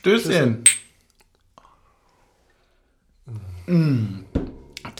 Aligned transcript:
Stößchen. 0.00 0.64
Mm. 3.66 4.24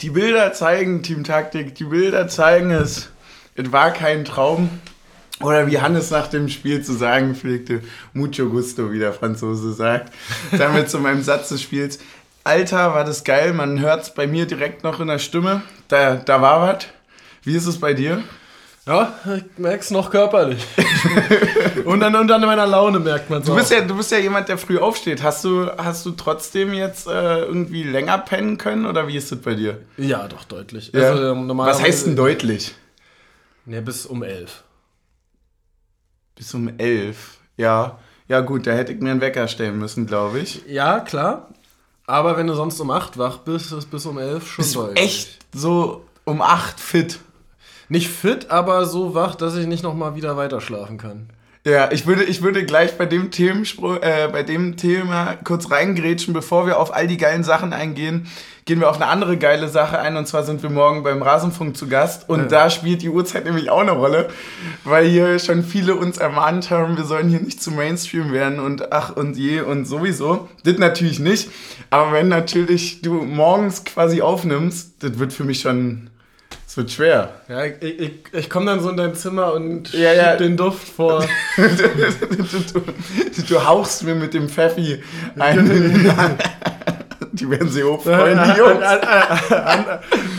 Die 0.00 0.10
Bilder 0.10 0.52
zeigen, 0.52 1.02
Team 1.02 1.24
Taktik, 1.24 1.74
die 1.74 1.84
Bilder 1.84 2.28
zeigen 2.28 2.70
es. 2.70 3.08
Es 3.54 3.72
war 3.72 3.92
kein 3.92 4.26
Traum. 4.26 4.68
Oder 5.40 5.66
wie 5.68 5.80
Hannes 5.80 6.10
nach 6.10 6.26
dem 6.26 6.50
Spiel 6.50 6.82
zu 6.84 6.92
sagen 6.92 7.34
pflegte, 7.34 7.80
mucho 8.12 8.50
gusto, 8.50 8.92
wie 8.92 8.98
der 8.98 9.14
Franzose 9.14 9.72
sagt. 9.72 10.12
Damit 10.58 10.90
zu 10.90 10.98
meinem 10.98 11.22
Satz 11.22 11.48
des 11.48 11.62
Spiels. 11.62 11.98
Alter, 12.44 12.92
war 12.92 13.04
das 13.04 13.24
geil, 13.24 13.54
man 13.54 13.80
hört 13.80 14.02
es 14.02 14.14
bei 14.14 14.26
mir 14.26 14.44
direkt 14.44 14.84
noch 14.84 15.00
in 15.00 15.08
der 15.08 15.18
Stimme. 15.18 15.62
Da, 15.88 16.16
da 16.16 16.42
war 16.42 16.60
was. 16.60 16.86
Wie 17.42 17.56
ist 17.56 17.66
es 17.66 17.80
bei 17.80 17.94
dir? 17.94 18.22
Ja, 18.86 19.12
ich 19.36 19.44
merk's 19.58 19.90
noch 19.90 20.10
körperlich. 20.10 20.64
und, 21.84 22.00
dann, 22.00 22.14
und 22.16 22.28
dann 22.28 22.42
in 22.42 22.48
meiner 22.48 22.66
Laune 22.66 22.98
merkt 22.98 23.28
man 23.28 23.40
es 23.40 23.46
Du 23.46 23.54
bist, 23.54 23.70
ja, 23.70 23.82
du 23.82 23.94
bist 23.96 24.10
ja 24.10 24.18
jemand, 24.18 24.48
der 24.48 24.56
früh 24.56 24.78
aufsteht. 24.78 25.22
Hast 25.22 25.44
du, 25.44 25.70
hast 25.76 26.06
du 26.06 26.12
trotzdem 26.12 26.72
jetzt 26.72 27.06
äh, 27.06 27.40
irgendwie 27.40 27.82
länger 27.82 28.18
pennen 28.18 28.56
können 28.56 28.86
oder 28.86 29.06
wie 29.06 29.16
ist 29.16 29.30
das 29.30 29.40
bei 29.40 29.54
dir? 29.54 29.80
Ja, 29.98 30.26
doch, 30.28 30.44
deutlich. 30.44 30.92
Ja. 30.94 31.10
Also, 31.10 31.32
ähm, 31.32 31.58
Was 31.58 31.82
heißt 31.82 32.06
denn 32.06 32.16
deutlich? 32.16 32.74
Ne, 33.66 33.82
bis 33.82 34.06
um 34.06 34.22
elf. 34.22 34.64
Bis 36.34 36.54
um 36.54 36.72
elf. 36.78 37.36
Ja. 37.56 37.98
Ja, 38.28 38.40
gut, 38.40 38.66
da 38.66 38.72
hätte 38.72 38.92
ich 38.92 39.00
mir 39.00 39.10
einen 39.10 39.20
Wecker 39.20 39.46
stellen 39.48 39.78
müssen, 39.78 40.06
glaube 40.06 40.38
ich. 40.38 40.62
Ja, 40.66 41.00
klar. 41.00 41.48
Aber 42.06 42.36
wenn 42.36 42.46
du 42.46 42.54
sonst 42.54 42.80
um 42.80 42.90
8 42.90 43.18
wach 43.18 43.38
bist, 43.38 43.72
ist 43.72 43.90
bis 43.90 44.06
um 44.06 44.18
11 44.18 44.46
schon 44.48 44.62
Bist 44.64 44.74
du 44.74 44.80
deutlich. 44.82 45.04
echt 45.04 45.38
so 45.54 46.04
um 46.24 46.40
acht 46.40 46.80
fit? 46.80 47.18
Nicht 47.90 48.08
fit, 48.08 48.50
aber 48.50 48.86
so 48.86 49.14
wach, 49.14 49.34
dass 49.34 49.56
ich 49.56 49.66
nicht 49.66 49.82
nochmal 49.82 50.14
wieder 50.14 50.36
weiter 50.36 50.60
schlafen 50.60 50.96
kann. 50.96 51.28
Ja, 51.66 51.90
ich 51.92 52.06
würde, 52.06 52.24
ich 52.24 52.40
würde 52.40 52.64
gleich 52.64 52.96
bei 52.96 53.04
dem, 53.04 53.28
äh, 54.00 54.28
bei 54.28 54.42
dem 54.42 54.78
Thema 54.78 55.36
kurz 55.44 55.70
reingrätschen, 55.70 56.32
bevor 56.32 56.66
wir 56.66 56.78
auf 56.78 56.94
all 56.94 57.06
die 57.06 57.18
geilen 57.18 57.44
Sachen 57.44 57.74
eingehen. 57.74 58.28
Gehen 58.64 58.80
wir 58.80 58.88
auf 58.88 58.96
eine 58.96 59.08
andere 59.08 59.36
geile 59.36 59.68
Sache 59.68 59.98
ein 59.98 60.16
und 60.16 60.26
zwar 60.26 60.44
sind 60.44 60.62
wir 60.62 60.70
morgen 60.70 61.02
beim 61.02 61.20
Rasenfunk 61.20 61.76
zu 61.76 61.88
Gast 61.88 62.28
und 62.28 62.40
Ja. 62.42 62.46
da 62.46 62.70
spielt 62.70 63.02
die 63.02 63.08
Uhrzeit 63.08 63.44
nämlich 63.44 63.68
auch 63.68 63.80
eine 63.80 63.90
Rolle, 63.90 64.28
weil 64.84 65.06
hier 65.06 65.38
schon 65.38 65.64
viele 65.64 65.96
uns 65.96 66.18
ermahnt 66.18 66.70
haben, 66.70 66.96
wir 66.96 67.04
sollen 67.04 67.28
hier 67.28 67.40
nicht 67.40 67.60
zu 67.60 67.72
Mainstream 67.72 68.32
werden 68.32 68.60
und 68.60 68.92
ach 68.92 69.16
und 69.16 69.36
je 69.36 69.60
und 69.62 69.86
sowieso. 69.86 70.48
Das 70.64 70.78
natürlich 70.78 71.18
nicht, 71.18 71.50
aber 71.90 72.12
wenn 72.12 72.28
natürlich 72.28 73.02
du 73.02 73.14
morgens 73.14 73.84
quasi 73.84 74.22
aufnimmst, 74.22 75.02
das 75.02 75.18
wird 75.18 75.32
für 75.32 75.44
mich 75.44 75.60
schon, 75.60 76.09
es 76.70 76.76
wird 76.76 76.92
schwer. 76.92 77.32
Ja, 77.48 77.64
ich, 77.64 77.82
ich, 77.82 78.12
ich 78.32 78.48
komme 78.48 78.66
dann 78.66 78.78
so 78.80 78.90
in 78.90 78.96
dein 78.96 79.16
Zimmer 79.16 79.54
und 79.54 79.92
Ja, 79.92 80.12
ja. 80.12 80.36
den 80.36 80.56
Duft 80.56 80.88
vor. 80.88 81.26
du, 81.56 81.64
du, 81.66 83.42
du 83.48 83.66
hauchst 83.66 84.04
mir 84.04 84.14
mit 84.14 84.34
dem 84.34 84.48
Pfeffi 84.48 85.02
einen. 85.36 86.08
Die 87.32 87.48
werden 87.50 87.68
sich 87.70 87.82
hochfreuen, 87.84 88.38
die 88.44 88.58
Jungs. 88.58 88.84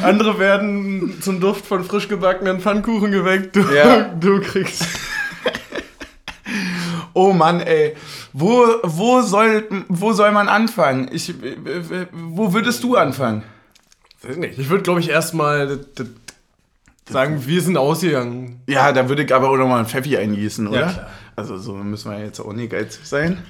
Andere 0.04 0.40
werden 0.40 1.18
zum 1.22 1.40
Duft 1.40 1.66
von 1.66 1.84
frisch 1.84 2.08
gebackenen 2.08 2.60
Pfannkuchen 2.60 3.12
geweckt. 3.12 3.56
Du, 3.56 3.62
Ja. 3.74 4.04
du 4.20 4.40
kriegst. 4.42 4.86
Oh 7.14 7.34
Mann, 7.34 7.60
ey. 7.60 7.96
Wo, 8.32 8.66
wo, 8.84 9.22
soll, 9.22 9.66
wo 9.90 10.14
soll 10.14 10.32
man 10.32 10.48
anfangen? 10.48 11.10
Ich, 11.12 11.34
wo 12.14 12.54
würdest 12.54 12.84
du 12.84 12.96
anfangen? 12.96 13.44
Weiß 14.22 14.38
nicht. 14.38 14.60
Ich 14.60 14.70
würde, 14.70 14.84
glaube 14.84 15.00
ich, 15.00 15.10
erstmal 15.10 15.80
sagen, 17.10 17.46
wir 17.46 17.62
sind 17.62 17.78
ausgegangen. 17.78 18.62
Ja, 18.68 18.92
da 18.92 19.10
würde 19.10 19.24
ich 19.24 19.34
aber 19.34 19.50
auch 19.50 19.58
nochmal 19.58 19.80
einen 19.80 19.88
Pfeffi 19.88 20.18
eingießen, 20.18 20.68
oder? 20.68 20.88
klar. 20.88 21.10
Also 21.36 21.58
so 21.58 21.74
müssen 21.74 22.12
wir 22.12 22.20
jetzt 22.20 22.40
auch 22.40 22.54
nicht 22.54 22.72
geizig 22.72 23.06
sein. 23.06 23.44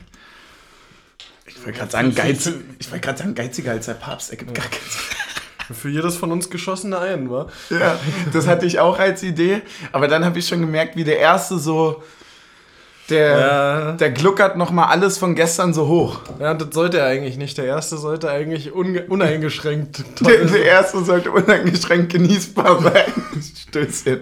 Ich 1.45 1.58
wollte 1.66 1.80
gerade 1.80 1.91
sagen, 1.91 2.16
geiz, 2.16 2.50
ich 2.80 2.89
wollte 2.91 3.05
gerade 3.05 3.17
sagen, 3.17 3.36
geiziger 3.36 3.72
als 3.72 3.86
der 3.88 3.95
Papst. 3.95 4.31
Er 4.31 4.38
gibt 4.38 4.53
gar 4.53 4.66
keinen 4.66 4.81
Für 5.75 5.89
jedes 5.89 6.17
von 6.17 6.31
uns 6.31 6.50
geschossene 6.50 7.00
ein, 7.00 7.30
wa? 7.30 7.47
Ja, 7.69 8.00
das 8.33 8.47
hatte 8.47 8.66
ich 8.66 8.79
auch 8.79 9.00
als 9.00 9.24
Idee. 9.24 9.62
Aber 9.91 10.07
dann 10.07 10.25
habe 10.25 10.40
ich 10.40 10.47
schon 10.47 10.59
gemerkt, 10.59 10.95
wie 10.95 11.03
der 11.03 11.19
erste 11.19 11.57
so. 11.59 12.03
Der, 13.09 13.39
Ja. 13.39 13.91
der 13.94 14.12
gluckert 14.12 14.56
nochmal 14.57 14.88
alles 14.89 15.17
von 15.17 15.35
gestern 15.35 15.73
so 15.73 15.88
hoch. 15.88 16.19
Ja, 16.39 16.53
das 16.53 16.73
sollte 16.73 17.00
er 17.00 17.07
eigentlich 17.07 17.35
nicht. 17.38 17.57
Der 17.57 17.66
erste 17.66 17.97
sollte 17.97 18.29
eigentlich 18.29 18.72
uneingeschränkt 18.72 20.03
Der, 20.22 20.45
der 20.45 20.63
erste 20.63 21.03
sollte 21.03 21.31
uneingeschränkt 21.31 22.12
genießbar 22.13 22.81
sein. 22.81 23.13
Stößchen. 23.67 24.22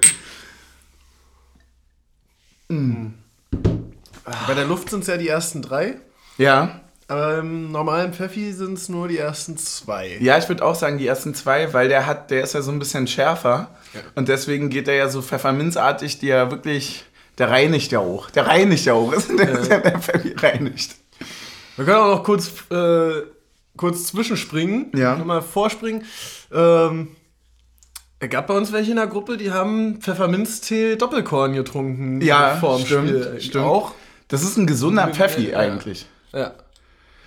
Bei 4.48 4.54
der 4.54 4.66
Luft 4.66 4.90
sind 4.90 5.02
es 5.02 5.08
ja 5.08 5.18
die 5.18 5.28
ersten 5.28 5.62
drei. 5.62 5.96
Ja. 6.38 6.82
Aber 7.08 7.40
im 7.40 7.72
normalen 7.72 8.14
Pfeffi 8.14 8.54
sind 8.54 8.74
es 8.78 8.88
nur 8.88 9.08
die 9.08 9.18
ersten 9.18 9.58
zwei. 9.58 10.18
Ja, 10.20 10.38
ich 10.38 10.48
würde 10.48 10.64
auch 10.64 10.76
sagen, 10.76 11.00
die 11.00 11.08
ersten 11.08 11.34
zwei, 11.34 11.74
weil 11.74 11.90
der 11.90 12.06
hat, 12.06 12.30
der 12.30 12.44
ist 12.44 12.54
ja 12.54 12.62
so 12.62 12.72
ein 12.72 12.78
bisschen 12.78 13.08
schärfer. 13.08 13.72
Und 14.14 14.28
deswegen 14.30 14.70
geht 14.70 14.86
der 14.86 14.94
ja 14.96 15.10
so 15.10 15.22
pfefferminzartig, 15.24 16.20
die 16.20 16.28
ja 16.28 16.52
wirklich. 16.52 17.06
Der 17.40 17.50
reinigt 17.50 17.92
ja 17.92 18.00
auch. 18.00 18.30
Der 18.30 18.46
reinigt 18.48 18.86
ja 18.86 18.94
auch. 18.94 19.14
Der, 19.38 19.62
der, 19.66 19.80
der 19.80 20.00
Pfeffi 20.00 20.34
reinigt. 20.38 20.96
Wir 21.78 21.86
können 21.86 21.98
auch 21.98 22.16
noch 22.18 22.24
kurz, 22.24 22.52
äh, 22.70 23.22
kurz 23.78 24.08
zwischenspringen. 24.08 24.92
Ja. 24.94 25.16
Nochmal 25.16 25.42
vorspringen. 25.42 26.04
Ähm, 26.54 27.08
es 28.20 28.30
gab 28.30 28.48
bei 28.48 28.54
uns 28.54 28.74
welche 28.74 28.92
in 28.92 28.98
der 28.98 29.08
Gruppe, 29.08 29.38
die 29.38 29.52
haben 29.52 30.02
Pfefferminztee 30.02 30.98
Doppelkorn 30.98 31.54
getrunken. 31.54 32.20
Ja, 32.20 32.58
vorm 32.58 32.86
stimmt, 32.86 33.08
Spiel. 33.08 33.42
stimmt. 33.42 33.64
Auch. 33.66 33.94
Das 34.28 34.44
ist 34.44 34.58
ein 34.58 34.68
gesunder 34.68 35.08
Pfeffi 35.08 35.52
Ja. 35.52 35.60
eigentlich. 35.60 36.06
Ja. 36.34 36.52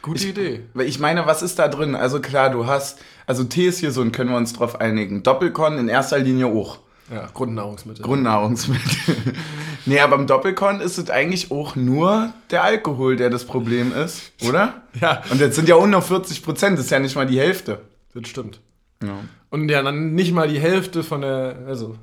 Gute 0.02 0.26
Idee. 0.28 0.60
Weil 0.74 0.86
ich 0.86 0.98
meine, 0.98 1.26
was 1.26 1.42
ist 1.42 1.58
da 1.58 1.68
drin? 1.68 1.94
Also 1.94 2.20
klar, 2.20 2.50
du 2.50 2.66
hast, 2.66 2.98
also 3.26 3.44
Tee 3.44 3.68
ist 3.68 3.78
hier 3.78 3.92
so, 3.92 4.02
und 4.02 4.12
können 4.12 4.28
wir 4.30 4.36
uns 4.36 4.52
drauf 4.52 4.80
einigen. 4.80 5.22
Doppelkorn 5.22 5.78
in 5.78 5.88
erster 5.88 6.18
Linie 6.18 6.46
auch. 6.48 6.78
Ja, 7.12 7.28
Grundnahrungsmittel. 7.32 8.04
Grundnahrungsmittel. 8.04 9.34
nee, 9.87 10.00
aber 10.00 10.16
beim 10.16 10.26
Doppelkorn 10.26 10.81
ist 10.81 10.98
es 10.98 11.10
eigentlich 11.10 11.50
auch 11.50 11.76
nur 11.76 12.32
der 12.50 12.65
Alkohol, 12.65 13.16
der 13.16 13.31
das 13.31 13.44
Problem 13.44 13.93
ist, 13.94 14.32
oder? 14.47 14.75
Ja. 15.00 15.22
Und 15.31 15.41
jetzt 15.41 15.56
sind 15.56 15.69
ja 15.69 15.75
auch 15.76 15.87
nur 15.87 16.03
40 16.03 16.43
Prozent, 16.43 16.76
das 16.78 16.84
ist 16.84 16.91
ja 16.91 16.98
nicht 16.98 17.16
mal 17.16 17.26
die 17.26 17.41
Hälfte. 17.41 17.81
Das 18.15 18.28
stimmt. 18.28 18.60
Ja. 19.03 19.16
Und 19.48 19.69
ja, 19.70 19.82
dann 19.82 20.15
nicht 20.15 20.32
mal 20.32 20.48
die 20.48 20.60
Hälfte 20.60 21.03
von 21.03 21.22
der, 21.22 21.56
also 21.66 21.97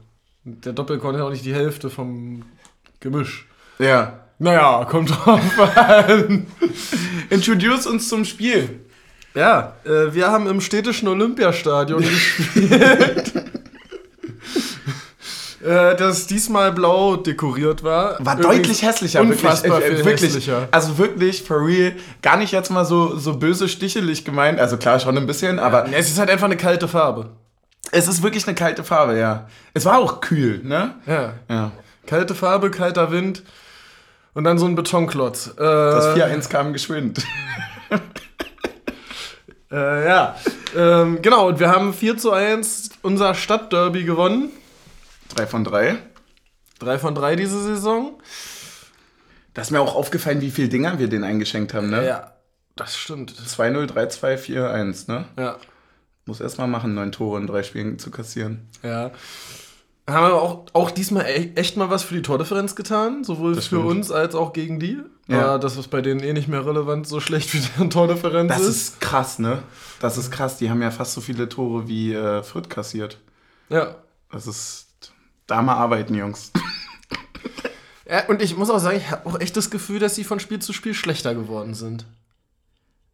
der 0.43 0.73
Doppelkorn 0.73 1.13
ist 1.15 1.21
auch 1.21 1.29
nicht 1.29 1.45
die 1.45 1.53
Hälfte 1.53 1.89
vom 1.89 2.43
Gemisch. 2.99 3.47
ja. 3.77 4.19
Naja, 4.41 4.85
kommt 4.89 5.09
drauf 5.11 5.59
an. 5.75 6.47
Introduce 7.29 7.85
uns 7.87 8.07
zum 8.07 8.23
Spiel. 8.23 8.79
Ja, 9.35 9.73
äh, 9.83 10.13
wir 10.13 10.31
haben 10.31 10.47
im 10.47 10.61
städtischen 10.61 11.09
Olympiastadion 11.09 12.01
gespielt. 12.03 13.33
Äh, 15.63 15.95
das 15.95 16.27
diesmal 16.27 16.71
blau 16.71 17.15
dekoriert 17.17 17.83
war. 17.83 18.17
War 18.25 18.35
deutlich 18.35 18.81
hässlicher, 18.83 19.21
Unfassbar 19.21 19.79
wirklich. 19.81 19.95
viel 19.97 20.05
wirklich 20.05 20.21
hässlicher. 20.35 20.67
Also 20.71 20.97
wirklich, 20.97 21.43
for 21.43 21.65
real, 21.65 21.93
gar 22.21 22.37
nicht 22.37 22.51
jetzt 22.51 22.69
mal 22.71 22.85
so, 22.85 23.17
so 23.17 23.35
böse 23.37 23.67
stichelig 23.69 24.25
gemeint. 24.25 24.59
Also 24.59 24.77
klar, 24.77 24.99
schon 24.99 25.17
ein 25.17 25.27
bisschen, 25.27 25.59
aber 25.59 25.87
Ja, 25.87 25.97
es 25.97 26.09
ist 26.09 26.19
halt 26.19 26.29
einfach 26.29 26.45
eine 26.45 26.57
kalte 26.57 26.87
Farbe. 26.87 27.31
es 27.91 28.07
ist 28.07 28.23
wirklich 28.23 28.47
eine 28.47 28.55
kalte 28.55 28.83
Farbe, 28.83 29.17
ja. 29.17 29.47
Es 29.73 29.85
war 29.85 29.97
auch 29.99 30.21
kühl, 30.21 30.61
ne? 30.63 30.95
Ja. 31.05 31.33
Ja. 31.49 31.71
Kalte 32.07 32.35
Farbe, 32.35 32.71
kalter 32.71 33.11
Wind 33.11 33.43
und 34.33 34.43
dann 34.43 34.57
so 34.57 34.65
ein 34.65 34.75
Betonklotz. 34.75 35.47
Äh, 35.57 35.61
Das 35.61 36.15
4-1 36.15 36.49
kam 36.49 36.73
geschwind. 36.73 37.21
Äh, 39.71 40.07
ja, 40.07 40.35
ähm, 40.75 41.21
genau, 41.21 41.47
und 41.49 41.59
wir 41.59 41.69
haben 41.69 41.93
4 41.93 42.17
zu 42.17 42.31
1 42.31 42.89
unser 43.03 43.35
Stadtderby 43.35 44.03
gewonnen. 44.03 44.49
3 45.29 45.47
von 45.47 45.63
3. 45.63 45.97
3 46.79 46.99
von 46.99 47.15
3 47.15 47.35
diese 47.35 47.61
Saison. 47.63 48.21
Da 49.53 49.61
ist 49.61 49.71
mir 49.71 49.81
auch 49.81 49.95
aufgefallen, 49.95 50.41
wie 50.41 50.51
viele 50.51 50.69
Dinger 50.69 50.99
wir 50.99 51.07
denen 51.07 51.23
eingeschenkt 51.23 51.73
haben, 51.73 51.89
ne? 51.89 52.05
Ja, 52.05 52.33
das 52.75 52.95
stimmt. 52.97 53.33
2-0, 53.33 53.87
3-2, 53.91 54.37
4-1, 54.37 55.11
ne? 55.11 55.25
Ja, 55.37 55.57
Muss 56.25 56.39
erst 56.39 56.57
mal 56.59 56.67
machen, 56.67 56.93
neun 56.93 57.11
Tore 57.11 57.39
in 57.39 57.47
drei 57.47 57.63
Spielen 57.63 57.99
zu 57.99 58.11
kassieren. 58.11 58.67
ja. 58.83 59.11
Haben 60.07 60.25
wir 60.25 60.41
auch, 60.41 60.65
auch 60.73 60.89
diesmal 60.89 61.25
e 61.27 61.51
echt 61.53 61.77
mal 61.77 61.91
was 61.91 62.01
für 62.01 62.15
die 62.15 62.23
Tordifferenz 62.23 62.75
getan, 62.75 63.23
sowohl 63.23 63.53
Das 63.53 63.67
für 63.67 63.75
stimmt. 63.75 63.85
uns 63.91 64.09
als 64.11 64.33
auch 64.33 64.53
gegen 64.53 64.79
die. 64.79 64.97
Ja. 65.27 65.49
Aber 65.49 65.59
das 65.59 65.77
ist 65.77 65.89
bei 65.89 66.01
denen 66.01 66.21
eh 66.21 66.33
nicht 66.33 66.47
mehr 66.47 66.65
relevant, 66.65 67.05
so 67.07 67.19
schlecht 67.19 67.53
wie 67.53 67.59
deren 67.59 67.91
Tordifferenz 67.91 68.51
Das 68.51 68.61
ist. 68.61 68.67
ist 68.69 69.01
krass, 69.01 69.37
ne? 69.37 69.61
Das 69.99 70.17
ist 70.17 70.31
krass. 70.31 70.57
Die 70.57 70.71
haben 70.71 70.81
ja 70.81 70.89
fast 70.89 71.13
so 71.13 71.21
viele 71.21 71.47
Tore 71.47 71.87
wie 71.87 72.15
äh, 72.15 72.41
Fürth 72.41 72.69
kassiert. 72.69 73.19
Ja. 73.69 73.97
Das 74.31 74.47
ist. 74.47 74.87
Da 75.49 75.63
mal 75.63 75.73
arbeiten, 75.73 76.13
Jungs. 76.13 76.51
ja. 78.09 78.25
Und 78.27 78.41
ich 78.41 78.55
muss 78.55 78.69
auch 78.69 78.77
sagen, 78.77 78.97
ich 78.97 79.09
habe 79.09 79.27
auch 79.27 79.39
echt 79.39 79.57
das 79.57 79.71
Gefühl, 79.71 79.99
dass 79.99 80.13
sie 80.13 80.23
von 80.23 80.39
Spiel 80.39 80.59
zu 80.59 80.73
Spiel 80.73 80.93
schlechter 80.93 81.33
geworden 81.33 81.73
sind. 81.73 82.05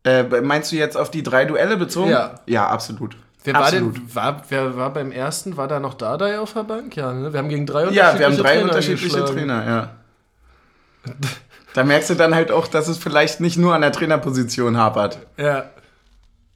Äh, 0.04 0.24
meinst 0.42 0.72
du 0.72 0.76
jetzt 0.76 0.98
auf 0.98 1.10
die 1.10 1.24
drei 1.24 1.46
Duelle 1.46 1.78
bezogen? 1.78 2.12
Ja. 2.12 2.42
Ja, 2.46 2.68
absolut. 2.68 3.16
Wer 3.46 3.56
absolut. 3.56 3.94
war 3.94 4.02
denn, 4.02 4.16
war, 4.16 4.44
wer 4.50 4.76
war 4.76 4.94
beim 4.94 5.12
ersten, 5.12 5.56
war 5.56 5.68
da 5.70 5.80
noch 5.80 5.94
Dardai 5.94 6.40
auf 6.40 6.54
der 6.54 6.64
Bank? 6.64 6.96
Ja, 6.98 7.14
ne? 7.14 7.32
Wir 7.32 7.40
haben 7.40 7.50
gegen 7.50 7.66
drei 7.66 7.86
Ja, 7.92 8.20
wir 8.20 8.26
haben 8.26 8.36
drei 8.36 8.56
Trainer 8.56 8.64
unterschiedliche. 8.64 9.24
Trainer, 9.26 9.66
ja. 9.66 9.96
Da 11.74 11.84
merkst 11.84 12.10
du 12.10 12.16
dann 12.16 12.34
halt 12.34 12.52
auch, 12.52 12.68
dass 12.68 12.88
es 12.88 12.98
vielleicht 12.98 13.42
nicht 13.42 13.58
nur 13.58 13.76
an 13.76 13.82
der 13.82 13.92
Trainerposition 13.92 14.78
hapert. 14.78 15.20
Ja. 15.36 15.66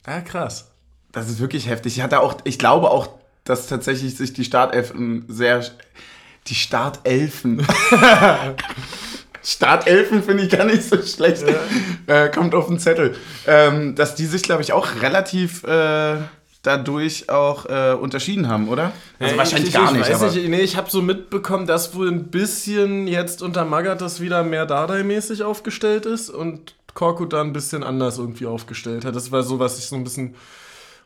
Ja, 0.06 0.20
krass. 0.22 0.70
Das 1.12 1.28
ist 1.28 1.40
wirklich 1.40 1.68
heftig. 1.68 1.98
Ich 1.98 2.02
hatte 2.02 2.20
auch, 2.20 2.36
ich 2.44 2.58
glaube 2.58 2.90
auch, 2.90 3.19
dass 3.44 3.66
tatsächlich 3.66 4.16
sich 4.16 4.32
die 4.32 4.44
Startelfen 4.44 5.24
sehr. 5.28 5.64
Die 6.46 6.54
Startelfen. 6.54 7.66
Startelfen 9.42 10.22
finde 10.22 10.44
ich 10.44 10.50
gar 10.50 10.64
nicht 10.64 10.82
so 10.82 11.00
schlecht. 11.02 11.44
Ja. 12.06 12.24
Äh, 12.24 12.30
kommt 12.30 12.54
auf 12.54 12.66
den 12.66 12.78
Zettel. 12.78 13.16
Ähm, 13.46 13.94
dass 13.94 14.14
die 14.14 14.26
sich, 14.26 14.42
glaube 14.42 14.62
ich, 14.62 14.72
auch 14.72 15.00
relativ 15.00 15.64
äh, 15.64 16.16
dadurch 16.62 17.30
auch 17.30 17.66
äh, 17.66 17.94
unterschieden 17.94 18.48
haben, 18.48 18.68
oder? 18.68 18.92
Also 19.18 19.32
ja, 19.32 19.38
wahrscheinlich 19.38 19.68
ich, 19.70 19.74
gar 19.74 19.86
ich, 19.86 19.98
nicht. 19.98 20.20
Weiß 20.20 20.34
nicht 20.34 20.48
nee, 20.48 20.60
ich 20.60 20.76
habe 20.76 20.90
so 20.90 21.00
mitbekommen, 21.00 21.66
dass 21.66 21.94
wohl 21.94 22.08
ein 22.08 22.30
bisschen 22.30 23.06
jetzt 23.06 23.42
unter 23.42 23.64
Magath 23.64 24.00
das 24.00 24.20
wieder 24.20 24.42
mehr 24.42 24.66
Dardai-mäßig 24.66 25.42
aufgestellt 25.42 26.06
ist 26.06 26.28
und 26.28 26.74
Korkut 26.94 27.32
da 27.32 27.40
ein 27.40 27.52
bisschen 27.52 27.82
anders 27.82 28.18
irgendwie 28.18 28.46
aufgestellt 28.46 29.04
hat. 29.04 29.16
Das 29.16 29.32
war 29.32 29.42
so, 29.42 29.58
was 29.58 29.78
ich 29.78 29.86
so 29.86 29.96
ein 29.96 30.04
bisschen 30.04 30.34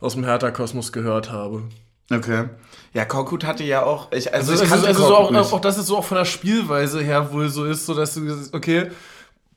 aus 0.01 0.15
dem 0.15 0.25
Hertha-Kosmos 0.25 0.93
gehört 0.93 1.31
habe. 1.31 1.63
Okay. 2.11 2.45
Ja, 2.93 3.05
Korkut 3.05 3.45
hatte 3.45 3.65
ja 3.65 3.83
auch. 3.83 4.13
Ich, 4.13 4.33
also, 4.33 4.53
also, 4.53 4.65
ich 4.65 4.71
also, 4.71 4.87
also 4.87 5.07
so 5.07 5.17
auch, 5.17 5.53
auch, 5.53 5.61
das 5.61 5.79
ist 5.79 5.87
so 5.87 5.99
auch 5.99 6.05
von 6.05 6.19
der 6.19 6.25
Spielweise 6.25 7.01
her 7.03 7.33
wohl 7.33 7.49
so 7.49 7.65
ist, 7.65 7.87
so 7.87 7.95
dass 7.95 8.15
du 8.15 8.23
okay, 8.53 8.91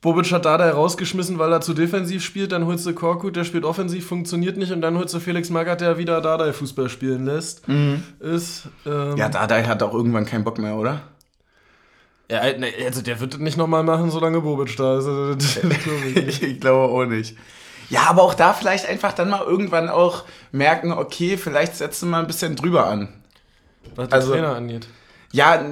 Bobic 0.01 0.31
hat 0.31 0.45
Dada 0.45 0.69
rausgeschmissen, 0.71 1.39
weil 1.39 1.51
er 1.51 1.61
zu 1.61 1.73
defensiv 1.73 2.23
spielt, 2.23 2.51
dann 2.51 2.65
holst 2.65 2.85
du 2.85 2.93
Korkut, 2.93 3.35
der 3.35 3.43
spielt 3.43 3.65
offensiv, 3.65 4.07
funktioniert 4.07 4.57
nicht 4.57 4.71
und 4.71 4.81
dann 4.81 4.97
holst 4.97 5.13
du 5.13 5.19
Felix 5.19 5.49
Magath, 5.49 5.81
der 5.81 5.97
wieder 5.97 6.21
Dada 6.21 6.51
Fußball 6.53 6.89
spielen 6.89 7.25
lässt. 7.25 7.67
Mhm. 7.67 8.03
Ist, 8.19 8.69
ähm, 8.85 9.17
ja, 9.17 9.29
Dada 9.29 9.55
hat 9.63 9.83
auch 9.83 9.93
irgendwann 9.93 10.25
keinen 10.25 10.43
Bock 10.43 10.59
mehr, 10.59 10.75
oder? 10.75 11.01
Ja, 12.29 12.41
ne, 12.57 12.67
also 12.85 13.01
der 13.01 13.19
wird 13.19 13.33
das 13.33 13.39
nicht 13.39 13.57
nochmal 13.57 13.83
machen, 13.83 14.11
solange 14.11 14.41
Bobic 14.41 14.75
da 14.77 14.99
ist. 14.99 15.07
Also, 15.07 15.35
ich 16.15 16.59
glaube 16.59 16.93
auch 16.93 17.05
nicht. 17.05 17.35
Ja, 17.89 18.01
aber 18.07 18.23
auch 18.23 18.33
da 18.33 18.53
vielleicht 18.53 18.87
einfach 18.87 19.13
dann 19.13 19.29
mal 19.29 19.43
irgendwann 19.43 19.89
auch 19.89 20.25
merken, 20.51 20.91
okay, 20.91 21.37
vielleicht 21.37 21.75
setzen 21.75 22.07
wir 22.07 22.11
mal 22.11 22.19
ein 22.21 22.27
bisschen 22.27 22.55
drüber 22.55 22.87
an. 22.87 23.09
Was 23.95 24.11
also, 24.11 24.33
Trainer 24.33 24.55
angeht. 24.55 24.87
Ja, 25.31 25.63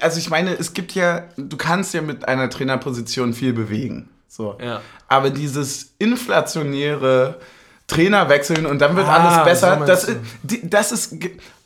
also 0.00 0.18
ich 0.18 0.30
meine, 0.30 0.52
es 0.52 0.74
gibt 0.74 0.92
ja, 0.92 1.24
du 1.36 1.56
kannst 1.56 1.94
ja 1.94 2.02
mit 2.02 2.28
einer 2.28 2.48
Trainerposition 2.50 3.34
viel 3.34 3.52
bewegen. 3.52 4.08
So. 4.28 4.56
Ja. 4.62 4.80
Aber 5.08 5.30
dieses 5.30 5.94
inflationäre 5.98 7.36
Trainerwechseln 7.86 8.64
und 8.64 8.78
dann 8.78 8.96
wird 8.96 9.06
ah, 9.06 9.16
alles 9.16 9.44
besser, 9.44 9.78
so 9.78 9.84
das, 9.84 10.10
das 10.62 10.92
ist, 10.92 11.16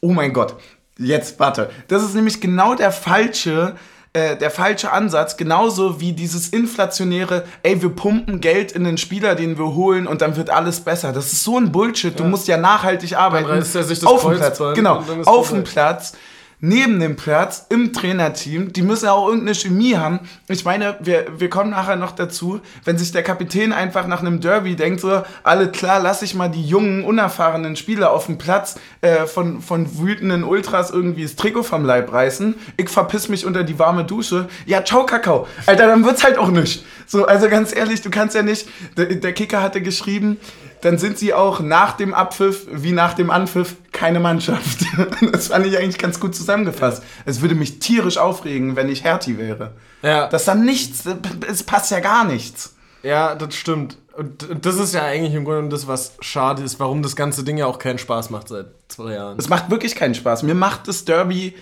oh 0.00 0.12
mein 0.12 0.32
Gott, 0.32 0.56
jetzt 0.98 1.38
warte, 1.38 1.70
das 1.86 2.02
ist 2.02 2.14
nämlich 2.14 2.40
genau 2.40 2.74
der 2.74 2.90
falsche 2.90 3.76
äh, 4.16 4.36
der 4.36 4.50
falsche 4.50 4.92
Ansatz, 4.92 5.36
genauso 5.36 6.00
wie 6.00 6.14
dieses 6.14 6.48
inflationäre, 6.48 7.44
ey, 7.62 7.82
wir 7.82 7.90
pumpen 7.90 8.40
Geld 8.40 8.72
in 8.72 8.84
den 8.84 8.96
Spieler, 8.96 9.34
den 9.34 9.58
wir 9.58 9.74
holen 9.74 10.06
und 10.06 10.22
dann 10.22 10.36
wird 10.36 10.48
alles 10.48 10.80
besser. 10.80 11.12
Das 11.12 11.32
ist 11.32 11.44
so 11.44 11.58
ein 11.58 11.70
Bullshit. 11.70 12.18
Du 12.18 12.24
musst 12.24 12.48
ja 12.48 12.56
nachhaltig 12.56 13.14
arbeiten. 13.16 13.48
Dann 13.48 13.58
reißt 13.58 13.76
er 13.76 13.84
sich 13.84 14.00
das 14.00 14.08
auf 14.08 14.22
dem 14.22 14.36
Platz. 14.36 14.58
Genau, 14.74 15.04
auf 15.26 15.50
dem 15.50 15.64
Platz 15.64 16.14
neben 16.60 16.98
dem 17.00 17.16
Platz 17.16 17.66
im 17.68 17.92
Trainerteam, 17.92 18.72
die 18.72 18.82
müssen 18.82 19.08
auch 19.08 19.26
irgendeine 19.28 19.54
Chemie 19.54 19.96
haben. 19.96 20.20
Ich 20.48 20.64
meine, 20.64 20.96
wir, 21.00 21.26
wir 21.38 21.50
kommen 21.50 21.70
nachher 21.70 21.96
noch 21.96 22.12
dazu, 22.12 22.60
wenn 22.84 22.96
sich 22.96 23.12
der 23.12 23.22
Kapitän 23.22 23.72
einfach 23.72 24.06
nach 24.06 24.20
einem 24.20 24.40
Derby 24.40 24.74
denkt, 24.74 25.00
so, 25.00 25.22
alle 25.42 25.70
klar, 25.70 26.00
lass 26.00 26.22
ich 26.22 26.34
mal 26.34 26.48
die 26.48 26.64
jungen, 26.64 27.04
unerfahrenen 27.04 27.76
Spieler 27.76 28.10
auf 28.10 28.26
dem 28.26 28.38
Platz 28.38 28.78
äh, 29.02 29.26
von, 29.26 29.60
von 29.60 29.98
wütenden 29.98 30.44
Ultras 30.44 30.90
irgendwie 30.90 31.24
das 31.24 31.36
Trikot 31.36 31.64
vom 31.64 31.84
Leib 31.84 32.12
reißen, 32.12 32.54
ich 32.76 32.88
verpiss 32.88 33.28
mich 33.28 33.44
unter 33.44 33.62
die 33.62 33.78
warme 33.78 34.04
Dusche. 34.04 34.48
Ja, 34.64 34.84
ciao, 34.84 35.04
Kakao. 35.04 35.46
Alter, 35.66 35.86
dann 35.86 36.04
wird's 36.04 36.24
halt 36.24 36.38
auch 36.38 36.50
nicht. 36.50 36.84
So, 37.06 37.26
also 37.26 37.48
ganz 37.48 37.74
ehrlich, 37.74 38.02
du 38.02 38.10
kannst 38.10 38.34
ja 38.34 38.42
nicht, 38.42 38.68
der, 38.96 39.06
der 39.06 39.32
Kicker 39.32 39.62
hatte 39.62 39.80
geschrieben, 39.82 40.38
dann 40.86 40.98
sind 40.98 41.18
sie 41.18 41.34
auch 41.34 41.58
nach 41.58 41.96
dem 41.96 42.14
Abpfiff 42.14 42.64
wie 42.70 42.92
nach 42.92 43.14
dem 43.14 43.28
Anpfiff 43.28 43.74
keine 43.90 44.20
Mannschaft. 44.20 44.84
Das 45.32 45.48
fand 45.48 45.66
ich 45.66 45.76
eigentlich 45.76 45.98
ganz 45.98 46.20
gut 46.20 46.36
zusammengefasst. 46.36 47.02
Es 47.24 47.40
würde 47.40 47.56
mich 47.56 47.80
tierisch 47.80 48.18
aufregen, 48.18 48.76
wenn 48.76 48.88
ich 48.88 49.02
Hertie 49.02 49.36
wäre. 49.36 49.72
Ja. 50.02 50.28
Das 50.28 50.44
dann 50.44 50.64
nichts, 50.64 51.02
es 51.48 51.64
passt 51.64 51.90
ja 51.90 51.98
gar 51.98 52.24
nichts. 52.24 52.76
Ja, 53.02 53.34
das 53.34 53.56
stimmt. 53.56 53.98
Und 54.16 54.46
das 54.64 54.76
ist 54.76 54.94
ja 54.94 55.02
eigentlich 55.02 55.34
im 55.34 55.44
Grunde 55.44 55.70
das, 55.70 55.88
was 55.88 56.12
schade 56.20 56.62
ist, 56.62 56.78
warum 56.78 57.02
das 57.02 57.16
ganze 57.16 57.42
Ding 57.42 57.58
ja 57.58 57.66
auch 57.66 57.80
keinen 57.80 57.98
Spaß 57.98 58.30
macht 58.30 58.48
seit 58.48 58.68
zwei 58.86 59.14
Jahren. 59.14 59.38
Es 59.38 59.48
macht 59.48 59.70
wirklich 59.70 59.96
keinen 59.96 60.14
Spaß. 60.14 60.44
Mir 60.44 60.54
macht 60.54 60.86
das 60.86 61.04
Derby 61.04 61.54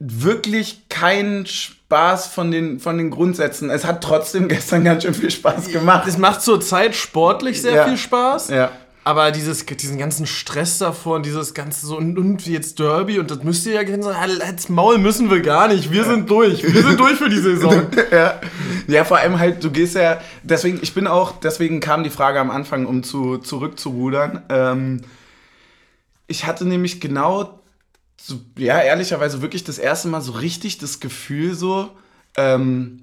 wirklich 0.00 0.88
keinen 0.88 1.46
Spaß 1.46 1.75
von 1.88 2.50
den, 2.50 2.80
von 2.80 2.98
den 2.98 3.10
Grundsätzen. 3.10 3.70
Es 3.70 3.84
hat 3.84 4.02
trotzdem 4.02 4.48
gestern 4.48 4.84
ganz 4.84 5.04
schön 5.04 5.14
viel 5.14 5.30
Spaß 5.30 5.68
gemacht. 5.68 6.06
Es 6.08 6.18
macht 6.18 6.42
zurzeit 6.42 6.94
sportlich 6.94 7.62
sehr 7.62 7.74
ja. 7.74 7.84
viel 7.86 7.96
Spaß. 7.96 8.48
Ja. 8.48 8.70
Aber 9.04 9.30
dieses, 9.30 9.64
diesen 9.64 9.98
ganzen 9.98 10.26
Stress 10.26 10.78
davor 10.78 11.14
und 11.14 11.26
dieses 11.26 11.54
ganze 11.54 11.86
so 11.86 11.96
und, 11.96 12.18
und 12.18 12.44
jetzt 12.44 12.80
Derby 12.80 13.20
und 13.20 13.30
das 13.30 13.44
müsst 13.44 13.64
ihr 13.64 13.74
ja 13.74 13.84
kennen, 13.84 14.02
so, 14.02 14.10
als 14.10 14.68
Maul 14.68 14.98
müssen 14.98 15.30
wir 15.30 15.42
gar 15.42 15.68
nicht. 15.68 15.92
Wir 15.92 16.02
sind 16.02 16.28
durch. 16.28 16.64
Wir 16.64 16.82
sind 16.82 16.98
durch 16.98 17.14
für 17.14 17.28
die 17.28 17.38
Saison. 17.38 17.86
ja. 18.10 18.40
ja, 18.88 19.04
vor 19.04 19.18
allem 19.18 19.38
halt, 19.38 19.62
du 19.62 19.70
gehst 19.70 19.94
ja, 19.94 20.18
deswegen, 20.42 20.80
ich 20.82 20.92
bin 20.92 21.06
auch, 21.06 21.38
deswegen 21.38 21.78
kam 21.78 22.02
die 22.02 22.10
Frage 22.10 22.40
am 22.40 22.50
Anfang, 22.50 22.84
um 22.84 23.04
zu, 23.04 23.38
zurückzurudern. 23.38 24.42
Ähm, 24.48 25.02
ich 26.26 26.44
hatte 26.44 26.64
nämlich 26.64 27.00
genau 27.00 27.60
so, 28.16 28.40
ja, 28.58 28.80
ehrlicherweise 28.80 29.42
wirklich 29.42 29.64
das 29.64 29.78
erste 29.78 30.08
Mal 30.08 30.20
so 30.20 30.32
richtig 30.32 30.78
das 30.78 31.00
Gefühl 31.00 31.54
so, 31.54 31.90
ähm, 32.36 33.00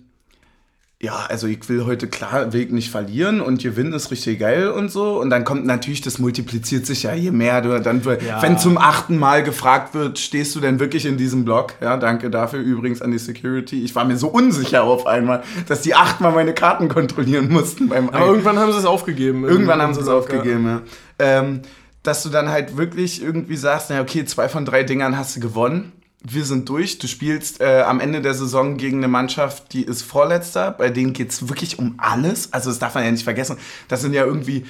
ja, 1.03 1.25
also 1.27 1.47
ich 1.47 1.67
will 1.67 1.85
heute 1.85 2.07
klar 2.07 2.53
Weg 2.53 2.71
nicht 2.71 2.89
verlieren 2.89 3.41
und 3.41 3.61
gewinnen 3.61 3.91
ist 3.91 4.09
richtig 4.09 4.39
geil 4.39 4.69
und 4.69 4.89
so. 4.89 5.19
Und 5.19 5.31
dann 5.31 5.43
kommt 5.43 5.65
natürlich, 5.65 5.99
das 5.99 6.17
multipliziert 6.17 6.85
sich 6.85 7.03
ja 7.03 7.13
je 7.13 7.31
mehr. 7.31 7.59
Du, 7.59 7.77
dann, 7.81 8.01
ja. 8.25 8.41
Wenn 8.41 8.57
zum 8.57 8.77
achten 8.77 9.17
Mal 9.17 9.43
gefragt 9.43 9.93
wird, 9.95 10.17
stehst 10.17 10.55
du 10.55 10.61
denn 10.61 10.79
wirklich 10.79 11.05
in 11.05 11.17
diesem 11.17 11.43
Blog? 11.43 11.73
Ja, 11.81 11.97
danke 11.97 12.29
dafür 12.29 12.61
übrigens 12.61 13.01
an 13.01 13.11
die 13.11 13.17
Security. 13.17 13.83
Ich 13.83 13.93
war 13.95 14.05
mir 14.05 14.15
so 14.15 14.29
unsicher 14.29 14.83
auf 14.85 15.05
einmal, 15.05 15.43
dass 15.67 15.81
die 15.81 15.93
achtmal 15.93 16.31
meine 16.31 16.53
Karten 16.53 16.87
kontrollieren 16.87 17.51
mussten 17.51 17.89
beim 17.89 18.07
Aber 18.07 18.27
irgendwann 18.27 18.57
haben 18.57 18.71
sie 18.71 18.79
es 18.79 18.85
aufgegeben. 18.85 19.43
Irgendwann 19.43 19.81
haben 19.81 19.93
sie 19.93 19.99
es 19.99 20.07
aufgegeben, 20.07 20.65
ja. 20.65 20.71
ja. 20.71 21.39
Ähm, 21.39 21.61
dass 22.03 22.23
du 22.23 22.29
dann 22.29 22.49
halt 22.49 22.77
wirklich 22.77 23.21
irgendwie 23.21 23.55
sagst, 23.55 23.89
na 23.89 24.01
okay, 24.01 24.25
zwei 24.25 24.49
von 24.49 24.65
drei 24.65 24.83
Dingern 24.83 25.17
hast 25.17 25.35
du 25.35 25.39
gewonnen. 25.39 25.93
Wir 26.25 26.45
sind 26.45 26.69
durch. 26.69 26.99
Du 26.99 27.07
spielst 27.07 27.59
äh, 27.59 27.81
am 27.81 27.99
Ende 27.99 28.21
der 28.21 28.33
Saison 28.33 28.77
gegen 28.77 28.97
eine 28.97 29.09
Mannschaft, 29.09 29.73
die 29.73 29.83
ist 29.83 30.03
Vorletzter. 30.03 30.71
Bei 30.71 30.89
denen 30.89 31.13
geht 31.13 31.31
es 31.31 31.49
wirklich 31.49 31.79
um 31.79 31.95
alles. 31.97 32.53
Also 32.53 32.69
das 32.69 32.79
darf 32.79 32.95
man 32.95 33.03
ja 33.03 33.11
nicht 33.11 33.23
vergessen. 33.23 33.57
Das 33.87 34.01
sind 34.01 34.13
ja 34.13 34.25
irgendwie 34.25 34.65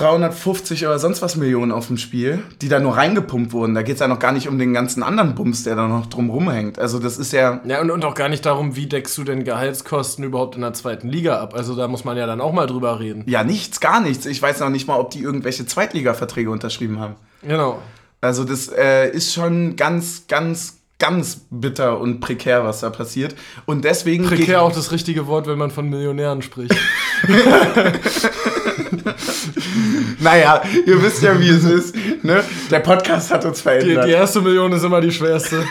350 0.00 0.86
oder 0.86 0.98
sonst 0.98 1.20
was 1.20 1.36
Millionen 1.36 1.72
auf 1.72 1.88
dem 1.88 1.98
Spiel, 1.98 2.42
die 2.62 2.68
da 2.68 2.80
nur 2.80 2.96
reingepumpt 2.96 3.52
wurden. 3.52 3.74
Da 3.74 3.82
geht 3.82 3.94
es 3.94 4.00
ja 4.00 4.08
noch 4.08 4.18
gar 4.18 4.32
nicht 4.32 4.48
um 4.48 4.58
den 4.58 4.72
ganzen 4.72 5.02
anderen 5.02 5.34
Bums, 5.34 5.64
der 5.64 5.76
da 5.76 5.86
noch 5.86 6.06
drum 6.06 6.30
rumhängt. 6.30 6.78
Also 6.78 6.98
das 6.98 7.18
ist 7.18 7.32
ja... 7.32 7.60
Ja, 7.64 7.80
und, 7.80 7.90
und 7.90 8.04
auch 8.04 8.14
gar 8.14 8.28
nicht 8.28 8.46
darum, 8.46 8.76
wie 8.76 8.86
deckst 8.86 9.16
du 9.18 9.24
denn 9.24 9.44
Gehaltskosten 9.44 10.24
überhaupt 10.24 10.54
in 10.54 10.62
der 10.62 10.72
zweiten 10.72 11.08
Liga 11.08 11.40
ab. 11.40 11.54
Also 11.54 11.76
da 11.76 11.86
muss 11.86 12.04
man 12.04 12.16
ja 12.16 12.26
dann 12.26 12.40
auch 12.40 12.52
mal 12.52 12.66
drüber 12.66 12.98
reden. 12.98 13.24
Ja, 13.26 13.44
nichts, 13.44 13.80
gar 13.80 14.00
nichts. 14.00 14.24
Ich 14.26 14.40
weiß 14.40 14.60
noch 14.60 14.70
nicht 14.70 14.88
mal, 14.88 14.98
ob 14.98 15.10
die 15.10 15.20
irgendwelche 15.20 15.66
Zweitliga-Verträge 15.66 16.50
unterschrieben 16.50 16.98
haben. 16.98 17.16
Genau. 17.42 17.78
Also 18.22 18.44
das 18.44 18.68
äh, 18.68 19.10
ist 19.10 19.34
schon 19.34 19.76
ganz, 19.76 20.26
ganz, 20.28 20.78
ganz 20.98 21.42
bitter 21.50 22.00
und 22.00 22.20
prekär, 22.20 22.64
was 22.64 22.80
da 22.80 22.90
passiert. 22.90 23.34
Und 23.66 23.84
deswegen. 23.84 24.24
Prekär 24.24 24.62
auch 24.62 24.72
das 24.72 24.92
richtige 24.92 25.26
Wort, 25.26 25.46
wenn 25.46 25.58
man 25.58 25.70
von 25.70 25.88
Millionären 25.88 26.42
spricht. 26.42 26.74
naja, 30.20 30.62
ihr 30.86 31.02
wisst 31.02 31.22
ja, 31.22 31.38
wie 31.38 31.48
es 31.48 31.64
ist. 31.64 31.94
Ne? 32.22 32.42
Der 32.70 32.80
Podcast 32.80 33.30
hat 33.30 33.44
uns 33.44 33.60
verändert. 33.60 34.04
Die, 34.04 34.08
die 34.08 34.14
erste 34.14 34.40
Million 34.40 34.72
ist 34.72 34.82
immer 34.82 35.00
die 35.00 35.12
schwerste. 35.12 35.64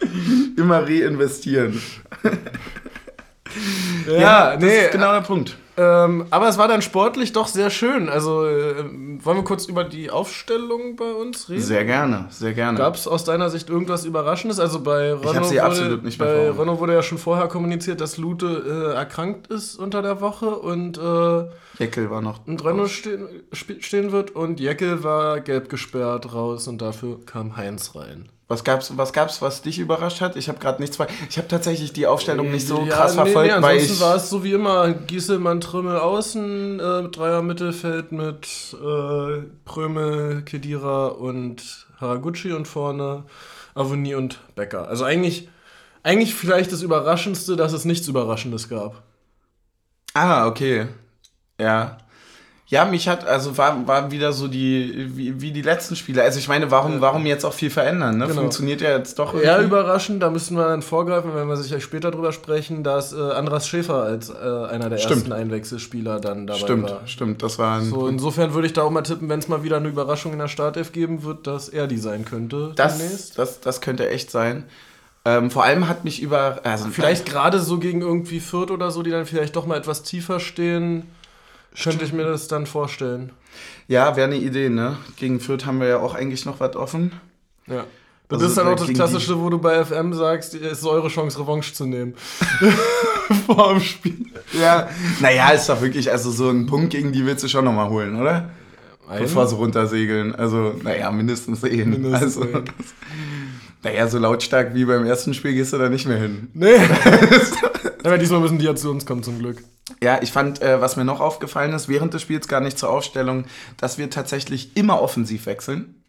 immer 0.56 0.82
reinvestieren. 0.82 1.80
ja, 4.06 4.12
ja 4.14 4.52
das 4.52 4.62
nee, 4.62 4.84
ist 4.84 4.92
genau 4.92 5.12
der 5.12 5.20
Punkt. 5.20 5.56
Ähm, 5.80 6.26
aber 6.28 6.48
es 6.48 6.58
war 6.58 6.68
dann 6.68 6.82
sportlich 6.82 7.32
doch 7.32 7.46
sehr 7.46 7.70
schön. 7.70 8.10
Also 8.10 8.46
äh, 8.46 8.84
wollen 9.24 9.38
wir 9.38 9.44
kurz 9.44 9.64
über 9.64 9.82
die 9.82 10.10
Aufstellung 10.10 10.96
bei 10.96 11.10
uns 11.10 11.48
reden? 11.48 11.62
Sehr 11.62 11.86
gerne, 11.86 12.26
sehr 12.28 12.52
gerne. 12.52 12.76
Gab 12.76 12.96
es 12.96 13.08
aus 13.08 13.24
deiner 13.24 13.48
Sicht 13.48 13.70
irgendwas 13.70 14.04
Überraschendes? 14.04 14.60
Also 14.60 14.80
bei 14.80 15.16
sie 15.16 15.24
wurde, 15.24 15.62
absolut 15.62 16.04
nicht 16.04 16.18
bei 16.18 16.50
Renault 16.50 16.80
wurde 16.80 16.92
ja 16.92 17.02
schon 17.02 17.16
vorher 17.16 17.48
kommuniziert, 17.48 18.02
dass 18.02 18.18
Lute 18.18 18.92
äh, 18.92 18.96
erkrankt 18.96 19.46
ist 19.46 19.76
unter 19.76 20.02
der 20.02 20.20
Woche 20.20 20.50
und 20.50 20.98
äh, 20.98 21.44
Jeckel 21.82 22.10
war 22.10 22.20
noch 22.20 22.46
und 22.46 22.62
Renault 22.62 22.90
stehen, 22.90 23.28
stehen 23.52 24.12
wird 24.12 24.32
und 24.32 24.60
Jeckel 24.60 25.02
war 25.02 25.40
gelb 25.40 25.70
gesperrt 25.70 26.34
raus 26.34 26.68
und 26.68 26.82
dafür 26.82 27.24
kam 27.24 27.56
Heinz 27.56 27.94
rein. 27.94 28.28
Was 28.50 28.64
gab's, 28.64 28.96
was 28.96 29.12
gab's, 29.12 29.40
was 29.40 29.62
dich 29.62 29.78
überrascht 29.78 30.20
hat? 30.20 30.34
Ich 30.34 30.48
habe 30.48 30.58
gerade 30.58 30.82
nichts. 30.82 30.98
Ich 31.28 31.38
habe 31.38 31.46
tatsächlich 31.46 31.92
die 31.92 32.08
Aufstellung 32.08 32.50
nicht 32.50 32.66
so 32.66 32.82
ja, 32.82 32.96
krass 32.96 33.14
nee, 33.14 33.22
verfolgt, 33.22 33.54
nee, 33.54 33.62
weil 33.62 33.76
ich 33.78 34.00
war 34.00 34.16
es 34.16 34.28
so 34.28 34.42
wie 34.42 34.54
immer 34.54 34.92
Gieselmann, 34.92 35.60
Trümmel 35.60 36.00
außen, 36.00 36.80
äh, 36.80 37.08
Dreier 37.10 37.42
Mittelfeld 37.42 38.10
mit 38.10 38.48
äh, 38.74 39.42
Prömel, 39.64 40.42
Kedira 40.42 41.06
und 41.06 41.86
Haraguchi 42.00 42.52
und 42.52 42.66
vorne 42.66 43.22
Avoni 43.76 44.16
und 44.16 44.40
Becker. 44.56 44.88
Also 44.88 45.04
eigentlich 45.04 45.48
eigentlich 46.02 46.34
vielleicht 46.34 46.72
das 46.72 46.82
Überraschendste, 46.82 47.54
dass 47.54 47.72
es 47.72 47.84
nichts 47.84 48.08
Überraschendes 48.08 48.68
gab. 48.68 49.04
Ah, 50.12 50.48
okay. 50.48 50.88
Ja. 51.60 51.98
Ja, 52.70 52.84
mich 52.84 53.08
hat, 53.08 53.26
also 53.26 53.58
war, 53.58 53.88
war 53.88 54.12
wieder 54.12 54.32
so 54.32 54.46
die, 54.46 55.08
wie, 55.16 55.40
wie 55.40 55.50
die 55.50 55.60
letzten 55.60 55.96
Spiele. 55.96 56.22
Also 56.22 56.38
ich 56.38 56.46
meine, 56.46 56.70
warum, 56.70 57.00
warum 57.00 57.26
jetzt 57.26 57.44
auch 57.44 57.52
viel 57.52 57.68
verändern? 57.68 58.18
Ne? 58.18 58.28
Genau. 58.28 58.42
Funktioniert 58.42 58.80
ja 58.80 58.96
jetzt 58.96 59.18
doch 59.18 59.34
Eher 59.34 59.58
überraschend, 59.60 60.22
da 60.22 60.30
müssen 60.30 60.56
wir 60.56 60.68
dann 60.68 60.80
vorgreifen, 60.80 61.34
wenn 61.34 61.48
wir 61.48 61.56
sicher 61.56 61.80
später 61.80 62.12
drüber 62.12 62.30
sprechen, 62.30 62.84
dass 62.84 63.12
äh, 63.12 63.16
Andras 63.16 63.66
Schäfer 63.66 64.04
als 64.04 64.30
äh, 64.30 64.34
einer 64.34 64.88
der 64.88 64.98
Stimmt. 64.98 65.16
ersten 65.16 65.32
Einwechselspieler 65.32 66.20
dann 66.20 66.46
dabei 66.46 66.60
Stimmt, 66.60 66.90
war. 66.90 67.00
stimmt. 67.06 67.42
Das 67.42 67.58
war 67.58 67.78
ein, 67.78 67.90
So, 67.90 68.06
insofern 68.06 68.54
würde 68.54 68.68
ich 68.68 68.72
da 68.72 68.82
auch 68.82 68.90
mal 68.90 69.02
tippen, 69.02 69.28
wenn 69.28 69.40
es 69.40 69.48
mal 69.48 69.64
wieder 69.64 69.78
eine 69.78 69.88
Überraschung 69.88 70.32
in 70.32 70.38
der 70.38 70.46
Startelf 70.46 70.92
geben 70.92 71.24
wird, 71.24 71.48
dass 71.48 71.68
er 71.68 71.88
die 71.88 71.98
sein 71.98 72.24
könnte 72.24 72.70
das, 72.76 73.32
das, 73.32 73.58
das 73.60 73.80
könnte 73.80 74.08
echt 74.08 74.30
sein. 74.30 74.62
Ähm, 75.24 75.50
vor 75.50 75.64
allem 75.64 75.88
hat 75.88 76.04
mich 76.04 76.22
über, 76.22 76.60
also 76.62 76.86
Vielleicht 76.88 77.26
gerade 77.26 77.58
so 77.58 77.78
gegen 77.78 78.00
irgendwie 78.00 78.38
Fürth 78.38 78.70
oder 78.70 78.92
so, 78.92 79.02
die 79.02 79.10
dann 79.10 79.26
vielleicht 79.26 79.56
doch 79.56 79.66
mal 79.66 79.76
etwas 79.76 80.04
tiefer 80.04 80.38
stehen, 80.38 81.02
könnte 81.74 82.04
ich 82.04 82.12
mir 82.12 82.24
das 82.24 82.48
dann 82.48 82.66
vorstellen. 82.66 83.32
Ja, 83.88 84.16
wäre 84.16 84.26
eine 84.26 84.36
Idee, 84.36 84.68
ne? 84.68 84.98
Gegen 85.16 85.40
Fürth 85.40 85.66
haben 85.66 85.80
wir 85.80 85.88
ja 85.88 85.98
auch 85.98 86.14
eigentlich 86.14 86.46
noch 86.46 86.60
was 86.60 86.76
offen. 86.76 87.12
Ja. 87.66 87.84
Das 88.28 88.36
Also 88.38 88.46
ist 88.46 88.58
dann 88.58 88.68
auch 88.68 88.76
das 88.76 88.92
Klassische, 88.92 89.40
wo 89.40 89.50
du 89.50 89.58
bei 89.58 89.84
FM 89.84 90.14
sagst, 90.14 90.54
es 90.54 90.78
ist 90.78 90.84
eure 90.86 91.08
Chance, 91.08 91.40
Revanche 91.40 91.74
zu 91.74 91.84
nehmen. 91.84 92.14
Vor 93.46 93.74
dem 93.74 93.80
Spiel. 93.80 94.26
Ja, 94.52 94.88
naja, 95.20 95.50
ist 95.50 95.68
doch 95.68 95.80
wirklich, 95.80 96.10
also 96.12 96.30
so 96.30 96.48
einen 96.48 96.66
Punkt 96.66 96.90
gegen 96.90 97.10
die 97.12 97.26
willst 97.26 97.42
du 97.42 97.48
schon 97.48 97.64
nochmal 97.64 97.88
holen, 97.90 98.20
oder? 98.20 98.50
Bevor 99.18 99.48
sie 99.48 99.56
runtersegeln. 99.56 100.34
Also, 100.36 100.74
naja, 100.84 101.10
mindestens 101.10 101.64
einen. 101.64 102.02
Mindestens 102.02 102.36
also, 102.36 102.60
das, 102.60 102.64
naja, 103.82 104.08
so 104.08 104.18
lautstark 104.18 104.74
wie 104.74 104.84
beim 104.84 105.04
ersten 105.06 105.34
Spiel 105.34 105.54
gehst 105.54 105.72
du 105.72 105.78
da 105.78 105.88
nicht 105.88 106.06
mehr 106.06 106.18
hin. 106.18 106.48
Nee. 106.54 106.76
Aber 108.04 108.18
diesmal 108.18 108.40
müssen 108.40 108.58
die 108.58 108.64
ja 108.64 108.74
zu 108.74 108.90
uns 108.90 109.06
kommen, 109.06 109.22
zum 109.22 109.38
Glück. 109.38 109.62
Ja, 110.02 110.20
ich 110.22 110.32
fand, 110.32 110.62
äh, 110.62 110.80
was 110.80 110.96
mir 110.96 111.04
noch 111.04 111.20
aufgefallen 111.20 111.72
ist, 111.72 111.88
während 111.88 112.14
des 112.14 112.22
Spiels 112.22 112.48
gar 112.48 112.60
nicht 112.60 112.78
zur 112.78 112.88
Aufstellung, 112.90 113.44
dass 113.76 113.98
wir 113.98 114.08
tatsächlich 114.10 114.76
immer 114.76 115.02
offensiv 115.02 115.46
wechseln. 115.46 116.02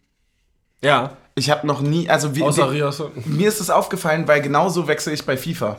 Ja. 0.82 1.16
Ich 1.34 1.50
habe 1.50 1.66
noch 1.66 1.80
nie, 1.80 2.08
also 2.10 2.34
wie, 2.34 2.42
Außer 2.42 2.70
Rias. 2.70 3.02
mir 3.24 3.48
ist 3.48 3.60
es 3.60 3.70
aufgefallen, 3.70 4.28
weil 4.28 4.42
genauso 4.42 4.86
wechsle 4.88 5.12
ich 5.12 5.24
bei 5.24 5.36
FIFA. 5.36 5.78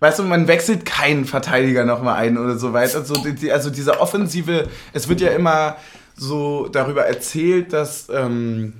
Weißt 0.00 0.18
du, 0.18 0.24
man 0.24 0.46
wechselt 0.46 0.84
keinen 0.84 1.24
Verteidiger 1.24 1.86
nochmal 1.86 2.16
ein 2.16 2.36
oder 2.36 2.58
so 2.58 2.74
weiter. 2.74 2.98
Also, 2.98 3.14
die- 3.14 3.50
also 3.50 3.70
diese 3.70 3.98
offensive, 4.00 4.68
es 4.92 5.08
wird 5.08 5.22
ja 5.22 5.30
immer 5.30 5.76
so 6.14 6.68
darüber 6.68 7.06
erzählt, 7.06 7.72
dass 7.72 8.08
ähm, 8.12 8.74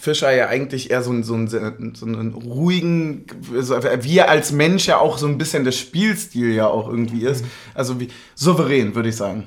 Fischer 0.00 0.32
ja 0.32 0.48
eigentlich 0.48 0.90
eher 0.90 1.02
so, 1.02 1.10
einen- 1.10 1.22
so, 1.22 1.34
einen, 1.34 1.94
so 1.94 2.06
einen 2.06 2.34
ruhigen, 2.34 3.26
so, 3.60 3.76
wie 4.00 4.18
er 4.18 4.30
als 4.30 4.50
Mensch 4.52 4.86
ja 4.86 4.98
auch 4.98 5.18
so 5.18 5.26
ein 5.26 5.38
bisschen 5.38 5.64
der 5.64 5.72
Spielstil 5.72 6.52
ja 6.52 6.66
auch 6.66 6.88
irgendwie 6.88 7.24
ist. 7.24 7.44
Also 7.74 8.00
wie 8.00 8.08
souverän, 8.34 8.94
würde 8.94 9.10
ich 9.10 9.16
sagen. 9.16 9.46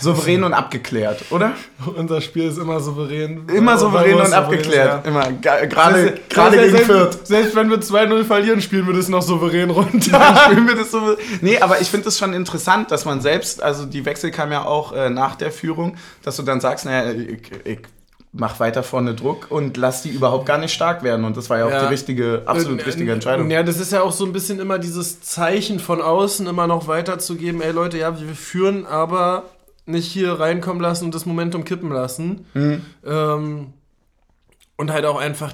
Souverän 0.00 0.44
und 0.44 0.52
abgeklärt, 0.54 1.24
oder? 1.30 1.52
Unser 1.96 2.20
Spiel 2.20 2.44
ist 2.44 2.58
immer 2.58 2.78
souverän. 2.80 3.46
Immer 3.48 3.78
souverän 3.78 4.16
und 4.16 4.32
abgeklärt. 4.32 5.06
Immer, 5.06 5.30
ga- 5.32 5.64
gerade 5.66 6.18
gerade 6.28 6.56
gegen 6.58 6.76
Fürth. 6.78 7.26
Selbst 7.26 7.54
wenn 7.56 7.70
wir 7.70 7.78
2-0 7.78 8.24
verlieren, 8.24 8.60
spielen 8.60 8.86
wir 8.86 8.94
das 8.94 9.08
noch 9.08 9.22
souverän 9.22 9.70
runter. 9.70 10.10
Dann 10.18 10.36
spielen 10.36 10.68
wir 10.68 10.74
das 10.76 10.90
so. 10.90 11.16
Nee, 11.40 11.58
aber 11.58 11.80
ich 11.80 11.88
finde 11.88 12.08
es 12.08 12.18
schon 12.18 12.32
interessant, 12.34 12.90
dass 12.90 13.04
man 13.06 13.20
selbst, 13.22 13.62
also 13.62 13.86
die 13.86 14.04
Wechsel 14.04 14.30
kam 14.30 14.52
ja 14.52 14.64
auch 14.64 14.92
äh, 14.92 15.08
nach 15.10 15.36
der 15.36 15.50
Führung, 15.52 15.96
dass 16.22 16.36
du 16.36 16.42
dann 16.42 16.60
sagst, 16.60 16.84
naja, 16.84 17.10
ich, 17.12 17.50
ich 17.64 17.78
mach 18.32 18.60
weiter 18.60 18.82
vorne 18.82 19.14
Druck 19.14 19.50
und 19.50 19.76
lass 19.76 20.02
die 20.02 20.08
überhaupt 20.08 20.46
gar 20.46 20.56
nicht 20.58 20.72
stark 20.72 21.02
werden. 21.02 21.24
Und 21.26 21.36
das 21.36 21.50
war 21.50 21.58
ja 21.58 21.66
auch 21.66 21.70
Ja. 21.70 21.80
die 21.82 21.86
richtige, 21.92 22.42
absolut 22.46 22.80
Äh, 22.80 22.84
richtige 22.84 23.12
Entscheidung. 23.12 23.50
Ja, 23.50 23.62
das 23.62 23.78
ist 23.78 23.92
ja 23.92 24.02
auch 24.02 24.12
so 24.12 24.24
ein 24.24 24.32
bisschen 24.32 24.58
immer 24.58 24.78
dieses 24.78 25.20
Zeichen 25.20 25.78
von 25.78 26.00
außen 26.00 26.46
immer 26.46 26.66
noch 26.66 26.88
weiterzugeben, 26.88 27.60
ey 27.60 27.72
Leute, 27.72 27.98
ja, 27.98 28.18
wir 28.18 28.34
führen, 28.34 28.86
aber 28.86 29.44
nicht 29.84 30.10
hier 30.10 30.40
reinkommen 30.40 30.80
lassen 30.80 31.04
und 31.06 31.14
das 31.14 31.26
Momentum 31.26 31.64
kippen 31.64 31.90
lassen. 31.90 32.46
Mhm. 32.54 32.82
Ähm, 33.04 33.66
und 34.76 34.90
halt 34.92 35.04
auch 35.04 35.20
einfach, 35.20 35.52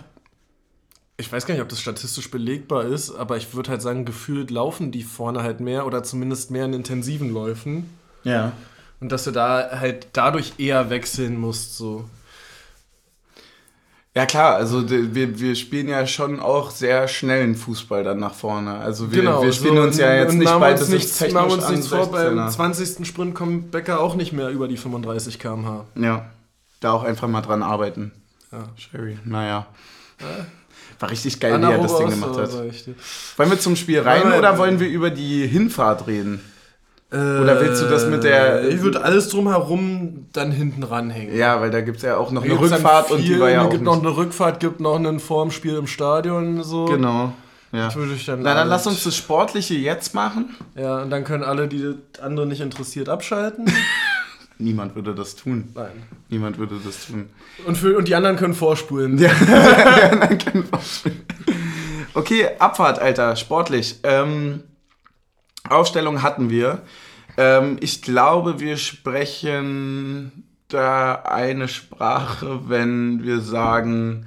ich 1.17 1.33
weiß 1.33 1.47
gar 1.47 1.55
nicht, 1.55 1.63
ob 1.63 1.69
das 1.69 1.81
statistisch 1.81 2.31
belegbar 2.31 2.85
ist, 2.85 3.11
aber 3.11 3.37
ich 3.37 3.55
würde 3.55 3.71
halt 3.71 3.83
sagen, 3.83 4.05
gefühlt 4.05 4.51
laufen 4.53 4.93
die 4.93 5.03
vorne 5.03 5.43
halt 5.43 5.59
mehr 5.59 5.85
oder 5.85 6.05
zumindest 6.05 6.53
mehr 6.53 6.65
in 6.67 6.75
intensiven 6.75 7.31
Läufen. 7.33 7.91
Ja. 8.23 8.53
Und 9.01 9.11
dass 9.11 9.25
du 9.25 9.33
da 9.33 9.71
halt 9.81 10.09
dadurch 10.13 10.55
eher 10.59 10.91
wechseln 10.91 11.39
musst, 11.39 11.77
so. 11.77 12.05
Ja 14.15 14.27
klar, 14.27 14.57
also 14.57 14.89
wir, 14.91 15.39
wir 15.39 15.55
spielen 15.55 15.89
ja 15.89 16.07
schon 16.07 16.41
auch 16.41 16.71
sehr 16.71 17.07
schnellen 17.09 17.55
Fußball 17.55 18.03
dann 18.03 18.19
nach 18.19 18.35
vorne. 18.35 18.79
Also 18.79 19.13
wir, 19.13 19.23
wir 19.23 19.53
spielen 19.53 19.77
so, 19.77 19.83
uns 19.83 19.99
ja 19.99 20.13
jetzt 20.15 20.35
nicht 20.35 20.45
machen 20.45 20.61
beide 20.61 20.81
uns 20.81 20.89
nichts, 20.89 21.19
technisch 21.19 21.35
machen 21.35 21.53
uns 21.53 21.65
an 21.65 21.75
nichts 21.75 21.89
vor, 21.89 22.11
beim 22.11 22.39
16er. 22.39 22.51
20. 22.51 23.07
Sprint 23.07 23.35
kommt 23.35 23.71
Becker 23.71 24.01
auch 24.01 24.17
nicht 24.17 24.33
mehr 24.33 24.49
über 24.49 24.67
die 24.67 24.77
35 24.77 25.39
km/h. 25.39 25.85
Ja, 25.95 26.31
da 26.81 26.93
auch 26.93 27.05
einfach 27.05 27.29
mal 27.29 27.43
dran 27.43 27.63
arbeiten. 27.63 28.11
Ja. 28.51 28.65
Sherry, 28.77 29.19
naja. 29.25 29.67
War 30.99 31.11
richtig 31.11 31.39
geil, 31.39 31.53
wie 31.53 31.55
Anna 31.57 31.71
er 31.73 31.79
das 31.79 31.99
Ding 31.99 32.09
gemacht 32.11 32.39
hat. 32.39 32.51
Wollen 32.53 33.51
wir 33.51 33.61
zum 33.61 33.77
Spiel 33.77 34.01
rein 34.01 34.29
wir- 34.29 34.39
oder 34.39 34.59
wollen 34.59 34.81
wir 34.81 34.89
über 34.89 35.11
die 35.11 35.47
Hinfahrt 35.47 36.07
reden? 36.09 36.41
Oder 37.11 37.59
willst 37.61 37.83
du 37.83 37.87
das 37.87 38.07
mit 38.07 38.23
der- 38.23 38.63
Äh, 38.65 38.69
Ich 38.75 38.83
würde 38.83 39.03
alles 39.03 39.29
drumherum 39.31 40.27
dann 40.35 40.53
hinten 40.53 40.83
ranhängen. 40.83 41.35
Ja, 41.35 41.59
weil 41.61 41.71
da 41.71 41.81
gibt 41.81 41.97
es 41.99 42.03
ja 42.03 42.17
auch 42.19 42.31
noch 42.31 42.43
Da 42.45 42.51
eine 42.51 42.61
Rückfahrt 42.61 43.11
und 43.11 43.23
die 43.23 43.29
viel, 43.29 43.41
war 43.41 43.49
ja 43.51 43.63
auch 43.63 43.71
gibt 43.71 43.83
noch 43.83 43.99
eine 43.99 44.15
Rückfahrt, 44.15 44.61
gibt 44.61 44.81
noch 44.81 44.97
ein 44.99 45.19
Vormspiel 45.19 45.77
im 45.77 45.87
Stadion 45.87 46.63
so. 46.63 46.85
Genau. 46.85 47.33
Ja. 47.73 47.89
Dann 48.27 48.41
Na, 48.43 48.55
dann 48.55 48.69
lass 48.69 48.87
uns 48.87 49.05
das 49.05 49.17
Sportliche 49.17 49.75
jetzt 49.75 50.15
machen. 50.15 50.55
Ja, 50.75 51.03
und 51.03 51.11
dann 51.11 51.25
können 51.25 51.45
alle, 51.45 51.69
die 51.69 51.83
das 52.13 52.23
andere 52.23 52.47
nicht 52.47 52.61
interessiert, 52.61 53.09
abschalten. 53.09 53.67
Niemand 54.59 54.95
würde 54.97 55.15
das 55.15 55.37
tun. 55.37 55.69
Nein. 55.75 56.03
Niemand 56.31 56.59
würde 56.59 56.77
das 56.85 57.07
tun. 57.07 57.31
Und, 57.67 57.77
für, 57.79 57.97
und 57.97 58.09
die 58.09 58.15
anderen 58.15 58.37
können 58.37 58.55
vorspulen. 58.55 59.17
Ja, 59.19 59.31
dann 60.11 60.37
können 60.39 60.65
wir 60.71 60.79
aufspielen. 60.79 61.21
Okay, 62.15 62.49
Abfahrt, 62.59 62.99
Alter, 62.99 63.37
sportlich. 63.37 64.01
Ähm, 64.03 64.63
Aufstellung 65.71 66.23
hatten 66.23 66.51
wir. 66.51 66.83
Ähm, 67.37 67.77
ich 67.81 68.03
glaube, 68.03 68.61
wir 68.61 68.77
sprechen 68.77 70.45
da 70.69 71.15
eine 71.25 71.69
Sprache, 71.69 72.61
wenn 72.69 73.23
wir 73.23 73.41
sagen, 73.41 74.27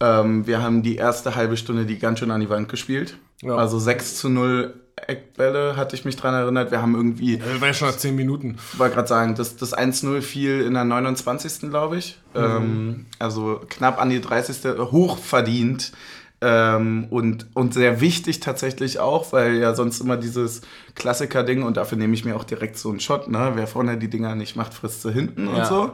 ähm, 0.00 0.46
wir 0.46 0.62
haben 0.62 0.82
die 0.82 0.96
erste 0.96 1.34
halbe 1.36 1.56
Stunde 1.56 1.86
die 1.86 1.98
ganz 1.98 2.18
schön 2.18 2.30
an 2.30 2.40
die 2.40 2.50
Wand 2.50 2.68
gespielt. 2.68 3.16
Ja. 3.42 3.56
Also 3.56 3.78
6 3.78 4.16
zu 4.16 4.28
0 4.28 4.74
Eckbälle, 5.06 5.76
hatte 5.76 5.96
ich 5.96 6.04
mich 6.04 6.16
dran 6.16 6.34
erinnert. 6.34 6.70
Wir 6.70 6.82
haben 6.82 6.94
irgendwie 6.94 7.38
Das 7.38 7.60
war 7.60 7.68
ja 7.68 7.74
schon 7.74 7.88
nach 7.88 7.96
10 7.96 8.14
Minuten. 8.14 8.58
ich 8.72 8.78
wollte 8.78 8.94
gerade 8.94 9.08
sagen, 9.08 9.34
das, 9.34 9.56
das 9.56 9.76
1-0 9.76 10.20
fiel 10.20 10.60
in 10.60 10.74
der 10.74 10.84
29. 10.84 11.70
glaube 11.70 11.96
ich. 11.96 12.18
Ähm, 12.34 13.06
also 13.18 13.60
knapp 13.68 14.00
an 14.00 14.10
die 14.10 14.20
30. 14.20 14.78
hoch 14.92 15.18
verdient. 15.18 15.92
Ähm, 16.42 17.06
und, 17.10 17.48
und 17.54 17.74
sehr 17.74 18.00
wichtig 18.00 18.40
tatsächlich 18.40 18.98
auch, 18.98 19.32
weil 19.34 19.56
ja 19.58 19.74
sonst 19.74 20.00
immer 20.00 20.16
dieses 20.16 20.62
Klassiker-Ding 20.94 21.62
und 21.62 21.76
dafür 21.76 21.98
nehme 21.98 22.14
ich 22.14 22.24
mir 22.24 22.34
auch 22.34 22.44
direkt 22.44 22.78
so 22.78 22.88
einen 22.88 22.98
Shot, 23.00 23.28
ne? 23.28 23.52
Wer 23.56 23.66
vorne 23.66 23.98
die 23.98 24.08
Dinger 24.08 24.34
nicht 24.34 24.56
macht, 24.56 24.72
frisst 24.72 25.02
sie 25.02 25.12
hinten 25.12 25.48
und 25.48 25.58
Ja. 25.58 25.64
so. 25.66 25.90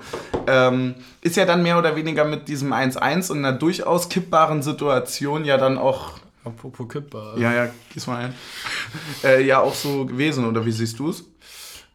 Ähm, 0.47 0.95
ist 1.21 1.35
ja 1.37 1.47
dann 1.47 1.65
mehr 1.65 1.79
oder 1.79 1.97
weniger 1.97 2.25
mit 2.25 2.47
diesem 2.47 2.73
1-1 2.73 3.33
und 3.33 3.39
einer 3.39 3.53
durchaus 3.55 4.09
kippbaren 4.09 4.63
Situation 4.63 5.45
ja 5.45 5.57
dann 5.59 5.79
auch, 5.79 6.13
Apropos 6.45 6.89
kippbar. 6.89 7.37
ja, 7.39 7.53
ja, 7.53 7.69
gieß 7.93 8.07
mal 8.07 8.27
ein, 8.27 8.35
äh, 9.25 9.43
ja 9.45 9.59
auch 9.59 9.75
so 9.75 10.07
gewesen, 10.07 10.47
oder 10.47 10.65
wie 10.65 10.71
siehst 10.71 10.97
du 11.01 11.11
es? 11.11 11.25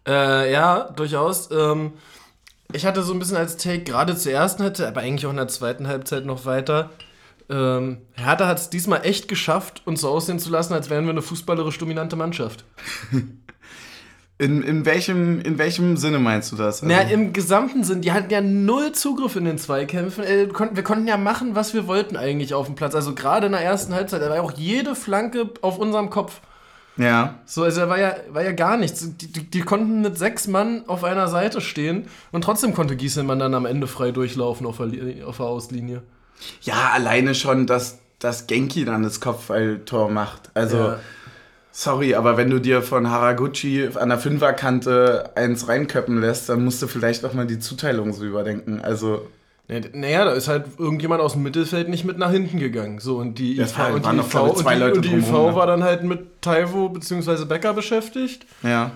Äh, 0.05 0.51
ja, 0.51 0.89
durchaus. 0.93 1.49
Ähm, 1.51 1.93
ich 2.73 2.85
hatte 2.85 3.01
so 3.03 3.13
ein 3.13 3.19
bisschen 3.19 3.37
als 3.37 3.55
Take 3.55 3.83
gerade 3.83 4.17
zur 4.17 4.33
ersten 4.33 4.63
Halbzeit, 4.63 4.87
aber 4.89 5.01
eigentlich 5.01 5.25
auch 5.25 5.29
in 5.31 5.37
der 5.37 5.47
zweiten 5.47 5.87
Halbzeit 5.87 6.25
noch 6.25 6.45
weiter. 6.45 6.89
Ähm, 7.51 7.97
Hertha 8.13 8.47
hat 8.47 8.59
es 8.59 8.69
diesmal 8.69 9.05
echt 9.05 9.27
geschafft, 9.27 9.81
uns 9.85 10.01
so 10.01 10.09
aussehen 10.09 10.39
zu 10.39 10.49
lassen, 10.49 10.73
als 10.73 10.89
wären 10.89 11.03
wir 11.05 11.11
eine 11.11 11.21
fußballerisch 11.21 11.77
dominante 11.77 12.15
Mannschaft. 12.15 12.63
In, 14.37 14.63
in, 14.63 14.85
welchem, 14.87 15.39
in 15.41 15.59
welchem 15.59 15.97
Sinne 15.97 16.17
meinst 16.17 16.51
du 16.51 16.55
das? 16.55 16.81
Also- 16.81 16.87
Na, 16.91 17.01
im 17.01 17.31
gesamten 17.31 17.83
Sinn, 17.83 18.01
die 18.01 18.11
hatten 18.11 18.31
ja 18.31 18.41
null 18.41 18.91
Zugriff 18.91 19.35
in 19.35 19.45
den 19.45 19.59
Zweikämpfen. 19.59 20.23
Äh, 20.23 20.47
wir 20.47 20.49
konnten- 20.49 20.75
wir 20.75 20.81
konnten 20.83 21.07
ja 21.07 21.15
machen, 21.17 21.53
was 21.53 21.75
wir 21.75 21.85
wollten 21.85 22.17
eigentlich 22.17 22.55
auf 22.55 22.65
dem 22.65 22.73
Platz. 22.73 22.95
Also 22.95 23.13
gerade 23.13 23.45
in 23.45 23.51
der 23.51 23.61
ersten 23.61 23.93
Halbzeit, 23.93 24.19
da 24.19 24.29
war 24.29 24.37
ja 24.37 24.41
auch 24.41 24.53
jede 24.53 24.95
Flanke 24.95 25.47
auf 25.61 25.77
unserem 25.77 26.09
Kopf. 26.09 26.41
ja. 26.97 27.35
So, 27.45 27.61
also 27.61 27.81
da 27.81 27.89
war 27.89 27.99
ja, 27.99 28.15
war 28.31 28.43
ja 28.43 28.51
gar 28.53 28.77
nichts. 28.77 29.15
Die, 29.17 29.31
die, 29.31 29.43
die 29.43 29.61
konnten 29.61 30.01
mit 30.01 30.17
sechs 30.17 30.47
Mann 30.47 30.85
auf 30.87 31.03
einer 31.03 31.27
Seite 31.27 31.61
stehen 31.61 32.07
und 32.31 32.43
trotzdem 32.43 32.73
konnte 32.73 32.95
Gieselmann 32.95 33.37
dann 33.37 33.53
am 33.53 33.67
Ende 33.67 33.85
frei 33.85 34.09
durchlaufen 34.11 34.65
auf 34.65 34.77
der, 34.77 35.27
auf 35.27 35.37
der 35.37 35.45
Auslinie. 35.45 36.01
Ja, 36.61 36.91
alleine 36.93 37.35
schon, 37.35 37.67
dass, 37.67 37.99
dass 38.19 38.47
Genki 38.47 38.85
dann 38.85 39.03
das 39.03 39.19
Kopfballtor 39.19 40.09
macht. 40.09 40.49
Also, 40.53 40.77
Ja. 40.77 40.99
sorry, 41.71 42.15
aber 42.15 42.37
wenn 42.37 42.49
du 42.49 42.59
dir 42.59 42.81
von 42.81 43.09
Haraguchi 43.09 43.89
an 43.95 44.09
der 44.09 44.17
Fünferkante 44.17 45.31
eins 45.35 45.67
reinköppen 45.67 46.19
lässt, 46.19 46.49
dann 46.49 46.63
musst 46.63 46.81
du 46.81 46.87
vielleicht 46.87 47.23
auch 47.25 47.33
mal 47.33 47.47
die 47.47 47.59
Zuteilung 47.59 48.13
so 48.13 48.25
überdenken. 48.25 48.81
Also, 48.81 49.27
Naja, 49.93 50.25
da 50.25 50.31
ist 50.33 50.49
halt 50.49 50.65
irgendjemand 50.79 51.21
aus 51.21 51.31
dem 51.33 51.43
Mittelfeld 51.43 51.87
nicht 51.87 52.03
mit 52.03 52.17
nach 52.17 52.31
hinten 52.31 52.59
gegangen. 52.59 52.99
So, 52.99 53.17
und 53.19 53.39
die 53.39 53.57
IV, 53.57 53.77
war- 53.77 53.93
und 53.93 54.05
die 54.05 54.09
IV, 54.17 54.35
und 54.35 54.59
die, 54.69 54.75
Leute 54.79 54.95
und 54.97 55.05
die 55.05 55.15
IV 55.15 55.31
war 55.31 55.65
dann 55.65 55.81
halt 55.83 56.03
mit 56.03 56.41
Taivo 56.41 56.89
bzw. 56.89 57.45
Becker 57.45 57.73
beschäftigt. 57.73 58.45
Ja. 58.63 58.91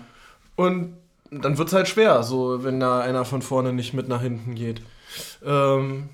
Und 0.58 0.98
dann 1.32 1.58
wird 1.58 1.70
es 1.70 1.74
halt 1.74 1.88
schwer, 1.88 2.24
so 2.24 2.64
wenn 2.66 2.82
da 2.82 3.00
einer 3.00 3.24
von 3.24 3.42
vorne 3.42 3.72
nicht 3.72 3.94
mit 3.94 4.10
nach 4.10 4.22
hinten 4.22 4.56
geht. 4.56 4.82
Ähm, 5.46 6.10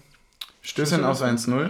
Stößchen 0.61 1.03
aus 1.03 1.21
1-0. 1.21 1.69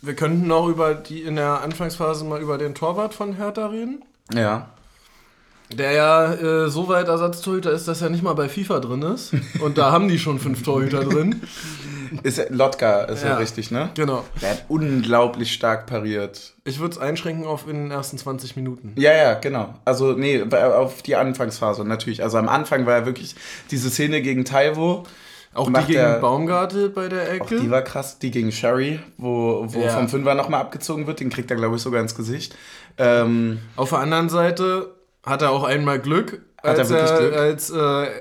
wir 0.00 0.14
könnten 0.14 0.46
noch 0.46 0.68
über 0.68 0.94
die 0.94 1.22
in 1.22 1.36
der 1.36 1.60
Anfangsphase 1.62 2.24
mal 2.24 2.40
über 2.40 2.58
den 2.58 2.74
Torwart 2.74 3.14
von 3.14 3.34
Hertha 3.34 3.66
reden. 3.66 4.04
Ja. 4.32 4.70
Der 5.72 5.92
ja 5.92 6.32
äh, 6.32 6.70
so 6.70 6.86
weit 6.88 7.08
Ersatztorhüter 7.08 7.72
ist, 7.72 7.88
dass 7.88 8.00
er 8.00 8.10
nicht 8.10 8.22
mal 8.22 8.34
bei 8.34 8.48
FIFA 8.48 8.78
drin 8.80 9.02
ist. 9.02 9.32
Und 9.60 9.78
da 9.78 9.90
haben 9.90 10.08
die 10.08 10.18
schon 10.18 10.38
fünf 10.38 10.62
Torhüter 10.62 11.04
drin. 11.04 11.42
Ist 12.22 12.38
er- 12.38 12.50
Lotka 12.50 13.02
ist 13.04 13.22
ja. 13.22 13.30
Ja. 13.30 13.36
richtig, 13.36 13.70
ne? 13.70 13.90
Genau. 13.94 14.24
Der 14.42 14.50
hat 14.50 14.64
unglaublich 14.68 15.52
stark 15.52 15.86
pariert. 15.86 16.54
Ich 16.64 16.78
würde 16.80 16.92
es 16.94 16.98
einschränken 16.98 17.44
auf 17.46 17.68
in 17.68 17.76
den 17.76 17.90
ersten 17.90 18.18
20 18.18 18.56
Minuten. 18.56 18.92
Ja, 18.96 19.12
ja, 19.14 19.34
genau. 19.34 19.74
Also, 19.84 20.12
nee, 20.12 20.42
auf 20.42 21.02
die 21.02 21.16
Anfangsphase 21.16 21.84
natürlich. 21.84 22.22
Also 22.22 22.38
am 22.38 22.48
Anfang 22.48 22.86
war 22.86 22.98
ja 22.98 23.06
wirklich 23.06 23.34
diese 23.70 23.90
Szene 23.90 24.22
gegen 24.22 24.44
Taiwo. 24.44 25.04
Auch 25.54 25.68
die 25.68 25.72
gegen 25.86 25.92
der- 26.00 26.18
Baumgartel 26.18 26.90
bei 26.90 27.08
der 27.08 27.22
Auch 27.22 27.46
Ecke. 27.46 27.60
die 27.60 27.70
war 27.70 27.80
krass. 27.82 28.18
Die 28.18 28.30
gegen 28.30 28.52
Sherry, 28.52 29.00
wo, 29.16 29.64
wo 29.68 29.80
Ja. 29.80 29.88
vom 29.90 30.08
Fünfer 30.08 30.34
nochmal 30.34 30.60
abgezogen 30.60 31.06
wird. 31.06 31.20
Den 31.20 31.30
kriegt 31.30 31.50
er, 31.50 31.56
glaube 31.56 31.76
ich, 31.76 31.82
sogar 31.82 32.02
ins 32.02 32.14
Gesicht. 32.14 32.54
Ähm, 32.98 33.60
Auf 33.76 33.88
der 33.90 34.00
anderen 34.00 34.28
Seite 34.28 34.94
hat 35.24 35.40
er 35.42 35.50
auch 35.52 35.64
einmal 35.64 35.98
Glück, 35.98 36.42
er 36.62 36.70
als, 36.78 36.90
er, 36.90 37.18
Glück? 37.18 37.34
als 37.36 37.70
äh, 37.70 37.76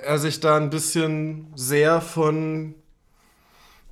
er 0.05 0.17
sich 0.17 0.39
da 0.39 0.55
ein 0.57 0.69
bisschen 0.69 1.47
sehr 1.55 1.99
von 1.99 2.73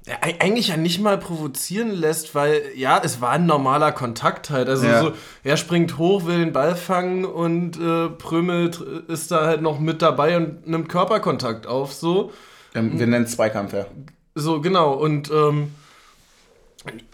eigentlich 0.06 0.68
ja 0.68 0.78
nicht 0.78 1.00
mal 1.00 1.18
provozieren 1.18 1.92
lässt, 1.92 2.36
weil 2.36 2.62
ja, 2.76 3.02
es 3.04 3.22
war 3.22 3.30
ein 3.32 3.46
normaler 3.46 3.92
Kontakt 3.94 4.50
halt. 4.50 4.68
Also 4.68 4.86
Ja. 4.86 5.00
so, 5.02 5.12
er 5.44 5.56
springt 5.58 5.98
hoch, 5.98 6.26
will 6.26 6.40
den 6.40 6.52
Ball 6.52 6.76
fangen 6.76 7.24
und 7.24 7.80
äh, 7.80 8.10
Prömel 8.10 8.68
tr- 8.70 9.10
ist 9.10 9.32
da 9.32 9.46
halt 9.46 9.62
noch 9.62 9.80
mit 9.80 10.02
dabei 10.02 10.36
und 10.36 10.68
nimmt 10.68 10.90
Körperkontakt 10.90 11.68
auf, 11.68 11.94
so. 11.94 12.34
ähm, 12.76 13.00
wir 13.00 13.08
nennen 13.08 13.26
es 13.26 13.32
Zweikampf, 13.32 13.72
ja. 13.74 13.86
So, 14.36 14.60
genau. 14.60 14.94
Und 14.94 15.32
ähm, 15.32 15.72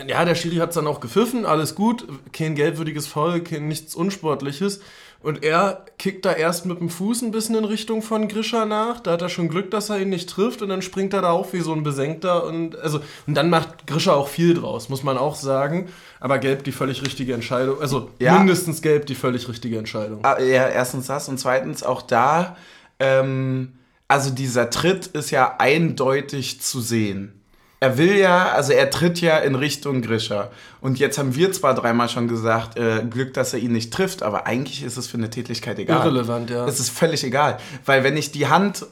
ja, 0.08 0.26
der 0.26 0.34
Schiri 0.34 0.56
hat 0.56 0.70
es 0.70 0.76
dann 0.76 0.88
auch 0.88 1.00
gepfiffen, 1.00 1.46
alles 1.46 1.76
gut. 1.76 2.08
Kein 2.34 2.56
gelbwürdiges 2.56 3.06
Foul, 3.06 3.42
kein 3.42 3.68
nichts 3.68 3.94
Unsportliches. 3.94 4.82
Und 5.22 5.44
er 5.44 5.86
kickt 5.98 6.24
da 6.26 6.32
erst 6.32 6.66
mit 6.66 6.80
dem 6.80 6.90
Fuß 6.90 7.24
ein 7.24 7.32
bisschen 7.32 7.56
in 7.56 7.66
Richtung 7.66 8.02
von 8.02 8.30
Grisha 8.30 8.66
nach. 8.66 9.02
Da 9.02 9.12
hat 9.12 9.22
er 9.22 9.28
schon 9.28 9.50
Glück, 9.50 9.70
dass 9.70 9.90
er 9.90 10.00
ihn 10.00 10.08
nicht 10.10 10.30
trifft. 10.30 10.62
Und 10.62 10.70
dann 10.70 10.82
springt 10.82 11.14
er 11.14 11.22
da 11.22 11.32
auf 11.32 11.52
wie 11.52 11.60
so 11.60 11.74
ein 11.74 11.84
Besenkter. 11.84 12.46
Und, 12.46 12.80
also, 12.80 13.02
und 13.28 13.36
dann 13.36 13.50
macht 13.50 13.86
Grisha 13.86 14.14
auch 14.14 14.30
viel 14.30 14.54
draus, 14.54 14.88
muss 14.88 15.04
man 15.04 15.18
auch 15.18 15.36
sagen. 15.36 15.90
Aber 16.22 16.40
gelb 16.40 16.64
die 16.64 16.72
völlig 16.72 17.02
richtige 17.02 17.34
Entscheidung. 17.34 17.82
Also 17.82 18.12
Ja. 18.20 18.38
mindestens 18.38 18.82
gelb 18.82 19.08
die 19.08 19.16
völlig 19.16 19.50
richtige 19.50 19.78
Entscheidung. 19.78 20.20
Ah, 20.24 20.40
Ja, 20.40 20.68
erstens 20.70 21.08
das 21.08 21.28
und 21.28 21.38
zweitens 21.38 21.84
auch 21.84 22.02
da, 22.02 22.56
ähm, 23.00 23.74
also 24.08 24.30
dieser 24.30 24.70
Tritt 24.70 25.08
ist 25.08 25.32
ja 25.32 25.56
eindeutig 25.60 26.62
zu 26.62 26.80
sehen. 26.82 27.39
Er 27.82 27.98
will 27.98 28.16
ja, 28.18 28.50
also 28.50 28.74
er 28.74 28.90
tritt 28.90 29.22
ja 29.22 29.38
in 29.38 29.56
Richtung 29.56 30.02
Grischer. 30.02 30.52
Und 30.82 31.00
jetzt 31.00 31.18
haben 31.18 31.36
wir 31.36 31.52
zwar 31.54 31.76
dreimal 31.76 32.10
schon 32.10 32.28
gesagt, 32.28 32.78
äh, 32.78 33.04
Glück, 33.10 33.34
dass 33.34 33.54
er 33.54 33.60
ihn 33.60 33.72
nicht 33.72 33.94
trifft, 33.94 34.22
aber 34.22 34.46
eigentlich 34.48 34.84
ist 34.84 34.98
es 34.98 35.08
für 35.08 35.18
eine 35.18 35.30
Tätigkeit 35.30 35.80
egal. 35.80 36.00
Irrelevant, 36.06 36.50
ja. 36.50 36.66
Es 36.68 36.80
ist 36.80 36.90
völlig 36.90 37.24
egal. 37.24 37.58
Weil 37.86 38.04
wenn 38.04 38.18
ich 38.18 38.32
die 38.32 38.48
Hand 38.48 38.86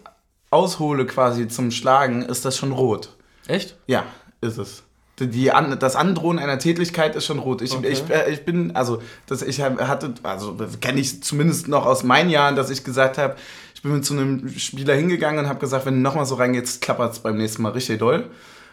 aushole 0.52 1.06
quasi 1.06 1.50
zum 1.50 1.72
Schlagen, 1.72 2.22
ist 2.22 2.46
das 2.46 2.56
schon 2.58 2.72
rot. 2.72 3.10
Echt? 3.48 3.76
Ja, 3.88 4.06
ist 4.40 4.58
es. 4.58 4.84
Die, 5.20 5.52
das 5.80 5.96
Androhen 5.96 6.38
einer 6.38 6.60
Tätigkeit 6.60 7.16
ist 7.16 7.26
schon 7.26 7.40
rot. 7.40 7.62
Ich, 7.64 7.74
Okay. 7.74 7.90
ich, 7.90 8.10
äh, 8.10 8.32
ich 8.32 8.46
bin, 8.46 8.76
also, 8.76 9.02
das 9.26 9.42
ich 9.42 9.62
hatte, 9.62 10.14
also, 10.22 10.56
kenne 10.80 11.02
ich 11.02 11.24
zumindest 11.24 11.68
noch 11.68 11.88
aus 11.88 12.04
meinen 12.04 12.30
Jahren, 12.30 12.56
dass 12.56 12.70
ich 12.70 12.84
gesagt 12.84 13.18
habe, 13.18 13.36
ich 13.74 13.82
bin 13.82 13.94
mit 13.94 14.06
zu 14.06 14.14
einem 14.14 14.48
Spieler 14.58 14.94
hingegangen 14.94 15.40
und 15.40 15.50
habe 15.50 15.60
gesagt, 15.60 15.88
wenn 15.88 15.96
du 15.96 16.00
nochmal 16.02 16.26
so 16.26 16.36
reingehst, 16.36 16.82
klappert 16.82 17.14
es 17.14 17.20
beim 17.20 17.36
nächsten 17.38 17.64
Mal 17.64 17.72
richtig 17.72 18.00
doll. 18.00 18.30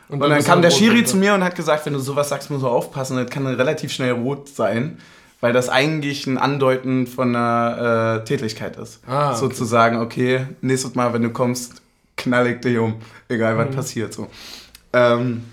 Und, 0.08 0.20
dann 0.20 0.34
bist 0.34 0.46
kam 0.46 0.62
der 0.62 0.70
Schiri 0.70 0.96
runter. 0.96 1.10
zu 1.10 1.16
mir 1.16 1.34
und 1.34 1.42
hat 1.44 1.54
gesagt, 1.56 1.86
wenn 1.86 1.92
du 1.94 1.98
sowas 1.98 2.28
sagst, 2.28 2.50
musst 2.50 2.62
du 2.62 2.68
aufpassen, 2.68 3.16
das 3.16 3.30
kann 3.30 3.46
relativ 3.46 3.92
schnell 3.92 4.12
rot 4.12 4.48
sein, 4.48 4.98
weil 5.40 5.52
das 5.52 5.68
eigentlich 5.68 6.26
ein 6.26 6.38
Andeuten 6.38 7.06
von 7.06 7.34
einer 7.34 8.20
äh, 8.20 8.24
Tätigkeit 8.24 8.76
ist. 8.76 9.00
Ah, 9.06 9.30
okay. 9.30 9.38
Sozusagen, 9.40 9.98
okay, 10.00 10.46
nächstes 10.60 10.94
Mal, 10.94 11.12
wenn 11.12 11.22
du 11.22 11.30
kommst, 11.30 11.82
knall 12.16 12.46
ich 12.48 12.60
dich 12.60 12.78
um, 12.78 12.94
egal 13.28 13.54
Mhm. 13.54 13.58
was 13.68 13.76
passiert. 13.76 14.12
So. 14.12 14.28
Ähm, 14.92 15.44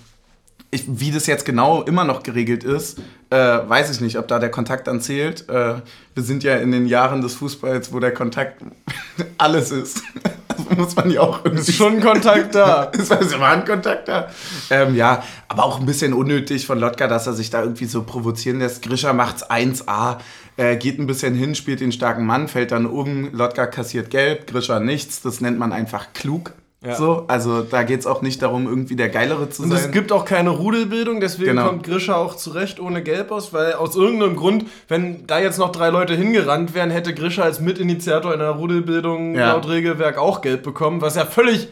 ich, 0.72 0.86
wie 0.88 1.12
das 1.12 1.28
jetzt 1.28 1.46
genau 1.46 1.84
immer 1.84 2.06
noch 2.06 2.24
geregelt 2.24 2.64
ist, 2.64 3.00
äh, 3.30 3.36
weiß 3.36 3.92
ich 3.92 4.02
nicht, 4.02 4.18
ob 4.18 4.28
da 4.30 4.40
der 4.40 4.50
Kontakt 4.50 4.88
dann 4.88 5.02
zählt. 5.02 5.48
Äh, 5.50 5.76
wir 6.16 6.24
sind 6.24 6.44
ja 6.44 6.56
in 6.56 6.72
den 6.72 6.86
Jahren 6.88 7.22
des 7.22 7.36
Fußballs, 7.36 7.94
wo 7.94 8.00
der 8.00 8.14
Kontakt 8.14 8.62
alles 9.38 9.72
ist. 9.72 10.02
Also 10.52 10.76
muss 10.76 10.96
man 10.98 11.10
ja 11.10 11.22
auch 11.22 11.46
irgendwie 11.46 11.62
Ist 11.62 11.78
schon 11.78 11.96
ein 11.96 12.02
Kontakt 12.02 12.54
da. 12.56 12.84
ist 12.92 13.10
also 13.10 13.40
war 13.40 13.52
ein 13.52 13.64
Kontakt 13.64 14.10
da. 14.10 14.30
Ähm, 14.70 14.96
ja, 14.96 15.24
aber 15.48 15.64
auch 15.64 15.80
ein 15.80 15.86
bisschen 15.86 16.12
unnötig 16.14 16.68
von 16.68 16.78
Lotka, 16.78 17.08
dass 17.08 17.26
er 17.26 17.32
sich 17.34 17.50
da 17.50 17.62
irgendwie 17.62 17.86
so 17.86 18.04
provozieren 18.04 18.60
lässt. 18.60 18.82
Grisha 18.82 19.14
macht's 19.14 19.50
1A, 19.50 20.18
äh, 20.58 20.76
geht 20.76 21.00
ein 21.00 21.08
bisschen 21.08 21.36
hin, 21.36 21.56
spielt 21.56 21.80
den 21.80 21.94
starken 21.94 22.26
Mann, 22.26 22.50
fällt 22.50 22.74
dann 22.74 22.86
um, 22.86 23.34
Lotka 23.34 23.66
kassiert 23.66 24.10
gelb, 24.10 24.46
Grisha 24.46 24.82
nichts. 24.82 25.22
Das 25.22 25.40
nennt 25.40 25.58
man 25.58 25.72
einfach 25.72 26.08
klug. 26.14 26.52
Ja. 26.84 26.96
So, 26.96 27.26
also 27.28 27.62
da 27.62 27.84
geht's 27.84 28.08
auch 28.08 28.24
nicht 28.24 28.42
darum, 28.42 28.66
irgendwie 28.68 28.96
der 28.96 29.10
Geilere 29.10 29.48
zu 29.52 29.62
Und 29.62 29.70
sein. 29.70 29.78
es 29.78 29.92
gibt 29.92 30.12
auch 30.12 30.26
keine 30.26 30.50
Rudelbildung, 30.50 31.20
deswegen 31.20 31.52
Genau. 31.52 31.68
kommt 31.68 31.84
Grisha 31.84 32.16
auch 32.16 32.36
zurecht 32.36 32.80
ohne 32.80 33.04
Gelb 33.04 33.30
aus, 33.32 33.54
weil 33.54 33.74
aus 33.74 33.96
irgendeinem 33.96 34.36
Grund, 34.36 34.66
wenn 34.88 35.28
da 35.28 35.40
jetzt 35.40 35.60
noch 35.60 35.72
drei 35.72 35.90
Leute 35.92 36.16
hingerannt 36.16 36.74
wären, 36.74 36.90
hätte 36.90 37.14
Grisha 37.14 37.44
als 37.44 37.60
Mitinitiator 37.60 38.34
in 38.34 38.40
der 38.40 38.50
Rudelbildung 38.50 39.36
Ja. 39.36 39.52
laut 39.54 39.70
Regelwerk 39.70 40.18
auch 40.18 40.42
Gelb 40.42 40.64
bekommen, 40.64 41.02
was 41.02 41.16
ja 41.16 41.26
völlig 41.28 41.68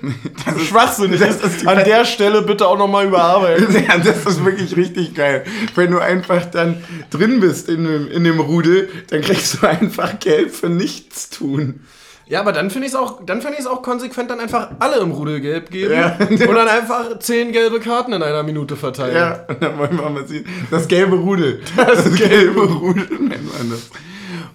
schwachsinnig 0.67 1.19
das 1.21 1.37
ist. 1.37 1.43
ist 1.45 1.61
die 1.63 1.67
An 1.67 1.83
der 1.83 2.05
Stelle 2.05 2.43
bitte 2.43 2.67
auch 2.67 2.77
nochmal 2.77 3.07
überarbeiten. 3.07 3.67
Ja, 3.89 3.97
das 3.97 4.25
ist 4.27 4.45
wirklich 4.45 4.75
richtig 4.75 5.15
geil. 5.15 5.43
Wenn 5.73 5.89
du 5.89 5.97
einfach 5.99 6.45
dann 6.45 6.83
drin 7.09 7.39
bist 7.39 7.67
in 7.67 7.83
dem, 7.83 8.11
in 8.11 8.23
dem 8.23 8.39
Rudel, 8.39 8.89
dann 9.09 9.21
kriegst 9.21 9.59
du 9.61 9.67
einfach 9.67 10.19
Gelb 10.19 10.51
für 10.53 10.69
nichts 10.69 11.29
tun. 11.31 11.79
Ja, 12.29 12.39
aber 12.41 12.51
dann 12.53 12.69
finde 12.69 12.85
ich 12.87 12.93
es 12.93 12.99
auch, 12.99 13.19
dann 13.25 13.41
finde 13.41 13.55
ich 13.55 13.61
es 13.61 13.67
auch 13.67 13.81
konsequent, 13.81 14.29
dann 14.29 14.39
einfach 14.39 14.69
alle 14.77 14.97
im 14.97 15.11
Rudel 15.11 15.41
gelb 15.41 15.71
geben 15.71 15.93
Ja. 15.95 16.15
und 16.29 16.39
dann 16.39 16.67
einfach 16.67 17.17
zehn 17.19 17.51
gelbe 17.51 17.79
Karten 17.79 18.13
in 18.13 18.21
einer 18.23 18.43
Minute 18.43 18.75
verteilen. 18.75 19.15
Ja, 19.15 19.45
und 19.47 19.61
dann 19.63 19.77
wollen 19.79 19.97
wir 19.99 20.09
mal 20.09 20.27
sehen. 20.27 20.45
Das 20.69 20.87
gelbe 20.87 21.15
Rudel. 21.15 21.61
Das, 21.75 22.13
gelbe 22.15 22.61
Rudel 22.61 23.07
nennt 23.19 23.57
man 23.57 23.71
das. 23.71 23.89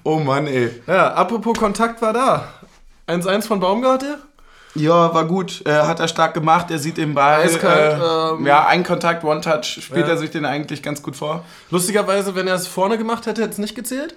Oh 0.04 0.18
Mann, 0.20 0.46
ey. 0.46 0.70
ja, 0.87 1.14
apropos 1.14 1.58
Kontakt 1.58 2.00
war 2.00 2.12
da. 2.12 2.48
1-1 3.08 3.46
von 3.48 3.58
Baumgartel? 3.58 4.18
Ja, 4.76 5.12
war 5.14 5.24
gut. 5.26 5.62
Äh, 5.66 5.72
hat 5.72 6.00
er 6.00 6.08
stark 6.08 6.34
gemacht. 6.34 6.70
Er 6.70 6.78
sieht 6.78 6.96
den 6.96 7.14
Ball. 7.14 7.42
Eiskalt, 7.42 8.00
äh, 8.00 8.34
ähm, 8.34 8.46
ja, 8.46 8.66
ein 8.66 8.82
Kontakt, 8.84 9.22
One-Touch. 9.24 9.80
Spielt 9.82 10.06
Ja. 10.06 10.12
er 10.14 10.16
sich 10.16 10.30
den 10.30 10.44
eigentlich 10.44 10.82
ganz 10.82 11.02
gut 11.02 11.14
vor? 11.16 11.44
Lustigerweise, 11.70 12.34
wenn 12.34 12.48
er 12.48 12.54
es 12.56 12.66
vorne 12.66 12.98
gemacht 12.98 13.26
hätte, 13.26 13.42
hätte 13.42 13.52
es 13.52 13.58
nicht 13.58 13.74
gezählt. 13.76 14.14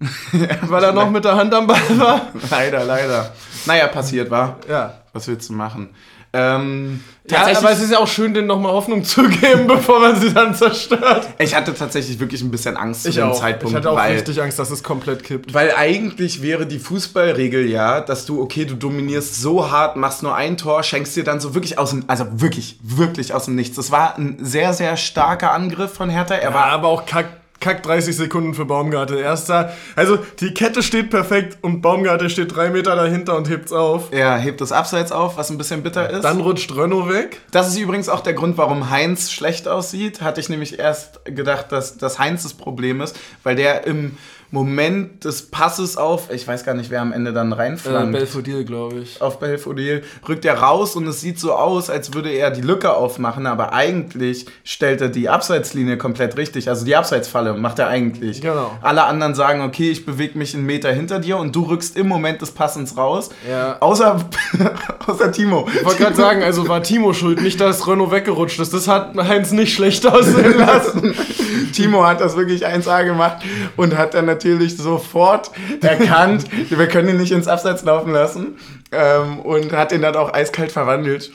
weil 0.62 0.84
er 0.84 0.92
noch 0.92 1.10
mit 1.10 1.24
der 1.24 1.36
Hand 1.36 1.54
am 1.54 1.66
Ball 1.66 1.78
war. 1.98 2.28
Leider, 2.50 2.84
leider. 2.84 3.32
Naja, 3.66 3.86
passiert, 3.88 4.30
war. 4.30 4.56
Ja. 4.68 4.94
Was 5.12 5.28
willst 5.28 5.48
du 5.50 5.52
machen? 5.52 5.90
Ähm, 6.32 7.00
Ja, 7.28 7.42
aber 7.56 7.72
es 7.72 7.80
ist 7.82 7.90
ja 7.90 7.98
auch 7.98 8.06
schön, 8.06 8.32
denen 8.32 8.46
nochmal 8.46 8.70
Hoffnung 8.72 9.02
zu 9.02 9.24
geben, 9.24 9.66
bevor 9.68 9.98
man 9.98 10.14
sie 10.18 10.32
dann 10.32 10.54
zerstört. 10.54 11.28
ich 11.38 11.56
hatte 11.56 11.74
tatsächlich 11.74 12.20
wirklich 12.20 12.40
ein 12.40 12.52
bisschen 12.52 12.76
Angst 12.76 13.02
zu 13.02 13.08
Ich 13.08 13.16
dem 13.16 13.24
auch. 13.24 13.40
Zeitpunkt, 13.40 13.72
ich 13.72 13.76
hatte 13.76 13.90
auch 13.90 13.96
weil, 13.96 14.12
richtig 14.14 14.40
Angst, 14.40 14.56
dass 14.60 14.70
es 14.70 14.84
komplett 14.84 15.24
kippt. 15.24 15.52
weil 15.52 15.74
eigentlich 15.76 16.40
wäre 16.40 16.66
die 16.66 16.78
Fußballregel 16.78 17.68
ja, 17.68 18.00
dass 18.00 18.26
du, 18.26 18.40
okay, 18.40 18.64
du 18.64 18.76
dominierst 18.76 19.42
so 19.42 19.70
hart, 19.72 19.96
machst 19.96 20.22
nur 20.22 20.34
ein 20.36 20.56
Tor, 20.56 20.84
schenkst 20.84 21.16
dir 21.16 21.24
dann 21.24 21.40
so 21.40 21.54
wirklich 21.54 21.78
aus 21.78 21.90
dem, 21.90 22.04
also 22.06 22.26
wirklich, 22.40 22.78
wirklich 22.82 23.34
aus 23.34 23.46
dem 23.46 23.56
Nichts. 23.56 23.74
Das 23.76 23.90
war 23.90 24.16
ein 24.16 24.38
sehr, 24.40 24.72
sehr 24.72 24.96
starker 24.96 25.52
Angriff 25.52 25.92
von 25.92 26.10
Hertha. 26.10 26.36
Er 26.36 26.54
War 26.54 26.60
war 26.60 26.66
aber 26.72 26.88
auch 26.88 27.06
kack, 27.06 27.39
kack 27.60 27.82
30 27.82 28.16
Sekunden 28.16 28.54
für 28.54 28.64
Baumgartel. 28.64 29.18
Erster, 29.18 29.72
also 29.94 30.18
die 30.40 30.52
Kette 30.54 30.82
steht 30.82 31.10
perfekt 31.10 31.58
und 31.62 31.82
Baumgartel 31.82 32.30
steht 32.30 32.54
drei 32.54 32.70
Meter 32.70 32.96
dahinter 32.96 33.36
und 33.36 33.48
hebt's 33.48 33.72
auf. 33.72 34.08
Er 34.12 34.38
hebt 34.38 34.60
das 34.60 34.72
Abseits 34.72 35.12
auf, 35.12 35.36
was 35.36 35.50
ein 35.50 35.58
bisschen 35.58 35.82
bitter 35.82 36.08
ist. 36.10 36.22
Dann 36.22 36.40
rutscht 36.40 36.74
Renault 36.74 37.08
weg. 37.12 37.40
das 37.50 37.68
ist 37.68 37.78
übrigens 37.78 38.08
auch 38.08 38.20
der 38.20 38.32
Grund, 38.32 38.56
warum 38.58 38.90
Heinz 38.90 39.30
schlecht 39.30 39.68
aussieht. 39.68 40.22
Hatte 40.22 40.40
ich 40.40 40.48
nämlich 40.48 40.78
erst 40.78 41.24
gedacht, 41.24 41.70
dass, 41.70 41.98
dass 41.98 42.18
Heinz 42.18 42.42
das 42.42 42.54
Problem 42.54 43.00
ist, 43.00 43.18
weil 43.42 43.56
der 43.56 43.86
im 43.86 44.16
Moment 44.52 45.24
des 45.24 45.50
Passes 45.50 45.96
auf, 45.96 46.30
ich 46.32 46.46
weiß 46.46 46.64
gar 46.64 46.74
nicht, 46.74 46.90
wer 46.90 47.00
am 47.00 47.12
Ende 47.12 47.32
dann 47.32 47.52
Äh, 47.52 47.54
reinflankt. 47.54 48.12
Belfodil, 48.12 48.64
glaube 48.64 48.98
ich. 49.00 49.22
auf 49.22 49.38
Belfodil 49.38 50.02
rückt 50.28 50.44
er 50.44 50.58
raus 50.58 50.96
und 50.96 51.06
es 51.06 51.20
sieht 51.20 51.38
so 51.38 51.52
aus, 51.54 51.88
als 51.88 52.14
würde 52.14 52.30
er 52.30 52.50
die 52.50 52.60
Lücke 52.60 52.92
aufmachen, 52.94 53.46
aber 53.46 53.72
eigentlich 53.72 54.46
stellt 54.64 55.00
er 55.00 55.08
die 55.08 55.28
Abseitslinie 55.28 55.98
komplett 55.98 56.36
richtig. 56.36 56.68
Also 56.68 56.84
die 56.84 56.96
Abseitsfalle 56.96 57.54
macht 57.54 57.78
er 57.78 57.86
eigentlich. 57.86 58.40
Genau. 58.40 58.72
Alle 58.82 59.04
anderen 59.04 59.34
sagen, 59.36 59.60
okay, 59.62 59.90
ich 59.90 60.04
bewege 60.04 60.36
mich 60.36 60.54
einen 60.54 60.66
Meter 60.66 60.92
hinter 60.92 61.20
dir 61.20 61.36
und 61.38 61.54
du 61.54 61.62
rückst 61.62 61.96
im 61.96 62.08
Moment 62.08 62.42
des 62.42 62.50
Passens 62.50 62.96
raus. 62.96 63.30
Ja. 63.48 63.76
Außer, 63.78 64.18
außer 65.06 65.30
Timo. 65.32 65.68
Ich 65.72 65.84
wollte 65.84 66.02
gerade 66.02 66.16
sagen, 66.16 66.42
also 66.42 66.66
war 66.68 66.82
Timo 66.82 67.12
schuld, 67.12 67.40
nicht, 67.40 67.60
dass 67.60 67.86
Renault 67.86 68.10
weggerutscht 68.10 68.58
ist. 68.58 68.74
Das 68.74 68.88
hat 68.88 69.16
Heinz 69.16 69.52
nicht 69.52 69.74
schlecht 69.74 70.04
aussehen 70.06 70.58
lassen. 70.58 71.14
Timo 71.72 72.04
hat 72.04 72.20
das 72.20 72.36
wirklich 72.36 72.66
1A 72.66 73.04
gemacht 73.04 73.38
und 73.76 73.96
hat 73.96 74.14
dann 74.14 74.26
natürlich 74.26 74.39
sofort 74.76 75.50
erkannt, 75.80 76.44
wir 76.70 76.86
können 76.88 77.08
ihn 77.10 77.16
nicht 77.16 77.32
ins 77.32 77.48
Abseits 77.48 77.84
laufen 77.84 78.12
lassen 78.12 78.58
ähm, 78.92 79.40
und 79.40 79.72
hat 79.72 79.92
ihn 79.92 80.02
dann 80.02 80.16
auch 80.16 80.32
eiskalt 80.32 80.72
verwandelt. 80.72 81.30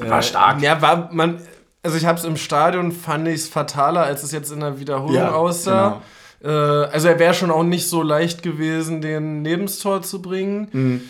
War 0.00 0.22
stark. 0.22 0.60
Ja, 0.62 0.80
war 0.82 1.08
man. 1.12 1.40
Also 1.82 1.96
ich 1.96 2.04
habe 2.04 2.18
es 2.18 2.24
im 2.24 2.36
Stadion, 2.36 2.92
fand 2.92 3.26
ich 3.28 3.36
es 3.36 3.48
fataler, 3.48 4.02
als 4.02 4.22
es 4.22 4.32
jetzt 4.32 4.52
in 4.52 4.60
der 4.60 4.78
Wiederholung 4.78 5.14
Ja, 5.14 5.32
aussah. 5.32 6.02
Äh, 6.44 6.48
also 6.48 7.08
er 7.08 7.18
wäre 7.18 7.32
schon 7.32 7.50
auch 7.50 7.62
nicht 7.62 7.88
so 7.88 8.02
leicht 8.02 8.42
gewesen, 8.42 9.00
den 9.00 9.40
Nebenstor 9.42 10.02
zu 10.02 10.20
bringen. 10.20 10.68
Mhm. 10.72 11.00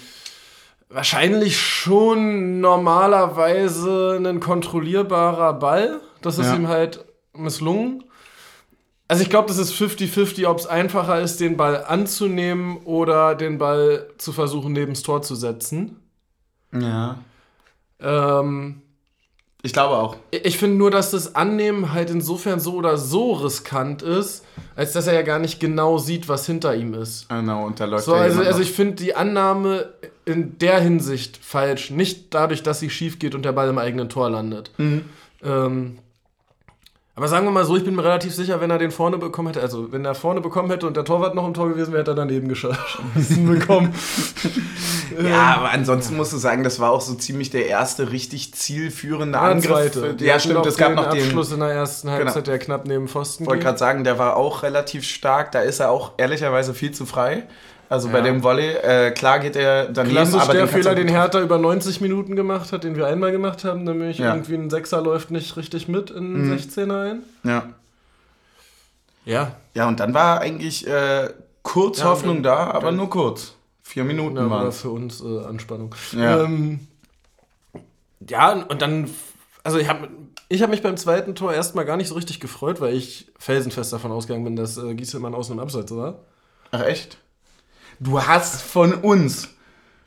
Wahrscheinlich 0.88 1.58
schon 1.60 2.60
normalerweise 2.60 4.20
ein 4.24 4.40
kontrollierbarer 4.40 5.52
Ball. 5.54 6.00
Das 6.22 6.38
ist 6.38 6.46
Ja. 6.46 6.54
ihm 6.56 6.68
halt 6.68 7.04
misslungen. 7.32 8.04
Also 9.10 9.24
ich 9.24 9.28
glaube, 9.28 9.48
das 9.48 9.58
ist 9.58 9.72
50-50, 9.72 10.46
ob 10.46 10.58
es 10.60 10.66
einfacher 10.66 11.20
ist, 11.20 11.40
den 11.40 11.56
Ball 11.56 11.82
anzunehmen 11.84 12.76
oder 12.84 13.34
den 13.34 13.58
Ball 13.58 14.06
zu 14.18 14.32
versuchen, 14.32 14.72
neben 14.72 14.92
das 14.92 15.02
Tor 15.02 15.20
zu 15.22 15.34
setzen. 15.34 15.96
Ja. 16.72 17.18
Ähm, 17.98 18.82
Ich 19.62 19.72
glaube 19.72 19.96
auch. 19.96 20.14
ich 20.30 20.56
finde 20.58 20.76
nur, 20.76 20.92
dass 20.92 21.10
das 21.10 21.34
Annehmen 21.34 21.92
halt 21.92 22.10
insofern 22.10 22.60
so 22.60 22.74
oder 22.74 22.96
so 22.98 23.32
riskant 23.32 24.02
ist, 24.02 24.44
als 24.76 24.92
dass 24.92 25.08
er 25.08 25.14
ja 25.14 25.22
gar 25.22 25.40
nicht 25.40 25.58
genau 25.58 25.98
sieht, 25.98 26.28
was 26.28 26.46
hinter 26.46 26.76
ihm 26.76 26.94
ist. 26.94 27.28
Genau, 27.28 27.66
und 27.66 27.80
da 27.80 27.86
läuft 27.86 28.04
So, 28.04 28.14
also, 28.14 28.42
also 28.42 28.60
ich 28.60 28.70
finde 28.70 28.94
die 28.94 29.16
Annahme 29.16 29.92
in 30.24 30.56
der 30.58 30.80
Hinsicht 30.80 31.36
falsch. 31.42 31.90
Nicht 31.90 32.32
dadurch, 32.32 32.62
dass 32.62 32.78
sie 32.78 32.90
schief 32.90 33.18
geht 33.18 33.34
und 33.34 33.44
der 33.44 33.52
Ball 33.52 33.68
im 33.70 33.78
eigenen 33.78 34.08
Tor 34.08 34.30
landet. 34.30 34.70
Mhm. 34.78 35.04
Ähm, 35.42 35.98
aber 37.20 37.28
sagen 37.28 37.44
wir 37.44 37.50
mal 37.50 37.66
so, 37.66 37.76
ich 37.76 37.84
bin 37.84 37.94
mir 37.94 38.02
relativ 38.02 38.34
sicher, 38.34 38.62
wenn 38.62 38.70
er 38.70 38.78
den 38.78 38.90
vorne 38.90 39.18
bekommen 39.18 39.48
hätte, 39.48 39.60
also 39.60 39.92
wenn 39.92 40.06
er 40.06 40.14
vorne 40.14 40.40
bekommen 40.40 40.70
hätte 40.70 40.86
und 40.86 40.96
der 40.96 41.04
Torwart 41.04 41.34
noch 41.34 41.46
im 41.46 41.52
Tor 41.52 41.68
gewesen 41.68 41.92
wäre, 41.92 42.00
hätte 42.00 42.12
er 42.12 42.14
daneben 42.14 42.48
geschossen 42.48 43.46
bekommen. 43.46 43.94
Ja, 45.22 45.56
aber 45.56 45.70
ansonsten 45.72 46.16
musst 46.16 46.32
du 46.32 46.36
sagen, 46.36 46.62
das 46.62 46.78
war 46.78 46.92
auch 46.92 47.00
so 47.00 47.14
ziemlich 47.14 47.50
der 47.50 47.66
erste 47.66 48.12
richtig 48.12 48.54
zielführende 48.54 49.38
Ah, 49.38 49.50
Angriff. 49.50 49.66
zweite. 49.66 50.16
Ja, 50.20 50.38
stimmt, 50.38 50.64
es 50.64 50.76
gab 50.76 50.94
noch 50.94 51.10
den. 51.10 51.14
Genau. 51.14 51.24
Abschluss 51.24 51.52
in 51.52 51.60
der 51.60 51.70
ersten 51.70 52.10
Halbzeit, 52.10 52.46
der 52.46 52.58
knapp 52.60 52.86
neben 52.86 53.08
Pfosten 53.08 53.42
Ich 53.42 53.50
wollte 53.50 53.64
gerade 53.64 53.76
sagen, 53.76 54.04
der 54.04 54.18
war 54.20 54.36
auch 54.36 54.62
relativ 54.62 55.04
stark. 55.04 55.50
Da 55.50 55.60
ist 55.62 55.80
er 55.80 55.90
auch 55.90 56.12
ehrlicherweise 56.16 56.74
viel 56.74 56.92
zu 56.92 57.06
frei. 57.06 57.42
Also 57.90 58.08
bei 58.08 58.18
Ja. 58.18 58.24
dem 58.24 58.42
Volley, 58.44 58.68
äh, 58.68 59.10
klar 59.10 59.40
geht 59.40 59.56
er 59.56 59.86
daneben, 59.88 60.14
Klassisch 60.14 60.40
aber 60.40 60.52
der 60.54 60.66
den 60.66 60.72
Fehler, 60.72 60.94
den 60.94 61.08
Hertha 61.08 61.40
über 61.40 61.58
90 61.58 62.00
Minuten 62.00 62.36
gemacht 62.36 62.72
hat, 62.72 62.84
den 62.84 62.94
wir 62.96 63.06
einmal 63.08 63.32
gemacht 63.32 63.64
haben, 63.64 63.82
nämlich 63.84 64.18
Ja. 64.18 64.32
irgendwie 64.32 64.54
ein 64.54 64.70
Sechser 64.70 65.02
läuft 65.02 65.32
nicht 65.32 65.56
richtig 65.56 65.88
mit 65.88 66.10
in 66.10 66.34
den 66.34 66.56
16er 66.58 67.10
ein. 67.10 67.22
Ja. 67.42 67.64
Ja. 69.24 69.56
ja, 69.74 69.88
und 69.88 70.00
dann 70.00 70.14
war 70.14 70.40
eigentlich 70.40 70.86
äh, 70.86 71.30
kurz 71.62 71.98
Ja, 71.98 72.06
Hoffnung 72.06 72.38
und- 72.38 72.42
da, 72.44 72.70
aber 72.70 72.92
nur 72.92 73.10
kurz. 73.10 73.54
Vier 73.82 74.04
Minuten 74.04 74.36
Ja, 74.36 74.42
waren 74.42 74.50
war 74.50 74.64
es. 74.68 74.80
für 74.82 74.90
uns 74.90 75.20
äh, 75.20 75.44
Anspannung. 75.44 75.94
Ja. 76.12 76.44
Ähm, 76.44 76.86
ja, 78.28 78.52
und 78.52 78.80
dann, 78.82 79.10
also 79.64 79.78
ich 79.78 79.88
habe 79.88 80.08
ich 80.48 80.62
hab 80.62 80.70
mich 80.70 80.82
beim 80.82 80.96
zweiten 80.96 81.34
Tor 81.34 81.52
erstmal 81.52 81.84
gar 81.84 81.96
nicht 81.96 82.08
so 82.08 82.14
richtig 82.14 82.38
gefreut, 82.40 82.80
weil 82.80 82.94
ich 82.94 83.32
felsenfest 83.38 83.92
davon 83.92 84.12
ausgegangen 84.12 84.44
bin, 84.44 84.56
dass 84.56 84.76
äh, 84.78 84.94
Gieselmann 84.94 85.34
außen 85.34 85.54
im 85.54 85.60
Abseits 85.60 85.94
war. 85.94 86.20
Ach 86.70 86.82
echt? 86.82 87.18
Du 88.02 88.26
hast 88.26 88.62
von 88.62 88.94
uns, 88.94 89.48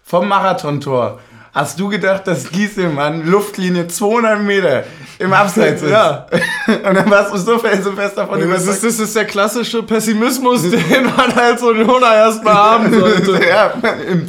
vom 0.04 0.28
Marathontor, 0.28 1.20
hast 1.54 1.80
du 1.80 1.88
gedacht, 1.88 2.26
dass 2.26 2.50
Gieselmann 2.50 3.28
Luftlinie 3.28 3.88
200 3.88 4.42
Meter 4.42 4.84
im 5.20 5.32
Abseits 5.32 5.84
ist? 5.84 5.92
Ja. 5.92 6.26
Und 6.68 6.96
dann 6.96 7.10
warst 7.10 7.34
du 7.34 7.38
so 7.38 7.60
felsenfest 7.60 8.18
davon 8.18 8.40
Das 8.50 8.66
ist, 8.66 8.84
das 8.84 9.00
ist 9.00 9.16
der 9.16 9.26
klassische 9.26 9.84
Pessimismus, 9.84 10.62
den 10.72 11.04
man 11.16 11.32
als 11.32 11.62
Unioner 11.62 12.16
erstmal 12.16 12.54
haben 12.54 13.00
sollte. 13.00 13.40
Ja, 13.54 13.74
im, 14.10 14.26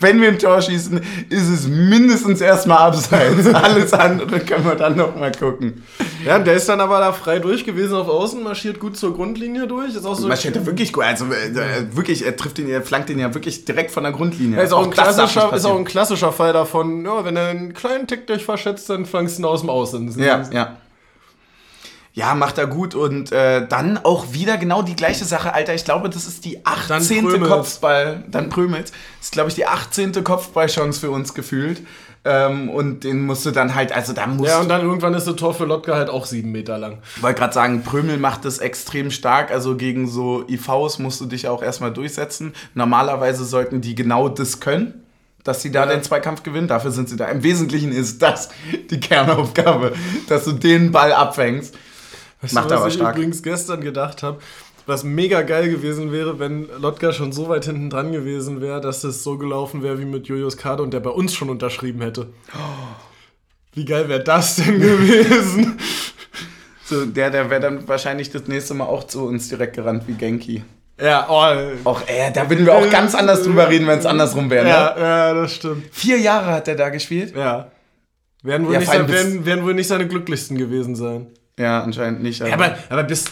wenn 0.00 0.20
wir 0.20 0.28
ein 0.28 0.38
Tor 0.38 0.60
schießen, 0.60 1.00
ist 1.30 1.48
es 1.48 1.66
mindestens 1.66 2.40
erstmal 2.40 2.78
abseits. 2.78 3.46
Alles 3.54 3.92
andere 3.92 4.40
können 4.40 4.64
wir 4.64 4.74
dann 4.74 4.96
noch 4.96 5.14
mal 5.16 5.32
gucken. 5.32 5.82
Ja, 6.26 6.38
der 6.38 6.54
ist 6.54 6.68
dann 6.68 6.80
aber 6.80 6.98
da 6.98 7.12
frei 7.12 7.38
durch 7.38 7.64
gewesen 7.64 7.94
auf 7.94 8.08
Außen, 8.08 8.42
marschiert 8.42 8.80
gut 8.80 8.96
zur 8.96 9.14
Grundlinie 9.14 9.68
durch. 9.68 9.94
Ist 9.94 10.04
auch 10.04 10.16
so. 10.16 10.34
Steht 10.34 10.56
da 10.56 10.66
wirklich 10.66 10.92
gut. 10.92 11.04
Also 11.04 11.26
äh, 11.26 11.94
wirklich, 11.94 12.26
er 12.26 12.36
trifft 12.36 12.58
ihn, 12.58 12.68
er 12.68 12.82
flankt 12.82 13.08
ihn 13.10 13.20
ja 13.20 13.32
wirklich 13.32 13.64
direkt 13.64 13.92
von 13.92 14.02
der 14.02 14.12
Grundlinie. 14.12 14.58
Ja, 14.58 14.64
ist, 14.64 14.72
auch 14.72 14.84
ein 14.84 14.90
darf 14.90 15.06
nicht 15.06 15.16
klassischer, 15.16 15.54
ist 15.54 15.64
auch 15.64 15.78
ein 15.78 15.84
klassischer 15.84 16.32
Fall 16.32 16.52
davon, 16.52 16.65
ja, 16.74 17.24
wenn 17.24 17.36
er 17.36 17.48
einen 17.48 17.74
kleinen 17.74 18.06
Tick 18.06 18.26
dich 18.26 18.44
verschätzt, 18.44 18.88
dann 18.90 19.06
fangst 19.06 19.38
du 19.38 19.42
ihn 19.42 19.46
aus 19.46 19.60
dem 19.60 19.70
Außen. 19.70 20.18
Ja, 20.20 20.42
ja. 20.50 20.76
Ja, 22.16 22.34
macht 22.34 22.56
er 22.56 22.66
gut 22.66 22.94
und 22.94 23.30
äh, 23.30 23.66
dann 23.68 23.98
auch 23.98 24.32
wieder 24.32 24.56
genau 24.56 24.80
die 24.80 24.96
gleiche 24.96 25.26
Sache, 25.26 25.52
Alter. 25.52 25.74
Ich 25.74 25.84
glaube, 25.84 26.08
das 26.08 26.26
ist 26.26 26.46
die 26.46 26.64
18. 26.64 27.26
Prömelt. 27.26 27.50
Kopfball. 27.50 28.24
Dann 28.28 28.48
Prömelt. 28.48 28.88
Das 28.88 29.26
ist, 29.26 29.32
glaube 29.32 29.50
ich, 29.50 29.54
die 29.54 29.66
18. 29.66 30.24
Kopfballchance 30.24 30.98
für 30.98 31.10
uns 31.10 31.34
gefühlt. 31.34 31.82
Ähm, 32.24 32.70
und 32.70 33.04
den 33.04 33.24
musst 33.24 33.44
du 33.44 33.50
dann 33.50 33.74
halt, 33.74 33.92
also 33.92 34.14
da 34.14 34.26
musst 34.26 34.48
Ja, 34.48 34.56
du 34.56 34.62
und 34.62 34.68
dann 34.70 34.80
irgendwann 34.80 35.12
ist 35.12 35.28
das 35.28 35.36
Tor 35.36 35.52
für 35.54 35.66
Lotka 35.66 35.94
halt 35.94 36.08
auch 36.08 36.24
sieben 36.26 36.50
Meter 36.52 36.78
lang. 36.78 36.98
Ich 37.16 37.22
wollte 37.22 37.38
gerade 37.38 37.52
sagen, 37.52 37.82
Prömel 37.82 38.16
macht 38.16 38.46
das 38.46 38.58
extrem 38.58 39.10
stark. 39.10 39.50
Also 39.52 39.76
gegen 39.76 40.08
so 40.08 40.42
IVs 40.48 40.98
musst 40.98 41.20
du 41.20 41.26
dich 41.26 41.46
auch 41.46 41.62
erstmal 41.62 41.92
durchsetzen. 41.92 42.54
Normalerweise 42.74 43.44
sollten 43.44 43.82
die 43.82 43.94
genau 43.94 44.28
das 44.28 44.58
können, 44.58 45.05
dass 45.46 45.62
sie 45.62 45.70
da 45.70 45.84
Ja. 45.84 45.92
den 45.92 46.02
Zweikampf 46.02 46.42
gewinnen. 46.42 46.68
Dafür 46.68 46.90
sind 46.90 47.08
sie 47.08 47.16
da. 47.16 47.26
Im 47.26 47.42
Wesentlichen 47.42 47.92
ist 47.92 48.20
das 48.22 48.48
die 48.90 49.00
Kernaufgabe, 49.00 49.92
dass 50.28 50.44
du 50.44 50.52
den 50.52 50.92
Ball 50.92 51.12
abfängst. 51.12 51.74
Weißt 52.42 52.54
Macht 52.54 52.66
du, 52.66 52.70
was 52.74 52.80
aber 52.80 52.88
ich 52.88 52.94
stark. 52.94 53.16
übrigens 53.16 53.42
gestern 53.42 53.80
gedacht 53.80 54.22
habe? 54.22 54.38
Was 54.88 55.02
mega 55.02 55.42
geil 55.42 55.68
gewesen 55.68 56.12
wäre, 56.12 56.38
wenn 56.38 56.68
Lotka 56.80 57.12
schon 57.12 57.32
so 57.32 57.48
weit 57.48 57.64
hinten 57.64 57.90
dran 57.90 58.12
gewesen 58.12 58.60
wäre, 58.60 58.80
dass 58.80 59.02
es 59.02 59.24
so 59.24 59.36
gelaufen 59.36 59.82
wäre 59.82 59.98
wie 59.98 60.04
mit 60.04 60.28
Julius 60.28 60.56
Kade 60.56 60.82
und 60.82 60.92
der 60.94 61.00
bei 61.00 61.10
uns 61.10 61.34
schon 61.34 61.50
unterschrieben 61.50 62.02
hätte. 62.02 62.28
Wie 63.72 63.84
geil 63.84 64.08
wäre 64.08 64.22
das 64.22 64.56
denn 64.56 64.80
gewesen? 64.80 65.78
So, 66.88 67.04
der 67.04 67.30
der 67.30 67.50
wäre 67.50 67.60
dann 67.60 67.88
wahrscheinlich 67.88 68.30
das 68.30 68.46
nächste 68.46 68.72
Mal 68.74 68.84
auch 68.84 69.02
zu 69.08 69.24
uns 69.26 69.48
direkt 69.48 69.74
gerannt 69.74 70.04
wie 70.06 70.12
Genki. 70.12 70.62
Ja, 71.00 71.26
oh, 71.28 71.88
Auch, 71.88 72.02
äh, 72.08 72.30
da 72.32 72.48
würden 72.48 72.64
wir 72.64 72.74
auch 72.74 72.90
ganz 72.90 73.14
anders 73.14 73.42
drüber 73.42 73.68
reden, 73.68 73.86
wenn 73.86 73.98
es 73.98 74.06
andersrum 74.06 74.48
wäre. 74.50 74.64
Ne? 74.64 74.70
ja, 74.70 74.98
ja, 74.98 75.34
das 75.34 75.54
stimmt. 75.54 75.86
Vier 75.92 76.18
Jahre 76.18 76.52
hat 76.52 76.68
er 76.68 76.74
da 76.74 76.88
gespielt. 76.88 77.34
Ja. 77.36 77.70
Werden 78.42 78.66
wohl, 78.66 78.74
Ja, 78.74 78.78
nicht, 78.80 78.90
sein, 78.90 79.08
werden, 79.08 79.44
werden 79.44 79.64
wohl 79.64 79.74
nicht 79.74 79.88
seine 79.88 80.06
glücklichsten 80.06 80.56
gewesen 80.56 80.94
sein. 80.94 81.26
Ja, 81.58 81.82
anscheinend 81.82 82.22
nicht. 82.22 82.40
Ja, 82.40 82.54
aber, 82.54 82.76
aber 82.88 83.02
bis, 83.02 83.24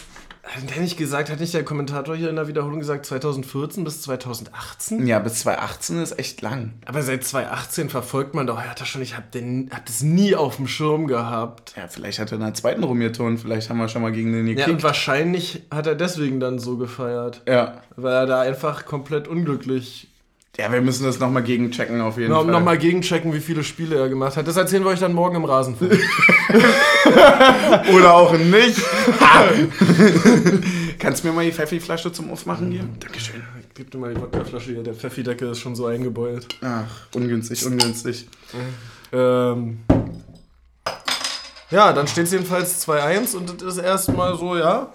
hat 0.45 0.79
nicht 0.79 0.97
gesagt, 0.97 1.29
hat 1.29 1.39
nicht 1.39 1.53
der 1.53 1.63
Kommentator 1.65 2.15
hier 2.15 2.29
in 2.29 2.35
der 2.35 2.47
Wiederholung 2.47 2.79
gesagt, 2.79 3.05
2014 3.05 3.83
bis 3.83 4.01
2018? 4.03 5.07
ja, 5.07 5.19
bis 5.19 5.39
2018 5.41 5.97
ist 6.01 6.19
echt 6.19 6.41
lang. 6.41 6.73
Aber 6.85 7.01
seit 7.01 7.23
2018 7.23 7.89
verfolgt 7.89 8.35
man 8.35 8.47
doch 8.47 8.61
Hertha 8.61 8.85
schon. 8.85 9.01
Ich 9.01 9.17
hab, 9.17 9.31
den, 9.31 9.69
hab 9.73 9.85
das 9.85 10.03
nie 10.03 10.35
auf 10.35 10.57
dem 10.57 10.67
Schirm 10.67 11.07
gehabt. 11.07 11.73
Ja, 11.75 11.87
vielleicht 11.87 12.19
hat 12.19 12.31
er 12.31 12.35
in 12.35 12.43
der 12.43 12.53
zweiten 12.53 12.83
rumgeturnt. 12.83 13.39
Vielleicht 13.39 13.69
haben 13.69 13.77
wir 13.77 13.87
schon 13.89 14.01
mal 14.01 14.11
gegen 14.11 14.31
den 14.33 14.47
Ja, 14.47 14.53
gekickt. 14.53 14.69
und 14.69 14.83
wahrscheinlich 14.83 15.63
hat 15.71 15.87
er 15.87 15.95
deswegen 15.95 16.39
dann 16.39 16.59
so 16.59 16.77
gefeiert. 16.77 17.41
Ja. 17.47 17.81
Weil 17.95 18.13
er 18.13 18.25
da 18.25 18.41
einfach 18.41 18.85
komplett 18.85 19.27
unglücklich. 19.27 20.09
Ja, 20.57 20.71
wir 20.71 20.81
müssen 20.81 21.03
das 21.03 21.19
nochmal 21.19 21.43
gegenchecken 21.43 21.99
auf 21.99 22.17
jeden 22.17 22.31
No, 22.31 22.43
Fall. 22.43 22.51
Nochmal 22.51 22.77
gegenchecken, 22.77 23.33
wie 23.33 23.41
viele 23.41 23.63
Spiele 23.63 23.97
er 23.97 24.07
gemacht 24.07 24.37
hat. 24.37 24.47
Das 24.47 24.55
erzählen 24.55 24.83
wir 24.83 24.91
euch 24.91 24.99
dann 24.99 25.13
morgen 25.13 25.35
im 25.35 25.43
Rasenfunk. 25.43 25.91
Oder 27.93 28.13
auch 28.13 28.31
nicht. 28.37 28.79
Kannst 30.99 31.23
du 31.23 31.27
mir 31.27 31.33
mal 31.33 31.45
die 31.45 31.51
Pfeffi-Flasche 31.51 32.11
zum 32.13 32.31
Aufmachen 32.31 32.71
geben? 32.71 32.95
Dankeschön. 32.99 33.43
Gib 33.73 33.91
dir 33.91 33.97
mal 33.97 34.13
die 34.13 34.21
Wodkaflasche 34.21 34.71
hier. 34.71 34.83
Der 34.83 34.93
Pfeffideckel 34.93 35.51
ist 35.51 35.59
schon 35.59 35.75
so 35.75 35.87
eingebeult. 35.87 36.47
Ach, 36.61 36.85
ungünstig, 37.13 37.65
ungünstig. 37.65 38.27
Ähm, 39.11 39.79
ja, 41.69 41.91
dann 41.91 42.07
steht 42.07 42.25
es 42.25 42.31
jedenfalls 42.31 42.87
2-1 42.87 43.35
und 43.35 43.61
das 43.61 43.75
ist 43.75 43.83
erstmal 43.83 44.37
so, 44.37 44.55
ja. 44.55 44.93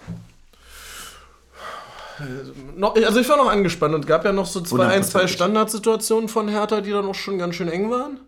Also 3.05 3.19
ich 3.19 3.29
war 3.29 3.37
noch 3.37 3.49
angespannt 3.49 3.95
und 3.95 4.07
gab 4.07 4.25
ja 4.25 4.31
noch 4.31 4.45
so 4.45 4.61
zwei, 4.61 4.87
ein, 4.87 5.03
zwei 5.03 5.23
100%. 5.23 5.27
Standardsituationen 5.27 6.29
von 6.29 6.47
Hertha, 6.47 6.81
die 6.81 6.91
dann 6.91 7.05
auch 7.05 7.15
schon 7.15 7.37
ganz 7.37 7.55
schön 7.55 7.67
eng 7.69 7.89
waren. 7.91 8.19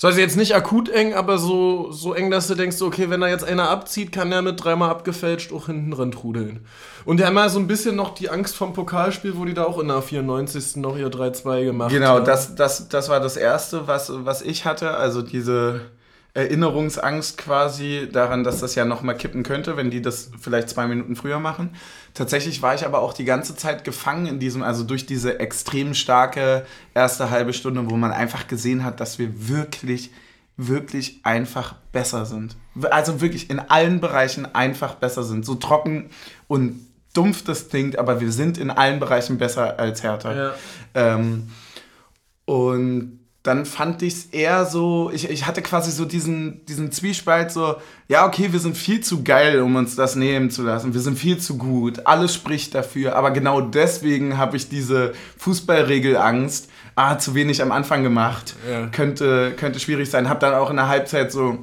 So, 0.00 0.06
also 0.06 0.20
jetzt 0.20 0.36
nicht 0.36 0.54
akut 0.54 0.88
eng, 0.88 1.14
aber 1.14 1.38
so, 1.38 1.90
so 1.90 2.14
eng, 2.14 2.30
dass 2.30 2.46
du 2.46 2.54
denkst, 2.54 2.80
okay, 2.82 3.10
wenn 3.10 3.20
da 3.20 3.26
jetzt 3.26 3.42
einer 3.44 3.68
abzieht, 3.68 4.12
kann 4.12 4.30
der 4.30 4.42
mit 4.42 4.62
dreimal 4.62 4.90
abgefälscht 4.90 5.52
auch 5.52 5.66
hinten 5.66 5.90
drin 5.90 6.12
trudeln. 6.12 6.64
Und 7.04 7.18
die 7.18 7.24
haben 7.24 7.34
ja 7.34 7.48
so 7.48 7.58
ein 7.58 7.66
bisschen 7.66 7.96
noch 7.96 8.14
die 8.14 8.30
Angst 8.30 8.54
vom 8.54 8.74
Pokalspiel, 8.74 9.36
wo 9.36 9.44
die 9.44 9.54
da 9.54 9.64
auch 9.64 9.80
in 9.80 9.88
der 9.88 10.00
94. 10.00 10.76
noch 10.76 10.96
ihr 10.96 11.08
3-2 11.10 11.64
gemacht 11.64 11.90
Genau, 11.90 12.10
haben. 12.16 12.24
das, 12.26 12.54
das, 12.54 12.88
das 12.88 13.08
war 13.08 13.18
das 13.18 13.36
Erste, 13.36 13.88
was, 13.88 14.12
was 14.24 14.40
ich 14.42 14.64
hatte. 14.64 14.92
Also 14.94 15.20
diese 15.20 15.80
Erinnerungsangst 16.38 17.36
quasi 17.36 18.08
daran, 18.12 18.44
dass 18.44 18.60
das 18.60 18.76
ja 18.76 18.84
nochmal 18.84 19.16
kippen 19.16 19.42
könnte, 19.42 19.76
wenn 19.76 19.90
die 19.90 20.00
das 20.00 20.30
vielleicht 20.40 20.68
zwei 20.68 20.86
Minuten 20.86 21.16
früher 21.16 21.40
machen. 21.40 21.70
Tatsächlich 22.14 22.62
war 22.62 22.76
ich 22.76 22.86
aber 22.86 23.00
auch 23.00 23.12
die 23.12 23.24
ganze 23.24 23.56
Zeit 23.56 23.82
gefangen 23.82 24.26
in 24.26 24.38
diesem, 24.38 24.62
also 24.62 24.84
durch 24.84 25.04
diese 25.04 25.40
extrem 25.40 25.94
starke 25.94 26.64
erste 26.94 27.30
halbe 27.30 27.52
Stunde, 27.52 27.90
wo 27.90 27.96
man 27.96 28.12
einfach 28.12 28.46
gesehen 28.46 28.84
hat, 28.84 29.00
dass 29.00 29.18
wir 29.18 29.48
wirklich, 29.48 30.12
wirklich 30.56 31.18
einfach 31.24 31.74
besser 31.90 32.24
sind. 32.24 32.54
Also 32.88 33.20
wirklich 33.20 33.50
in 33.50 33.58
allen 33.58 33.98
Bereichen 33.98 34.46
einfach 34.54 34.94
besser 34.94 35.24
sind. 35.24 35.44
So 35.44 35.56
trocken 35.56 36.10
und 36.46 36.86
dumpf 37.14 37.42
das 37.42 37.68
klingt, 37.68 37.98
aber 37.98 38.20
wir 38.20 38.30
sind 38.30 38.58
in 38.58 38.70
allen 38.70 39.00
Bereichen 39.00 39.38
besser 39.38 39.76
als 39.80 40.04
Hertha. 40.04 40.34
Ja. 40.36 40.54
Ähm, 40.94 41.48
und 42.44 43.17
dann 43.48 43.66
fand 43.66 44.02
ich 44.02 44.12
es 44.14 44.24
eher 44.26 44.64
so, 44.64 45.10
ich, 45.12 45.28
ich 45.28 45.46
hatte 45.46 45.60
quasi 45.62 45.90
so 45.90 46.04
diesen, 46.04 46.64
diesen 46.66 46.92
Zwiespalt, 46.92 47.50
so, 47.50 47.74
ja, 48.06 48.26
okay, 48.26 48.52
wir 48.52 48.60
sind 48.60 48.76
viel 48.76 49.00
zu 49.00 49.24
geil, 49.24 49.60
um 49.60 49.74
uns 49.76 49.96
das 49.96 50.14
nehmen 50.14 50.50
zu 50.50 50.62
lassen. 50.62 50.94
Wir 50.94 51.00
sind 51.00 51.18
viel 51.18 51.38
zu 51.38 51.58
gut, 51.58 52.06
alles 52.06 52.34
spricht 52.34 52.74
dafür. 52.74 53.16
Aber 53.16 53.30
genau 53.32 53.60
deswegen 53.60 54.38
habe 54.38 54.56
ich 54.56 54.68
diese 54.68 55.12
Fußballregelangst, 55.38 56.68
ah, 56.94 57.18
zu 57.18 57.34
wenig 57.34 57.60
am 57.62 57.72
Anfang 57.72 58.02
gemacht, 58.02 58.54
Ja. 58.70 58.86
könnte, 58.86 59.52
könnte 59.56 59.80
schwierig 59.80 60.10
sein. 60.10 60.28
Hab 60.28 60.40
dann 60.40 60.54
auch 60.54 60.70
in 60.70 60.76
der 60.76 60.88
Halbzeit 60.88 61.32
so 61.32 61.58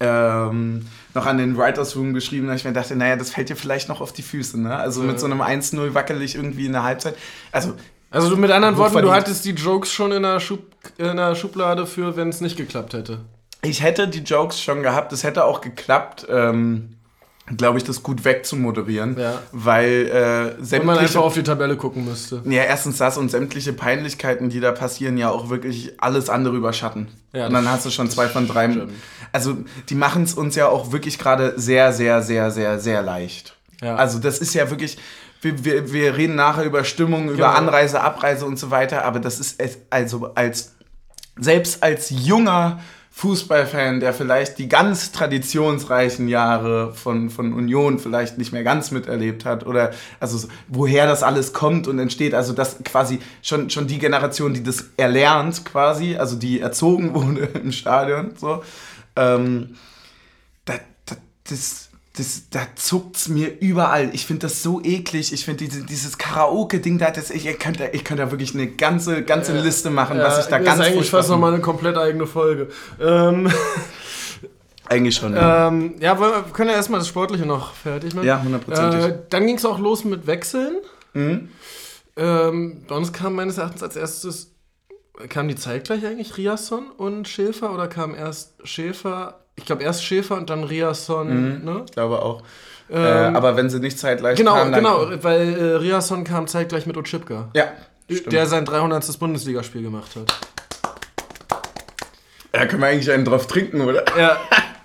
ähm, 0.00 0.86
noch 1.14 1.26
an 1.26 1.38
den 1.38 1.56
Writers 1.56 1.96
Room 1.96 2.14
geschrieben, 2.14 2.46
dass 2.46 2.56
ich 2.60 2.64
mir 2.64 2.72
dachte, 2.72 2.94
naja, 2.96 3.16
das 3.16 3.30
fällt 3.30 3.48
dir 3.48 3.56
vielleicht 3.56 3.88
noch 3.88 4.00
auf 4.00 4.12
die 4.12 4.22
Füße. 4.22 4.60
Ne? 4.60 4.76
Also 4.76 5.02
mit 5.02 5.18
so 5.18 5.26
einem 5.26 5.40
1-0 5.40 5.94
wackelig 5.94 6.34
irgendwie 6.36 6.66
in 6.66 6.72
der 6.72 6.84
Halbzeit. 6.84 7.16
Also 7.50 7.74
Also 8.10 8.30
du 8.30 8.36
mit 8.36 8.50
anderen 8.50 8.76
Worten, 8.76 8.94
du 8.94 8.98
Hochverdient. 9.00 9.26
hattest 9.26 9.44
die 9.44 9.50
Jokes 9.50 9.92
schon 9.92 10.12
in 10.12 10.22
der, 10.22 10.40
Schub, 10.40 10.60
in 10.96 11.16
der 11.16 11.34
Schublade 11.34 11.86
für, 11.86 12.16
wenn 12.16 12.28
es 12.30 12.40
nicht 12.40 12.56
geklappt 12.56 12.94
hätte. 12.94 13.20
Ich 13.62 13.82
hätte 13.82 14.08
die 14.08 14.20
Jokes 14.20 14.60
schon 14.60 14.82
gehabt, 14.82 15.12
es 15.12 15.24
hätte 15.24 15.44
auch 15.44 15.60
geklappt, 15.60 16.26
ähm, 16.30 16.94
glaube 17.56 17.78
ich, 17.78 17.84
das 17.84 18.02
gut 18.02 18.24
wegzumoderieren, 18.24 19.18
Ja. 19.18 19.40
weil 19.52 20.06
äh, 20.06 20.12
Wenn 20.58 20.86
man 20.86 20.96
sämtliche, 20.96 21.00
einfach 21.00 21.20
auf 21.22 21.34
die 21.34 21.42
Tabelle 21.42 21.76
gucken 21.76 22.04
müsste. 22.04 22.42
ja, 22.44 22.62
erstens 22.62 22.98
das 22.98 23.16
und 23.18 23.30
sämtliche 23.30 23.72
Peinlichkeiten, 23.72 24.48
die 24.48 24.60
da 24.60 24.72
passieren, 24.72 25.16
ja 25.18 25.30
auch 25.30 25.48
wirklich 25.50 25.92
alles 25.98 26.28
andere 26.30 26.56
überschatten. 26.56 27.08
Ja, 27.32 27.46
und 27.46 27.52
dann 27.54 27.68
hast 27.70 27.84
du 27.86 27.90
schon 27.90 28.08
zwei 28.10 28.28
von 28.28 28.46
drei. 28.48 28.70
stimmt. 28.70 28.92
Also 29.32 29.56
die 29.88 29.94
machen 29.94 30.22
es 30.22 30.34
uns 30.34 30.54
ja 30.56 30.68
auch 30.68 30.92
wirklich 30.92 31.18
gerade 31.18 31.54
sehr, 31.56 31.92
sehr, 31.92 32.22
sehr, 32.22 32.50
sehr, 32.50 32.78
sehr 32.78 33.02
leicht. 33.02 33.54
Ja. 33.82 33.96
Also 33.96 34.18
das 34.18 34.38
ist 34.38 34.54
ja 34.54 34.70
wirklich, 34.70 34.98
wir, 35.40 35.64
wir, 35.64 35.92
wir 35.92 36.16
reden 36.16 36.34
nachher 36.34 36.64
über 36.64 36.84
Stimmung, 36.84 37.24
über 37.26 37.36
Genau. 37.36 37.48
Anreise, 37.48 38.00
Abreise 38.00 38.44
und 38.46 38.58
so 38.58 38.70
weiter, 38.70 39.04
aber 39.04 39.20
das 39.20 39.38
ist 39.40 39.60
also 39.90 40.34
als 40.34 40.74
selbst 41.36 41.82
als 41.82 42.10
junger 42.10 42.80
Fußballfan, 43.18 43.98
der 43.98 44.12
vielleicht 44.12 44.58
die 44.58 44.68
ganz 44.68 45.10
traditionsreichen 45.10 46.28
Jahre 46.28 46.94
von, 46.94 47.30
von 47.30 47.52
Union 47.52 47.98
vielleicht 47.98 48.38
nicht 48.38 48.52
mehr 48.52 48.62
ganz 48.62 48.92
miterlebt 48.92 49.44
hat 49.44 49.66
oder 49.66 49.90
also 50.20 50.38
so, 50.38 50.48
woher 50.68 51.06
das 51.06 51.24
alles 51.24 51.52
kommt 51.52 51.88
und 51.88 51.98
entsteht, 51.98 52.32
also 52.32 52.52
das 52.52 52.76
quasi 52.84 53.18
schon, 53.42 53.70
schon 53.70 53.88
die 53.88 53.98
Generation, 53.98 54.54
die 54.54 54.62
das 54.62 54.90
erlernt 54.96 55.64
quasi, 55.64 56.16
also 56.16 56.36
die 56.36 56.60
erzogen 56.60 57.12
wurde 57.14 57.48
im 57.60 57.72
Stadion, 57.72 58.34
so, 58.36 58.62
ähm, 59.16 59.74
da, 60.64 60.74
da, 61.06 61.16
das, 61.48 61.87
das, 62.18 62.50
da 62.50 62.66
zuckt's 62.74 63.28
mir 63.28 63.60
überall. 63.60 64.10
Ich 64.12 64.26
finde 64.26 64.40
das 64.46 64.62
so 64.62 64.82
eklig. 64.82 65.32
Ich 65.32 65.44
finde 65.44 65.64
diese, 65.64 65.84
dieses 65.84 66.18
Karaoke-Ding 66.18 66.98
da, 66.98 67.10
das, 67.10 67.30
ich, 67.30 67.46
ich 67.46 67.58
könnte 67.58 67.90
ich 67.92 68.04
könnte 68.04 68.24
da 68.24 68.30
wirklich 68.32 68.54
eine 68.54 68.66
ganze, 68.66 69.22
ganze 69.22 69.54
Ja. 69.54 69.62
Liste 69.62 69.90
machen, 69.90 70.18
was 70.18 70.40
ich 70.40 70.46
da 70.46 70.58
das 70.58 70.66
ganz 70.66 70.80
ist 70.80 70.86
eigentlich 70.86 71.10
fast 71.10 71.28
nochmal 71.30 71.54
eine 71.54 71.62
komplett 71.62 71.96
eigene 71.96 72.26
Folge. 72.26 72.68
Ähm, 73.00 73.50
Eigentlich 74.88 75.16
schon. 75.16 75.34
Ja. 75.34 75.68
ähm, 75.68 75.96
ja, 76.00 76.18
wir 76.18 76.46
können 76.52 76.70
ja 76.70 76.76
erstmal 76.76 77.00
das 77.00 77.08
Sportliche 77.08 77.44
noch 77.44 77.74
fertig 77.74 78.14
machen. 78.14 78.26
Ja, 78.26 78.42
hundertprozentig. 78.42 79.04
Äh, 79.04 79.18
dann 79.28 79.46
ging 79.46 79.56
es 79.56 79.64
auch 79.66 79.78
los 79.78 80.04
mit 80.04 80.26
Wechseln. 80.26 80.76
Mhm. 81.12 81.50
Ähm, 82.16 82.84
uns 82.88 83.12
kam 83.12 83.34
meines 83.34 83.58
Erachtens 83.58 83.82
als 83.82 83.96
erstes, 83.96 84.54
kamen 85.28 85.50
die 85.50 85.56
zeitgleich 85.56 86.06
eigentlich, 86.06 86.38
Riasson 86.38 86.90
und 86.90 87.28
Schäfer? 87.28 87.74
Oder 87.74 87.86
kam 87.86 88.14
erst 88.14 88.54
Schäfer, 88.66 89.44
ich 89.58 89.64
glaube 89.66 89.82
erst 89.82 90.02
Schäfer 90.04 90.36
und 90.36 90.48
dann 90.48 90.64
Riasson, 90.64 91.64
ne? 91.64 91.82
Ich 91.86 91.92
glaube 91.92 92.22
auch. 92.22 92.42
Ähm, 92.90 92.96
äh, 93.04 93.36
aber 93.36 93.54
wenn 93.56 93.68
sie 93.68 93.80
nicht 93.80 93.98
zeitgleich 93.98 94.38
Genau, 94.38 94.54
kamen, 94.54 94.72
genau, 94.72 95.06
weil 95.22 95.58
äh, 95.58 95.76
Riasson 95.76 96.24
kam 96.24 96.46
zeitgleich 96.46 96.86
mit 96.86 96.96
Otschipka, 96.96 97.48
Ja, 97.54 97.64
stimmt. 98.10 98.32
der 98.32 98.46
sein 98.46 98.64
300. 98.64 99.18
Bundesligaspiel 99.18 99.82
gemacht 99.82 100.16
hat. 100.16 100.32
da 102.52 102.66
können 102.66 102.80
wir 102.82 102.88
eigentlich 102.88 103.10
einen 103.10 103.24
drauf 103.24 103.46
trinken, 103.46 103.82
oder? 103.82 104.04
Ja. 104.18 104.36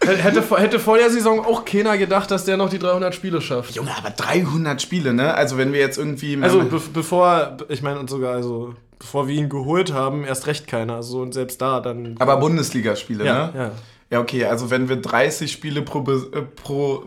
hätte, 0.05 0.41
vor- 0.43 0.59
hätte 0.59 0.79
vor 0.79 0.97
der 0.97 1.09
Saison 1.09 1.45
auch 1.45 1.63
keiner 1.63 1.97
gedacht, 1.97 2.29
dass 2.29 2.43
der 2.43 2.57
noch 2.57 2.69
die 2.69 2.79
300 2.79 3.15
Spiele 3.15 3.39
schafft. 3.39 3.73
Junge, 3.75 3.91
aber 3.97 4.09
300 4.09 4.81
Spiele, 4.81 5.13
ne? 5.13 5.33
Also 5.33 5.57
wenn 5.57 5.71
wir 5.71 5.79
jetzt 5.79 5.97
irgendwie... 5.97 6.37
Also 6.41 6.59
be 6.63 6.81
bevor, 6.93 7.55
ich 7.69 7.81
meine, 7.81 7.99
und 7.99 8.09
sogar, 8.09 8.33
also, 8.33 8.75
bevor 8.99 9.29
wir 9.29 9.35
ihn 9.35 9.47
geholt 9.47 9.93
haben, 9.93 10.25
erst 10.25 10.47
recht 10.47 10.67
keiner. 10.67 10.95
Also, 10.95 11.21
und 11.21 11.33
selbst 11.33 11.61
da 11.61 11.79
dann. 11.79 12.15
aber 12.19 12.35
Bundesligaspiele, 12.37 13.23
ja, 13.25 13.47
ne? 13.47 13.53
ja. 13.55 13.71
Ja, 14.13 14.19
okay, 14.19 14.45
also 14.45 14.69
wenn 14.69 14.89
wir 14.89 14.97
30 14.97 15.51
Spiele 15.51 15.81
pro, 15.81 16.01
äh, 16.07 16.41
pro 16.43 17.05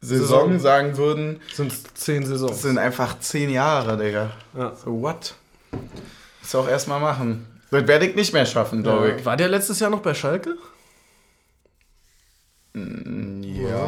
Saison, 0.00 0.52
Saison. 0.52 0.60
sagen 0.60 0.96
würden, 0.96 1.40
Sind 1.52 1.72
zehn 1.98 2.24
Saisons. 2.24 2.52
das 2.52 2.62
sind 2.62 2.78
einfach 2.78 3.18
10 3.18 3.50
Jahre, 3.50 3.96
Digga. 3.96 4.30
ja. 4.56 4.72
So, 4.76 5.02
what? 5.02 5.34
Das 6.40 6.54
auch 6.54 6.68
erstmal 6.68 7.00
machen. 7.00 7.46
Das 7.72 7.88
werde 7.88 8.06
ich 8.06 8.14
nicht 8.14 8.32
mehr 8.32 8.46
schaffen, 8.46 8.84
glaube 8.84 9.16
ich. 9.18 9.24
War 9.26 9.36
der 9.36 9.48
letztes 9.48 9.80
Jahr 9.80 9.90
noch 9.90 10.02
bei 10.02 10.14
Schalke? 10.14 10.56
Ja, 12.74 12.82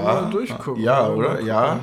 Mal 0.03 0.31
durchgucken. 0.31 0.83
Ja, 0.83 1.09
oder? 1.11 1.41
Ja. 1.41 1.79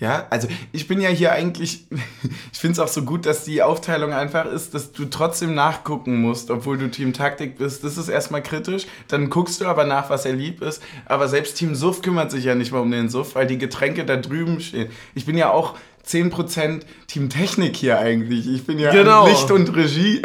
Ja, 0.00 0.26
also 0.30 0.48
ich 0.72 0.88
bin 0.88 1.00
ja 1.00 1.10
hier 1.10 1.32
eigentlich, 1.32 1.86
ich 2.52 2.58
finde 2.58 2.72
es 2.72 2.78
auch 2.78 2.88
so 2.88 3.02
gut, 3.02 3.26
dass 3.26 3.44
die 3.44 3.62
Aufteilung 3.62 4.12
einfach 4.14 4.46
ist, 4.46 4.72
dass 4.72 4.92
du 4.92 5.04
trotzdem 5.04 5.54
nachgucken 5.54 6.20
musst, 6.22 6.50
obwohl 6.50 6.78
du 6.78 6.90
Team 6.90 7.12
Taktik 7.12 7.58
bist. 7.58 7.84
Das 7.84 7.98
ist 7.98 8.08
erstmal 8.08 8.42
kritisch. 8.42 8.86
Dann 9.08 9.28
guckst 9.28 9.60
du 9.60 9.66
aber 9.66 9.84
nach, 9.84 10.08
was 10.08 10.24
er 10.24 10.32
lieb 10.32 10.62
ist. 10.62 10.82
Aber 11.04 11.28
selbst 11.28 11.58
Team 11.58 11.74
Suff 11.74 12.00
kümmert 12.00 12.30
sich 12.30 12.44
ja 12.44 12.54
nicht 12.54 12.72
mal 12.72 12.80
um 12.80 12.90
den 12.90 13.10
Suff, 13.10 13.34
weil 13.34 13.46
die 13.46 13.58
Getränke 13.58 14.06
da 14.06 14.16
drüben 14.16 14.60
stehen. 14.60 14.90
Ich 15.14 15.26
bin 15.26 15.36
ja 15.36 15.50
auch 15.50 15.76
10% 16.06 16.80
Team 17.06 17.28
Technik 17.28 17.76
hier 17.76 17.98
eigentlich. 17.98 18.48
Ich 18.48 18.64
bin 18.64 18.78
ja 18.78 18.90
Genau. 18.90 19.26
Licht 19.28 19.50
und 19.50 19.76
Regie. 19.76 20.22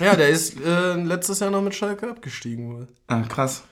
Ja, 0.00 0.16
der 0.16 0.30
ist 0.30 0.58
äh, 0.64 0.94
letztes 0.94 1.40
Jahr 1.40 1.50
noch 1.50 1.60
mit 1.60 1.74
Schalke 1.74 2.08
abgestiegen 2.08 2.72
wohl. 2.72 2.88
ah, 3.08 3.20
krass. 3.28 3.64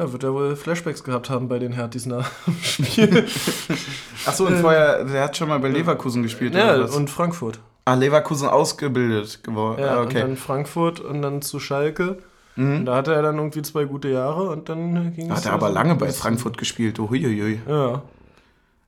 Ja, 0.00 0.10
wird 0.12 0.24
er 0.24 0.32
wohl 0.32 0.56
Flashbacks 0.56 1.04
gehabt 1.04 1.28
haben 1.28 1.46
bei 1.46 1.58
den 1.58 1.72
Hertis 1.72 2.06
nach 2.06 2.30
dem 2.46 2.54
Spiel. 2.62 3.26
Achso, 4.24 4.46
und 4.46 4.56
vorher, 4.56 5.04
der 5.04 5.24
hat 5.24 5.36
schon 5.36 5.48
mal 5.48 5.58
bei 5.58 5.68
Leverkusen 5.68 6.22
gespielt. 6.22 6.54
ja, 6.54 6.74
oder 6.74 6.84
was? 6.84 6.96
und 6.96 7.10
Frankfurt. 7.10 7.60
Ah, 7.84 7.92
Leverkusen 7.92 8.48
ausgebildet 8.48 9.44
geworden. 9.44 9.82
Ja, 9.82 9.96
ah, 9.96 10.00
und 10.00 10.06
okay. 10.06 10.20
dann 10.20 10.38
Frankfurt 10.38 11.00
und 11.00 11.20
dann 11.20 11.42
zu 11.42 11.60
Schalke. 11.60 12.16
Mhm. 12.56 12.76
Und 12.76 12.86
da 12.86 12.96
hatte 12.96 13.12
er 13.12 13.20
dann 13.20 13.36
irgendwie 13.36 13.60
zwei 13.60 13.84
gute 13.84 14.08
Jahre 14.08 14.48
und 14.48 14.70
dann 14.70 15.14
ging 15.14 15.30
es. 15.30 15.36
Hat 15.36 15.44
er 15.44 15.52
aber 15.52 15.68
lange 15.68 15.96
bei 15.96 16.10
Frankfurt 16.10 16.56
gespielt. 16.56 16.98
Oh, 16.98 17.10
huiuiui. 17.10 17.60
Ja. 17.68 18.00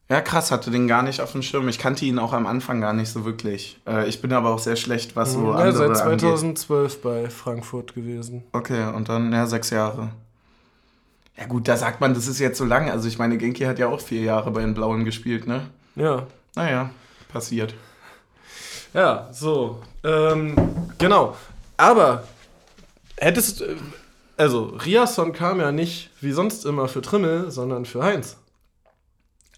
Ja, 0.09 0.21
krass, 0.23 0.51
hatte 0.51 0.71
den 0.71 0.89
gar 0.89 1.03
nicht 1.03 1.21
auf 1.21 1.33
dem 1.33 1.43
Schirm. 1.43 1.69
Ich 1.69 1.79
kannte 1.79 2.07
ihn 2.07 2.19
auch 2.19 2.33
am 2.33 2.47
Anfang 2.47 2.81
gar 2.81 2.95
nicht 2.95 3.11
so 3.11 3.27
wirklich. 3.27 3.79
Äh, 3.87 4.09
ich 4.09 4.23
bin 4.23 4.33
aber 4.33 4.49
auch 4.49 4.59
sehr 4.59 4.77
schlecht, 4.77 5.15
was 5.15 5.35
so 5.35 5.53
ja, 5.53 5.57
andere 5.57 5.95
seit 5.95 6.07
angeht. 6.07 6.21
2012 6.21 7.03
bei 7.03 7.29
Frankfurt 7.29 7.95
gewesen. 7.95 8.45
Okay, 8.53 8.87
und 8.95 9.11
dann, 9.11 9.31
ja, 9.31 9.47
sechs 9.47 9.69
Jahre. 9.69 10.11
Ja 11.37 11.47
gut, 11.47 11.67
da 11.69 11.77
sagt 11.77 12.01
man, 12.01 12.15
das 12.15 12.27
ist 12.27 12.39
jetzt 12.39 12.59
so 12.59 12.65
lang. 12.65 12.91
Also 12.91 13.09
ich 13.09 13.19
meine, 13.19 13.39
Genki 13.39 13.65
hat 13.65 13.79
ja 13.79 13.89
auch 13.89 14.01
vier 14.01 14.23
Jahre 14.23 14.51
bei 14.51 14.61
den 14.61 14.75
Blauen 14.75 15.05
gespielt, 15.05 15.47
ne? 15.47 15.69
Ja. 15.97 16.27
Naja, 16.55 16.91
passiert. 17.33 17.75
Ja, 18.93 19.29
so. 19.33 19.83
Ähm, 20.05 20.55
genau. 20.99 21.37
Aber 21.77 22.25
hättest 23.17 23.63
äh, 23.63 23.77
also 24.37 24.77
Riasson 24.85 25.33
kam 25.33 25.61
ja 25.61 25.73
nicht 25.73 26.11
wie 26.21 26.33
sonst 26.33 26.65
immer 26.65 26.89
für 26.89 27.03
Trimmel, 27.03 27.51
sondern 27.51 27.85
für 27.85 28.03
Heinz. 28.03 28.37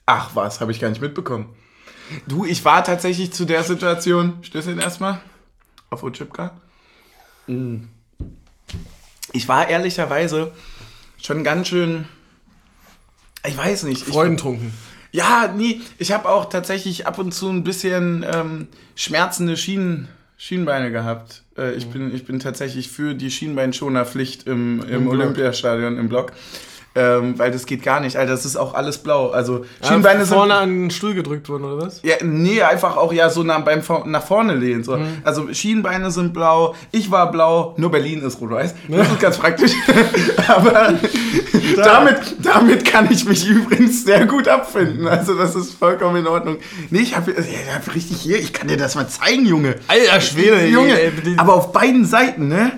Ach 0.06 0.30
was, 0.34 0.60
habe 0.60 0.72
ich 0.72 0.80
gar 0.80 0.90
nicht 0.90 1.00
mitbekommen. 1.00 1.54
Du, 2.26 2.44
ich 2.44 2.64
war 2.64 2.84
tatsächlich 2.84 3.32
zu 3.32 3.46
der 3.46 3.62
Situation, 3.62 4.38
Stößchen 4.42 4.78
erstmal, 4.78 5.20
auf 5.88 6.02
Ochipka. 6.02 6.60
Mm. 7.46 7.84
Ich 9.32 9.48
war 9.48 9.68
ehrlicherweise 9.68 10.52
schon 11.24 11.44
ganz 11.44 11.68
schön, 11.68 12.06
ich 13.46 13.56
weiß 13.56 13.84
nicht. 13.84 14.06
Ich, 14.06 14.12
Freudentrunken. 14.12 14.72
ja, 15.12 15.52
nie. 15.54 15.82
Ich 15.98 16.12
habe 16.12 16.28
auch 16.28 16.46
tatsächlich 16.46 17.06
ab 17.06 17.18
und 17.18 17.32
zu 17.32 17.48
ein 17.48 17.64
bisschen 17.64 18.24
ähm, 18.30 18.68
schmerzende 18.94 19.56
Schienen 19.56 20.08
Schienbeine 20.36 20.90
gehabt. 20.90 21.42
Äh, 21.56 21.74
ich, 21.74 21.88
bin, 21.88 22.14
ich 22.14 22.26
bin 22.26 22.40
tatsächlich 22.40 22.90
für 22.90 23.14
die 23.14 23.30
Schienbeinschonerpflicht 23.30 24.46
im, 24.46 24.82
im, 24.82 24.88
Im. 24.88 25.08
Olympiastadion 25.08 25.96
im 25.96 26.08
Block. 26.08 26.32
Ähm, 26.96 27.36
weil 27.38 27.50
das 27.50 27.66
geht 27.66 27.82
gar 27.82 27.98
nicht, 27.98 28.16
Alter. 28.16 28.30
Das 28.32 28.44
ist 28.44 28.56
auch 28.56 28.74
alles 28.74 28.98
blau. 28.98 29.30
Also 29.30 29.64
Ja, 29.82 29.88
Schienbeine 29.88 30.24
sind. 30.24 30.36
vorne 30.36 30.54
an 30.54 30.68
den 30.70 30.90
Stuhl 30.90 31.14
gedrückt 31.14 31.48
worden, 31.48 31.64
oder 31.64 31.86
was? 31.86 32.00
Ja, 32.02 32.14
nee, 32.22 32.62
einfach 32.62 32.96
auch 32.96 33.12
ja 33.12 33.30
so 33.30 33.42
nach, 33.42 33.64
beim, 33.64 33.82
nach 34.06 34.22
vorne 34.22 34.54
lehnen. 34.54 34.84
So. 34.84 34.96
Mhm. 34.96 35.18
Also 35.24 35.52
Schienbeine 35.52 36.12
sind 36.12 36.32
blau, 36.32 36.74
ich 36.92 37.10
war 37.10 37.32
blau, 37.32 37.74
nur 37.78 37.90
Berlin 37.90 38.22
ist 38.22 38.40
rot-weiß. 38.40 38.74
Das 38.88 39.08
ist 39.08 39.20
ganz 39.20 39.38
praktisch. 39.38 39.72
Aber 40.46 40.94
damit, 41.76 42.36
damit 42.42 42.84
kann 42.84 43.10
ich 43.10 43.24
mich 43.24 43.46
übrigens 43.46 44.04
sehr 44.04 44.26
gut 44.26 44.46
abfinden. 44.48 45.08
Also 45.08 45.34
das 45.34 45.56
ist 45.56 45.74
vollkommen 45.74 46.16
in 46.16 46.26
Ordnung. 46.26 46.58
Nee, 46.90 47.00
ich 47.00 47.16
habe 47.16 47.32
hab 47.32 47.94
richtig 47.94 48.20
hier, 48.20 48.38
ich 48.38 48.52
kann 48.52 48.68
dir 48.68 48.76
das 48.76 48.94
mal 48.94 49.08
zeigen, 49.08 49.46
Junge. 49.46 49.76
Alter 49.88 50.20
Schwede, 50.20 50.66
Junge, 50.66 50.98
ey, 51.00 51.12
ey, 51.24 51.34
aber 51.38 51.54
auf 51.54 51.72
beiden 51.72 52.04
Seiten, 52.04 52.48
ne? 52.48 52.72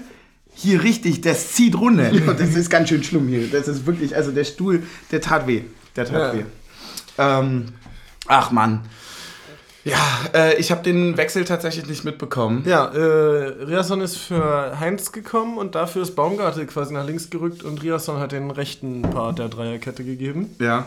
Hier 0.58 0.82
richtig, 0.82 1.20
das 1.20 1.52
zieht 1.52 1.74
runter. 1.76 2.10
Das 2.38 2.54
ist 2.54 2.70
ganz 2.70 2.88
schön 2.88 3.04
schlimm 3.04 3.28
hier. 3.28 3.46
Das 3.48 3.68
ist 3.68 3.84
wirklich, 3.86 4.16
also 4.16 4.32
der 4.32 4.44
Stuhl, 4.44 4.82
der 5.12 5.20
tat 5.20 5.46
weh. 5.46 5.62
Der 5.94 6.06
tat 6.06 6.34
Ja. 6.34 6.40
weh. 6.40 6.44
Ähm, 7.18 7.66
ach 8.26 8.50
Mann. 8.50 8.80
Ja, 9.84 9.98
äh, 10.34 10.56
ich 10.56 10.70
habe 10.72 10.82
den 10.82 11.16
Wechsel 11.16 11.44
tatsächlich 11.44 11.86
nicht 11.86 12.04
mitbekommen. 12.04 12.64
Ja, 12.66 12.86
äh, 12.86 12.98
Riasson 13.64 14.00
ist 14.00 14.16
für 14.16 14.80
Heinz 14.80 15.12
gekommen 15.12 15.58
und 15.58 15.74
dafür 15.76 16.02
ist 16.02 16.16
Baumgarte 16.16 16.66
quasi 16.66 16.92
nach 16.92 17.06
links 17.06 17.30
gerückt 17.30 17.62
und 17.62 17.82
Riasson 17.82 18.18
hat 18.18 18.32
den 18.32 18.50
rechten 18.50 19.02
Part 19.02 19.38
der 19.38 19.48
Dreierkette 19.48 20.04
gegeben. 20.04 20.56
Ja. 20.58 20.86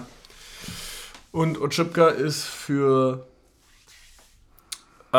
Und 1.32 1.62
Otschipka 1.62 2.08
ist 2.10 2.44
für 2.44 3.26
äh, 5.14 5.18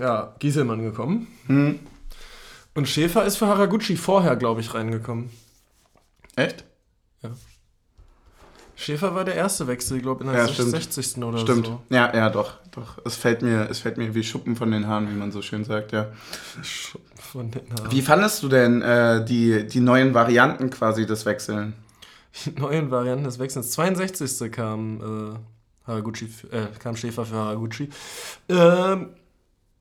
ja, 0.00 0.34
Gieselmann 0.38 0.82
gekommen. 0.82 1.26
Hm. 1.46 1.80
Und 2.74 2.88
Schäfer 2.88 3.24
ist 3.24 3.36
für 3.36 3.46
Haraguchi 3.46 3.96
vorher, 3.96 4.36
glaube 4.36 4.60
ich, 4.60 4.72
reingekommen. 4.74 5.30
Echt? 6.36 6.64
Schäfer 8.74 9.14
war 9.14 9.24
der 9.24 9.34
erste 9.36 9.66
Wechsel, 9.68 9.98
ich 9.98 10.02
glaube, 10.02 10.24
in 10.24 10.30
der 10.32 10.40
Ja, 10.40 10.48
stimmt. 10.48 10.70
60. 10.70 11.18
oder 11.18 11.38
Stimmt. 11.38 11.66
so. 11.66 11.82
Ja, 11.90 12.12
ja, 12.16 12.30
doch, 12.30 12.54
doch. 12.72 12.98
Es 13.04 13.14
fällt 13.14 13.42
mir, 13.42 13.68
es 13.70 13.78
fällt 13.78 13.96
mir 13.96 14.12
wie 14.14 14.24
Schuppen 14.24 14.56
von 14.56 14.72
den 14.72 14.88
Haaren, 14.88 15.08
wie 15.08 15.14
man 15.14 15.30
so 15.30 15.40
schön 15.40 15.64
sagt, 15.64 15.92
ja. 15.92 16.08
Von 17.16 17.50
den 17.52 17.62
Haaren. 17.70 17.92
Wie 17.92 18.02
fandest 18.02 18.42
du 18.42 18.48
denn 18.48 18.82
äh, 18.82 19.24
die, 19.24 19.66
die 19.68 19.78
neuen 19.80 20.14
Varianten 20.14 20.70
quasi 20.70 21.06
des 21.06 21.24
Wechseln? 21.26 21.74
Die 22.44 22.58
neuen 22.58 22.90
Varianten 22.90 23.24
des 23.24 23.38
Wechsels. 23.38 23.70
62. 23.72 24.50
kam 24.50 25.34
äh, 25.36 25.38
Haraguchi, 25.86 26.32
äh, 26.50 26.66
kam 26.78 26.96
Schäfer 26.96 27.24
für 27.26 27.36
Haraguchi. 27.36 27.88
Ähm, 28.48 29.10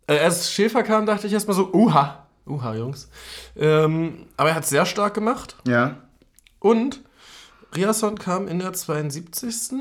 äh, 0.06 0.19
als 0.19 0.51
Schäfer 0.51 0.84
kam, 0.84 1.06
dachte 1.06 1.25
ich 1.27 1.34
erstmal 1.34 1.56
so, 1.56 1.71
uha, 1.73 2.21
uha, 2.45 2.75
Jungs. 2.75 3.10
Ähm, 3.56 4.25
aber 4.38 4.49
er 4.49 4.56
hat 4.56 4.65
sehr 4.65 4.86
stark 4.86 5.13
gemacht. 5.13 5.56
Ja. 5.67 5.97
Und 6.60 7.01
Riasson 7.75 8.17
kam 8.17 8.47
in 8.47 8.60
der 8.60 8.73
72. 8.73 9.73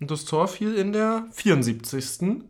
und 0.00 0.10
das 0.10 0.24
Tor 0.24 0.48
fiel 0.48 0.74
in 0.74 0.92
der 0.92 1.24
74. 1.32 2.42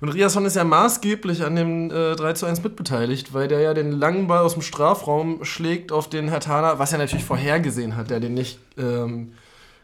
Und 0.00 0.08
Riasson 0.08 0.46
ist 0.46 0.56
ja 0.56 0.64
maßgeblich 0.64 1.44
an 1.44 1.56
dem 1.56 1.90
äh, 1.90 2.16
3 2.16 2.32
zu 2.32 2.46
1 2.46 2.62
mitbeteiligt, 2.62 3.34
weil 3.34 3.48
der 3.48 3.60
ja 3.60 3.74
den 3.74 3.92
langen 3.92 4.26
Ball 4.26 4.40
aus 4.40 4.54
dem 4.54 4.62
Strafraum 4.62 5.44
schlägt 5.44 5.92
auf 5.92 6.08
den 6.08 6.28
Hertaner, 6.28 6.78
was 6.78 6.92
er 6.92 6.98
natürlich 6.98 7.24
vorhergesehen 7.24 7.96
hat, 7.96 8.10
der 8.10 8.20
den 8.20 8.34
nicht 8.34 8.58
ähm, 8.78 9.32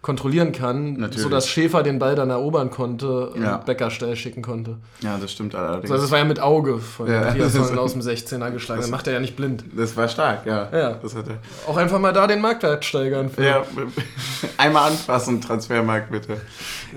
kontrollieren 0.07 0.53
kann, 0.53 0.93
Natürlich. 0.93 1.21
sodass 1.25 1.49
Schäfer 1.49 1.83
den 1.83 1.99
Ball 1.99 2.15
dann 2.15 2.31
erobern 2.31 2.71
konnte 2.71 3.31
und 3.31 3.43
Ja. 3.43 3.57
Becker 3.57 3.91
steil 3.91 4.15
schicken 4.15 4.41
konnte. 4.41 4.77
Ja, 5.01 5.19
das 5.21 5.33
stimmt 5.33 5.57
allerdings. 5.57 5.91
Also 5.91 6.05
das 6.05 6.13
war 6.13 6.19
ja 6.21 6.25
mit 6.25 6.39
Auge 6.39 6.79
von 6.79 7.11
Ja. 7.11 7.31
Riasson 7.33 7.77
aus 7.79 7.93
dem 7.93 8.03
16er 8.03 8.53
geschlagen. 8.53 8.81
Das 8.81 8.89
macht 8.91 9.09
er 9.09 9.15
ja 9.15 9.19
nicht 9.21 9.35
blind. 9.35 9.65
Das 9.77 9.97
war 9.97 10.07
stark, 10.07 10.47
ja. 10.47 10.69
Ja. 10.73 10.91
Das 11.03 11.17
hat 11.17 11.27
er. 11.29 11.39
Auch 11.69 11.77
einfach 11.77 11.99
mal 11.99 12.13
da 12.13 12.29
den 12.29 12.41
Marktwert 12.41 12.85
steigern. 12.85 13.29
für- 13.31 13.45
Ja, 13.45 13.65
einmal 14.59 14.91
anfassen, 14.93 15.41
Transfermarkt 15.41 16.13
bitte. 16.13 16.41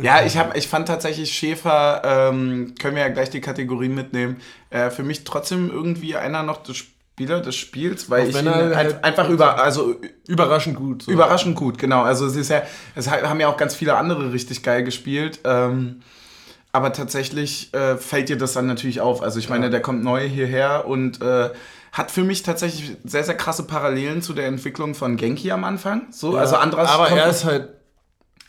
Ja, 0.02 0.24
ich, 0.24 0.38
hab, 0.38 0.56
ich 0.56 0.68
fand 0.68 0.88
tatsächlich 0.88 1.32
Schäfer, 1.32 2.02
ähm, 2.06 2.76
können 2.80 2.96
wir 2.96 3.02
ja 3.02 3.10
gleich 3.10 3.32
die 3.32 3.42
Kategorien 3.42 3.96
mitnehmen, 3.96 4.38
äh, 4.70 4.92
für 4.92 5.02
mich 5.04 5.24
trotzdem 5.24 5.72
irgendwie 5.72 6.16
einer 6.16 6.44
noch 6.44 6.62
des 6.62 6.84
Spieler 7.20 7.42
des 7.42 7.56
Spiels, 7.58 8.10
weil 8.10 8.24
Auch 8.24 8.28
ich 8.30 8.36
ihn 8.42 8.48
ein, 8.48 8.76
halt- 8.76 9.04
einfach 9.04 9.28
über, 9.30 9.62
also 9.62 9.96
Überraschend 10.28 10.78
gut. 10.78 11.04
so. 11.04 11.12
überraschend 11.12 11.56
gut, 11.58 11.78
genau. 11.78 12.02
Also 12.04 12.26
es 12.26 12.36
ist 12.38 12.50
ja, 12.50 12.62
es 12.96 13.10
ha- 13.12 13.28
haben 13.28 13.42
ja 13.42 13.50
auch 13.50 13.58
ganz 13.58 13.76
viele 13.76 13.96
andere 13.98 14.32
richtig 14.32 14.64
geil 14.64 14.84
gespielt. 14.86 15.40
Ähm, 15.44 16.02
aber 16.72 16.94
tatsächlich 16.94 17.74
äh, 17.74 17.98
fällt 17.98 18.30
dir 18.30 18.38
das 18.38 18.54
dann 18.54 18.68
natürlich 18.68 19.02
auf. 19.02 19.22
Also 19.22 19.38
ich 19.40 19.50
meine, 19.50 19.66
Ja. 19.66 19.70
der 19.72 19.82
kommt 19.82 20.02
neu 20.04 20.28
hierher 20.30 20.86
und 20.88 21.22
äh, 21.22 21.50
hat 21.92 22.10
für 22.12 22.24
mich 22.24 22.44
tatsächlich 22.44 22.96
sehr, 23.04 23.24
sehr 23.26 23.36
krasse 23.36 23.64
Parallelen 23.64 24.22
zu 24.22 24.32
der 24.34 24.46
Entwicklung 24.48 24.94
von 24.96 25.18
Genki 25.18 25.52
am 25.52 25.64
Anfang. 25.66 26.04
So, 26.12 26.36
Ja, 26.36 26.40
also 26.42 26.56
Andras 26.56 26.88
aber 26.90 27.10
er 27.10 27.28
ist 27.28 27.44
halt 27.44 27.68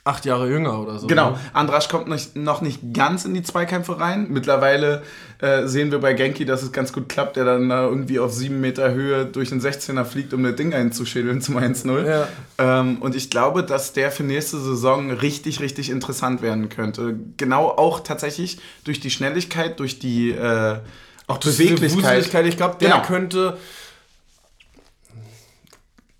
acht 0.02 0.24
Jahre 0.24 0.48
jünger 0.48 0.80
oder 0.80 0.98
so. 0.98 1.06
Genau, 1.06 1.32
ne? 1.32 1.40
Andras 1.52 1.88
kommt 1.88 2.08
nicht, 2.08 2.34
noch 2.34 2.62
nicht 2.62 2.94
ganz 2.94 3.24
in 3.26 3.34
die 3.34 3.42
Zweikämpfe 3.42 4.00
rein. 4.00 4.28
Mittlerweile 4.30 5.02
äh, 5.40 5.66
sehen 5.66 5.90
wir 5.90 5.98
bei 6.00 6.14
Genki, 6.14 6.46
dass 6.46 6.62
es 6.62 6.72
ganz 6.72 6.92
gut 6.92 7.08
klappt, 7.08 7.36
der 7.36 7.44
dann 7.44 7.68
da 7.68 7.84
irgendwie 7.84 8.18
auf 8.18 8.32
sieben 8.32 8.60
Meter 8.60 8.92
Höhe 8.92 9.26
durch 9.26 9.50
den 9.50 9.60
16er 9.60 10.04
fliegt, 10.04 10.32
um 10.32 10.42
das 10.42 10.56
Ding 10.56 10.72
einzuschädeln 10.72 11.42
zum 11.42 11.58
1-0. 11.58 12.06
Ja. 12.06 12.28
Ähm, 12.58 12.96
und 13.02 13.14
ich 13.14 13.28
glaube, 13.30 13.62
dass 13.62 13.92
der 13.92 14.10
für 14.10 14.22
nächste 14.24 14.58
Saison 14.58 15.10
richtig, 15.10 15.60
richtig 15.60 15.90
interessant 15.90 16.40
werden 16.40 16.70
könnte. 16.70 17.16
Genau 17.36 17.68
auch 17.68 18.00
tatsächlich 18.00 18.58
durch 18.84 19.00
die 19.00 19.10
Schnelligkeit, 19.10 19.78
durch 19.80 19.98
die 19.98 20.30
äh, 20.30 20.78
auch 21.26 21.38
Diese 21.38 21.62
Beweglichkeit. 21.62 22.04
Wuseligkeit, 22.04 22.46
ich 22.46 22.56
glaube, 22.56 22.76
der 22.80 22.90
Genau. 22.90 23.02
könnte 23.02 23.56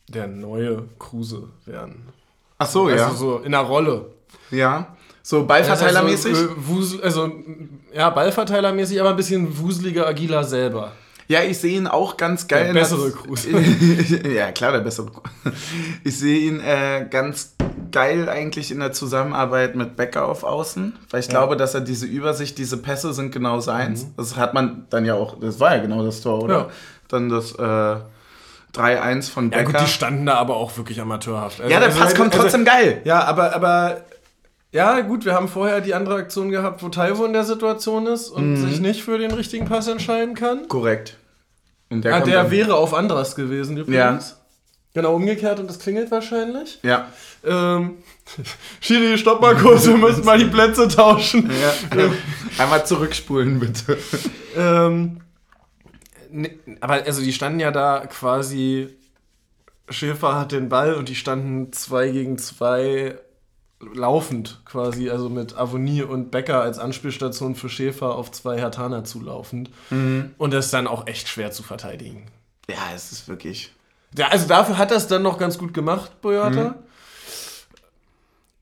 der 0.08 0.26
neue 0.26 0.84
Kruse 0.98 1.48
werden. 1.66 2.08
Ach 2.60 2.66
so, 2.68 2.84
Also 2.86 2.94
ja. 2.96 3.10
so 3.10 3.38
in 3.38 3.52
der 3.52 3.60
Rolle. 3.62 4.06
ja. 4.50 4.86
So 5.22 5.44
Ballverteilermäßig. 5.46 6.32
Also, 6.34 6.44
äh, 6.46 6.66
Wusel, 6.66 7.02
also 7.02 7.30
ja, 7.94 8.10
Ballverteilermäßig, 8.10 9.00
aber 9.00 9.10
ein 9.10 9.16
bisschen 9.16 9.58
wuseliger, 9.58 10.06
agiler 10.06 10.42
selber. 10.44 10.92
Ja, 11.28 11.42
ich 11.42 11.58
sehe 11.58 11.76
ihn 11.76 11.86
auch 11.86 12.16
ganz 12.16 12.48
geil. 12.48 12.72
Der 12.72 12.72
bessere 12.80 13.10
Kruse. 13.12 13.50
ja, 14.34 14.50
klar, 14.50 14.72
der 14.72 14.80
bessere 14.80 15.06
Kruse. 15.06 15.22
Ich 16.04 16.18
sehe 16.18 16.38
ihn 16.40 16.60
äh, 16.60 17.06
ganz 17.08 17.54
geil 17.92 18.28
eigentlich 18.28 18.72
in 18.72 18.80
der 18.80 18.92
Zusammenarbeit 18.92 19.76
mit 19.76 19.94
Becker 19.94 20.26
auf 20.26 20.42
Außen, 20.42 20.94
weil 21.10 21.20
ich 21.20 21.28
glaube, 21.28 21.56
dass 21.56 21.74
er 21.74 21.82
diese 21.82 22.06
Übersicht, 22.06 22.58
diese 22.58 22.78
Pässe 22.78 23.12
sind 23.12 23.30
genau 23.30 23.60
seins. 23.60 24.06
Das 24.16 24.36
hat 24.36 24.54
man 24.54 24.86
dann 24.90 25.04
ja 25.04 25.14
auch, 25.14 25.38
das 25.38 25.60
war 25.60 25.76
ja 25.76 25.82
genau 25.82 26.02
das 26.04 26.22
Tor, 26.22 26.42
oder? 26.42 26.58
Ja. 26.58 26.68
Dann 27.08 27.28
das 27.28 27.52
äh, 27.52 27.96
3-1 28.74 29.30
von 29.30 29.50
Ja 29.50 29.58
Becker. 29.58 29.72
gut, 29.72 29.80
die 29.82 29.90
standen 29.90 30.26
da 30.26 30.34
aber 30.36 30.56
auch 30.56 30.76
wirklich 30.76 31.00
amateurhaft. 31.00 31.60
Also, 31.60 31.72
ja, 31.72 31.78
der 31.80 31.88
also, 31.88 32.00
Pass 32.00 32.14
kommt 32.14 32.32
also, 32.32 32.42
trotzdem 32.42 32.64
geil. 32.64 33.00
Ja, 33.04 33.24
aber, 33.24 33.54
aber 33.54 34.02
ja, 34.72 35.00
gut, 35.00 35.24
wir 35.24 35.34
haben 35.34 35.48
vorher 35.48 35.80
die 35.80 35.94
andere 35.94 36.16
Aktion 36.16 36.50
gehabt, 36.50 36.82
wo 36.82 36.88
Taiwo 36.88 37.24
in 37.24 37.32
der 37.32 37.44
Situation 37.44 38.06
ist 38.06 38.28
und 38.28 38.52
Mhm. 38.52 38.68
sich 38.68 38.80
nicht 38.80 39.02
für 39.02 39.18
den 39.18 39.32
richtigen 39.32 39.66
Pass 39.66 39.88
entscheiden 39.88 40.34
kann. 40.34 40.68
Korrekt. 40.68 41.16
Und 41.90 42.04
der 42.04 42.14
Ah, 42.14 42.20
der 42.20 42.50
wäre 42.52 42.74
auf 42.76 42.94
Andras 42.94 43.34
gewesen 43.34 43.76
übrigens. 43.76 44.36
Genau, 44.94 45.14
umgekehrt 45.14 45.60
und 45.60 45.68
das 45.68 45.78
klingelt 45.78 46.10
wahrscheinlich. 46.10 46.78
Ja. 46.82 47.06
Ähm, 47.44 47.98
Schiri, 48.80 49.16
stopp 49.18 49.40
mal 49.40 49.56
kurz, 49.56 49.86
wir 49.86 49.96
müssen 49.96 50.24
mal 50.24 50.38
die 50.38 50.44
Plätze 50.46 50.88
tauschen. 50.88 51.48
ja. 51.50 52.04
Einmal 52.62 52.84
zurückspulen, 52.86 53.58
bitte. 53.60 53.96
Ähm, 54.56 55.20
ne, 56.32 56.50
aber 56.80 56.94
also 57.04 57.22
die 57.22 57.32
standen 57.32 57.60
ja 57.60 57.70
da 57.70 58.06
quasi, 58.06 58.88
Schäfer 59.88 60.38
hat 60.38 60.52
den 60.52 60.68
Ball 60.68 60.94
und 60.94 61.08
die 61.08 61.14
standen 61.14 61.72
zwei 61.72 62.10
gegen 62.10 62.38
zwei 62.38 63.18
laufend 63.94 64.60
quasi, 64.64 65.08
also 65.10 65.28
mit 65.28 65.56
Avonie 65.56 66.02
und 66.02 66.30
Becker 66.30 66.60
als 66.60 66.78
Anspielstation 66.78 67.54
für 67.54 67.68
Schäfer 67.68 68.14
auf 68.14 68.30
zwei 68.30 68.58
Hertaner 68.58 69.04
zulaufend. 69.04 69.70
Und 70.36 70.52
das 70.52 70.66
ist 70.66 70.74
dann 70.74 70.86
auch 70.86 71.06
echt 71.06 71.28
schwer 71.28 71.50
zu 71.50 71.62
verteidigen. 71.62 72.26
Ja, 72.68 72.94
es 72.94 73.10
ist 73.10 73.26
wirklich. 73.26 73.72
Ja, 74.16 74.28
also 74.28 74.46
dafür 74.46 74.76
hat 74.76 74.90
es 74.90 75.06
dann 75.06 75.22
noch 75.22 75.38
ganz 75.38 75.56
gut 75.56 75.72
gemacht, 75.72 76.20
Boyata. 76.20 76.74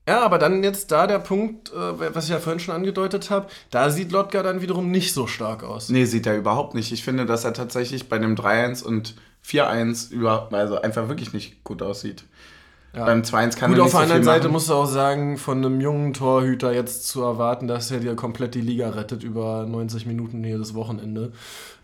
Ja, 0.08 0.22
aber 0.22 0.38
dann 0.38 0.64
jetzt 0.64 0.90
da 0.90 1.06
der 1.06 1.18
Punkt, 1.18 1.70
äh, 1.70 2.14
was 2.14 2.24
ich 2.24 2.30
ja 2.30 2.38
vorhin 2.38 2.60
schon 2.60 2.74
angedeutet 2.74 3.28
habe, 3.28 3.48
da 3.70 3.90
sieht 3.90 4.10
Lotka 4.10 4.42
dann 4.42 4.62
wiederum 4.62 4.90
nicht 4.90 5.12
so 5.12 5.26
stark 5.26 5.62
aus. 5.62 5.90
Nee, 5.90 6.06
sieht 6.06 6.26
er 6.26 6.34
überhaupt 6.34 6.74
nicht. 6.74 6.92
Ich 6.92 7.04
finde, 7.04 7.26
dass 7.26 7.44
er 7.44 7.52
tatsächlich 7.52 8.08
bei 8.08 8.18
dem 8.18 8.34
3-1 8.34 8.82
und 8.82 9.16
4-1 9.46 10.10
über, 10.10 10.48
also 10.50 10.80
einfach 10.80 11.08
wirklich 11.08 11.34
nicht 11.34 11.62
gut 11.62 11.82
aussieht. 11.82 12.24
Ja. 12.94 13.04
Beim 13.04 13.20
2-1 13.20 13.58
kann 13.58 13.70
Gut, 13.70 13.80
er 13.80 13.84
auf 13.84 13.88
nicht 13.88 13.92
so 13.92 13.98
der 13.98 14.02
anderen 14.02 14.24
Seite 14.24 14.44
machen. 14.44 14.52
musst 14.52 14.70
du 14.70 14.74
auch 14.74 14.86
sagen, 14.86 15.36
von 15.36 15.58
einem 15.58 15.82
jungen 15.82 16.14
Torhüter 16.14 16.72
jetzt 16.72 17.06
zu 17.06 17.22
erwarten, 17.22 17.68
dass 17.68 17.90
er 17.90 18.00
dir 18.00 18.16
komplett 18.16 18.54
die 18.54 18.62
Liga 18.62 18.88
rettet 18.88 19.22
über 19.22 19.66
90 19.66 20.06
Minuten 20.06 20.42
jedes 20.42 20.74
Wochenende, 20.74 21.32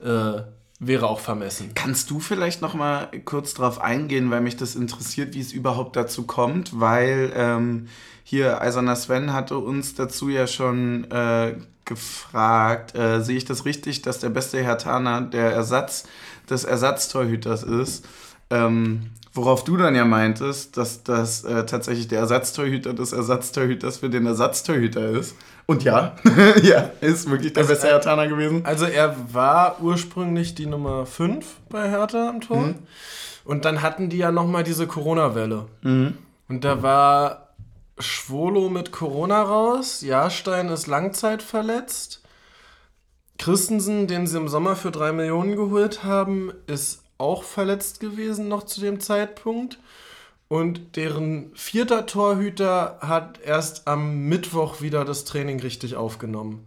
äh, 0.02 0.40
wäre 0.80 1.08
auch 1.08 1.20
vermessen. 1.20 1.72
Kannst 1.74 2.10
du 2.10 2.20
vielleicht 2.20 2.62
noch 2.62 2.72
mal 2.72 3.08
kurz 3.26 3.52
drauf 3.52 3.82
eingehen, 3.82 4.30
weil 4.30 4.40
mich 4.40 4.56
das 4.56 4.76
interessiert, 4.76 5.34
wie 5.34 5.40
es 5.40 5.52
überhaupt 5.52 5.94
dazu 5.96 6.26
kommt, 6.26 6.80
weil 6.80 7.32
ähm, 7.36 7.86
hier, 8.34 8.60
Eiserner 8.60 8.96
Sven 8.96 9.32
hatte 9.32 9.58
uns 9.58 9.94
dazu 9.94 10.28
ja 10.28 10.48
schon 10.48 11.08
äh, 11.10 11.54
gefragt, 11.84 12.96
äh, 12.96 13.20
sehe 13.20 13.36
ich 13.36 13.44
das 13.44 13.64
richtig, 13.64 14.02
dass 14.02 14.18
der 14.18 14.30
beste 14.30 14.60
Hertaner 14.60 15.20
der 15.20 15.52
Ersatz 15.52 16.08
des 16.50 16.64
Ersatztorhüters 16.64 17.62
ist? 17.62 18.04
Ähm, 18.50 19.10
worauf 19.32 19.62
du 19.62 19.76
dann 19.76 19.94
ja 19.94 20.04
meintest, 20.04 20.76
dass 20.76 21.04
das 21.04 21.44
äh, 21.44 21.64
tatsächlich 21.64 22.08
der 22.08 22.18
Ersatztorhüter 22.20 22.92
des 22.92 23.12
Ersatztorhüters 23.12 23.98
für 23.98 24.10
den 24.10 24.26
Ersatztorhüter 24.26 25.10
ist. 25.10 25.36
Und 25.66 25.84
ja, 25.84 26.16
ja, 26.62 26.90
ist 27.00 27.30
wirklich 27.30 27.52
der 27.52 27.64
beste 27.64 27.86
Hertaner 27.86 28.26
gewesen. 28.26 28.66
Also 28.66 28.86
er 28.86 29.14
war 29.32 29.80
ursprünglich 29.80 30.56
die 30.56 30.66
Nummer 30.66 31.06
5 31.06 31.46
bei 31.68 31.88
Hertha 31.88 32.28
am 32.28 32.40
Tor. 32.40 32.58
Mhm. 32.58 32.74
Und 33.44 33.64
dann 33.64 33.80
hatten 33.80 34.08
die 34.08 34.18
ja 34.18 34.32
nochmal 34.32 34.64
diese 34.64 34.88
Corona-Welle. 34.88 35.66
Mhm. 35.82 36.18
Und 36.48 36.64
da 36.64 36.82
war 36.82 37.43
Schwolo 37.98 38.68
mit 38.68 38.92
Corona 38.92 39.42
raus, 39.42 40.00
Jahrstein 40.00 40.68
ist 40.68 40.86
langzeitverletzt. 40.86 42.22
Christensen, 43.38 44.06
den 44.06 44.26
sie 44.26 44.38
im 44.38 44.48
Sommer 44.48 44.76
für 44.76 44.90
3 44.90 45.12
Millionen 45.12 45.56
geholt 45.56 46.04
haben, 46.04 46.52
ist 46.66 47.02
auch 47.18 47.44
verletzt 47.44 48.00
gewesen 48.00 48.48
noch 48.48 48.64
zu 48.64 48.80
dem 48.80 49.00
Zeitpunkt. 49.00 49.78
Und 50.48 50.96
deren 50.96 51.54
vierter 51.54 52.06
Torhüter 52.06 52.98
hat 53.00 53.40
erst 53.40 53.88
am 53.88 54.28
Mittwoch 54.28 54.80
wieder 54.80 55.04
das 55.04 55.24
Training 55.24 55.60
richtig 55.60 55.96
aufgenommen. 55.96 56.66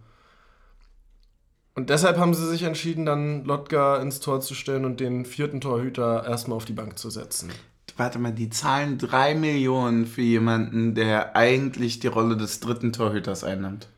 Und 1.74 1.90
deshalb 1.90 2.18
haben 2.18 2.34
sie 2.34 2.48
sich 2.48 2.64
entschieden, 2.64 3.06
dann 3.06 3.44
Lotka 3.44 3.98
ins 3.98 4.18
Tor 4.18 4.40
zu 4.40 4.54
stellen 4.54 4.84
und 4.84 4.98
den 4.98 5.24
vierten 5.24 5.60
Torhüter 5.60 6.26
erstmal 6.26 6.56
auf 6.56 6.64
die 6.64 6.72
Bank 6.72 6.98
zu 6.98 7.08
setzen. 7.08 7.52
Warte 7.98 8.20
mal, 8.20 8.32
die 8.32 8.48
zahlen 8.48 8.96
drei 8.96 9.34
Millionen 9.34 10.06
für 10.06 10.22
jemanden, 10.22 10.94
der 10.94 11.34
eigentlich 11.34 11.98
die 11.98 12.06
Rolle 12.06 12.36
des 12.36 12.60
dritten 12.60 12.92
Torhüters 12.92 13.42
einnimmt. 13.42 13.88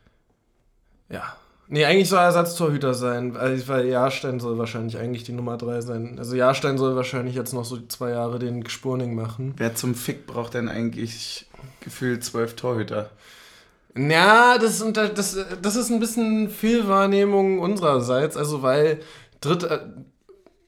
Ja. 1.07 1.37
Nee, 1.67 1.85
eigentlich 1.85 2.09
soll 2.09 2.17
er 2.17 2.25
Ersatztorhüter 2.25 2.95
sein, 2.95 3.35
weil 3.35 3.85
Jahrstein 3.85 4.39
soll 4.39 4.57
wahrscheinlich 4.57 4.97
eigentlich 4.97 5.23
die 5.23 5.33
Nummer 5.33 5.55
3 5.55 5.81
sein. 5.81 6.15
Also 6.17 6.35
Jahrstein 6.35 6.79
soll 6.79 6.95
wahrscheinlich 6.95 7.35
jetzt 7.35 7.53
noch 7.53 7.63
so 7.63 7.77
zwei 7.87 8.09
Jahre 8.09 8.39
den 8.39 8.67
Spurning 8.67 9.13
machen. 9.13 9.53
Wer 9.57 9.75
zum 9.75 9.93
Fick 9.93 10.25
braucht 10.25 10.55
denn 10.55 10.67
eigentlich 10.67 11.45
gefühlt 11.79 12.23
zwölf 12.23 12.55
Torhüter? 12.55 13.11
Ja, 13.95 14.57
das, 14.57 14.83
das, 14.93 15.37
das 15.61 15.75
ist 15.75 15.91
ein 15.91 15.99
bisschen 15.99 16.49
Fehlwahrnehmung 16.49 17.59
unsererseits. 17.59 18.35
Also, 18.35 18.63
weil 18.63 18.99
dritt, 19.41 19.63
äh, 19.63 19.79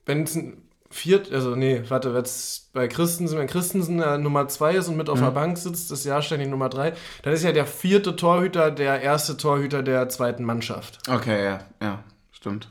wenn 0.05 0.23
es 0.23 0.35
ein 0.35 0.62
viert, 0.93 1.31
also 1.31 1.55
nee, 1.55 1.81
warte, 1.89 2.13
wenn 2.13 2.21
es 2.21 2.69
bei 2.71 2.87
Christensen, 2.87 3.37
wenn 3.37 3.47
Christensen 3.47 3.99
äh, 3.99 4.17
Nummer 4.17 4.47
2 4.47 4.75
ist 4.75 4.87
und 4.87 4.97
mit 4.97 5.09
auf 5.09 5.19
mhm. 5.19 5.23
der 5.23 5.31
Bank 5.31 5.57
sitzt, 5.57 5.89
das 5.91 6.03
Jahr 6.03 6.21
ständig 6.21 6.49
Nummer 6.49 6.69
3, 6.69 6.93
dann 7.23 7.33
ist 7.33 7.43
ja 7.43 7.51
der 7.51 7.65
vierte 7.65 8.15
Torhüter 8.15 8.71
der 8.71 9.01
erste 9.01 9.35
Torhüter 9.35 9.81
der 9.81 10.07
zweiten 10.09 10.43
Mannschaft. 10.43 10.99
Okay, 11.09 11.43
ja, 11.43 11.59
ja, 11.81 12.03
stimmt. 12.31 12.67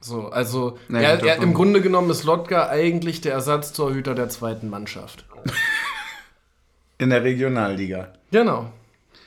So, 0.00 0.28
also 0.28 0.78
nee, 0.88 1.02
er, 1.02 1.22
er, 1.22 1.42
im 1.42 1.52
Grunde 1.52 1.82
genommen 1.82 2.08
ist 2.10 2.24
Lotka 2.24 2.68
eigentlich 2.68 3.20
der 3.20 3.34
Ersatztorhüter 3.34 4.14
der 4.14 4.28
zweiten 4.28 4.70
Mannschaft. 4.70 5.26
In 6.98 7.10
der 7.10 7.24
Regionalliga. 7.24 8.12
Genau. 8.30 8.72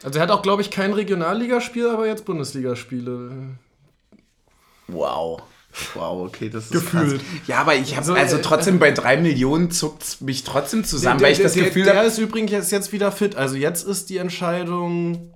Also 0.04 0.20
er 0.20 0.24
hat 0.24 0.32
auch, 0.32 0.42
glaube 0.42 0.62
ich, 0.62 0.72
kein 0.72 0.94
Regionalligaspiel, 0.94 1.90
aber 1.90 2.08
jetzt 2.08 2.26
Bundesligaspiele. 2.26 3.58
Wow. 4.88 5.42
Wow, 5.96 6.28
okay, 6.28 6.50
das 6.50 6.66
ist 6.66 6.72
Gefühlt. 6.72 7.20
Krass. 7.20 7.48
Ja, 7.48 7.58
aber 7.60 7.76
ich 7.76 7.96
habe 7.96 8.06
so, 8.06 8.14
also 8.14 8.38
äh, 8.38 8.42
trotzdem 8.42 8.80
bei 8.80 8.92
drei 8.92 9.18
Millionen 9.18 9.72
zuckt 9.72 10.04
es 10.04 10.22
mich 10.22 10.44
trotzdem 10.44 10.84
zusammen, 10.84 11.18
der, 11.18 11.28
weil 11.28 11.34
ich 11.34 11.42
das 11.42 11.54
der, 11.54 11.66
Gefühl 11.66 11.86
habe. 11.88 11.98
Der 11.98 12.04
ist 12.04 12.18
übrigens 12.20 12.70
jetzt 12.70 12.92
wieder 12.92 13.12
fit. 13.12 13.36
Also 13.36 13.56
jetzt 13.56 13.88
ist 13.88 14.10
die 14.10 14.18
Entscheidung 14.18 15.34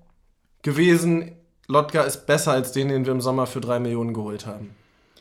gewesen, 0.62 1.32
Lotka 1.68 2.02
ist 2.04 2.26
besser 2.28 2.52
als 2.52 2.72
den, 2.72 2.90
den 2.90 3.06
wir 3.06 3.12
im 3.12 3.22
Sommer 3.22 3.48
für 3.48 3.62
drei 3.62 3.80
Millionen 3.80 4.14
geholt 4.14 4.46
haben. 4.46 4.76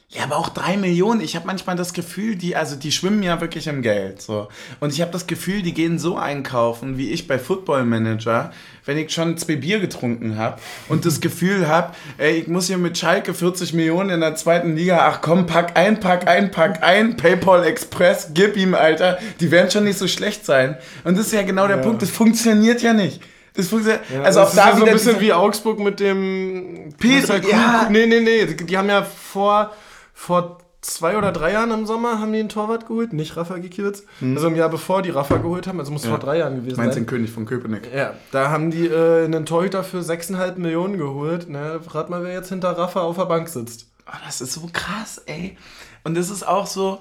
Ja, 0.09 0.23
aber 0.23 0.37
auch 0.37 0.51
drei 0.51 0.77
Millionen. 0.77 1.21
Ich 1.21 1.35
habe 1.35 1.49
manchmal 1.49 1.75
das 1.75 1.93
Gefühl, 1.93 2.37
die, 2.37 2.55
also 2.55 2.77
die 2.77 2.93
schwimmen 2.93 3.25
ja 3.25 3.41
wirklich 3.41 3.67
im 3.67 3.83
Geld. 3.83 4.23
So. 4.23 4.47
Und 4.79 4.93
ich 4.93 5.01
habe 5.01 5.11
das 5.11 5.27
Gefühl, 5.27 5.63
die 5.63 5.75
gehen 5.75 5.99
so 5.99 6.17
einkaufen, 6.17 6.97
wie 6.97 7.11
ich 7.11 7.27
bei 7.27 7.41
Football 7.41 7.85
Manager, 7.85 8.53
wenn 8.85 8.99
ich 8.99 9.13
schon 9.13 9.37
zwei 9.37 9.57
Bier 9.57 9.81
getrunken 9.81 10.39
habe 10.39 10.61
und 10.89 11.05
das 11.07 11.21
Gefühl 11.21 11.67
habe, 11.67 11.93
ey, 12.19 12.37
ich 12.37 12.47
muss 12.47 12.69
hier 12.69 12.79
mit 12.79 12.97
Schalke 12.97 13.35
40 13.35 13.73
Millionen 13.73 14.11
in 14.11 14.21
der 14.21 14.37
zweiten 14.37 14.77
Liga, 14.77 14.99
ach 15.09 15.23
komm, 15.23 15.47
pack 15.47 15.77
ein, 15.77 15.99
pack 15.99 16.29
ein, 16.29 16.53
pack 16.53 16.85
ein, 16.85 17.17
PayPal 17.17 17.65
Express, 17.65 18.31
gib 18.33 18.57
ihm, 18.57 18.75
Alter. 18.75 19.19
Die 19.41 19.51
werden 19.51 19.73
schon 19.73 19.83
nicht 19.83 19.99
so 19.99 20.07
schlecht 20.07 20.47
sein. 20.47 20.77
Und 21.03 21.19
das 21.19 21.27
ist 21.27 21.33
ja 21.33 21.43
genau 21.43 21.67
der 21.67 21.79
ja. 21.79 21.83
Punkt, 21.83 22.01
das 22.01 22.11
funktioniert 22.11 22.81
ja 22.81 22.93
nicht. 22.93 23.21
Das 23.55 23.69
funktioniert. 23.69 24.03
Ja, 24.15 24.23
also 24.23 24.39
das 24.39 24.51
auch 24.51 24.55
da 24.55 24.71
ja 24.71 24.77
so 24.77 24.85
ein 24.85 24.93
bisschen 24.93 25.19
wie 25.19 25.33
Augsburg 25.33 25.81
mit 25.81 25.99
dem 25.99 26.95
Peter. 26.97 27.43
Ja. 27.43 27.89
Nee, 27.91 28.07
nee, 28.07 28.21
nee. 28.21 28.47
Die 28.47 28.79
haben 28.79 28.89
ja 28.89 29.03
vor 29.03 29.73
vor 30.17 30.59
zwei 30.81 31.19
oder 31.19 31.31
drei 31.31 31.53
Jahren 31.53 31.71
im 31.73 31.85
Sommer 31.85 32.21
haben 32.21 32.33
die 32.33 32.41
einen 32.41 32.49
Torwart 32.49 32.87
geholt, 32.87 33.12
nicht 33.12 33.37
Rafa 33.37 33.59
Gikiewicz. 33.59 34.05
Hm. 34.21 34.35
Also 34.35 34.49
im 34.49 34.57
Jahr 34.57 34.71
bevor 34.71 35.03
die 35.03 35.11
Rafa 35.11 35.37
geholt 35.37 35.67
haben, 35.67 35.79
also 35.79 35.93
muss 35.93 36.05
ja. 36.05 36.11
vor 36.11 36.19
drei 36.19 36.39
Jahren 36.39 36.57
gewesen 36.57 36.77
Meinst 36.77 36.77
sein. 36.79 36.87
Meinst 36.87 36.99
den 36.99 37.07
König 37.07 37.31
von 37.31 37.45
Köpenick? 37.45 37.93
Ja, 37.95 38.14
da 38.33 38.51
haben 38.51 38.71
die 38.71 38.87
äh, 38.87 39.27
einen 39.27 39.45
Torhüter 39.45 39.85
für 39.85 39.99
6,5 39.99 40.57
Millionen 40.57 40.97
geholt. 40.97 41.51
Ne, 41.51 41.81
rat 41.91 42.09
mal, 42.09 42.25
wer 42.25 42.33
jetzt 42.33 42.49
hinter 42.49 42.71
Rafa 42.71 43.01
auf 43.01 43.17
der 43.17 43.27
Bank 43.27 43.49
sitzt. 43.49 43.89
Oh, 44.09 44.17
das 44.25 44.41
ist 44.41 44.55
so 44.55 44.69
krass, 44.73 45.23
ey. 45.27 45.59
Und 46.03 46.17
das 46.17 46.31
ist 46.31 46.49
auch 46.49 46.67
so, 46.67 47.01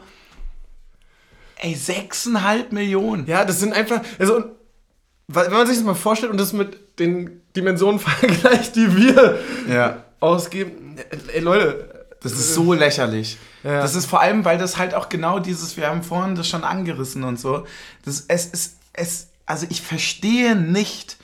ey, 1.57 1.73
6,5 1.73 2.73
Millionen. 2.73 3.27
Ja, 3.27 3.45
das 3.45 3.61
sind 3.61 3.73
einfach, 3.73 4.01
also 4.19 4.43
wenn 5.27 5.51
man 5.51 5.65
sich 5.67 5.77
das 5.77 5.85
mal 5.85 5.95
vorstellt 5.95 6.31
und 6.31 6.39
das 6.39 6.51
mit 6.51 6.99
den 6.99 7.41
Dimensionen 7.55 7.99
vergleicht, 8.01 8.75
die 8.75 8.93
wir 8.95 9.39
ja. 9.69 10.03
ausgeben, 10.19 10.97
ey 11.33 11.39
Leute, 11.39 11.94
das 12.25 12.39
ist 12.39 12.55
so 12.55 12.73
lächerlich. 12.73 13.37
Ja. 13.63 13.81
Das 13.81 13.93
ist 13.93 14.07
vor 14.07 14.19
allem, 14.19 14.45
weil 14.45 14.57
das 14.57 14.77
halt 14.77 14.95
auch 14.95 15.09
genau 15.09 15.37
dieses, 15.39 15.77
wir 15.77 15.87
haben 15.87 16.01
vorhin 16.01 16.35
das 16.35 16.47
schon 16.47 16.63
angerissen 16.63 17.23
und 17.23 17.39
so. 17.39 17.65
Das, 18.03 18.25
es 18.27 18.47
ist, 18.47 18.77
es, 18.93 19.27
also 19.45 19.67
ich 19.69 19.81
verstehe 19.83 20.55
nicht, 20.55 21.17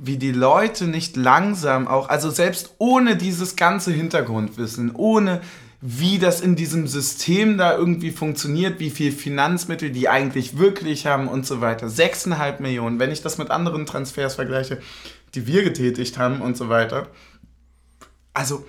wie 0.00 0.16
die 0.16 0.32
Leute 0.32 0.86
nicht 0.86 1.16
langsam 1.16 1.86
auch, 1.86 2.08
also 2.08 2.30
selbst 2.30 2.74
ohne 2.78 3.16
dieses 3.16 3.54
ganze 3.54 3.92
Hintergrundwissen, 3.92 4.92
ohne 4.94 5.40
wie 5.80 6.18
das 6.18 6.40
in 6.40 6.56
diesem 6.56 6.88
System 6.88 7.56
da 7.56 7.76
irgendwie 7.76 8.10
funktioniert, 8.10 8.80
wie 8.80 8.90
viel 8.90 9.12
Finanzmittel 9.12 9.90
die 9.90 10.08
eigentlich 10.08 10.58
wirklich 10.58 11.06
haben 11.06 11.28
und 11.28 11.46
so 11.46 11.60
weiter. 11.60 11.86
6,5 11.86 12.60
Millionen, 12.60 12.98
wenn 12.98 13.12
ich 13.12 13.22
das 13.22 13.38
mit 13.38 13.50
anderen 13.50 13.86
Transfers 13.86 14.34
vergleiche, 14.34 14.80
die 15.34 15.46
wir 15.46 15.62
getätigt 15.62 16.18
haben 16.18 16.40
und 16.40 16.56
so 16.56 16.68
weiter. 16.68 17.06
Also, 18.34 18.66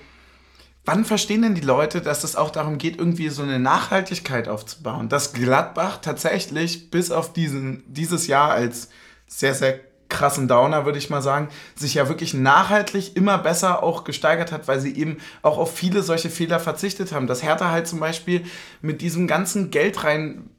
Wann 0.83 1.05
verstehen 1.05 1.43
denn 1.43 1.53
die 1.55 1.61
Leute, 1.61 2.01
dass 2.01 2.23
es 2.23 2.35
auch 2.35 2.49
darum 2.49 2.79
geht, 2.79 2.97
irgendwie 2.97 3.29
so 3.29 3.43
eine 3.43 3.59
Nachhaltigkeit 3.59 4.47
aufzubauen? 4.47 5.09
Dass 5.09 5.33
Gladbach 5.33 5.99
tatsächlich 6.01 6.89
bis 6.89 7.11
auf 7.11 7.33
diesen, 7.33 7.83
dieses 7.87 8.25
Jahr 8.25 8.51
als 8.51 8.89
sehr, 9.27 9.53
sehr 9.53 9.79
krassen 10.09 10.47
Downer, 10.47 10.85
würde 10.85 10.97
ich 10.97 11.09
mal 11.09 11.21
sagen, 11.21 11.49
sich 11.75 11.93
ja 11.93 12.09
wirklich 12.09 12.33
nachhaltig 12.33 13.15
immer 13.15 13.37
besser 13.37 13.81
auch 13.81 14.03
gesteigert 14.03 14.51
hat, 14.51 14.67
weil 14.67 14.79
sie 14.79 14.95
eben 14.95 15.17
auch 15.41 15.57
auf 15.57 15.73
viele 15.73 16.03
solche 16.03 16.29
Fehler 16.29 16.59
verzichtet 16.59 17.13
haben. 17.13 17.27
Dass 17.27 17.43
Hertha 17.43 17.71
halt 17.71 17.87
zum 17.87 17.99
Beispiel 17.99 18.43
mit 18.81 19.01
diesem 19.01 19.27
ganzen 19.27 19.71
Geld 19.71 20.03
rein 20.03 20.49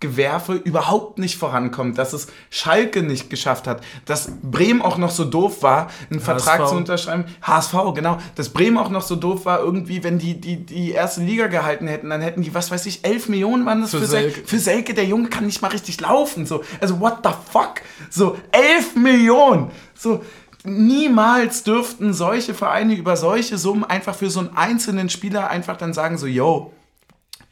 Gewerfe 0.00 0.54
überhaupt 0.54 1.18
nicht 1.18 1.36
vorankommt, 1.36 1.98
dass 1.98 2.12
es 2.14 2.28
Schalke 2.48 3.02
nicht 3.02 3.28
geschafft 3.28 3.66
hat, 3.66 3.82
dass 4.06 4.32
Bremen 4.42 4.80
auch 4.80 4.96
noch 4.96 5.10
so 5.10 5.24
doof 5.24 5.62
war, 5.62 5.90
einen 6.10 6.20
HSV. 6.20 6.24
Vertrag 6.24 6.68
zu 6.68 6.74
unterschreiben. 6.74 7.26
HSV, 7.42 7.74
genau. 7.94 8.18
Dass 8.34 8.48
Bremen 8.48 8.78
auch 8.78 8.88
noch 8.88 9.02
so 9.02 9.14
doof 9.14 9.44
war, 9.44 9.60
irgendwie, 9.60 10.02
wenn 10.02 10.18
die, 10.18 10.40
die 10.40 10.64
die 10.64 10.90
erste 10.90 11.20
Liga 11.20 11.48
gehalten 11.48 11.86
hätten, 11.86 12.08
dann 12.08 12.22
hätten 12.22 12.42
die, 12.42 12.54
was 12.54 12.70
weiß 12.70 12.86
ich, 12.86 13.04
11 13.04 13.28
Millionen 13.28 13.66
waren 13.66 13.82
das 13.82 13.90
für, 13.90 13.98
für 13.98 14.06
Selke. 14.06 14.40
Für 14.44 14.58
Selke, 14.58 14.94
der 14.94 15.04
Junge 15.04 15.28
kann 15.28 15.44
nicht 15.44 15.60
mal 15.60 15.68
richtig 15.68 16.00
laufen. 16.00 16.46
So. 16.46 16.64
Also, 16.80 16.98
what 16.98 17.18
the 17.22 17.30
fuck? 17.52 17.82
So, 18.08 18.38
11 18.52 18.96
Millionen! 18.96 19.70
So, 19.94 20.24
niemals 20.64 21.62
dürften 21.62 22.14
solche 22.14 22.54
Vereine 22.54 22.94
über 22.94 23.16
solche 23.16 23.58
Summen 23.58 23.84
einfach 23.84 24.14
für 24.14 24.30
so 24.30 24.40
einen 24.40 24.56
einzelnen 24.56 25.10
Spieler 25.10 25.50
einfach 25.50 25.76
dann 25.76 25.92
sagen, 25.92 26.16
so, 26.16 26.26
yo, 26.26 26.72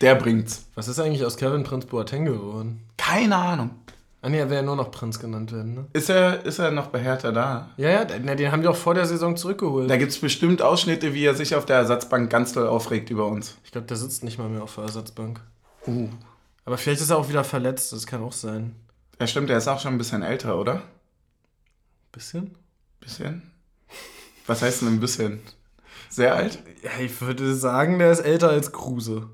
der 0.01 0.15
bringt's. 0.15 0.67
Was 0.75 0.89
ist 0.89 0.99
eigentlich 0.99 1.25
aus 1.25 1.37
Kevin 1.37 1.65
Prinz 1.65 1.87
Boateng 1.87 2.25
geworden? 2.25 2.85
Keine 2.97 3.37
Ahnung. 3.37 3.71
Ah 4.21 4.29
nee, 4.29 4.39
er 4.39 4.51
will 4.51 4.57
ja 4.57 4.63
nur 4.63 4.75
noch 4.75 4.91
Prinz 4.91 5.21
genannt 5.21 5.53
werden, 5.53 5.75
ne? 5.75 5.87
Ist 5.93 6.11
er, 6.11 6.45
ist 6.45 6.59
er 6.59 6.73
noch 6.73 6.89
bei 6.89 7.01
Hertha 7.01 7.31
da? 7.31 7.71
Ja, 7.77 7.89
ja, 7.89 8.05
den, 8.05 8.27
den 8.27 8.51
haben 8.51 8.63
die 8.63 8.69
auch 8.69 8.77
vor 8.77 8.95
der 8.95 9.07
Saison 9.07 9.37
zurückgeholt. 9.37 9.89
Da 9.89 9.97
gibt 9.97 10.11
es 10.11 10.19
bestimmt 10.19 10.61
Ausschnitte, 10.61 11.15
wie 11.15 11.25
er 11.25 11.35
sich 11.35 11.55
auf 11.55 11.67
der 11.67 11.77
Ersatzbank 11.77 12.29
ganz 12.29 12.53
doll 12.53 12.67
aufregt 12.67 13.11
über 13.11 13.27
uns. 13.27 13.57
Ich 13.65 13.71
glaube, 13.71 13.87
der 13.87 13.97
sitzt 13.97 14.25
nicht 14.25 14.39
mal 14.39 14.49
mehr 14.49 14.65
auf 14.65 14.75
der 14.75 14.85
Ersatzbank. 14.85 15.41
Uh. 15.87 16.09
Aber 16.65 16.79
vielleicht 16.79 17.01
ist 17.01 17.11
er 17.11 17.19
auch 17.19 17.29
wieder 17.29 17.45
verletzt, 17.45 17.93
das 17.93 18.07
kann 18.07 18.23
auch 18.23 18.33
sein. 18.33 18.75
Ja, 19.21 19.27
stimmt, 19.29 19.51
er 19.51 19.59
ist 19.59 19.69
auch 19.69 19.81
schon 19.81 19.95
ein 19.95 19.99
bisschen 19.99 20.23
älter, 20.23 20.59
oder? 20.59 20.83
Bisschen? 22.11 22.57
Bisschen? 23.01 23.51
Was 24.49 24.63
heißt 24.63 24.83
denn 24.83 24.89
ein 24.89 25.01
bisschen? 25.01 25.41
Sehr 26.09 26.35
alt? 26.35 26.59
Ja, 26.83 26.91
ich 27.01 27.21
würde 27.21 27.55
sagen, 27.55 27.99
der 27.99 28.11
ist 28.11 28.21
älter 28.21 28.49
als 28.49 28.73
Kruse. 28.73 29.29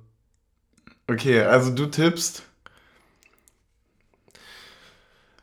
Okay, 1.06 1.42
also 1.42 1.70
du 1.70 1.86
tippst 1.86 2.42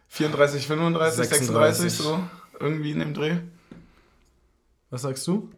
34, 0.09 0.67
35, 0.67 1.29
36, 1.29 1.77
36 1.77 1.93
so. 1.93 2.23
irgendwie 2.59 2.91
in 2.91 2.99
dem 2.99 3.13
Dreh. 3.13 3.37
Was 4.89 5.03
sagst 5.03 5.25
du? 5.27 5.49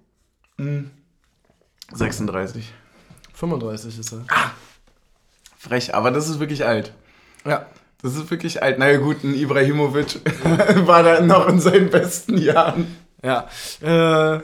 36. 1.91 2.73
35 3.33 3.99
ist 3.99 4.13
er. 4.13 4.25
Frech, 5.57 5.95
aber 5.95 6.11
das 6.11 6.29
ist 6.29 6.39
wirklich 6.39 6.65
alt. 6.65 6.93
Ja. 7.45 7.65
Das 8.01 8.15
ist 8.15 8.29
wirklich 8.29 8.61
alt. 8.61 8.79
Na 8.79 8.91
ja, 8.91 8.97
gut, 8.97 9.23
ein 9.23 9.33
Ibrahimovic 9.33 10.19
war 10.87 11.03
da 11.03 11.21
noch 11.21 11.47
in 11.47 11.61
seinen 11.61 11.89
besten 11.89 12.37
Jahren. 12.37 12.97
Ja. 13.23 13.47
Äh, 13.81 14.41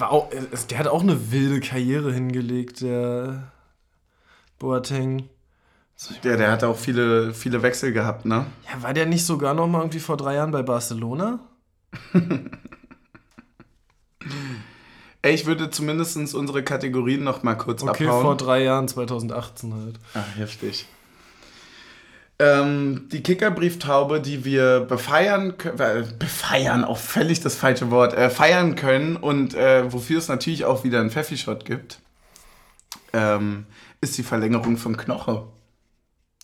auch, 0.00 0.30
es, 0.52 0.66
der 0.66 0.78
hat 0.78 0.86
auch 0.86 1.02
eine 1.02 1.30
wilde 1.32 1.60
Karriere 1.60 2.12
hingelegt, 2.12 2.80
der 2.82 3.52
Boateng. 4.58 5.28
Ja, 6.22 6.36
der 6.36 6.50
hat 6.50 6.64
auch 6.64 6.76
viele, 6.78 7.34
viele 7.34 7.62
Wechsel 7.62 7.92
gehabt, 7.92 8.24
ne? 8.24 8.46
Ja, 8.72 8.82
war 8.82 8.94
der 8.94 9.06
nicht 9.06 9.24
sogar 9.26 9.52
noch 9.54 9.66
mal 9.66 9.80
irgendwie 9.80 9.98
vor 10.00 10.16
drei 10.16 10.34
Jahren 10.36 10.50
bei 10.50 10.62
Barcelona? 10.62 11.40
Ey, 15.22 15.34
ich 15.34 15.44
würde 15.44 15.70
zumindest 15.70 16.16
unsere 16.34 16.62
Kategorien 16.62 17.22
noch 17.22 17.42
mal 17.42 17.54
kurz 17.54 17.82
Okay, 17.82 18.06
abhauen. 18.06 18.22
vor 18.22 18.36
drei 18.36 18.62
Jahren, 18.62 18.88
2018 18.88 19.74
halt. 19.74 19.98
Ach, 20.14 20.36
heftig. 20.36 20.86
Ähm, 22.40 23.08
die 23.12 23.22
Kickerbrieftaube, 23.22 24.18
die 24.20 24.46
wir 24.46 24.80
befeiern 24.80 25.58
können, 25.58 25.78
äh, 25.78 26.04
befeiern, 26.18 26.84
auch 26.84 26.96
völlig 26.96 27.40
das 27.40 27.54
falsche 27.54 27.90
Wort, 27.90 28.14
äh, 28.14 28.30
feiern 28.30 28.76
können 28.76 29.16
und 29.16 29.54
äh, 29.54 29.92
wofür 29.92 30.16
es 30.16 30.28
natürlich 30.28 30.64
auch 30.64 30.82
wieder 30.82 31.00
einen 31.00 31.10
Pfeffi-Shot 31.10 31.66
gibt, 31.66 31.98
ähm, 33.12 33.66
ist 34.00 34.16
die 34.16 34.22
Verlängerung 34.22 34.78
von 34.78 34.96
Knoche. 34.96 35.42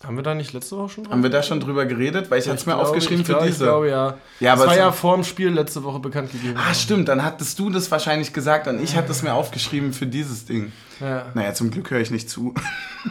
Haben 0.03 0.15
wir 0.15 0.21
da 0.21 0.35
nicht 0.35 0.53
letzte 0.53 0.77
Woche 0.77 0.89
schon 0.89 1.03
drüber? 1.05 1.15
Haben 1.15 1.23
wir 1.23 1.31
da 1.31 1.41
schon 1.41 1.59
drüber 1.59 1.87
geredet? 1.87 2.29
Weil 2.29 2.37
ich 2.37 2.47
hatte 2.47 2.59
es 2.59 2.67
mir 2.67 2.73
glaube, 2.73 2.89
aufgeschrieben 2.89 3.25
für 3.25 3.31
glaube, 3.31 3.47
diese. 3.47 3.63
Ich 3.63 3.67
glaube, 3.67 3.89
ja. 3.89 4.07
Ja, 4.09 4.17
Ja, 4.39 4.53
aber 4.53 4.65
das 4.65 4.75
war 4.75 4.77
ja 4.77 4.91
vor 4.91 5.15
dem 5.15 5.23
Spiel 5.23 5.49
letzte 5.49 5.83
Woche 5.83 5.97
bekannt 5.97 6.31
gegeben. 6.31 6.53
Ah, 6.55 6.75
stimmt, 6.75 7.07
dann 7.07 7.23
hattest 7.23 7.57
du 7.57 7.71
das 7.71 7.89
wahrscheinlich 7.89 8.31
gesagt 8.33 8.67
und 8.67 8.79
ich 8.83 8.95
hatte 8.95 9.11
es 9.11 9.23
mir 9.23 9.33
aufgeschrieben 9.33 9.93
für 9.93 10.05
dieses 10.05 10.45
Ding. 10.45 10.71
Ja. 10.99 11.31
Naja, 11.33 11.55
zum 11.55 11.71
Glück 11.71 11.89
höre 11.89 12.01
ich 12.01 12.11
nicht 12.11 12.29
zu. 12.29 12.53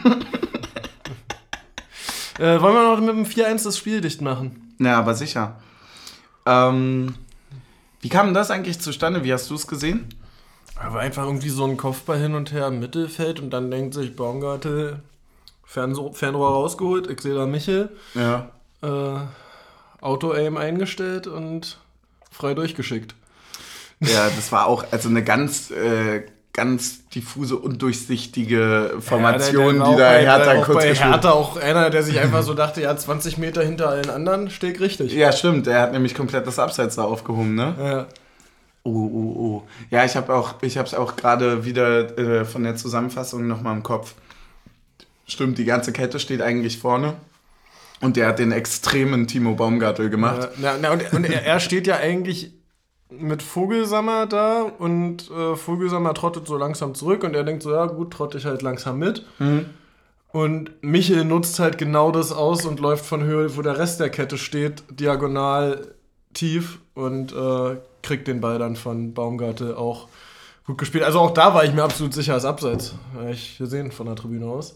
Äh, 2.39 2.61
wollen 2.61 2.75
wir 2.75 2.95
noch 2.95 2.99
mit 2.99 3.09
dem 3.09 3.25
4-1 3.25 3.63
das 3.63 3.77
Spiel 3.77 4.01
dicht 4.01 4.21
machen? 4.21 4.73
Ja, 4.79 4.99
aber 4.99 5.15
sicher. 5.15 5.59
Ähm, 6.45 7.15
wie 8.01 8.09
kam 8.09 8.33
das 8.33 8.51
eigentlich 8.51 8.79
zustande? 8.79 9.23
Wie 9.23 9.33
hast 9.33 9.49
du 9.49 9.55
es 9.55 9.67
gesehen? 9.67 10.07
Aber 10.75 10.99
einfach 10.99 11.23
irgendwie 11.23 11.49
so 11.49 11.65
ein 11.65 11.77
Kopfball 11.77 12.19
hin 12.19 12.35
und 12.35 12.51
her 12.51 12.67
im 12.67 12.79
Mittelfeld 12.79 13.39
und 13.39 13.49
dann 13.49 13.71
denkt 13.71 13.95
sich 13.95 14.15
Baumgartel, 14.15 14.99
Fernso 15.65 16.13
Fernrohr 16.13 16.51
rausgeholt, 16.51 17.09
ich 17.09 17.19
sehe 17.21 17.33
da 17.33 17.45
Michel, 17.47 17.89
Ja. 18.13 18.49
äh, 18.83 19.19
Auto-Aim 20.01 20.55
eingestellt 20.57 21.25
und 21.25 21.79
frei 22.31 22.53
durchgeschickt. 22.53 23.15
Ja, 23.99 24.29
das 24.29 24.51
war 24.51 24.67
auch 24.67 24.85
also 24.91 25.09
eine 25.09 25.23
ganz, 25.23 25.71
äh, 25.71 26.23
ganz 26.57 27.07
diffuse, 27.09 27.55
undurchsichtige 27.55 28.95
Formation, 28.99 29.77
Ja, 29.77 29.91
die 29.91 29.91
da 29.91 29.97
bei, 29.97 30.21
Hertha 30.23 30.51
auch 30.53 30.65
kurz 30.65 30.83
bei 30.83 30.89
gespielt 30.89 31.11
Hertha 31.13 31.31
auch 31.31 31.55
einer, 31.55 31.91
der 31.91 32.01
sich 32.01 32.19
einfach 32.19 32.41
so 32.41 32.55
dachte, 32.55 32.81
ja, 32.81 32.97
20 32.97 33.37
Meter 33.37 33.63
hinter 33.63 33.89
allen 33.89 34.09
anderen, 34.09 34.49
steht 34.49 34.79
richtig. 34.79 35.13
Ja, 35.13 35.31
stimmt. 35.31 35.67
Er 35.67 35.81
hat 35.81 35.93
nämlich 35.93 36.15
komplett 36.15 36.47
das 36.47 36.57
Abseits 36.57 36.95
da 36.95 37.03
aufgehoben, 37.03 37.53
ne? 37.53 37.75
Ja. 37.79 38.07
Oh, 38.83 38.89
oh, 38.89 39.35
oh. 39.39 39.63
Ja, 39.91 40.03
ich 40.03 40.15
habe 40.15 40.33
auch, 40.33 40.55
ich 40.63 40.77
habe 40.79 40.87
es 40.87 40.95
auch 40.95 41.15
gerade 41.15 41.63
wieder 41.63 42.17
äh, 42.17 42.43
von 42.43 42.63
der 42.63 42.75
Zusammenfassung 42.75 43.47
nochmal 43.47 43.75
im 43.75 43.83
Kopf. 43.83 44.15
Stimmt, 45.27 45.59
die 45.59 45.65
ganze 45.65 45.91
Kette 45.91 46.19
steht 46.19 46.41
eigentlich 46.41 46.79
vorne. 46.79 47.13
Und 48.01 48.17
der 48.17 48.27
hat 48.27 48.39
den 48.39 48.51
extremen 48.51 49.27
Timo 49.27 49.53
Baumgartel 49.53 50.09
gemacht. 50.09 50.49
Ja, 50.59 50.73
na, 50.73 50.77
na, 50.81 50.91
und 50.91 51.13
und 51.13 51.25
er, 51.25 51.45
er 51.45 51.59
steht 51.59 51.85
ja 51.85 51.97
eigentlich 51.97 52.51
mit 53.09 53.41
Vogelsammer 53.41 54.25
da 54.25 54.63
und 54.63 55.31
äh, 55.31 55.55
Vogelsammer 55.55 56.13
trottet 56.13 56.47
so 56.47 56.57
langsam 56.57 56.93
zurück 56.93 57.23
und 57.23 57.35
er 57.35 57.43
denkt 57.43 57.63
so, 57.63 57.71
ja 57.71 57.85
gut, 57.85 58.11
trotte 58.11 58.37
ich 58.37 58.45
halt 58.45 58.61
langsam 58.61 58.99
mit. 58.99 59.25
Und 60.31 60.71
Michel 60.83 61.23
nutzt 61.23 61.59
halt 61.59 61.77
genau 61.77 62.11
das 62.11 62.31
aus 62.31 62.65
und 62.65 62.79
läuft 62.79 63.05
von 63.05 63.23
Höhe, 63.23 63.55
wo 63.55 63.61
der 63.61 63.77
Rest 63.77 63.99
der 63.99 64.09
Kette 64.09 64.37
steht, 64.37 64.83
diagonal 64.89 65.95
tief 66.33 66.79
und 66.93 67.31
äh, 67.31 67.77
kriegt 68.01 68.27
den 68.27 68.41
Ball 68.41 68.59
dann 68.59 68.75
von 68.75 69.13
Baumgartel 69.13 69.73
auch 69.75 70.07
gut 70.65 70.77
gespielt. 70.77 71.05
Also 71.05 71.19
auch 71.19 71.31
da 71.31 71.53
war 71.53 71.63
ich 71.63 71.73
mir 71.73 71.83
absolut 71.83 72.13
sicher, 72.13 72.33
als 72.33 72.45
Abseits. 72.45 72.93
Habe 73.15 73.31
ich 73.31 73.57
gesehen 73.57 73.91
von 73.91 74.05
der 74.05 74.15
Tribüne 74.15 74.45
aus. 74.45 74.75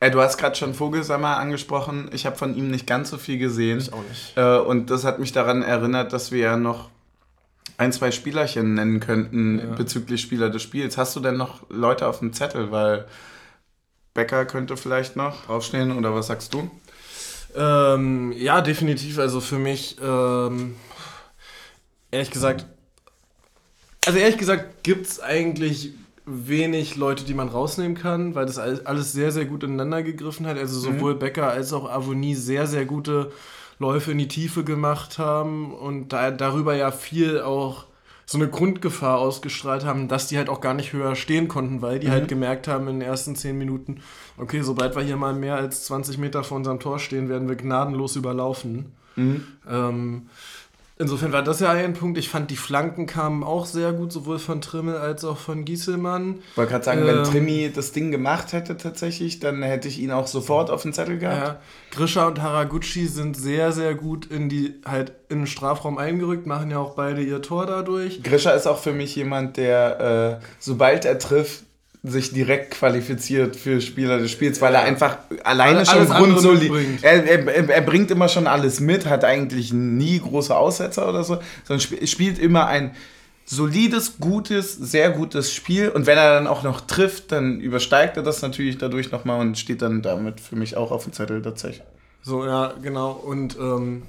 Äh, 0.00 0.10
du 0.10 0.20
hast 0.20 0.36
gerade 0.38 0.54
schon 0.56 0.74
Vogelsammer 0.74 1.38
angesprochen. 1.38 2.10
Ich 2.12 2.26
habe 2.26 2.36
von 2.36 2.54
ihm 2.56 2.70
nicht 2.70 2.86
ganz 2.86 3.10
so 3.10 3.18
viel 3.18 3.38
gesehen. 3.38 3.78
Ich 3.78 3.92
auch 3.92 4.02
nicht. 4.08 4.36
Äh, 4.36 4.58
und 4.58 4.90
das 4.90 5.04
hat 5.04 5.18
mich 5.18 5.32
daran 5.32 5.62
erinnert, 5.62 6.12
dass 6.12 6.30
wir 6.32 6.40
ja 6.40 6.56
noch 6.56 6.90
ein, 7.78 7.92
zwei 7.92 8.10
Spielerchen 8.10 8.74
nennen 8.74 9.00
könnten 9.00 9.58
Ja. 9.58 9.74
bezüglich 9.74 10.20
Spieler 10.22 10.50
des 10.50 10.62
Spiels. 10.62 10.96
Hast 10.96 11.14
du 11.16 11.20
denn 11.20 11.36
noch 11.36 11.68
Leute 11.70 12.06
auf 12.06 12.18
dem 12.20 12.32
Zettel? 12.32 12.70
Weil 12.72 13.06
Becker 14.14 14.44
könnte 14.46 14.76
vielleicht 14.76 15.16
noch 15.16 15.44
draufstehen 15.46 15.96
oder 15.96 16.14
was 16.14 16.26
sagst 16.28 16.54
du? 16.54 16.70
Ähm, 17.54 18.32
ja, 18.32 18.60
definitiv. 18.60 19.18
Also 19.18 19.40
für 19.40 19.58
mich, 19.58 19.96
ähm, 20.02 20.74
ehrlich 22.10 22.30
gesagt, 22.30 22.66
also 24.06 24.18
ehrlich 24.18 24.38
gesagt 24.38 24.82
gibt 24.84 25.06
es 25.06 25.20
eigentlich 25.20 25.92
wenig 26.26 26.96
Leute, 26.96 27.24
die 27.24 27.34
man 27.34 27.48
rausnehmen 27.48 27.96
kann, 27.96 28.34
weil 28.34 28.46
das 28.46 28.58
all- 28.58 28.82
alles 28.84 29.12
sehr, 29.12 29.30
sehr 29.32 29.44
gut 29.44 29.62
ineinander 29.62 30.02
gegriffen 30.02 30.46
hat. 30.46 30.58
Also 30.58 30.78
sowohl 30.80 31.14
Becker 31.14 31.48
als 31.50 31.72
auch 31.72 31.88
Avonie 31.90 32.34
sehr, 32.34 32.66
sehr 32.66 32.84
gute 32.84 33.30
Läufe 33.78 34.12
in 34.12 34.18
die 34.18 34.28
Tiefe 34.28 34.64
gemacht 34.64 35.18
haben 35.18 35.72
und 35.72 36.12
da, 36.12 36.30
darüber 36.30 36.74
ja 36.74 36.90
viel 36.90 37.40
auch 37.40 37.84
so 38.28 38.38
eine 38.38 38.48
Grundgefahr 38.48 39.18
ausgestrahlt 39.18 39.84
haben, 39.84 40.08
dass 40.08 40.26
die 40.26 40.36
halt 40.36 40.48
auch 40.48 40.60
gar 40.60 40.74
nicht 40.74 40.92
höher 40.92 41.14
stehen 41.14 41.46
konnten, 41.46 41.80
weil 41.80 42.00
die 42.00 42.10
halt 42.10 42.26
gemerkt 42.28 42.66
haben 42.66 42.88
in 42.88 42.98
den 42.98 43.08
ersten 43.08 43.36
zehn 43.36 43.56
Minuten, 43.56 43.98
okay, 44.36 44.62
sobald 44.62 44.96
wir 44.96 45.02
hier 45.04 45.16
mal 45.16 45.32
mehr 45.32 45.54
als 45.54 45.84
20 45.84 46.18
Meter 46.18 46.42
vor 46.42 46.56
unserem 46.56 46.80
Tor 46.80 46.98
stehen, 46.98 47.28
werden 47.28 47.48
wir 47.48 47.54
gnadenlos 47.54 48.16
überlaufen. 48.16 48.86
Ähm, 49.70 50.22
insofern 50.98 51.32
war 51.32 51.42
das 51.42 51.60
ja 51.60 51.70
ein 51.70 51.94
Punkt. 51.94 52.18
Ich 52.18 52.28
fand, 52.28 52.50
die 52.50 52.56
Flanken 52.56 53.06
kamen 53.06 53.44
auch 53.44 53.66
sehr 53.66 53.92
gut, 53.92 54.12
sowohl 54.12 54.38
von 54.38 54.60
Trimmel 54.60 54.96
als 54.96 55.24
auch 55.24 55.36
von 55.36 55.64
Gieselmann. 55.64 56.40
Ich 56.50 56.56
wollte 56.56 56.72
gerade 56.72 56.84
sagen, 56.84 57.06
wenn 57.06 57.18
Ähm. 57.18 57.24
Trimi 57.24 57.70
das 57.74 57.92
Ding 57.92 58.10
gemacht 58.10 58.52
hätte 58.52 58.76
tatsächlich, 58.76 59.40
dann 59.40 59.62
hätte 59.62 59.88
ich 59.88 59.98
ihn 59.98 60.10
auch 60.10 60.26
sofort 60.26 60.70
auf 60.70 60.82
den 60.82 60.92
Zettel 60.92 61.18
gehabt. 61.18 61.46
Ja, 61.46 61.60
Grisha 61.90 62.26
und 62.26 62.40
Haraguchi 62.40 63.06
sind 63.06 63.36
sehr, 63.36 63.72
sehr 63.72 63.94
gut 63.94 64.26
in 64.26 64.48
die 64.48 64.74
halt 64.86 65.12
in 65.28 65.40
den 65.40 65.46
Strafraum 65.46 65.98
eingerückt, 65.98 66.46
machen 66.46 66.70
ja 66.70 66.78
auch 66.78 66.94
beide 66.94 67.22
ihr 67.22 67.42
Tor 67.42 67.66
dadurch. 67.66 68.22
Grisha 68.22 68.52
ist 68.52 68.66
auch 68.66 68.78
für 68.78 68.92
mich 68.92 69.14
jemand, 69.16 69.56
der, 69.56 70.40
äh, 70.40 70.44
sobald 70.58 71.04
er 71.04 71.18
trifft, 71.18 71.64
sich 72.06 72.32
direkt 72.32 72.72
qualifiziert 72.72 73.56
für 73.56 73.80
Spieler 73.80 74.18
des 74.18 74.30
Spiels, 74.30 74.60
weil 74.60 74.74
er 74.74 74.82
einfach 74.82 75.18
alleine 75.44 75.78
Alles 75.78 75.90
schon 75.90 76.06
grundsolid. 76.06 77.02
Er, 77.02 77.24
er, 77.24 77.68
er, 77.68 77.80
bringt 77.82 78.10
immer 78.10 78.28
schon 78.28 78.46
alles 78.46 78.80
mit, 78.80 79.06
hat 79.06 79.24
eigentlich 79.24 79.72
nie 79.72 80.20
große 80.20 80.56
Aussetzer 80.56 81.08
oder 81.08 81.24
so, 81.24 81.38
sondern 81.64 81.80
sp 81.82 81.98
spielt 82.06 82.38
immer 82.38 82.66
ein 82.66 82.94
solides, 83.44 84.18
gutes, 84.18 84.74
sehr 84.74 85.10
gutes 85.10 85.52
Spiel. 85.52 85.88
Und 85.88 86.06
wenn 86.06 86.18
er 86.18 86.34
dann 86.34 86.46
auch 86.46 86.62
noch 86.62 86.80
trifft, 86.82 87.32
dann 87.32 87.60
übersteigt 87.60 88.16
er 88.16 88.22
das 88.22 88.42
natürlich 88.42 88.78
dadurch 88.78 89.12
nochmal 89.12 89.40
und 89.40 89.58
steht 89.58 89.82
dann 89.82 90.02
damit 90.02 90.40
für 90.40 90.56
mich 90.56 90.76
auch 90.76 90.90
auf 90.90 91.04
dem 91.04 91.12
Zettel 91.12 91.42
tatsächlich. 91.42 91.82
So, 92.22 92.44
ja, 92.44 92.74
genau. 92.82 93.12
Und 93.12 93.56
ähm, 93.56 94.02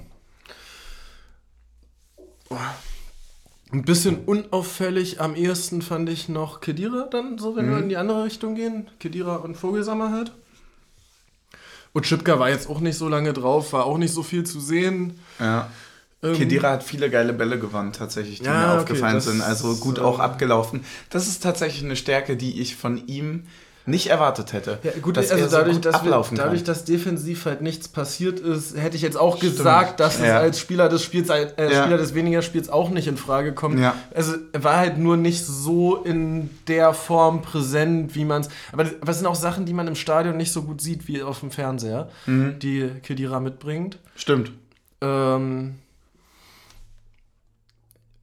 ein 3.72 3.82
bisschen 3.82 4.24
unauffällig 4.24 5.20
am 5.20 5.34
ehesten 5.34 5.82
fand 5.82 6.08
ich 6.08 6.28
noch 6.28 6.60
Kedira 6.60 7.06
dann, 7.10 7.38
so 7.38 7.54
wenn 7.56 7.68
wir 7.68 7.78
in 7.78 7.88
die 7.88 7.96
andere 7.96 8.24
Richtung 8.24 8.54
gehen. 8.54 8.88
Kedira 8.98 9.36
und 9.36 9.56
Vogelsammer 9.56 10.10
halt. 10.10 10.32
Und 11.92 12.06
Schipka 12.06 12.38
war 12.38 12.48
jetzt 12.48 12.68
auch 12.68 12.80
nicht 12.80 12.96
so 12.96 13.08
lange 13.08 13.32
drauf, 13.32 13.72
war 13.72 13.84
auch 13.84 13.98
nicht 13.98 14.12
so 14.12 14.22
viel 14.22 14.44
zu 14.44 14.60
sehen. 14.60 15.18
Ja. 15.38 15.70
Ähm, 16.22 16.34
Kedira 16.34 16.70
hat 16.70 16.82
viele 16.82 17.10
geile 17.10 17.32
Bälle 17.32 17.58
gewonnen, 17.58 17.92
tatsächlich, 17.92 18.40
die 18.40 18.46
Ja, 18.46 18.52
mir 18.52 18.66
okay, 18.66 18.80
aufgefallen 18.80 19.20
sind. 19.20 19.42
Also 19.42 19.76
gut 19.76 19.98
auch 19.98 20.18
abgelaufen. 20.18 20.84
Das 21.10 21.28
ist 21.28 21.42
tatsächlich 21.42 21.84
eine 21.84 21.96
Stärke, 21.96 22.36
die 22.36 22.60
ich 22.60 22.76
von 22.76 23.06
ihm 23.06 23.44
nicht 23.88 24.08
erwartet 24.08 24.52
hätte. 24.52 24.78
Ja, 24.82 24.92
gut, 25.02 25.16
dass 25.16 25.30
also 25.30 25.42
er 25.44 25.48
so 25.50 25.56
dadurch, 25.56 25.76
gut 25.76 25.84
dass, 25.86 25.94
wir, 25.94 26.00
ablaufen 26.00 26.36
dadurch, 26.36 26.58
kann. 26.60 26.66
dass 26.66 26.84
defensiv 26.84 27.44
halt 27.46 27.60
nichts 27.62 27.88
passiert 27.88 28.38
ist, 28.40 28.76
hätte 28.76 28.96
ich 28.96 29.02
jetzt 29.02 29.16
auch 29.16 29.38
gesagt, 29.40 29.98
dass 30.00 30.16
es 30.20 30.26
Ja. 30.26 30.38
als 30.38 30.58
Spieler 30.60 30.88
des 30.88 31.02
Spiels, 31.02 31.28
äh, 31.30 31.48
Ja. 31.58 31.82
Spieler 31.82 31.96
des 31.98 32.14
weniger 32.14 32.42
Spiels 32.42 32.68
auch 32.68 32.90
nicht 32.90 33.08
in 33.08 33.16
Frage 33.16 33.52
kommt. 33.54 33.78
Ja. 33.80 33.94
Also 34.14 34.34
er 34.52 34.62
war 34.64 34.76
halt 34.76 34.98
nur 34.98 35.16
nicht 35.16 35.44
so 35.44 35.96
in 35.96 36.50
der 36.68 36.94
Form 36.94 37.42
präsent, 37.42 38.14
wie 38.14 38.24
man 38.24 38.42
es. 38.42 38.48
Aber 38.72 38.84
das, 38.84 38.92
es 39.06 39.16
sind 39.18 39.26
auch 39.26 39.34
Sachen, 39.34 39.66
die 39.66 39.72
man 39.72 39.88
im 39.88 39.94
Stadion 39.96 40.36
nicht 40.36 40.52
so 40.52 40.62
gut 40.62 40.80
sieht 40.80 41.08
wie 41.08 41.22
auf 41.22 41.40
dem 41.40 41.50
Fernseher, 41.50 42.08
Mhm. 42.26 42.58
die 42.58 42.90
Kedira 43.02 43.40
mitbringt. 43.40 43.98
Stimmt. 44.16 44.52
Ähm, 45.00 45.76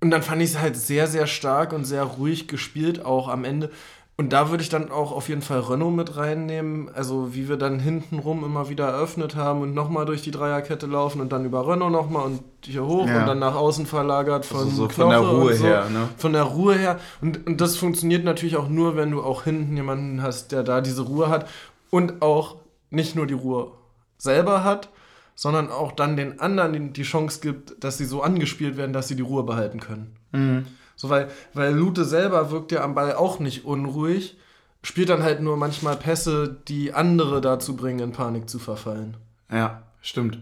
und 0.01 0.11
dann 0.11 0.22
fand 0.22 0.41
ich 0.41 0.51
es 0.51 0.59
halt 0.59 0.76
sehr, 0.78 1.07
sehr 1.07 1.26
stark 1.26 1.74
und 1.74 1.86
sehr 1.86 2.03
ruhig 2.03 2.47
gespielt, 2.47 3.03
auch 3.03 3.28
am 3.28 3.43
Ende. 3.43 3.72
Und 4.18 4.32
da 4.32 4.49
würde 4.49 4.63
ich 4.63 4.70
dann 4.70 4.91
auch 4.91 5.11
auf 5.11 5.28
jeden 5.28 5.41
Fall 5.41 5.59
Renault 5.59 5.93
mit 5.93 6.16
reinnehmen. 6.16 6.89
Also 6.93 7.36
wie 7.36 7.49
wir 7.49 7.57
dann 7.57 7.80
hintenrum 7.80 8.45
immer 8.45 8.70
wieder 8.70 8.88
eröffnet 8.88 9.36
haben 9.36 9.61
und 9.61 9.74
nochmal 9.74 10.05
durch 10.05 10.22
die 10.22 10.32
Dreierkette 10.32 10.86
laufen 10.86 11.20
und 11.20 11.34
dann 11.34 11.43
über 11.43 11.68
Renault 11.68 11.91
nochmal 11.91 12.24
und 12.26 12.39
hier 12.63 12.86
hoch 12.86 13.07
Ja. 13.07 13.20
und 13.22 13.28
dann 13.28 13.39
nach 13.39 13.55
außen 13.55 13.86
verlagert 13.86 14.45
von, 14.45 14.59
Also 14.59 14.70
so 14.70 14.89
von 14.89 15.09
der 15.09 15.20
Ruhe 15.20 15.53
so. 15.55 15.66
her, 15.66 15.89
ne? 15.89 16.07
Von 16.16 16.32
der 16.32 16.43
Ruhe 16.43 16.76
her. 16.78 16.97
Und, 17.22 17.45
und 17.45 17.59
das 17.59 17.76
funktioniert 17.76 18.24
natürlich 18.24 18.55
auch 18.55 18.70
nur, 18.70 18.95
wenn 18.95 19.11
du 19.11 19.22
auch 19.22 19.43
hinten 19.43 19.76
jemanden 19.76 20.22
hast, 20.22 20.53
der 20.53 20.63
da 20.63 20.80
diese 20.80 21.01
Ruhe 21.01 21.28
hat 21.28 21.49
und 21.89 22.22
auch 22.22 22.55
nicht 22.91 23.18
nur 23.18 23.28
die 23.28 23.34
Ruhe 23.34 23.72
selber 24.18 24.63
hat, 24.63 24.88
sondern 25.36 25.70
auch 25.70 25.91
dann 25.91 26.16
den 26.16 26.39
anderen 26.39 26.72
die- 26.72 26.93
die 26.93 27.03
Chance 27.03 27.41
gibt, 27.41 27.84
dass 27.84 27.97
sie 27.97 28.05
so 28.05 28.22
angespielt 28.22 28.78
werden, 28.78 28.93
dass 28.93 29.09
sie 29.09 29.18
die 29.18 29.24
Ruhe 29.24 29.43
behalten 29.43 29.82
können. 29.82 30.16
Mhm. 30.32 30.68
So, 30.96 31.10
weil, 31.10 31.30
weil 31.54 31.74
Lute 31.74 32.06
selber 32.06 32.52
wirkt 32.52 32.72
ja 32.72 32.84
am 32.84 32.96
Ball 32.96 33.14
auch 33.16 33.39
nicht 33.39 33.66
unruhig, 33.66 34.38
spielt 34.84 35.10
dann 35.10 35.24
halt 35.24 35.41
nur 35.41 35.58
manchmal 35.58 35.96
Pässe, 35.96 36.58
die 36.68 36.93
andere 36.93 37.41
dazu 37.41 37.76
bringen, 37.76 38.00
in 38.00 38.12
Panik 38.12 38.50
zu 38.50 38.60
verfallen. 38.60 39.18
Ja, 39.52 39.84
stimmt. 40.02 40.39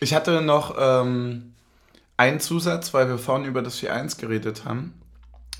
Ich 0.00 0.14
hatte 0.14 0.42
noch 0.42 0.76
ähm, 0.78 1.54
einen 2.16 2.40
Zusatz, 2.40 2.92
weil 2.94 3.08
wir 3.08 3.18
vorhin 3.18 3.46
über 3.46 3.62
das 3.62 3.80
4-1 3.80 4.20
geredet 4.20 4.64
haben. 4.64 4.92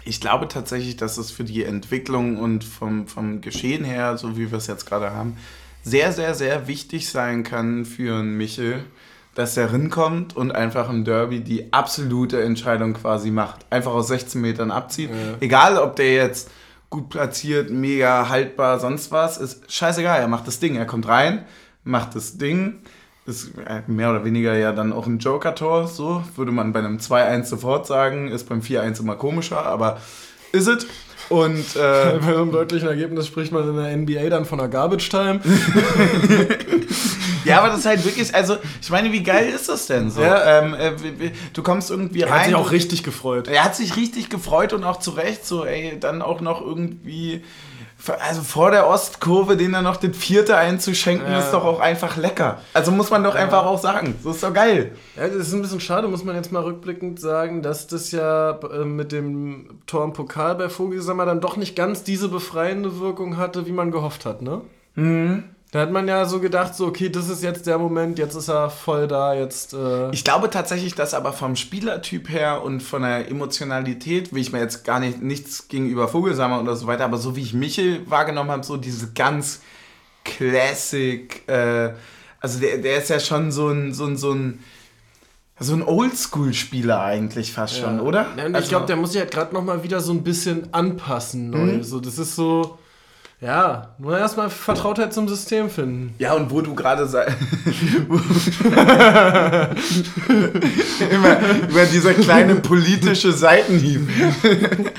Ich 0.04 0.20
glaube 0.20 0.48
tatsächlich, 0.48 0.96
dass 0.96 1.18
es 1.18 1.30
für 1.30 1.44
die 1.44 1.64
Entwicklung 1.64 2.38
und 2.38 2.64
vom, 2.64 3.08
vom 3.08 3.40
Geschehen 3.40 3.84
her, 3.84 4.16
so 4.16 4.36
wie 4.36 4.50
wir 4.50 4.58
es 4.58 4.66
jetzt 4.66 4.86
gerade 4.86 5.12
haben, 5.12 5.36
sehr, 5.82 6.12
sehr, 6.12 6.34
sehr 6.34 6.66
wichtig 6.66 7.08
sein 7.08 7.44
kann 7.44 7.84
für 7.84 8.18
einen 8.18 8.36
Michel, 8.36 8.84
dass 9.38 9.56
er 9.56 9.72
rinkommt 9.72 10.36
und 10.36 10.50
einfach 10.50 10.90
im 10.90 11.04
Derby 11.04 11.38
die 11.38 11.72
absolute 11.72 12.42
Entscheidung 12.42 12.94
quasi 12.94 13.30
macht. 13.30 13.64
Einfach 13.70 13.92
aus 13.92 14.08
16 14.08 14.40
Metern 14.40 14.72
abzieht. 14.72 15.10
Ja. 15.10 15.34
Egal, 15.38 15.78
ob 15.78 15.94
der 15.94 16.12
jetzt 16.12 16.50
gut 16.90 17.08
platziert, 17.08 17.70
mega 17.70 18.28
haltbar, 18.28 18.80
sonst 18.80 19.12
was, 19.12 19.38
ist 19.38 19.72
scheißegal. 19.72 20.20
Er 20.20 20.26
macht 20.26 20.48
das 20.48 20.58
Ding. 20.58 20.74
Er 20.74 20.86
kommt 20.86 21.06
rein, 21.06 21.44
macht 21.84 22.16
das 22.16 22.36
Ding. 22.36 22.80
Ist 23.26 23.52
äh, 23.64 23.82
mehr 23.86 24.10
oder 24.10 24.24
weniger 24.24 24.56
ja 24.56 24.72
dann 24.72 24.92
auch 24.92 25.06
ein 25.06 25.20
Joker-Tor, 25.20 25.86
so 25.86 26.24
würde 26.34 26.50
man 26.50 26.72
bei 26.72 26.80
einem 26.80 26.96
2-1 26.96 27.44
sofort 27.44 27.86
sagen, 27.86 28.32
ist 28.32 28.48
beim 28.48 28.58
4-1 28.58 28.98
immer 28.98 29.14
komischer, 29.14 29.64
aber 29.64 30.00
ist 30.50 30.66
es. 30.66 30.84
Und 31.28 31.76
äh, 31.76 32.18
Bei 32.20 32.32
so 32.32 32.42
einem 32.42 32.52
deutlichen 32.52 32.88
Ergebnis 32.88 33.26
spricht 33.26 33.52
man 33.52 33.68
in 33.68 33.76
der 33.76 33.96
NBA 33.96 34.28
dann 34.30 34.44
von 34.44 34.60
einer 34.60 34.68
Garbage 34.68 35.08
Time. 35.08 35.40
ja, 37.44 37.58
aber 37.58 37.68
das 37.68 37.80
ist 37.80 37.86
halt 37.86 38.04
wirklich, 38.04 38.34
also 38.34 38.56
ich 38.80 38.90
meine, 38.90 39.12
wie 39.12 39.22
geil 39.22 39.48
ist 39.48 39.68
das 39.68 39.86
denn 39.86 40.10
so? 40.10 40.22
Ja. 40.22 40.60
Ähm, 40.60 40.74
äh, 40.74 40.92
du 41.52 41.62
kommst 41.62 41.90
irgendwie 41.90 42.22
Er 42.22 42.30
rein. 42.30 42.38
hat 42.38 42.44
sich 42.46 42.54
auch 42.54 42.72
richtig 42.72 43.02
gefreut. 43.02 43.48
Er 43.48 43.64
hat 43.64 43.76
sich 43.76 43.96
richtig 43.96 44.30
gefreut 44.30 44.72
und 44.72 44.84
auch 44.84 44.98
zu 44.98 45.10
Recht, 45.10 45.46
so, 45.46 45.64
ey, 45.64 45.98
dann 46.00 46.22
auch 46.22 46.40
noch 46.40 46.60
irgendwie, 46.60 47.42
also 48.20 48.42
vor 48.42 48.70
der 48.70 48.86
Ostkurve, 48.88 49.56
denen 49.56 49.72
dann 49.74 49.84
noch 49.84 49.96
den 49.96 50.14
vierte 50.14 50.56
einzuschenken, 50.56 51.30
Ja. 51.30 51.40
ist 51.40 51.50
doch 51.52 51.64
auch 51.64 51.80
einfach 51.80 52.16
lecker. 52.16 52.58
Also 52.72 52.90
muss 52.92 53.10
man 53.10 53.24
doch 53.24 53.34
einfach 53.34 53.66
auch 53.66 53.78
sagen, 53.80 54.14
so 54.22 54.30
ist 54.30 54.42
doch 54.42 54.52
geil. 54.54 54.92
Ja, 55.16 55.26
das 55.28 55.48
ist 55.48 55.52
ein 55.52 55.62
bisschen 55.62 55.80
schade, 55.80 56.06
muss 56.08 56.24
man 56.24 56.36
jetzt 56.36 56.52
mal 56.52 56.62
rückblickend 56.62 57.20
sagen, 57.20 57.60
dass 57.62 57.86
das 57.86 58.12
ja 58.12 58.52
äh, 58.52 58.84
mit 58.84 59.10
dem 59.12 59.80
Tor 59.86 60.04
im 60.04 60.12
Pokal 60.12 60.54
bei 60.54 60.68
Vogelsammer 60.68 61.26
dann 61.26 61.40
doch 61.40 61.56
nicht 61.56 61.74
ganz 61.76 62.04
diese 62.04 62.28
befreiende 62.28 63.00
Wirkung 63.00 63.36
hatte, 63.36 63.66
wie 63.66 63.72
man 63.72 63.90
gehofft 63.90 64.24
hat, 64.26 64.42
ne? 64.42 64.60
Da 65.70 65.80
hat 65.80 65.90
man 65.92 66.08
ja 66.08 66.24
so 66.24 66.40
gedacht, 66.40 66.74
so, 66.74 66.86
okay, 66.86 67.10
das 67.10 67.28
ist 67.28 67.42
jetzt 67.42 67.66
der 67.66 67.76
Moment, 67.76 68.18
jetzt 68.18 68.34
ist 68.34 68.48
er 68.48 68.70
voll 68.70 69.06
da, 69.06 69.34
jetzt. 69.34 69.74
Äh, 69.74 70.10
Ich 70.12 70.24
glaube 70.24 70.48
tatsächlich, 70.48 70.94
dass 70.94 71.12
aber 71.12 71.34
vom 71.34 71.56
Spielertyp 71.56 72.30
her 72.30 72.62
und 72.62 72.82
von 72.82 73.02
der 73.02 73.28
Emotionalität, 73.30 74.34
wie 74.34 74.40
ich 74.40 74.50
mir 74.50 74.60
jetzt 74.60 74.84
gar 74.84 74.98
nicht 74.98 75.20
nichts 75.22 75.68
gegenüber 75.68 76.08
Vogelsammer 76.08 76.60
oder 76.62 76.74
so 76.74 76.86
weiter, 76.86 77.04
aber 77.04 77.18
so 77.18 77.36
wie 77.36 77.42
ich 77.42 77.52
Michel 77.52 78.00
wahrgenommen 78.10 78.50
habe, 78.50 78.64
so 78.64 78.78
diese 78.78 79.12
ganz 79.12 79.60
Classic, 80.24 81.46
äh, 81.48 81.90
also 82.40 82.60
der, 82.60 82.78
der 82.78 82.98
ist 82.98 83.10
ja 83.10 83.20
schon 83.20 83.52
so 83.52 83.68
ein, 83.68 83.92
so 83.92 84.06
ein, 84.06 84.16
so 84.16 84.32
ein, 84.32 84.60
so 85.60 85.74
ein 85.74 85.82
Oldschool-Spieler 85.82 87.00
eigentlich 87.02 87.52
fast 87.52 87.76
schon, 87.78 88.00
oder? 88.00 88.26
Ja, 88.36 88.44
und 88.44 88.50
ich 88.52 88.56
Also- 88.56 88.68
glaube, 88.70 88.86
der 88.86 88.96
muss 88.96 89.12
sich 89.12 89.20
halt 89.20 89.32
gerade 89.32 89.52
noch 89.54 89.64
mal 89.64 89.82
wieder 89.82 90.00
so 90.00 90.12
ein 90.12 90.22
bisschen 90.22 90.72
anpassen 90.72 91.50
neu. 91.50 91.82
So, 91.82 92.00
das 92.00 92.16
ist 92.18 92.36
so, 92.36 92.78
ja, 93.40 93.94
nur 93.98 94.18
erstmal 94.18 94.50
Vertrautheit 94.50 95.12
zum 95.12 95.28
System 95.28 95.70
finden. 95.70 96.12
Ja, 96.18 96.34
und 96.34 96.50
wo 96.50 96.60
du 96.60 96.74
gerade 96.74 97.06
sei. 97.06 97.26
Immer 101.10 101.40
über 101.68 101.84
dieser 101.86 102.14
kleine 102.14 102.56
politische 102.56 103.30
Seitenhieb. 103.30 104.08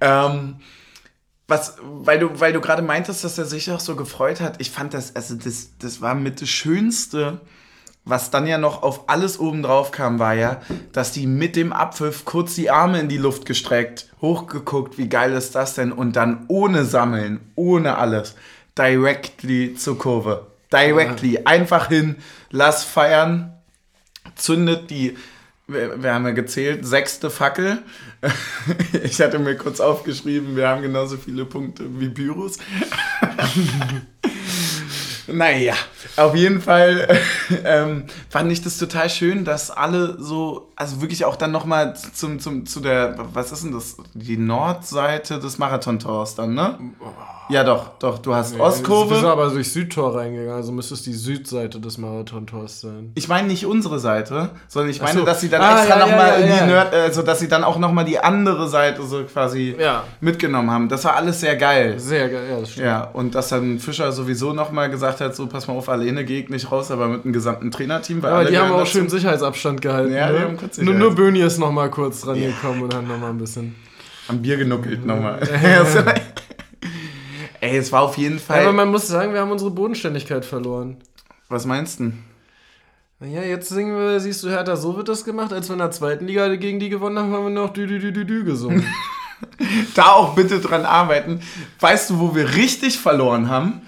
ähm, 0.00 0.56
was, 1.46 1.76
weil 1.82 2.18
du, 2.18 2.40
weil 2.40 2.54
du 2.54 2.62
gerade 2.62 2.80
meintest, 2.80 3.24
dass 3.24 3.36
er 3.36 3.44
sich 3.44 3.70
auch 3.70 3.80
so 3.80 3.94
gefreut 3.94 4.40
hat, 4.40 4.58
ich 4.58 4.70
fand 4.70 4.94
das, 4.94 5.14
also 5.14 5.34
das, 5.34 5.76
das 5.78 6.00
war 6.00 6.14
mit 6.14 6.40
das 6.40 6.48
Schönste, 6.48 7.42
was 8.06 8.30
dann 8.30 8.46
ja 8.46 8.56
noch 8.56 8.82
auf 8.82 9.08
alles 9.08 9.38
oben 9.38 9.62
drauf 9.62 9.90
kam, 9.90 10.18
war 10.18 10.34
ja, 10.34 10.60
dass 10.92 11.12
die 11.12 11.26
mit 11.26 11.56
dem 11.56 11.74
Abpfiff 11.74 12.24
kurz 12.24 12.54
die 12.54 12.70
Arme 12.70 13.00
in 13.00 13.08
die 13.08 13.18
Luft 13.18 13.44
gestreckt, 13.44 14.13
hochgeguckt, 14.24 14.98
wie 14.98 15.08
geil 15.08 15.32
ist 15.32 15.54
das 15.54 15.74
denn? 15.74 15.92
Und 15.92 16.16
dann 16.16 16.44
ohne 16.48 16.84
Sammeln, 16.84 17.40
ohne 17.54 17.98
alles, 17.98 18.34
directly 18.76 19.74
zur 19.74 19.98
Kurve. 19.98 20.46
Directly, 20.72 21.40
einfach 21.44 21.88
hin, 21.88 22.16
lass 22.50 22.82
feiern, 22.82 23.52
zündet 24.34 24.90
die, 24.90 25.16
wir, 25.68 26.02
wir 26.02 26.14
haben 26.14 26.26
ja 26.26 26.32
gezählt, 26.32 26.86
sechste 26.86 27.30
Fackel. 27.30 27.82
Ich 29.04 29.20
hatte 29.20 29.38
mir 29.38 29.54
kurz 29.56 29.80
aufgeschrieben, 29.80 30.56
wir 30.56 30.68
haben 30.68 30.80
genauso 30.80 31.18
viele 31.18 31.44
Punkte 31.44 31.84
wie 32.00 32.08
Pyrus. 32.08 32.56
Naja, 35.26 35.74
auf 36.16 36.34
jeden 36.34 36.60
Fall 36.60 37.08
ähm, 37.64 38.04
fand 38.28 38.52
ich 38.52 38.62
das 38.62 38.78
total 38.78 39.08
schön, 39.08 39.44
dass 39.44 39.70
alle 39.70 40.16
so, 40.20 40.72
also 40.76 41.00
wirklich 41.00 41.24
auch 41.24 41.36
dann 41.36 41.52
nochmal 41.52 41.94
zum, 42.14 42.38
zum, 42.40 42.66
zu 42.66 42.80
der, 42.80 43.16
was 43.32 43.52
ist 43.52 43.64
denn 43.64 43.72
das, 43.72 43.96
die 44.14 44.36
Nordseite 44.36 45.38
des 45.38 45.58
Marathontors 45.58 46.34
dann, 46.34 46.54
ne? 46.54 46.78
Ja, 47.50 47.62
doch, 47.62 47.98
doch, 47.98 48.18
du 48.20 48.34
hast 48.34 48.54
Du 48.54 48.58
bist 48.58 48.66
Ostkurve. 48.80 49.28
aber 49.30 49.50
durch 49.50 49.70
Südtor 49.70 50.16
reingegangen, 50.16 50.54
also 50.54 50.72
müsste 50.72 50.94
es 50.94 51.02
die 51.02 51.12
Südseite 51.12 51.78
des 51.78 51.98
Marathontors 51.98 52.80
sein. 52.80 53.12
Ich 53.14 53.28
meine 53.28 53.48
nicht 53.48 53.66
unsere 53.66 53.98
Seite, 53.98 54.48
sondern 54.66 54.90
ich 54.90 55.02
meine, 55.02 55.18
so. 55.20 55.24
dass 55.26 55.42
sie 55.42 55.50
dann 55.50 55.60
Ah, 55.60 55.78
extra 55.80 55.98
ja, 55.98 56.06
nochmal 56.06 56.28
ja, 56.28 56.34
in 56.36 56.48
ja, 56.48 56.54
die 56.54 56.60
ja. 56.60 56.66
Nerd, 56.66 56.94
also 56.94 57.20
dass 57.22 57.40
sie 57.40 57.48
dann 57.48 57.62
auch 57.62 57.78
nochmal 57.78 58.06
die 58.06 58.18
andere 58.18 58.66
Seite 58.68 59.02
so 59.02 59.22
quasi 59.24 59.76
Ja. 59.78 60.04
mitgenommen 60.22 60.70
haben. 60.70 60.88
Das 60.88 61.04
war 61.04 61.16
alles 61.16 61.40
sehr 61.40 61.56
geil. 61.56 61.98
Sehr 61.98 62.30
geil, 62.30 62.46
ja, 62.50 62.60
das 62.60 62.70
stimmt. 62.70 62.86
Ja, 62.86 63.04
und 63.12 63.34
dass 63.34 63.48
dann 63.50 63.78
Fischer 63.78 64.10
sowieso 64.12 64.54
nochmal 64.54 64.88
gesagt 64.88 65.20
hat, 65.20 65.36
so 65.36 65.46
pass 65.46 65.68
mal 65.68 65.74
auf, 65.74 65.90
alleine 65.90 66.24
geht 66.24 66.48
nicht 66.48 66.72
raus, 66.72 66.90
aber 66.90 67.08
mit 67.08 67.24
dem 67.24 67.34
gesamten 67.34 67.70
Trainerteam. 67.70 68.22
weil 68.22 68.30
Aber 68.30 68.38
alle 68.40 68.50
die 68.50 68.58
haben 68.58 68.72
auch 68.72 68.78
dazu. 68.78 68.92
schön 68.92 69.08
Sicherheitsabstand 69.10 69.82
gehalten. 69.82 70.14
Ja, 70.14 70.30
ne? 70.30 70.38
die 70.38 70.44
haben 70.44 70.56
kurz 70.64 70.78
nur, 70.78 70.94
nur 70.94 71.14
Böni 71.14 71.40
ist 71.40 71.58
noch 71.58 71.72
mal 71.72 71.90
kurz 71.90 72.26
rangekommen 72.26 72.82
und 72.82 72.94
hat 72.94 73.06
noch 73.06 73.18
mal 73.18 73.30
ein 73.30 73.38
bisschen. 73.38 73.74
am 74.28 74.40
Bier 74.40 74.56
genuckelt 74.56 75.04
nochmal. 75.04 75.40
Ey, 77.60 77.76
es 77.78 77.92
war 77.92 78.02
auf 78.02 78.16
jeden 78.18 78.38
Fall. 78.38 78.60
Aber 78.60 78.72
man 78.72 78.88
muss 78.88 79.06
sagen, 79.08 79.32
wir 79.32 79.40
haben 79.40 79.50
unsere 79.50 79.70
Bodenständigkeit 79.70 80.44
verloren. 80.44 80.96
was 81.48 81.66
meinst 81.66 82.00
du? 82.00 82.12
Naja, 83.20 83.42
jetzt 83.42 83.68
singen 83.68 83.96
wir, 83.96 84.20
siehst 84.20 84.42
du, 84.42 84.50
Hertha, 84.50 84.76
so 84.76 84.96
wird 84.96 85.08
das 85.08 85.24
gemacht, 85.24 85.52
als 85.52 85.68
wir 85.68 85.74
in 85.74 85.78
der 85.78 85.90
zweiten 85.90 86.26
Liga 86.26 86.54
gegen 86.56 86.80
die 86.80 86.88
gewonnen 86.88 87.18
haben, 87.18 87.32
haben 87.32 87.44
wir 87.44 87.50
noch 87.50 87.72
dü 87.72 87.86
dü 87.86 87.98
dü 87.98 88.12
dü 88.12 88.24
dü 88.24 88.44
gesungen. 88.44 88.84
Da 89.94 90.12
auch 90.12 90.34
bitte 90.34 90.58
dran 90.60 90.86
arbeiten. 90.86 91.40
Weißt 91.78 92.08
du, 92.08 92.18
wo 92.18 92.34
wir 92.34 92.54
richtig 92.54 92.98
verloren 92.98 93.50
haben? 93.50 93.82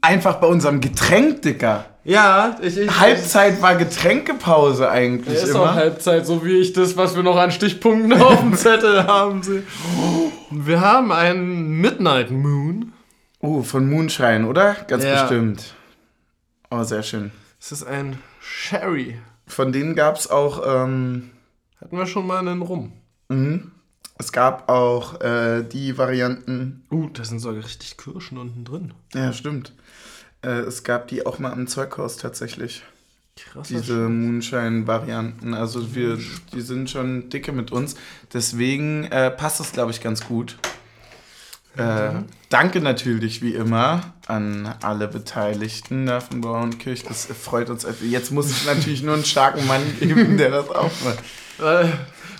Einfach 0.00 0.36
bei 0.36 0.48
unserem 0.48 0.80
Getränk, 0.80 1.42
Dicker. 1.42 1.95
Ja, 2.06 2.56
ich, 2.62 2.78
ich 2.78 3.00
Halbzeit 3.00 3.60
war 3.60 3.74
Getränkepause 3.76 4.88
eigentlich 4.90 5.34
ist 5.42 5.48
immer. 5.50 5.62
auch 5.70 5.74
Halbzeit, 5.74 6.24
so 6.26 6.44
wie 6.44 6.58
ich 6.58 6.72
das, 6.72 6.96
was 6.96 7.16
wir 7.16 7.22
noch 7.22 7.36
an 7.36 7.50
Stichpunkten 7.50 8.12
auf 8.20 8.40
dem 8.40 8.54
Zettel 8.56 9.06
haben. 9.06 9.42
Wir 10.50 10.80
haben 10.80 11.12
einen 11.12 11.80
Midnight 11.80 12.30
Moon. 12.30 12.92
Oh, 13.40 13.62
von 13.62 13.88
Moonshine, 13.90 14.46
oder? 14.46 14.74
Ganz 14.88 15.04
Ja. 15.04 15.20
bestimmt. 15.22 15.74
Oh, 16.70 16.82
sehr 16.82 17.02
schön. 17.02 17.30
Es 17.60 17.72
ist 17.72 17.84
ein 17.84 18.18
Sherry. 18.40 19.18
Von 19.46 19.72
denen 19.72 19.94
gab 19.94 20.16
es 20.16 20.28
auch, 20.30 20.62
ähm, 20.66 21.30
Hatten 21.80 21.96
wir 21.96 22.06
schon 22.06 22.26
mal 22.26 22.38
einen 22.38 22.62
Rum. 22.62 22.92
mhm. 23.28 23.70
es 24.18 24.32
gab 24.32 24.68
auch 24.68 25.20
äh, 25.20 25.62
die 25.62 25.98
Varianten, 25.98 26.84
Uh, 26.90 27.08
da 27.12 27.22
sind 27.24 27.38
sogar 27.40 27.62
richtig 27.64 27.96
Kirschen 27.96 28.38
unten 28.38 28.64
drin. 28.64 28.94
ja, 29.14 29.32
stimmt. 29.32 29.72
Äh, 30.46 30.60
es 30.60 30.84
gab 30.84 31.08
die 31.08 31.26
auch 31.26 31.38
mal 31.38 31.52
im 31.52 31.66
Zeughaus 31.66 32.16
tatsächlich. 32.16 32.84
Krass. 33.36 33.68
Diese 33.68 34.08
Moonshine-Varianten. 34.08 35.52
Also 35.52 35.94
wir, 35.94 36.18
die 36.54 36.60
sind 36.62 36.88
schon 36.88 37.28
dicke 37.28 37.52
mit 37.52 37.72
uns. 37.72 37.96
Deswegen 38.32 39.04
äh, 39.04 39.30
passt 39.30 39.60
es, 39.60 39.72
glaube 39.72 39.90
ich, 39.90 40.00
ganz 40.00 40.24
gut. 40.24 40.56
Äh, 41.76 42.22
danke 42.48 42.80
natürlich 42.80 43.42
wie 43.42 43.52
immer 43.52 44.14
an 44.26 44.74
alle 44.80 45.08
Beteiligten 45.08 46.06
da 46.06 46.20
von 46.20 46.40
Bauernkirch. 46.40 47.02
Das 47.02 47.26
freut 47.26 47.68
uns. 47.68 47.86
Jetzt 48.00 48.32
muss 48.32 48.46
es 48.46 48.64
natürlich 48.64 49.02
nur 49.02 49.14
einen 49.14 49.26
starken 49.26 49.66
Mann 49.66 49.82
geben, 50.00 50.38
der 50.38 50.50
das 50.50 50.70
aufmacht. 50.70 51.18
Äh, 51.58 51.88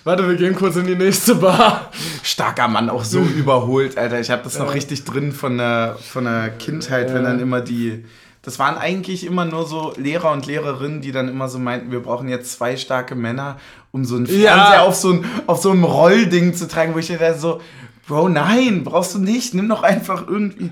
Warte, 0.07 0.29
wir 0.29 0.37
gehen 0.37 0.55
kurz 0.55 0.77
in 0.77 0.87
die 0.87 0.95
nächste 0.95 1.35
Bar. 1.35 1.91
Starker 2.23 2.69
Mann, 2.69 2.91
auch 2.91 3.03
so 3.03 3.19
überholt, 3.37 3.99
Alter. 3.99 4.21
Ich 4.21 4.31
habe 4.31 4.45
das 4.45 4.57
noch 4.57 4.73
richtig 4.73 5.03
drin 5.03 5.33
von 5.33 5.59
der, 5.59 5.97
von 6.01 6.27
der 6.27 6.51
Kindheit, 6.51 7.13
wenn 7.13 7.25
dann 7.25 7.41
immer 7.41 7.61
die. 7.61 8.05
Das 8.43 8.61
waren 8.61 8.79
eigentlich 8.79 9.27
immer 9.27 9.45
nur 9.47 9.67
so 9.67 9.95
Lehrer 9.97 10.31
und 10.31 10.47
Lehrerinnen, 10.47 11.01
die 11.01 11.11
dann 11.11 11.27
immer 11.27 11.49
so 11.49 11.59
meinten, 11.59 11.91
wir 11.91 11.99
brauchen 12.05 12.29
jetzt 12.29 12.53
zwei 12.53 12.77
starke 12.77 13.17
Männer, 13.17 13.59
um 13.91 14.05
so 14.05 14.15
einen 14.15 14.27
Ja. 14.27 14.55
Fernseher 14.55 14.83
auf 14.85 14.95
so 14.95 15.11
ein, 15.11 15.25
auf 15.49 15.61
so 15.61 15.73
einem 15.73 15.83
Rollding 15.83 16.55
zu 16.55 16.69
tragen, 16.69 16.95
wo 16.95 17.01
ich 17.01 17.11
mir 17.11 17.19
da 17.19 17.35
so, 17.35 17.61
Bro, 18.07 18.29
nein, 18.29 18.85
brauchst 18.85 19.17
du 19.17 19.19
nicht. 19.19 19.55
Nimm 19.55 19.69
doch 19.69 19.83
einfach 19.83 20.29
irgendwie. 20.29 20.71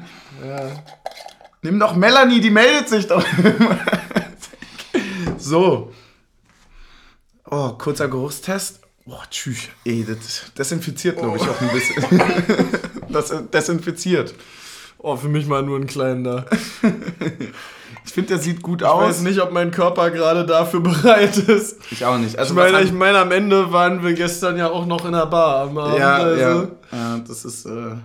Nimm 1.62 1.80
doch 1.80 1.96
Melanie, 1.96 2.40
die 2.40 2.50
meldet 2.50 2.88
sich 2.88 3.08
doch. 3.08 3.24
so. 5.38 5.90
Oh, 7.50 7.70
kurzer 7.70 8.06
Geruchstest. 8.06 8.83
Boah, 9.06 9.22
tschüss. 9.30 9.68
Ey, 9.84 10.04
das 10.04 10.50
desinfiziert, 10.56 11.18
glaube 11.18 11.36
ich, 11.36 11.42
auch 11.42 11.60
ein 11.60 11.70
bisschen. 11.72 12.22
das 13.10 13.32
desinfiziert. 13.52 14.34
Oh, 14.98 15.16
für 15.16 15.28
mich 15.28 15.46
mal 15.46 15.62
nur 15.62 15.78
ein 15.78 15.86
kleiner. 15.86 16.46
Ich 18.06 18.12
finde, 18.12 18.28
der 18.34 18.38
sieht 18.38 18.60
gut 18.60 18.82
Ich 18.82 18.86
aus. 18.86 19.02
weiß 19.02 19.20
nicht, 19.22 19.40
ob 19.40 19.50
mein 19.50 19.70
Körper 19.70 20.10
gerade 20.10 20.44
dafür 20.44 20.80
bereit 20.80 21.38
ist. 21.38 21.78
Ich 21.90 22.04
auch 22.04 22.18
nicht. 22.18 22.38
Also, 22.38 22.52
Ich 22.52 22.56
meine, 22.56 22.82
ich 22.82 22.92
meine, 22.92 23.18
am 23.18 23.32
Ende 23.32 23.72
waren 23.72 24.02
wir 24.02 24.12
gestern 24.12 24.58
ja 24.58 24.68
auch 24.70 24.84
noch 24.84 25.06
in 25.06 25.12
der 25.12 25.24
Bar 25.24 25.62
am 25.68 25.78
Abend. 25.78 25.98
ja, 25.98 26.16
also 26.16 26.40
ja, 26.42 26.68
ja, 26.92 27.18
das 27.26 27.46
ist 27.46 27.64
äh, 27.64 27.96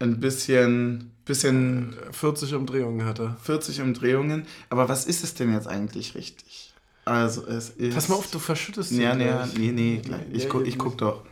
ein 0.00 0.18
bisschen, 0.18 1.12
bisschen 1.24 1.94
40 2.10 2.54
Umdrehungen 2.54 3.06
hatte. 3.06 3.36
40 3.44 3.80
Umdrehungen. 3.82 4.46
Aber 4.68 4.88
was 4.88 5.04
ist 5.04 5.22
es 5.22 5.34
denn 5.34 5.52
jetzt 5.52 5.68
eigentlich 5.68 6.16
richtig? 6.16 6.73
Also, 7.04 7.46
es 7.46 7.70
ist. 7.70 7.94
Pass 7.94 8.08
mal 8.08 8.16
auf, 8.16 8.30
du 8.30 8.38
verschüttest 8.38 8.92
Ja, 8.92 9.12
ihn 9.12 9.18
nee, 9.18 9.32
nee, 9.56 9.72
nee, 9.72 9.96
gleich. 9.98 10.20
Ich, 10.32 10.44
Ja, 10.44 10.48
guck, 10.48 10.66
ich 10.66 10.78
guck 10.78 10.98
doch. 10.98 11.24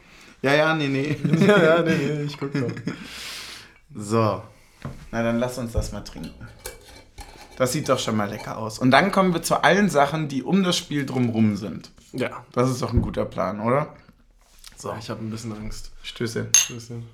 Ja, 0.43 0.55
ja, 0.55 0.75
nee, 0.75 0.89
nee. 0.89 1.17
Ja, 1.47 1.63
ja, 1.63 1.83
nee, 1.83 1.95
nee, 1.97 2.23
ich 2.23 2.39
guck 2.39 2.53
doch. 2.53 2.71
So. 3.95 4.43
Na, 5.11 5.23
dann 5.23 5.39
lass 5.39 5.59
uns 5.59 5.73
das 5.73 5.93
mal 5.93 6.01
trinken. 6.01 6.33
Das 7.57 7.73
sieht 7.73 7.89
doch 7.89 7.99
schon 7.99 8.17
mal 8.17 8.29
lecker 8.31 8.57
aus. 8.57 8.79
Und 8.79 8.91
dann 8.91 9.13
kommen 9.13 9.35
wir 9.35 9.43
zu 9.43 9.63
allen 9.63 9.91
Sachen, 9.91 10.29
die 10.29 10.43
um 10.43 10.65
das 10.65 10.77
Spiel 10.79 11.05
drumrum 11.05 11.57
sind. 11.57 11.91
Ja. 12.13 12.45
Das 12.53 12.71
ist 12.71 12.81
doch 12.81 12.93
ein 12.93 13.03
guter 13.03 13.27
Plan, 13.27 13.61
oder? 13.61 13.95
So, 14.77 14.95
ich 14.99 15.11
habe 15.11 15.23
ein 15.23 15.31
bisschen 15.31 15.53
Angst. 15.53 15.93
Stöße. 16.03 16.49
Bisschen. 16.69 17.07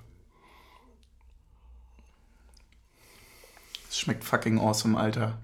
Es 3.91 3.99
schmeckt 3.99 4.25
fucking 4.25 4.59
awesome, 4.59 4.99
Alter. 4.99 5.39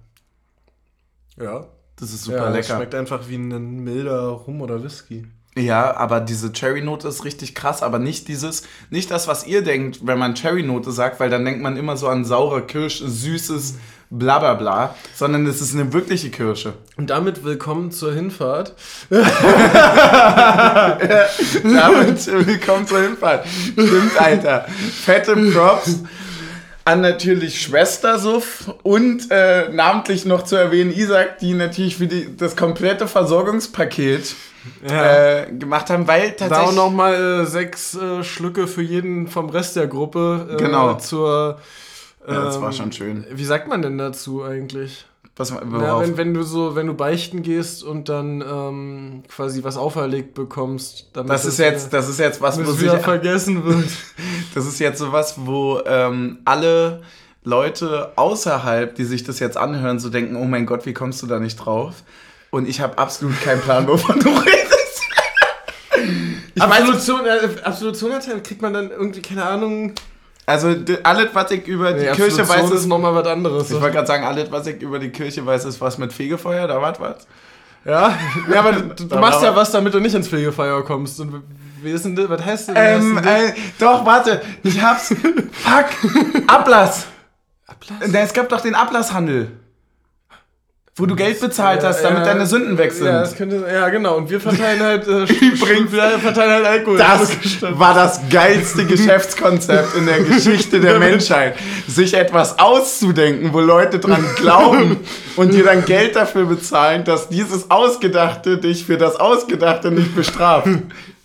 Ja. 1.36 1.66
Das 1.96 2.12
ist 2.12 2.24
super 2.24 2.36
ja, 2.38 2.48
lecker. 2.50 2.76
schmeckt 2.76 2.94
einfach 2.94 3.28
wie 3.28 3.36
ein 3.36 3.84
milder 3.84 4.26
Rum 4.28 4.60
oder 4.62 4.82
Whisky. 4.82 5.26
Ja, 5.56 5.96
aber 5.96 6.20
diese 6.20 6.52
Cherry-Note 6.52 7.06
ist 7.06 7.24
richtig 7.24 7.54
krass, 7.54 7.82
aber 7.82 8.00
nicht 8.00 8.26
dieses, 8.26 8.64
nicht 8.90 9.12
das, 9.12 9.28
was 9.28 9.46
ihr 9.46 9.62
denkt, 9.62 10.00
wenn 10.04 10.18
man 10.18 10.34
Cherry-Note 10.34 10.90
sagt, 10.90 11.20
weil 11.20 11.30
dann 11.30 11.44
denkt 11.44 11.62
man 11.62 11.76
immer 11.76 11.96
so 11.96 12.08
an 12.08 12.24
saure 12.24 12.62
Kirsch, 12.62 13.00
süßes, 13.04 13.76
bla 14.10 14.40
bla 14.40 14.54
bla, 14.54 14.96
sondern 15.14 15.46
es 15.46 15.60
ist 15.60 15.74
eine 15.74 15.92
wirkliche 15.92 16.30
Kirsche. 16.30 16.72
Und 16.96 17.10
damit 17.10 17.44
willkommen 17.44 17.92
zur 17.92 18.12
Hinfahrt. 18.12 18.74
Damit 19.10 19.26
willkommen 22.26 22.88
zur 22.88 23.02
Hinfahrt. 23.02 23.46
Stimmt, 23.46 24.20
Alter. 24.20 24.66
Fette 25.04 25.36
Props 25.52 26.00
an 26.84 27.00
natürlich 27.00 27.62
Schwestersuff 27.62 28.74
und 28.82 29.30
äh, 29.30 29.70
namentlich 29.70 30.24
noch 30.26 30.44
zu 30.44 30.56
erwähnen 30.56 30.92
Isaac, 30.92 31.38
die 31.38 31.54
natürlich 31.54 31.96
für 31.96 32.06
die, 32.06 32.36
das 32.36 32.56
komplette 32.56 33.08
Versorgungspaket 33.08 34.34
äh, 34.86 35.50
gemacht 35.52 35.88
haben, 35.90 36.06
weil 36.06 36.30
Da 36.30 36.46
auch 36.46 36.48
tatsächlich... 36.48 36.76
nochmal 36.76 37.14
äh, 37.14 37.46
sechs 37.46 37.94
äh, 37.94 38.22
Schlücke 38.22 38.66
für 38.66 38.82
jeden 38.82 39.28
vom 39.28 39.48
Rest 39.48 39.76
der 39.76 39.86
Gruppe. 39.86 40.48
Äh, 40.52 40.56
Genau. 40.56 40.94
Zur. 40.94 41.58
ja, 42.26 42.44
das 42.44 42.60
war 42.60 42.68
ähm, 42.68 42.72
schon 42.74 42.92
schön. 42.92 43.26
Wie 43.30 43.44
sagt 43.44 43.68
man 43.68 43.82
denn 43.82 43.98
dazu 43.98 44.42
eigentlich? 44.42 45.06
Was, 45.36 45.52
worauf? 45.52 46.02
wenn, 46.02 46.16
wenn 46.16 46.34
du 46.34 46.44
so, 46.44 46.76
wenn 46.76 46.86
du 46.86 46.94
beichten 46.94 47.42
gehst 47.42 47.82
und 47.82 48.08
dann 48.08 48.40
ähm, 48.40 49.22
quasi 49.28 49.64
was 49.64 49.76
auferlegt 49.76 50.34
bekommst, 50.34 51.08
damit 51.12 51.30
das 51.30 51.44
ist 51.44 51.58
jetzt, 51.58 51.92
das 51.92 52.08
ist 52.08 52.20
jetzt 52.20 52.40
was, 52.40 52.56
das 52.56 52.80
wieder 52.80 53.00
vergessen 53.00 53.64
wird. 53.64 53.88
das 54.54 54.64
ist 54.64 54.78
jetzt 54.78 54.98
sowas, 55.00 55.34
wo 55.38 55.80
ähm, 55.86 56.38
alle 56.44 57.02
Leute 57.42 58.12
außerhalb, 58.14 58.94
die 58.94 59.04
sich 59.04 59.24
das 59.24 59.40
jetzt 59.40 59.56
anhören, 59.56 59.98
so 59.98 60.08
denken, 60.08 60.36
oh 60.36 60.44
mein 60.44 60.66
Gott, 60.66 60.86
wie 60.86 60.94
kommst 60.94 61.20
du 61.22 61.26
da 61.26 61.40
nicht 61.40 61.56
drauf? 61.56 62.04
Und 62.50 62.68
ich 62.68 62.80
habe 62.80 62.96
absolut 62.98 63.40
keinen 63.42 63.60
Plan, 63.60 63.88
wovon 63.88 64.20
du 64.20 64.28
redest. 64.38 64.64
Absolution, 66.60 67.20
Absolution 67.64 68.12
hat 68.12 68.44
kriegt 68.44 68.62
man 68.62 68.72
dann 68.72 68.90
irgendwie, 68.90 69.20
keine 69.20 69.44
Ahnung. 69.44 69.94
Also 70.46 70.74
alles, 71.02 71.28
was 71.32 71.50
ich 71.50 71.66
über 71.66 71.92
die 71.92 72.04
Nee, 72.06 72.12
Kirche 72.12 72.46
weiß, 72.48 72.66
ist 72.70 72.80
ist, 72.80 72.86
nochmal 72.86 73.14
was 73.14 73.26
anderes. 73.26 73.70
ich 73.70 73.80
wollte 73.80 73.94
gerade 73.94 74.06
sagen, 74.06 74.24
alles, 74.24 74.50
was 74.50 74.66
ich 74.66 74.80
über 74.82 74.98
die 74.98 75.10
Kirche 75.10 75.44
weiß, 75.44 75.64
ist 75.64 75.80
was 75.80 75.98
mit 75.98 76.12
Fegefeuer, 76.12 76.66
da 76.66 76.80
war 76.80 76.98
was. 77.00 77.26
Ja, 77.84 78.16
ja 78.52 78.60
aber 78.60 78.72
du, 78.72 79.04
du 79.06 79.16
machst 79.18 79.42
ja 79.42 79.54
was, 79.56 79.70
damit 79.70 79.94
du 79.94 80.00
nicht 80.00 80.14
ins 80.14 80.28
Fegefeuer 80.28 80.84
kommst. 80.84 81.20
Und 81.20 81.42
wie 81.82 81.90
ist 81.90 82.04
denn 82.04 82.16
das? 82.16 82.28
Was 82.28 82.44
heißt 82.44 82.68
denn 82.68 82.74
Ähm, 82.78 83.20
das? 83.22 83.26
äh, 83.26 83.52
doch, 83.78 84.04
warte, 84.06 84.40
ich 84.62 84.82
hab's. 84.82 85.08
Fuck, 85.52 85.86
Ablass. 86.46 87.06
Na, 88.08 88.20
Es 88.20 88.32
gab 88.32 88.48
doch 88.48 88.60
den 88.60 88.74
Ablasshandel. 88.74 89.52
Wo 90.96 91.06
du 91.06 91.16
Geld 91.16 91.40
bezahlt 91.40 91.82
hast, 91.82 92.02
damit 92.02 92.24
deine 92.24 92.46
Sünden 92.46 92.78
weg 92.78 92.92
sind. 92.92 93.06
Ja, 93.06 93.20
das 93.22 93.34
könnte, 93.34 93.66
ja, 93.68 93.88
genau. 93.88 94.16
Und 94.16 94.30
wir 94.30 94.40
verteilen 94.40 94.80
halt, 94.80 95.08
äh, 95.08 95.22
Übrigens- 95.44 95.90
wir 95.90 96.20
verteilen 96.20 96.52
halt 96.52 96.64
Alkohol. 96.66 96.98
Das 96.98 97.36
war 97.62 97.94
das 97.94 98.20
geilste 98.30 98.84
Geschäftskonzept 98.86 99.96
in 99.96 100.06
der 100.06 100.20
Geschichte 100.20 100.78
der 100.78 101.00
Menschheit. 101.00 101.56
Sich 101.88 102.14
etwas 102.14 102.60
auszudenken, 102.60 103.52
wo 103.52 103.58
Leute 103.58 103.98
dran 103.98 104.24
glauben 104.36 104.98
und 105.34 105.52
dir 105.52 105.64
dann 105.64 105.84
Geld 105.84 106.14
dafür 106.14 106.44
bezahlen, 106.44 107.02
dass 107.02 107.28
dieses 107.28 107.72
Ausgedachte 107.72 108.58
dich 108.58 108.84
für 108.86 108.96
das 108.96 109.16
Ausgedachte 109.16 109.90
nicht 109.90 110.14
bestraft. 110.14 110.68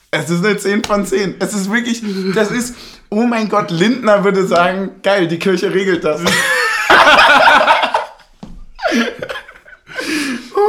Es 0.09 0.31
ist 0.31 0.43
eine 0.43 0.57
10 0.57 0.83
von 0.83 1.05
10. 1.05 1.35
Es 1.37 1.53
ist 1.53 1.71
wirklich, 1.71 2.01
das 2.33 2.49
ist, 2.49 2.73
oh 3.09 3.21
mein 3.27 3.47
Gott, 3.49 3.69
Lindner 3.69 4.23
würde 4.23 4.47
sagen, 4.47 4.89
geil, 5.03 5.27
die 5.27 5.37
Kirche 5.37 5.71
regelt 5.71 6.03
das. 6.03 6.21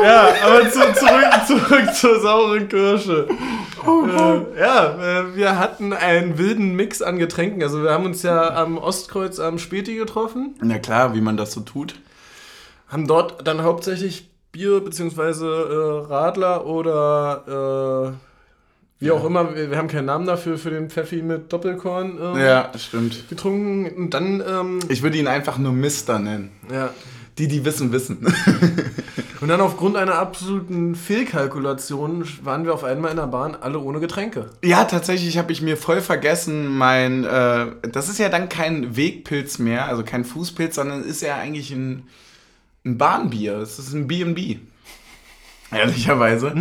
Ja, 0.02 0.28
aber 0.44 0.70
zu, 0.70 0.80
zurück, 0.94 1.30
zurück 1.46 1.94
zur 1.94 2.20
sauren 2.20 2.68
Kirsche. 2.68 3.26
Äh, 3.86 4.60
ja, 4.60 5.20
äh, 5.20 5.36
wir 5.36 5.58
hatten 5.58 5.92
einen 5.92 6.38
wilden 6.38 6.74
Mix 6.76 7.02
an 7.02 7.18
Getränken. 7.18 7.62
Also 7.62 7.82
wir 7.82 7.90
haben 7.90 8.04
uns 8.06 8.22
ja 8.22 8.54
am 8.54 8.78
Ostkreuz 8.78 9.38
am 9.40 9.58
Späti 9.58 9.96
getroffen, 9.96 10.54
Na 10.62 10.78
klar, 10.78 11.14
wie 11.14 11.20
man 11.20 11.36
das 11.36 11.52
so 11.52 11.60
tut. 11.60 11.94
haben 12.88 13.06
dort 13.06 13.46
dann 13.46 13.62
hauptsächlich 13.62 14.28
Bier 14.52 14.80
bzw. 14.80 15.20
Äh, 15.44 16.06
Radler 16.08 16.66
oder 16.66 18.12
äh, 18.12 19.02
wie 19.02 19.12
auch 19.12 19.24
immer, 19.24 19.54
wir, 19.54 19.70
wir 19.70 19.78
haben 19.78 19.88
keinen 19.88 20.06
Namen 20.06 20.26
dafür, 20.26 20.58
für 20.58 20.70
den 20.70 20.90
Pfeffi 20.90 21.22
mit 21.22 21.50
Doppelkorn 21.52 22.18
äh, 22.36 22.46
Ja, 22.46 22.70
stimmt. 22.76 23.28
getrunken. 23.30 23.88
Und 23.96 24.12
dann, 24.12 24.42
ähm, 24.46 24.78
Ich 24.88 25.02
würde 25.02 25.16
ihn 25.16 25.26
einfach 25.28 25.56
nur 25.56 25.72
Mister 25.72 26.18
nennen. 26.18 26.50
ja, 26.70 26.90
Die, 27.40 27.48
die 27.48 27.64
wissen, 27.64 27.90
wissen. 27.90 28.18
Und 29.40 29.48
dann 29.48 29.62
aufgrund 29.62 29.96
einer 29.96 30.16
absoluten 30.16 30.94
Fehlkalkulation 30.94 32.28
waren 32.42 32.66
wir 32.66 32.74
auf 32.74 32.84
einmal 32.84 33.12
in 33.12 33.16
der 33.16 33.28
Bahn 33.28 33.56
alle 33.58 33.78
ohne 33.78 33.98
Getränke. 33.98 34.50
Ja, 34.62 34.84
tatsächlich 34.84 35.38
habe 35.38 35.50
ich 35.50 35.62
mir 35.62 35.78
voll 35.78 36.02
vergessen, 36.02 36.66
mein, 36.68 37.24
äh, 37.24 37.68
das 37.90 38.10
ist 38.10 38.18
ja 38.18 38.28
dann 38.28 38.50
kein 38.50 38.94
Wegpilz 38.94 39.58
mehr, 39.58 39.86
also 39.86 40.04
kein 40.04 40.26
Fußpilz, 40.26 40.74
sondern 40.74 41.02
ist 41.02 41.22
ja 41.22 41.36
eigentlich 41.36 41.70
ein, 41.70 42.02
ein 42.84 42.98
Bahnbier. 42.98 43.56
Es 43.56 43.78
ist 43.78 43.94
ein 43.94 44.06
B&B. 44.06 44.58
Ehrlicherweise. 45.72 46.48
Also, 46.48 46.60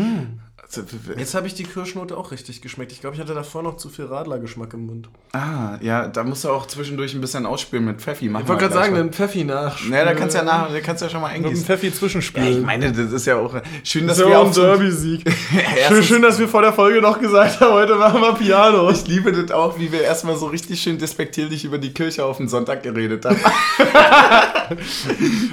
Jetzt 1.17 1.34
habe 1.34 1.47
ich 1.47 1.55
die 1.55 1.63
Kirschnote 1.63 2.15
auch 2.15 2.32
richtig 2.32 2.61
geschmeckt. 2.61 2.91
Ich 2.91 3.01
glaube, 3.01 3.15
ich 3.15 3.22
hatte 3.22 3.34
davor 3.34 3.63
noch 3.63 3.78
zu 3.78 3.89
viel 3.89 4.05
Radlergeschmack 4.05 4.72
im 4.76 4.86
Mund. 4.86 5.09
ah, 5.34 5.80
ja, 5.82 6.07
da 6.07 6.24
musst 6.24 6.43
du 6.43 6.49
auch 6.49 6.67
zwischendurch 6.67 7.15
ein 7.15 7.22
bisschen 7.22 7.47
ausspielen 7.47 7.86
mit 7.86 7.99
Pfeffi. 8.01 8.30
Machen 8.30 8.43
Ich 8.43 8.49
wollte 8.49 8.61
gerade 8.65 8.74
sagen, 8.76 8.93
gleich 8.93 9.03
den 9.05 9.13
Pfeffi 9.13 9.43
nach. 9.45 9.80
Ja, 9.89 10.05
da 10.05 10.13
kannst 10.13 10.36
du 10.36 10.39
ja 10.39 10.45
nach, 10.45 10.72
da 10.72 10.80
kannst 10.80 11.01
du 11.01 11.05
ja 11.07 11.11
schon 11.11 11.22
mal 11.22 11.30
Mit 11.34 11.38
dem 11.39 11.45
eingießen. 11.45 11.65
Pfeffi 11.65 11.88
Ja, 11.88 11.93
zwischenspielen. 11.93 12.59
ich 12.59 12.65
meine, 12.65 12.91
das 12.91 13.11
ist 13.11 13.26
ja 13.26 13.38
auch 13.38 13.55
schön, 13.84 14.05
dass 14.05 14.17
das 14.17 14.28
wir 14.28 14.34
ja 14.34 14.39
auch 14.39 14.45
ein 14.47 14.53
Derby-Sieg. 14.53 15.24
schön, 15.88 16.03
schön, 16.03 16.22
dass 16.22 16.38
wir 16.38 16.47
vor 16.47 16.61
der 16.61 16.74
Folge 16.74 17.01
noch 17.01 17.20
gesagt 17.20 17.59
haben, 17.61 17.74
heute 17.74 17.95
machen 17.95 18.22
wir 18.22 18.34
Piano. 18.34 18.91
Ich 18.91 19.07
liebe 19.07 19.32
das 19.32 19.49
auch, 19.49 19.80
wie 19.80 19.91
wir 19.91 20.01
erstmal 20.01 20.36
so 20.38 20.45
richtig 20.45 20.80
schön 20.80 20.99
despektierlich 20.99 21.65
über 21.65 21.80
die 21.80 21.93
Kirche 21.95 22.24
auf 22.24 22.38
den 22.38 22.47
Sonntag 22.47 22.84
geredet 22.84 23.26
haben. 23.26 23.39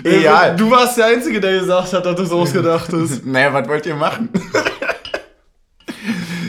Egal. 0.04 0.56
Du 0.56 0.70
warst 0.70 0.98
der 0.98 1.06
Einzige, 1.06 1.40
der 1.40 1.60
gesagt 1.60 1.92
hat, 1.94 2.04
dass 2.04 2.16
das 2.16 2.30
ausgedacht 2.30 2.92
ist. 2.92 3.24
Naja, 3.36 3.52
was 3.54 3.66
wollt 3.66 3.86
ihr 3.86 3.94
machen? 3.96 4.28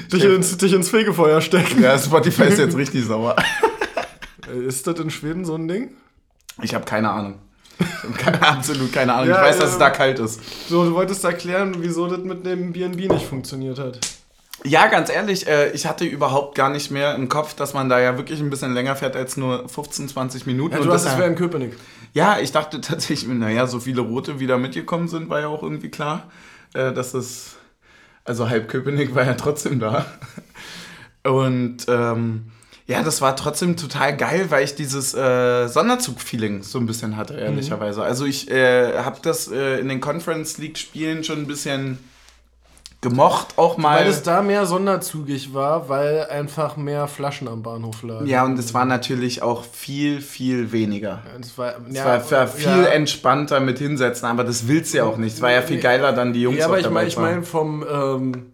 Dich, 0.07 0.23
ins, 0.23 0.57
dich 0.57 0.73
ins 0.73 0.89
Fegefeuer 0.89 1.41
stecken. 1.41 1.81
Ja, 1.81 1.97
Spotify 1.97 2.43
ist 2.43 2.59
jetzt 2.59 2.77
richtig 2.77 3.05
sauer. 3.05 3.35
Ist 4.65 4.87
das 4.87 4.97
in 4.99 5.09
Schweden 5.09 5.43
so 5.43 5.55
ein 5.55 5.67
Ding? 5.67 5.89
Ich 6.61 6.73
habe 6.73 6.85
keine 6.85 7.09
Ahnung. 7.09 7.39
Ich 7.79 8.17
keine, 8.17 8.41
absolut 8.41 8.93
keine 8.93 9.13
Ahnung. 9.13 9.27
Ja, 9.27 9.41
ich 9.41 9.49
weiß, 9.49 9.59
dass 9.59 9.71
es 9.71 9.77
da 9.77 9.89
kalt 9.89 10.19
ist. 10.19 10.39
So, 10.69 10.85
du 10.85 10.93
wolltest 10.93 11.23
erklären, 11.25 11.75
wieso 11.79 12.07
das 12.07 12.19
mit 12.19 12.45
dem 12.45 12.71
B&B 12.71 13.09
nicht 13.09 13.25
funktioniert 13.25 13.77
hat. 13.77 13.99
Ja, 14.63 14.87
ganz 14.87 15.09
ehrlich, 15.11 15.47
äh, 15.47 15.69
ich 15.71 15.85
hatte 15.85 16.05
überhaupt 16.05 16.55
gar 16.55 16.69
nicht 16.69 16.89
mehr 16.89 17.13
im 17.15 17.29
Kopf, 17.29 17.53
dass 17.53 17.73
man 17.73 17.89
da 17.89 17.99
ja 17.99 18.17
wirklich 18.17 18.39
ein 18.39 18.49
bisschen 18.49 18.73
länger 18.73 18.95
fährt 18.95 19.15
als 19.15 19.37
nur 19.37 19.69
15, 19.69 20.09
20 20.09 20.47
Minuten. 20.47 20.75
Ja, 20.75 20.81
du 20.81 20.91
hast 20.91 21.05
das 21.05 21.13
es 21.13 21.19
wäre 21.19 21.29
in 21.29 21.35
Köpenick. 21.35 21.77
Ja, 22.13 22.39
ich 22.39 22.51
dachte 22.51 22.81
tatsächlich, 22.81 23.27
naja, 23.27 23.67
so 23.67 23.79
viele 23.79 24.01
Rote 24.01 24.39
wieder 24.39 24.57
mitgekommen 24.57 25.07
sind, 25.07 25.29
war 25.29 25.39
ja 25.39 25.47
auch 25.47 25.61
irgendwie 25.61 25.89
klar, 25.89 26.23
äh, 26.73 26.91
dass 26.91 27.13
es, 27.13 27.56
also 28.27 28.49
halb 28.49 28.67
Köpenick 28.67 29.15
war 29.15 29.25
ja 29.25 29.33
trotzdem 29.33 29.79
da. 29.79 30.05
Und 31.23 31.85
ähm, 31.87 32.51
ja, 32.85 33.03
das 33.03 33.21
war 33.21 33.35
trotzdem 33.35 33.75
total 33.75 34.15
geil, 34.15 34.45
weil 34.49 34.63
ich 34.63 34.75
dieses 34.75 35.13
äh, 35.13 35.67
Sonderzug-Feeling 35.67 36.63
so 36.63 36.79
ein 36.79 36.85
bisschen 36.85 37.17
hatte, 37.17 37.33
ehrlicherweise. 37.35 38.03
Also 38.03 38.25
ich 38.25 38.49
äh, 38.49 38.97
habe 38.99 39.19
das 39.21 39.51
äh, 39.51 39.79
in 39.79 39.89
den 39.89 39.99
Conference 39.99 40.57
League-Spielen 40.57 41.23
schon 41.23 41.39
ein 41.39 41.47
bisschen 41.47 41.99
gemocht, 43.09 43.57
auch 43.57 43.77
mal. 43.77 43.99
Weil 43.99 44.07
es 44.07 44.23
da 44.23 44.41
mehr 44.41 44.65
sonderzugig 44.65 45.53
war, 45.53 45.89
weil 45.89 46.25
einfach 46.25 46.77
mehr 46.77 47.07
Flaschen 47.07 47.47
am 47.47 47.63
Bahnhof 47.63 48.03
lagen. 48.03 48.27
ja, 48.27 48.43
und 48.45 48.57
es 48.57 48.73
war 48.73 48.85
natürlich 48.85 49.41
auch 49.41 49.63
viel, 49.63 50.21
viel 50.21 50.71
weniger. 50.71 51.21
Es 51.39 51.57
war, 51.57 51.75
Es 51.87 51.95
ja, 51.95 52.31
war, 52.31 52.47
viel 52.47 52.67
ja. 52.67 52.85
entspannter 52.85 53.59
mit 53.59 53.79
hinsetzen, 53.79 54.27
aber 54.27 54.43
das 54.43 54.67
willst 54.67 54.93
du 54.93 54.97
ja 54.99 55.03
auch 55.05 55.17
nicht. 55.17 55.35
Es 55.35 55.41
war 55.41 55.51
ja 55.51 55.61
viel 55.61 55.79
geiler, 55.79 56.13
dann 56.13 56.33
die 56.33 56.41
Jungs 56.41 56.57
Ja, 56.57 56.65
aber 56.65 56.79
ich 56.79 56.89
meine, 56.89 57.07
ich 57.07 57.15
zu 57.15 57.21
mein 57.21 57.43
vom 57.43 57.85
ähm, 57.89 58.51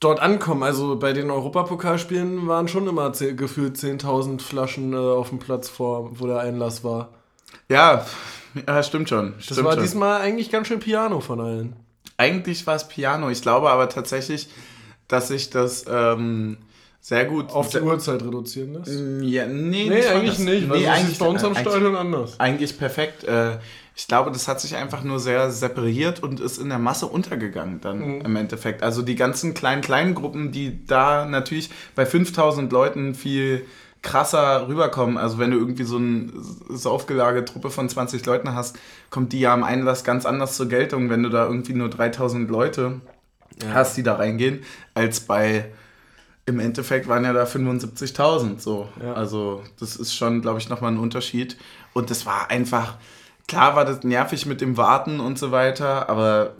dort 0.00 0.20
ankommen. 0.20 0.62
Also 0.62 0.96
bei 0.96 1.12
den 1.12 1.30
Europapokalspielen 1.30 2.46
waren 2.46 2.68
schon 2.68 2.86
immer 2.86 3.10
gefühlt 3.10 3.76
10.000 3.76 4.40
Flaschen 4.40 4.92
äh, 4.92 4.96
auf 4.96 5.30
dem 5.30 5.38
Platz 5.38 5.68
vor, 5.68 6.18
wo 6.20 6.26
der 6.26 6.40
Einlass 6.40 6.84
war. 6.84 7.10
Ja, 7.68 8.04
ja, 8.66 8.82
stimmt 8.82 9.08
schon. 9.08 9.34
Das 9.36 9.46
Stimmt 9.46 9.64
war 9.64 9.72
schon. 9.72 9.82
diesmal 9.82 10.20
eigentlich 10.20 10.50
ganz 10.50 10.68
schön 10.68 10.80
Piano 10.80 11.20
von 11.20 11.40
allen. 11.40 11.76
Eigentlich 12.24 12.66
war 12.66 12.76
es 12.76 12.88
Piano. 12.88 13.30
Ich 13.30 13.42
glaube 13.42 13.70
aber 13.70 13.88
tatsächlich, 13.88 14.48
dass 15.08 15.28
sich 15.28 15.50
das 15.50 15.84
ähm, 15.88 16.56
sehr 17.00 17.26
gut 17.26 17.50
Auf 17.50 17.68
die 17.68 17.80
Uhrzeit 17.80 18.22
reduzieren 18.22 18.72
lässt. 18.74 18.88
Ja, 19.22 19.46
nee, 19.46 19.88
Nee, 19.88 20.06
eigentlich 20.06 20.38
nicht. 20.38 20.68
weil 20.68 20.78
Nee, 20.78 20.84
das 20.86 20.94
eigentlich, 20.96 21.12
ist 21.12 21.18
bei 21.18 21.26
uns 21.26 21.44
am 21.44 21.54
Stadion 21.54 21.94
anders. 21.96 22.40
eigentlich 22.40 22.78
perfekt. 22.78 23.24
Äh, 23.24 23.58
ich 23.96 24.08
glaube, 24.08 24.32
das 24.32 24.48
hat 24.48 24.60
sich 24.60 24.74
einfach 24.74 25.04
nur 25.04 25.20
sehr 25.20 25.50
separiert 25.52 26.20
und 26.22 26.40
ist 26.40 26.58
in 26.58 26.68
der 26.68 26.78
Masse 26.80 27.06
untergegangen 27.06 27.80
dann 27.80 27.98
Mhm. 28.16 28.20
im 28.22 28.36
Endeffekt. 28.36 28.82
Also 28.82 29.02
die 29.02 29.14
ganzen 29.14 29.54
kleinen, 29.54 29.82
kleinen 29.82 30.14
Gruppen, 30.14 30.50
die 30.50 30.84
da 30.86 31.26
natürlich 31.26 31.70
bei 31.94 32.04
5000 32.06 32.72
Leuten 32.72 33.14
viel 33.14 33.64
krasser 34.04 34.68
rüberkommen. 34.68 35.18
Also 35.18 35.38
wenn 35.38 35.50
du 35.50 35.58
irgendwie 35.58 35.82
so 35.82 35.96
eine 35.96 36.30
saufgelagerte 36.68 37.52
Truppe 37.52 37.70
von 37.70 37.88
20 37.88 38.24
Leuten 38.26 38.54
hast, 38.54 38.78
kommt 39.10 39.32
die 39.32 39.40
ja 39.40 39.52
am 39.52 39.64
Einlass 39.64 40.04
ganz 40.04 40.26
anders 40.26 40.56
zur 40.56 40.68
Geltung, 40.68 41.10
wenn 41.10 41.24
du 41.24 41.30
da 41.30 41.46
irgendwie 41.46 41.72
nur 41.72 41.90
3000 41.90 42.48
Leute 42.48 43.00
hast, 43.72 43.96
die 43.96 44.02
da 44.02 44.14
reingehen, 44.14 44.62
als 44.94 45.20
bei 45.20 45.72
im 46.46 46.60
Endeffekt 46.60 47.08
waren 47.08 47.24
ja 47.24 47.32
da 47.32 47.44
75.000 47.44 48.60
so. 48.60 48.88
Ja. 49.02 49.14
Also 49.14 49.62
das 49.80 49.96
ist 49.96 50.14
schon, 50.14 50.42
glaube 50.42 50.58
ich, 50.58 50.68
nochmal 50.68 50.92
ein 50.92 50.98
Unterschied. 50.98 51.56
Und 51.94 52.10
das 52.10 52.26
war 52.26 52.50
einfach, 52.50 52.98
klar 53.48 53.74
war 53.76 53.86
das 53.86 54.04
nervig 54.04 54.44
mit 54.44 54.60
dem 54.60 54.76
Warten 54.76 55.20
und 55.20 55.38
so 55.38 55.52
weiter, 55.52 56.08
aber 56.10 56.52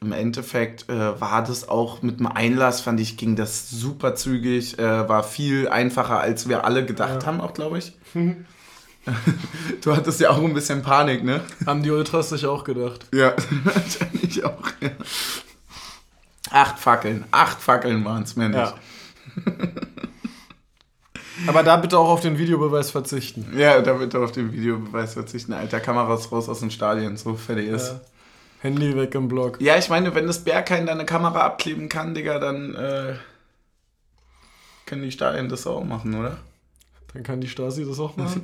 im 0.00 0.12
Endeffekt 0.12 0.88
äh, 0.88 1.20
war 1.20 1.42
das 1.42 1.68
auch 1.68 2.02
mit 2.02 2.20
dem 2.20 2.26
Einlass, 2.26 2.80
fand 2.80 3.00
ich, 3.00 3.16
ging 3.16 3.34
das 3.36 3.70
super 3.70 4.14
zügig, 4.14 4.78
äh, 4.78 5.08
war 5.08 5.24
viel 5.24 5.68
einfacher, 5.68 6.20
als 6.20 6.48
wir 6.48 6.64
alle 6.64 6.86
gedacht 6.86 7.26
haben, 7.26 7.40
auch 7.40 7.54
glaube 7.54 7.78
ich. 7.78 7.92
du 9.82 9.96
hattest 9.96 10.20
ja 10.20 10.30
auch 10.30 10.42
ein 10.42 10.54
bisschen 10.54 10.82
Panik, 10.82 11.24
ne? 11.24 11.40
Haben 11.66 11.82
die 11.82 11.90
Ultras 11.90 12.30
sich 12.30 12.46
auch 12.46 12.62
gedacht. 12.64 13.06
Ja, 13.12 13.34
wahrscheinlich 13.64 14.44
auch. 14.44 14.62
Ja. 14.80 14.90
Acht 16.50 16.78
Fackeln, 16.78 17.24
acht 17.30 17.60
Fackeln 17.60 18.04
waren 18.04 18.22
es 18.22 18.36
mir 18.36 18.48
nicht. 18.48 18.58
Ja. 18.58 18.74
Aber 21.46 21.62
da 21.62 21.76
bitte 21.76 21.98
auch 21.98 22.08
auf 22.08 22.20
den 22.20 22.38
Videobeweis 22.38 22.90
verzichten. 22.90 23.52
Ja, 23.56 23.80
da 23.80 24.00
er 24.00 24.20
auf 24.20 24.32
den 24.32 24.52
Videobeweis 24.52 25.14
verzichten. 25.14 25.52
Alter, 25.52 25.78
Kameras 25.78 26.32
raus 26.32 26.48
aus 26.48 26.60
den 26.60 26.70
Stadien, 26.70 27.16
so 27.16 27.34
fertig 27.34 27.68
ist. 27.68 27.88
Ja. 27.88 28.00
Handy 28.60 28.96
weg 28.96 29.14
im 29.14 29.28
Blog. 29.28 29.60
Ja, 29.60 29.76
ich 29.76 29.88
meine, 29.88 30.14
wenn 30.14 30.26
das 30.26 30.44
Berghain 30.44 30.86
deine 30.86 31.04
Kamera 31.04 31.40
abkleben 31.40 31.88
kann, 31.88 32.14
Digga, 32.14 32.38
dann 32.38 32.74
äh, 32.74 33.14
können 34.86 35.02
die 35.02 35.12
Stadien 35.12 35.48
das 35.48 35.66
auch 35.66 35.84
machen, 35.84 36.18
oder? 36.18 36.38
Dann 37.14 37.22
kann 37.22 37.40
die 37.40 37.48
Stasi 37.48 37.86
das 37.86 37.98
auch 38.00 38.16
machen. 38.16 38.42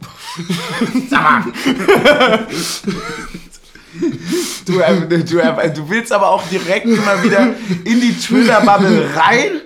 Sag 1.10 1.22
mal! 1.22 2.46
Du, 4.66 4.80
äh, 4.80 5.24
du, 5.24 5.38
äh, 5.38 5.72
du 5.72 5.88
willst 5.88 6.12
aber 6.12 6.30
auch 6.30 6.42
direkt 6.48 6.86
immer 6.86 7.22
wieder 7.22 7.54
in 7.84 8.00
die 8.00 8.16
Twitter-Bubble 8.16 9.10
rein 9.14 9.60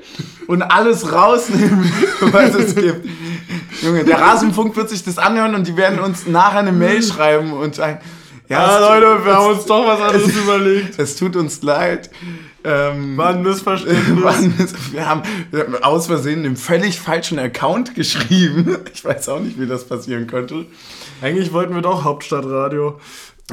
und 0.48 0.62
alles 0.62 1.10
rausnehmen, 1.12 1.90
was 2.20 2.54
es 2.54 2.74
gibt. 2.74 3.08
Junge, 3.82 4.04
der 4.04 4.20
Rasenfunk 4.20 4.76
wird 4.76 4.90
sich 4.90 5.04
das 5.04 5.18
anhören 5.18 5.54
und 5.54 5.66
die 5.66 5.76
werden 5.76 6.00
uns 6.00 6.26
nachher 6.26 6.58
eine 6.58 6.72
Mail 6.72 7.02
schreiben 7.02 7.52
und 7.52 7.76
sagen, 7.76 8.00
ja, 8.48 8.58
Ja, 8.66 8.74
es- 8.74 8.80
Leute, 9.02 9.24
wir 9.24 9.30
es- 9.32 9.36
haben 9.38 9.50
uns 9.52 9.64
doch 9.66 9.86
was 9.86 10.00
anderes 10.00 10.36
überlegt. 10.36 10.98
Es 10.98 11.16
tut 11.16 11.36
uns 11.36 11.62
leid. 11.62 12.10
Ähm, 12.64 13.16
War 13.16 13.28
ein 13.30 13.42
Missverständnis. 13.42 14.22
war 14.24 14.34
ein 14.34 14.54
Miss- 14.58 14.92
wir, 14.92 15.08
haben, 15.08 15.22
wir 15.50 15.60
haben 15.64 15.76
aus 15.82 16.06
Versehen 16.08 16.42
den 16.42 16.56
völlig 16.56 16.98
falschen 17.00 17.38
Account 17.38 17.94
geschrieben. 17.94 18.76
Ich 18.92 19.04
weiß 19.04 19.28
auch 19.28 19.40
nicht, 19.40 19.58
wie 19.60 19.66
das 19.66 19.86
passieren 19.86 20.26
könnte. 20.26 20.66
Eigentlich 21.22 21.52
wollten 21.52 21.74
wir 21.74 21.82
doch 21.82 22.04
Hauptstadtradio. 22.04 22.98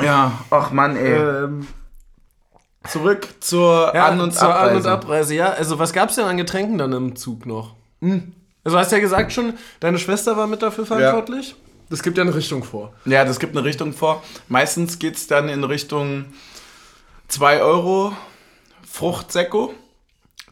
Ja, 0.03 0.39
ach 0.49 0.71
Mann, 0.71 0.95
ey. 0.95 1.13
Ähm, 1.45 1.67
Zurück 2.87 3.27
zur 3.39 3.91
ja, 3.95 4.05
An- 4.07 4.21
und 4.21 4.31
zur 4.33 4.43
Abreise. 4.53 4.69
An- 4.71 4.77
und 4.77 4.87
Abreise. 4.87 5.33
Ja, 5.35 5.49
also 5.49 5.79
was 5.79 5.91
gab's 5.93 6.15
denn 6.15 6.25
an 6.25 6.37
Getränken 6.37 6.77
dann 6.77 6.93
im 6.93 7.15
Zug 7.15 7.45
noch? 7.45 7.73
Also 8.63 8.77
hast 8.77 8.91
ja 8.91 8.99
gesagt 8.99 9.33
schon, 9.33 9.53
deine 9.79 9.97
Schwester 9.97 10.37
war 10.37 10.45
mit 10.47 10.61
dafür 10.61 10.85
verantwortlich. 10.85 11.55
Das 11.89 12.01
gibt 12.03 12.17
ja 12.17 12.23
eine 12.23 12.33
Richtung 12.35 12.63
vor. 12.63 12.93
Ja, 13.05 13.23
das 13.25 13.39
gibt 13.39 13.55
eine 13.55 13.65
Richtung 13.65 13.93
vor. 13.93 14.23
Meistens 14.47 14.97
geht 14.99 15.15
es 15.15 15.27
dann 15.27 15.49
in 15.49 15.63
Richtung 15.63 16.25
2 17.27 17.61
Euro 17.61 18.13
Fruchtsäcko. 18.89 19.73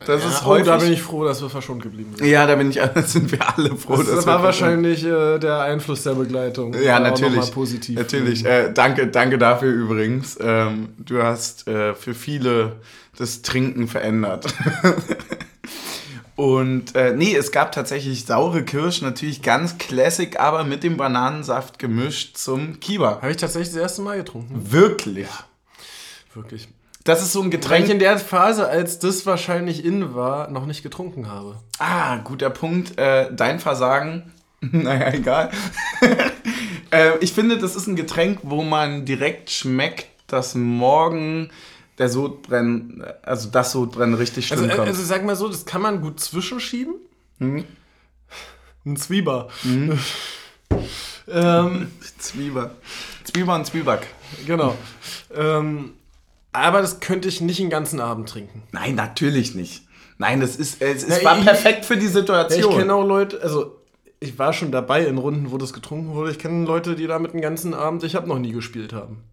Das 0.05 0.21
Ja, 0.21 0.29
ist 0.29 0.41
oh, 0.43 0.47
häufig. 0.47 0.65
da 0.67 0.77
bin 0.77 0.91
ich 0.91 1.01
froh, 1.01 1.23
dass 1.23 1.41
wir 1.41 1.49
verschont 1.49 1.81
geblieben 1.81 2.13
sind. 2.15 2.27
ja, 2.27 2.45
da 2.45 2.55
bin 2.55 2.69
ich, 2.71 2.79
sind 3.05 3.31
wir 3.31 3.39
alle 3.57 3.75
froh. 3.77 3.95
Das, 3.97 4.07
dass 4.07 4.25
war 4.27 4.39
wir- 4.39 4.43
wahrscheinlich 4.45 5.03
äh, 5.05 5.39
der 5.39 5.61
Einfluss 5.61 6.03
der 6.03 6.11
Begleitung. 6.15 6.73
Ja, 6.73 6.99
natürlich. 6.99 7.51
positiv. 7.51 7.97
Natürlich. 7.97 8.43
Äh, 8.45 8.73
danke, 8.73 9.07
danke 9.07 9.38
dafür 9.38 9.71
übrigens. 9.71 10.38
Ähm, 10.41 10.89
du 10.99 11.23
hast 11.23 11.67
äh, 11.69 11.95
für 11.95 12.13
viele 12.13 12.73
das 13.17 13.43
Trinken 13.43 13.88
verändert. 13.88 14.53
Und 16.36 16.95
äh, 16.95 17.13
nee, 17.15 17.36
es 17.36 17.51
gab 17.51 17.71
tatsächlich 17.71 18.25
saure 18.25 18.63
Kirsch, 18.63 19.01
natürlich 19.01 19.41
ganz 19.41 19.77
classic, 19.77 20.39
aber 20.39 20.63
mit 20.63 20.84
dem 20.84 20.97
Bananensaft 20.97 21.77
gemischt 21.77 22.38
zum 22.38 22.79
Kiba. 22.79 23.19
Habe 23.21 23.31
ich 23.31 23.38
tatsächlich 23.38 23.73
das 23.73 23.81
erste 23.81 24.01
Mal 24.01 24.17
getrunken. 24.17 24.71
Wirklich. 24.71 25.27
Wirklich. 26.34 26.67
Das 27.03 27.21
ist 27.21 27.34
so 27.34 27.41
ein 27.41 27.45
Weil 27.45 27.51
Getränk. 27.51 27.86
ich 27.86 27.91
in 27.91 27.99
der 27.99 28.17
Phase, 28.17 28.67
als 28.67 28.97
das 28.97 29.25
wahrscheinlich 29.25 29.84
in 29.86 30.15
war, 30.15 30.49
noch 30.49 30.65
nicht 30.65 30.84
getrunken 30.84 31.29
habe. 31.29 31.59
Ah, 31.77 32.17
guter 32.17 32.49
Punkt. 32.49 32.97
Äh, 32.97 33.29
dein 33.34 33.59
Versagen. 33.59 34.31
naja, 34.61 35.13
egal. 35.13 35.51
äh, 36.91 37.17
ich 37.19 37.34
finde, 37.34 37.57
das 37.57 37.75
ist 37.75 37.88
ein 37.88 37.95
Getränk, 37.95 38.39
wo 38.43 38.63
man 38.63 39.05
direkt 39.05 39.51
schmeckt, 39.51 40.07
dass 40.27 40.55
morgen 40.55 41.51
der 41.97 42.09
Sodbrennen, 42.09 43.03
also 43.21 43.49
das 43.49 43.71
Sodbrennen 43.71 44.15
richtig 44.15 44.47
schlimm 44.47 44.61
Also, 44.61 44.71
äh, 44.71 44.75
kommt. 44.75 44.87
also 44.87 45.03
sag 45.03 45.23
mal 45.25 45.35
so, 45.35 45.47
das 45.47 45.65
kann 45.65 45.81
man 45.81 46.01
gut 46.01 46.19
zwischenschieben. 46.19 46.95
Mhm. 47.39 47.65
Ein 48.85 48.97
Zwieber. 48.97 49.49
ähm, 51.27 51.91
Zwieber. 52.17 52.71
Zwieber 53.23 53.55
und 53.55 53.65
Zwieback. 53.65 54.07
genau. 54.45 54.75
Ähm, 55.33 55.93
aber 56.51 56.81
das 56.81 56.99
könnte 56.99 57.27
ich 57.29 57.41
nicht 57.41 57.59
den 57.59 57.69
ganzen 57.69 57.99
Abend 57.99 58.29
trinken. 58.29 58.63
Nein, 58.71 58.95
natürlich 58.95 59.55
nicht. 59.55 59.83
Nein, 60.17 60.39
das 60.41 60.55
ist, 60.55 60.81
es, 60.81 61.03
es 61.03 61.19
Ja, 61.21 61.25
war 61.25 61.37
ich- 61.39 61.45
perfekt 61.45 61.85
für 61.85 61.97
die 61.97 62.07
Situation. 62.07 62.71
ich 62.71 62.77
kenne 62.77 62.93
auch 62.93 63.05
Leute, 63.05 63.41
also 63.41 63.79
ich 64.19 64.37
war 64.39 64.53
schon 64.53 64.71
dabei 64.71 65.05
in 65.05 65.17
Runden, 65.17 65.51
wo 65.51 65.57
das 65.57 65.73
getrunken 65.73 66.13
wurde. 66.13 66.31
Ich 66.31 66.39
kenne 66.39 66.65
Leute, 66.65 66.95
die 66.95 67.07
damit 67.07 67.33
den 67.33 67.41
ganzen 67.41 67.73
Abend, 67.73 68.03
ich 68.03 68.15
habe 68.15 68.27
noch 68.27 68.39
nie 68.39 68.51
gespielt 68.51 68.93
haben. 68.93 69.23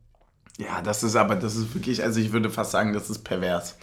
Ja, 0.61 0.83
das 0.83 1.03
ist 1.03 1.17
aber, 1.17 1.37
das 1.37 1.57
ist 1.57 1.75
wirklich, 1.75 2.03
also 2.03 2.21
ich 2.21 2.33
würde 2.33 2.51
fast 2.51 2.73
sagen, 2.73 2.93
das 2.93 3.09
ist 3.09 3.25
pervers. 3.25 3.77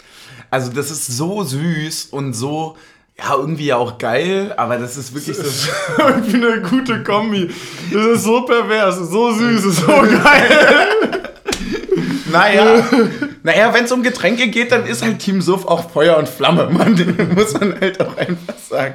Also 0.51 0.71
das 0.71 0.91
ist 0.91 1.07
so 1.07 1.43
süß 1.43 2.09
und 2.11 2.34
so, 2.34 2.78
ja, 3.17 3.36
irgendwie 3.36 3.65
ja 3.65 3.78
auch 3.78 3.97
geil, 3.97 4.53
aber 4.57 4.78
das 4.78 4.95
ist 4.95 5.15
wirklich 5.15 5.36
so. 5.36 5.71
Irgendwie 5.97 6.36
eine 6.36 6.61
gute 6.61 7.01
Kombi. 7.01 7.49
Das 7.91 8.05
ist 8.05 8.23
so 8.25 8.41
pervers, 8.43 8.97
so 9.09 9.32
süß, 9.34 9.65
ist 9.65 9.78
so 9.78 9.88
geil. 10.23 10.97
Naja, 12.32 12.88
naja 13.41 13.73
wenn 13.73 13.86
es 13.86 13.91
um 13.91 14.03
Getränke 14.03 14.49
geht, 14.49 14.71
dann 14.71 14.86
ist 14.86 15.01
halt 15.01 15.17
Team 15.17 15.41
Suff 15.41 15.65
auch 15.65 15.89
Feuer 15.89 16.17
und 16.17 16.30
Flamme, 16.30 16.69
Mann. 16.69 16.93
Muss 17.36 17.53
man 17.53 17.80
halt 17.80 17.99
auch 18.01 18.15
einfach 18.17 18.53
sagen. 18.69 18.93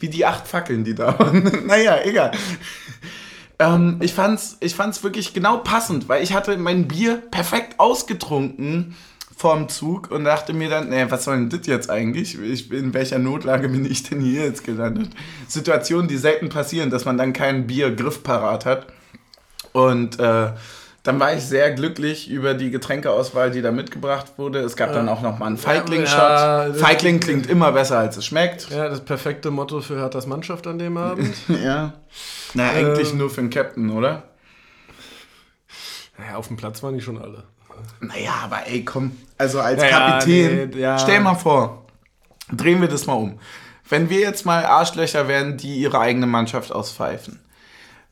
Wie 0.00 0.10
die 0.10 0.26
acht 0.26 0.46
Fackeln, 0.46 0.84
die 0.84 0.94
da 0.94 1.18
waren. 1.18 1.64
naja, 1.66 1.96
egal. 2.04 2.32
Ähm, 3.58 3.98
ich, 4.00 4.12
fand's, 4.12 4.56
ich 4.60 4.74
fand's 4.74 5.02
wirklich 5.02 5.32
genau 5.32 5.58
passend, 5.58 6.08
weil 6.08 6.22
ich 6.22 6.34
hatte 6.34 6.56
mein 6.58 6.88
Bier 6.88 7.16
perfekt 7.30 7.80
ausgetrunken 7.80 8.94
vorm 9.36 9.68
Zug 9.68 10.10
und 10.10 10.24
dachte 10.24 10.54
mir 10.54 10.70
dann, 10.70 10.88
nee, 10.88 11.04
was 11.10 11.24
soll 11.24 11.36
denn 11.36 11.50
das 11.50 11.66
jetzt 11.66 11.90
eigentlich? 11.90 12.40
Ich, 12.40 12.72
in 12.72 12.94
welcher 12.94 13.18
Notlage 13.18 13.68
bin 13.68 13.84
ich 13.84 14.02
denn 14.02 14.20
hier 14.20 14.44
jetzt 14.44 14.64
gelandet? 14.64 15.10
Situationen, 15.46 16.08
die 16.08 16.16
selten 16.16 16.48
passieren, 16.48 16.88
dass 16.88 17.04
man 17.04 17.18
dann 17.18 17.34
kein 17.34 17.66
Bier 17.66 17.94
griffparat 17.94 18.64
hat. 18.64 18.86
Und 19.72 20.18
äh, 20.18 20.52
dann 21.06 21.20
war 21.20 21.32
ich 21.34 21.44
sehr 21.44 21.70
glücklich 21.72 22.28
über 22.28 22.54
die 22.54 22.70
Getränkeauswahl, 22.70 23.50
die 23.50 23.62
da 23.62 23.70
mitgebracht 23.70 24.32
wurde. 24.38 24.58
Es 24.60 24.74
gab 24.76 24.92
dann 24.92 25.08
auch 25.08 25.22
noch 25.22 25.38
mal 25.38 25.46
einen 25.46 25.56
Feigling-Shot. 25.56 26.18
Ja, 26.18 26.72
Feigling 26.74 27.20
klingt 27.20 27.46
immer 27.48 27.70
besser, 27.72 27.98
als 27.98 28.16
es 28.16 28.26
schmeckt. 28.26 28.70
Ja, 28.70 28.88
das 28.88 29.04
perfekte 29.04 29.50
Motto 29.50 29.80
für 29.80 29.98
Herthas 29.98 30.26
Mannschaft 30.26 30.66
an 30.66 30.78
dem 30.78 30.96
Abend. 30.96 31.34
Ja. 31.48 31.92
Na, 32.54 32.70
eigentlich 32.70 33.12
Ähm. 33.12 33.18
nur 33.18 33.30
für 33.30 33.40
den 33.40 33.50
Captain, 33.50 33.90
oder? 33.90 34.24
naja, 36.18 36.36
auf 36.36 36.48
dem 36.48 36.56
Platz 36.56 36.82
waren 36.82 36.94
die 36.94 37.00
schon 37.02 37.20
alle. 37.20 37.44
Naja, 38.00 38.32
aber 38.44 38.66
ey, 38.66 38.84
komm. 38.84 39.12
Also 39.38 39.60
als 39.60 39.80
Naja, 39.80 39.98
Kapitän, 40.18 40.70
nee, 40.70 40.78
ja. 40.80 40.98
stell 40.98 41.20
mal 41.20 41.34
vor, 41.34 41.84
drehen 42.52 42.80
wir 42.80 42.88
das 42.88 43.06
mal 43.06 43.12
um. 43.14 43.38
Wenn 43.88 44.08
wir 44.10 44.20
jetzt 44.20 44.46
mal 44.46 44.64
Arschlöcher 44.64 45.28
wären, 45.28 45.56
die 45.58 45.76
ihre 45.76 46.00
eigene 46.00 46.26
Mannschaft 46.26 46.72
auspfeifen 46.72 47.38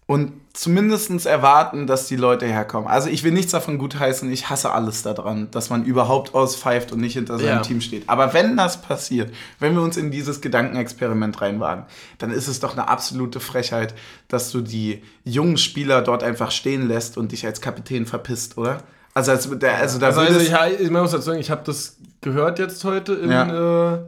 und 0.06 0.32
zumindest 0.52 1.26
erwarten, 1.26 1.86
dass 1.86 2.06
die 2.06 2.16
Leute 2.16 2.46
herkommen. 2.46 2.88
Also 2.88 3.08
ich 3.08 3.24
will 3.24 3.32
nichts 3.32 3.52
davon 3.52 3.78
gutheißen, 3.78 4.30
ich 4.30 4.50
hasse 4.50 4.70
alles 4.70 5.02
daran, 5.02 5.50
dass 5.50 5.70
man 5.70 5.84
überhaupt 5.84 6.34
auspfeift 6.34 6.92
und 6.92 7.00
nicht 7.00 7.14
hinter 7.14 7.38
seinem 7.38 7.48
Ja. 7.48 7.60
Team 7.60 7.80
steht. 7.80 8.08
Aber 8.08 8.32
wenn 8.34 8.56
das 8.56 8.80
passiert, 8.80 9.32
wenn 9.58 9.74
wir 9.74 9.82
uns 9.82 9.96
in 9.96 10.10
dieses 10.10 10.40
Gedankenexperiment 10.40 11.40
reinwagen, 11.40 11.84
dann 12.18 12.30
ist 12.30 12.46
es 12.48 12.60
doch 12.60 12.72
eine 12.72 12.88
absolute 12.88 13.40
Frechheit, 13.40 13.94
dass 14.28 14.52
du 14.52 14.60
die 14.60 15.02
jungen 15.24 15.56
Spieler 15.56 16.02
dort 16.02 16.22
einfach 16.22 16.50
stehen 16.50 16.86
lässt 16.86 17.16
und 17.16 17.32
dich 17.32 17.46
als 17.46 17.60
Kapitän 17.60 18.06
verpisst, 18.06 18.56
oder? 18.58 18.78
Also, 19.14 19.30
als, 19.32 19.46
also 19.46 19.98
da 19.98 20.06
Also, 20.08 20.20
also 20.20 20.38
ich, 20.40 20.52
ich 20.80 20.90
muss 20.90 21.12
dazu 21.12 21.22
sagen, 21.22 21.38
ich 21.40 21.50
habe 21.50 21.62
das 21.64 21.96
gehört 22.20 22.58
jetzt 22.58 22.84
heute 22.84 23.14
in 23.14 23.30
Ja. 23.30 23.94
äh, 23.94 23.98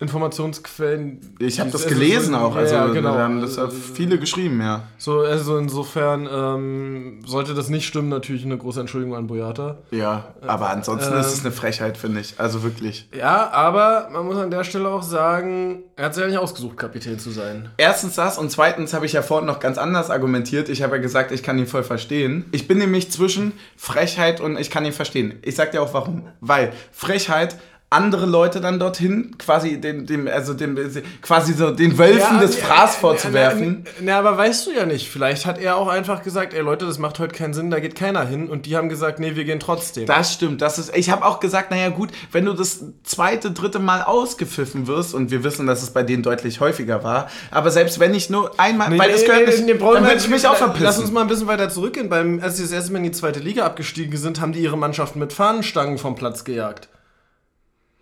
Informationsquellen. 0.00 1.20
Ich 1.38 1.60
habe 1.60 1.70
das 1.70 1.84
Also 1.84 1.94
gelesen 1.94 2.32
so- 2.34 2.40
auch. 2.40 2.56
Also 2.56 2.74
ja, 2.74 2.86
genau. 2.88 3.14
da 3.14 3.20
haben 3.24 3.40
das 3.40 3.56
ja 3.56 3.68
viele 3.68 4.18
geschrieben, 4.18 4.60
ja. 4.60 4.84
So, 4.98 5.20
also 5.20 5.58
insofern 5.58 6.28
ähm, 6.32 7.20
sollte 7.26 7.54
das 7.54 7.68
nicht 7.68 7.86
stimmen, 7.86 8.08
natürlich 8.08 8.44
eine 8.44 8.56
große 8.56 8.80
Entschuldigung 8.80 9.16
an 9.16 9.26
Boyata. 9.26 9.78
Ja, 9.90 10.34
aber 10.46 10.70
ansonsten 10.70 11.12
ähm, 11.14 11.20
ist 11.20 11.32
es 11.32 11.40
eine 11.44 11.52
Frechheit, 11.52 11.96
finde 11.96 12.20
ich. 12.20 12.34
Also 12.38 12.62
wirklich. 12.62 13.08
Ja, 13.16 13.50
aber 13.50 14.08
man 14.12 14.26
muss 14.26 14.36
an 14.36 14.50
der 14.50 14.64
Stelle 14.64 14.88
auch 14.88 15.02
sagen, 15.02 15.82
er 15.96 16.06
hat 16.06 16.14
sich 16.14 16.22
ja 16.22 16.28
nicht 16.28 16.38
ausgesucht, 16.38 16.76
Kapitän 16.76 17.18
zu 17.18 17.30
sein. 17.30 17.68
Erstens 17.76 18.14
das 18.14 18.38
und 18.38 18.50
zweitens 18.50 18.94
habe 18.94 19.06
ich 19.06 19.12
ja 19.12 19.22
vorhin 19.22 19.46
noch 19.46 19.60
ganz 19.60 19.78
anders 19.78 20.10
argumentiert. 20.10 20.68
Ich 20.68 20.82
habe 20.82 20.96
ja 20.96 21.02
gesagt, 21.02 21.32
ich 21.32 21.42
kann 21.42 21.58
ihn 21.58 21.66
voll 21.66 21.82
verstehen. 21.82 22.46
Ich 22.52 22.66
bin 22.68 22.78
nämlich 22.78 23.10
zwischen 23.10 23.52
Frechheit 23.76 24.40
und 24.40 24.58
ich 24.58 24.70
kann 24.70 24.84
ihn 24.84 24.92
verstehen. 24.92 25.38
Ich 25.42 25.56
sag 25.56 25.72
dir 25.72 25.82
auch 25.82 25.92
warum. 25.94 26.26
Weil 26.40 26.72
Frechheit 26.92 27.56
andere 27.92 28.24
Leute 28.24 28.60
dann 28.60 28.78
dorthin 28.78 29.36
quasi 29.36 29.80
dem, 29.80 30.06
dem 30.06 30.28
also 30.28 30.54
dem 30.54 30.78
quasi 31.22 31.54
so 31.54 31.72
den 31.72 31.98
Wölfen 31.98 32.38
des 32.38 32.54
Fraß 32.54 32.94
vorzuwerfen. 32.94 33.84
Na, 34.00 34.16
aber 34.20 34.38
weißt 34.38 34.68
du 34.68 34.70
ja 34.70 34.86
nicht. 34.86 35.08
Vielleicht 35.08 35.44
hat 35.44 35.58
er 35.58 35.76
auch 35.76 35.88
einfach 35.88 36.22
gesagt, 36.22 36.54
ey 36.54 36.60
Leute, 36.60 36.86
das 36.86 37.00
macht 37.00 37.18
heute 37.18 37.34
keinen 37.34 37.52
Sinn, 37.52 37.68
da 37.68 37.80
geht 37.80 37.96
keiner 37.96 38.24
hin. 38.24 38.48
Und 38.48 38.66
die 38.66 38.76
haben 38.76 38.88
gesagt, 38.88 39.18
nee, 39.18 39.34
wir 39.34 39.44
gehen 39.44 39.58
trotzdem. 39.58 40.06
Das 40.06 40.32
stimmt. 40.32 40.62
Das 40.62 40.78
ist, 40.78 40.96
ich 40.96 41.10
habe 41.10 41.24
auch 41.24 41.40
gesagt, 41.40 41.72
naja 41.72 41.88
gut, 41.88 42.10
wenn 42.30 42.44
du 42.44 42.52
das 42.52 42.84
zweite, 43.02 43.50
dritte 43.50 43.80
Mal 43.80 44.02
ausgepfiffen 44.02 44.86
wirst, 44.86 45.12
und 45.12 45.32
wir 45.32 45.42
wissen, 45.42 45.66
dass 45.66 45.82
es 45.82 45.90
bei 45.90 46.04
denen 46.04 46.22
deutlich 46.22 46.60
häufiger 46.60 47.02
war, 47.02 47.28
aber 47.50 47.72
selbst 47.72 47.98
wenn 47.98 48.14
ich 48.14 48.30
nur 48.30 48.52
einmal, 48.60 48.96
weil 48.96 49.10
das 49.10 49.24
gehört 49.24 49.48
nicht, 49.48 49.78
brauchen 49.80 49.94
dann 49.94 50.04
würde 50.04 50.18
ich 50.18 50.28
mich 50.28 50.46
auch 50.46 50.54
verpissen. 50.54 50.84
Lass 50.84 50.98
uns 51.00 51.10
mal 51.10 51.22
ein 51.22 51.26
bisschen 51.26 51.48
weiter 51.48 51.68
zurückgehen. 51.68 52.08
Beim, 52.08 52.40
als 52.40 52.58
sie 52.58 52.62
das 52.62 52.70
erste 52.70 52.92
Mal 52.92 52.98
in 52.98 53.04
die 53.04 53.10
zweite 53.10 53.40
Liga 53.40 53.66
abgestiegen 53.66 54.16
sind, 54.16 54.40
haben 54.40 54.52
die 54.52 54.60
ihre 54.60 54.78
Mannschaften 54.78 55.18
mit 55.18 55.32
Fahnenstangen 55.32 55.98
vom 55.98 56.14
Platz 56.14 56.44
gejagt. 56.44 56.88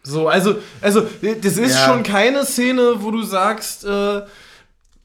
So, 0.09 0.29
also, 0.29 0.57
also 0.81 1.03
das 1.43 1.59
ist 1.59 1.75
Ja. 1.75 1.87
schon 1.87 2.03
keine 2.03 2.45
Szene, 2.47 2.95
wo 3.03 3.11
du 3.11 3.23
sagst, 3.23 3.85
äh, 3.85 4.23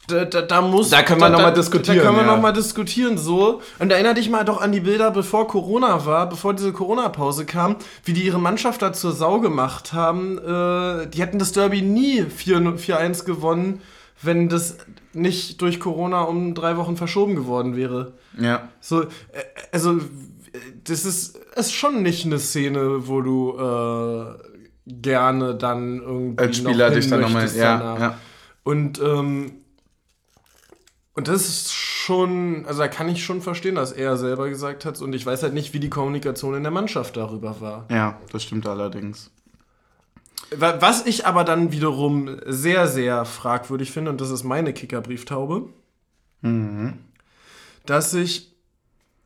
da, 0.08 0.26
da, 0.26 0.41
da 0.41 0.62
muss. 0.62 0.89
Da 0.89 1.01
können 1.04 1.20
wir 1.22 1.30
noch 1.30 1.41
mal 1.41 1.51
diskutieren, 1.54 1.97
Da 1.97 2.04
können 2.04 2.18
wir 2.18 2.26
ja. 2.26 2.36
noch 2.36 2.41
mal 2.41 2.51
diskutieren, 2.54 3.18
so. 3.18 3.62
Und 3.80 3.91
erinnere 3.91 4.14
dich 4.16 4.30
mal 4.30 4.43
doch 4.43 4.62
an 4.62 4.72
die 4.72 4.80
Bilder, 4.82 5.12
bevor 5.12 5.47
Corona 5.47 6.06
war, 6.06 6.28
bevor 6.30 6.54
diese 6.54 6.74
Corona-Pause 6.74 7.45
kam, 7.45 7.76
wie 8.06 8.14
die 8.14 8.24
ihre 8.24 8.39
Mannschaft 8.39 8.82
da 8.82 8.93
zur 8.93 9.12
Sau 9.14 9.39
gemacht 9.39 9.93
haben. 9.93 10.38
Äh, 10.38 11.08
die 11.08 11.22
hätten 11.22 11.39
das 11.39 11.51
Derby 11.51 11.82
nie 11.82 12.24
4 12.24 12.60
4-1 12.78 13.26
gewonnen, 13.26 13.82
wenn 14.22 14.47
das 14.49 14.78
nicht 15.14 15.62
durch 15.62 15.80
Corona 15.80 16.22
um 16.24 16.54
drei 16.56 16.78
Wochen 16.78 16.95
verschoben 16.97 17.36
geworden 17.36 17.76
wäre. 17.76 18.14
ja. 18.39 18.70
So, 18.82 19.01
äh, 19.04 19.08
also, 19.72 19.99
das 20.86 21.06
ist, 21.06 21.38
ist 21.56 21.74
schon 21.74 22.04
nicht 22.04 22.26
eine 22.26 22.39
Szene, 22.39 23.08
wo 23.08 23.22
du 23.22 23.58
äh, 23.58 24.53
gerne 24.86 25.55
dann 25.55 26.01
irgendwie 26.01 26.43
Als 26.43 26.57
Spieler 26.57 26.89
noch 26.89 26.95
dich 26.95 27.09
dann 27.09 27.21
nochmal, 27.21 27.47
ja, 27.55 27.77
danach. 27.77 27.99
ja. 27.99 28.19
Und, 28.63 28.99
ähm, 29.01 29.51
und 31.13 31.27
das 31.27 31.47
ist 31.47 31.71
schon, 31.73 32.65
also 32.65 32.79
da 32.79 32.88
kann 32.88 33.07
ich 33.07 33.23
schon 33.23 33.41
verstehen, 33.41 33.75
dass 33.75 33.91
er 33.91 34.17
selber 34.17 34.49
gesagt 34.49 34.84
hat. 34.86 34.99
Und 35.01 35.13
ich 35.13 35.25
weiß 35.25 35.43
halt 35.43 35.53
nicht, 35.53 35.73
wie 35.73 35.79
die 35.79 35.89
Kommunikation 35.89 36.55
in 36.55 36.63
der 36.63 36.71
Mannschaft 36.71 37.15
darüber 37.17 37.61
war. 37.61 37.86
Ja, 37.91 38.19
das 38.31 38.43
stimmt 38.43 38.65
allerdings. 38.67 39.29
Wa- 40.55 40.77
Was 40.81 41.05
ich 41.05 41.25
aber 41.25 41.43
dann 41.43 41.71
wiederum 41.71 42.38
sehr, 42.45 42.88
sehr 42.88 43.25
fragwürdig 43.25 43.91
finde, 43.91 44.11
und 44.11 44.21
das 44.21 44.31
ist 44.31 44.43
meine 44.43 44.73
Kickerbrieftaube, 44.73 45.69
dass 47.86 48.11
sich 48.11 48.51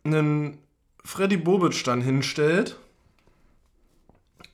ein 0.03 0.57
Freddy 1.03 1.37
Bobic 1.37 1.83
dann 1.83 2.01
hinstellt 2.01 2.77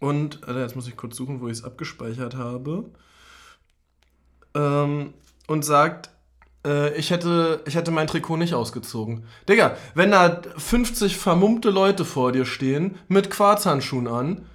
und, 0.03 0.47
Alter, 0.47 0.61
jetzt 0.61 0.75
muss 0.75 0.87
ich 0.87 0.97
kurz 0.97 1.15
suchen, 1.15 1.39
wo 1.41 1.47
ich 1.47 1.53
es 1.59 1.63
abgespeichert 1.63 2.35
habe, 2.35 2.85
ähm, 4.55 5.13
und 5.47 5.65
sagt, 5.65 6.09
äh, 6.65 6.95
ich, 6.95 7.11
hätte, 7.11 7.61
ich 7.65 7.75
hätte 7.75 7.91
mein 7.91 8.07
Trikot 8.07 8.37
nicht 8.37 8.53
ausgezogen. 8.53 9.25
Digga, 9.49 9.75
wenn 9.95 10.11
da 10.11 10.41
50 10.57 11.17
vermummte 11.17 11.69
Leute 11.69 12.05
vor 12.05 12.31
dir 12.31 12.45
stehen 12.45 12.95
mit 13.07 13.29
Quarzhandschuhen 13.29 14.07
an, 14.07 14.45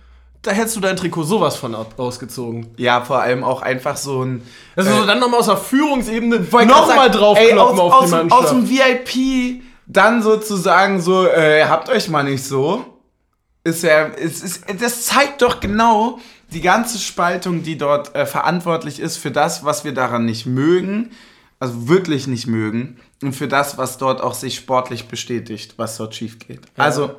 da 0.42 0.52
hättest 0.52 0.76
du 0.76 0.80
dein 0.80 0.96
Trikot 0.96 1.24
sowas 1.24 1.56
von 1.56 1.74
ab 1.74 1.94
ausgezogen. 1.98 2.68
Ja, 2.76 3.00
vor 3.02 3.20
allem 3.20 3.42
auch 3.42 3.60
einfach 3.60 3.96
so 3.96 4.22
ein. 4.24 4.42
Also 4.76 4.90
Äh, 4.90 4.94
so 5.00 5.06
dann 5.06 5.18
nochmal 5.18 5.40
aus 5.40 5.46
der 5.46 5.56
Führungsebene 5.56 6.38
nochmal 6.38 7.10
draufkloppen 7.10 7.58
aus, 7.58 7.78
auf 7.80 7.92
aus, 7.92 8.04
die 8.04 8.10
dem- 8.10 8.18
Mannschaft. 8.28 8.42
Aus 8.44 8.50
dem 8.50 8.68
VIP 8.70 9.62
dann 9.86 10.22
sozusagen 10.22 11.00
so, 11.00 11.26
äh, 11.26 11.64
habt 11.64 11.88
euch 11.88 12.08
mal 12.08 12.22
nicht 12.22 12.44
so. 12.44 12.84
Ist 13.68 13.82
ja, 13.82 14.08
es 14.08 14.42
ist, 14.42 14.64
das 14.80 15.04
zeigt 15.04 15.42
doch 15.42 15.60
genau 15.60 16.18
die 16.52 16.62
ganze 16.62 16.98
Spaltung, 16.98 17.62
die 17.62 17.76
dort 17.76 18.14
äh, 18.14 18.24
verantwortlich 18.24 18.98
ist 18.98 19.18
für 19.18 19.30
das, 19.30 19.64
was 19.64 19.84
wir 19.84 19.92
daran 19.92 20.24
nicht 20.24 20.46
mögen, 20.46 21.10
also 21.60 21.88
wirklich 21.88 22.26
nicht 22.26 22.46
mögen, 22.46 22.98
und 23.22 23.34
für 23.34 23.48
das, 23.48 23.76
was 23.76 23.98
dort 23.98 24.22
auch 24.22 24.34
sich 24.34 24.54
sportlich 24.54 25.08
bestätigt, 25.08 25.74
was 25.76 25.96
dort 25.96 26.14
schief 26.14 26.38
geht. 26.38 26.60
Also, 26.76 27.16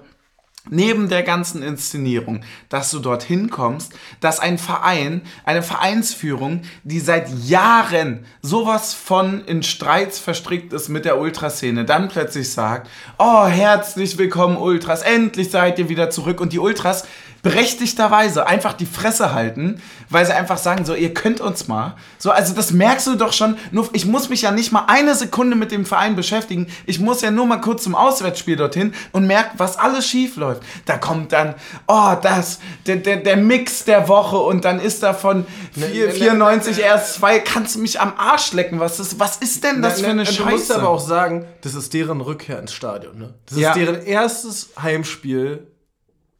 neben 0.69 1.09
der 1.09 1.23
ganzen 1.23 1.63
Inszenierung, 1.63 2.41
dass 2.67 2.91
du 2.91 2.99
dorthin 2.99 3.49
kommst, 3.49 3.93
dass 4.19 4.39
ein 4.39 4.57
Verein, 4.57 5.21
eine 5.45 5.63
Vereinsführung, 5.63 6.61
die 6.83 6.99
seit 6.99 7.29
Jahren 7.45 8.25
sowas 8.41 8.93
von 8.93 9.45
in 9.45 9.63
Streits 9.63 10.19
verstrickt 10.19 10.73
ist 10.73 10.89
mit 10.89 11.05
der 11.05 11.19
Ultraszene, 11.19 11.85
dann 11.85 12.09
plötzlich 12.09 12.51
sagt, 12.51 12.89
oh, 13.17 13.45
herzlich 13.45 14.17
willkommen 14.17 14.57
Ultras, 14.57 15.01
endlich 15.01 15.49
seid 15.49 15.79
ihr 15.79 15.89
wieder 15.89 16.09
zurück. 16.09 16.41
Und 16.41 16.53
die 16.53 16.59
Ultras 16.59 17.05
berechtigterweise 17.41 18.47
einfach 18.47 18.73
die 18.73 18.85
Fresse 18.85 19.33
halten, 19.33 19.81
weil 20.09 20.25
sie 20.25 20.33
einfach 20.33 20.57
sagen, 20.57 20.85
so, 20.85 20.93
ihr 20.93 21.13
könnt 21.13 21.39
uns 21.41 21.67
mal. 21.67 21.95
So, 22.17 22.31
also 22.31 22.53
das 22.53 22.71
merkst 22.71 23.07
du 23.07 23.15
doch 23.15 23.33
schon, 23.33 23.57
nur 23.71 23.89
ich 23.93 24.05
muss 24.05 24.29
mich 24.29 24.41
ja 24.41 24.51
nicht 24.51 24.71
mal 24.71 24.85
eine 24.87 25.15
Sekunde 25.15 25.55
mit 25.55 25.71
dem 25.71 25.85
Verein 25.85 26.15
beschäftigen. 26.15 26.67
Ich 26.85 26.99
muss 26.99 27.21
ja 27.21 27.31
nur 27.31 27.45
mal 27.45 27.61
kurz 27.61 27.83
zum 27.83 27.95
Auswärtsspiel 27.95 28.55
dorthin 28.55 28.93
und 29.11 29.27
merke, 29.27 29.51
was 29.57 29.77
alles 29.77 30.07
schief 30.07 30.35
läuft. 30.35 30.63
Da 30.85 30.97
kommt 30.97 31.31
dann, 31.31 31.55
oh, 31.87 32.15
das, 32.21 32.59
der, 32.85 32.97
der, 32.97 33.17
der 33.17 33.37
Mix 33.37 33.85
der 33.85 34.07
Woche 34.07 34.37
und 34.37 34.65
dann 34.65 34.79
ist 34.79 35.03
davon 35.03 35.45
Ne, 35.75 35.85
4, 35.85 36.07
ne, 36.07 36.11
94 36.13 36.75
ne, 36.77 36.81
ne, 36.81 36.87
erst 36.87 37.13
zwei, 37.15 37.39
kannst 37.39 37.75
du 37.75 37.79
mich 37.79 37.99
am 38.01 38.13
Arsch 38.17 38.53
lecken. 38.53 38.79
Was 38.79 38.99
ist, 38.99 39.19
was 39.19 39.37
ist 39.37 39.63
denn 39.63 39.81
das 39.81 39.97
Na, 39.99 40.03
für 40.05 40.09
eine 40.11 40.23
na, 40.23 40.25
Scheiße? 40.25 40.43
Du 40.43 40.49
musst 40.51 40.71
aber 40.71 40.89
auch 40.89 40.99
sagen, 40.99 41.45
das 41.61 41.75
ist 41.75 41.93
deren 41.93 42.21
Rückkehr 42.21 42.59
ins 42.59 42.73
Stadion. 42.73 43.17
Ne? 43.17 43.33
Das 43.45 43.57
ist 43.57 43.61
Ja. 43.63 43.73
deren 43.73 44.01
erstes 44.03 44.69
Heimspiel 44.81 45.67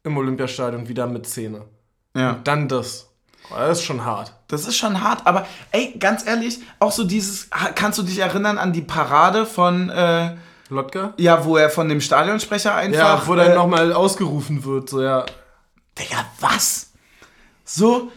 im 0.04 0.18
Olympiastadion 0.18 0.88
wieder 0.88 1.08
mit 1.08 1.26
Szene. 1.28 1.66
ja. 2.16 2.32
Und 2.32 2.48
dann 2.48 2.68
das. 2.68 3.06
Das 3.50 3.80
ist 3.80 3.84
schon 3.84 4.06
hart. 4.06 4.32
Das 4.48 4.68
ist 4.68 4.78
schon 4.78 5.02
hart, 5.04 5.26
aber 5.26 5.48
ey, 5.72 5.96
ganz 5.98 6.26
ehrlich, 6.28 6.60
auch 6.80 6.92
so 6.92 7.04
dieses, 7.04 7.50
kannst 7.74 7.98
du 7.98 8.04
dich 8.04 8.20
erinnern 8.20 8.60
an 8.60 8.74
die 8.74 8.82
Parade 8.84 9.46
von, 9.48 9.90
äh, 9.90 10.36
Lotka? 10.70 11.14
ja, 11.18 11.44
wo 11.46 11.58
er 11.58 11.72
von 11.72 11.90
dem 11.90 12.00
Stadionsprecher 12.00 12.76
einfach. 12.76 13.22
Ja, 13.22 13.28
wo 13.28 13.34
dann 13.34 13.52
äh, 13.52 13.56
nochmal 13.56 13.92
ausgerufen 13.92 14.64
wird. 14.66 14.90
So, 14.90 15.02
ja. 15.02 15.26
Digga, 15.98 16.26
was? 16.40 16.92
So, 17.66 18.12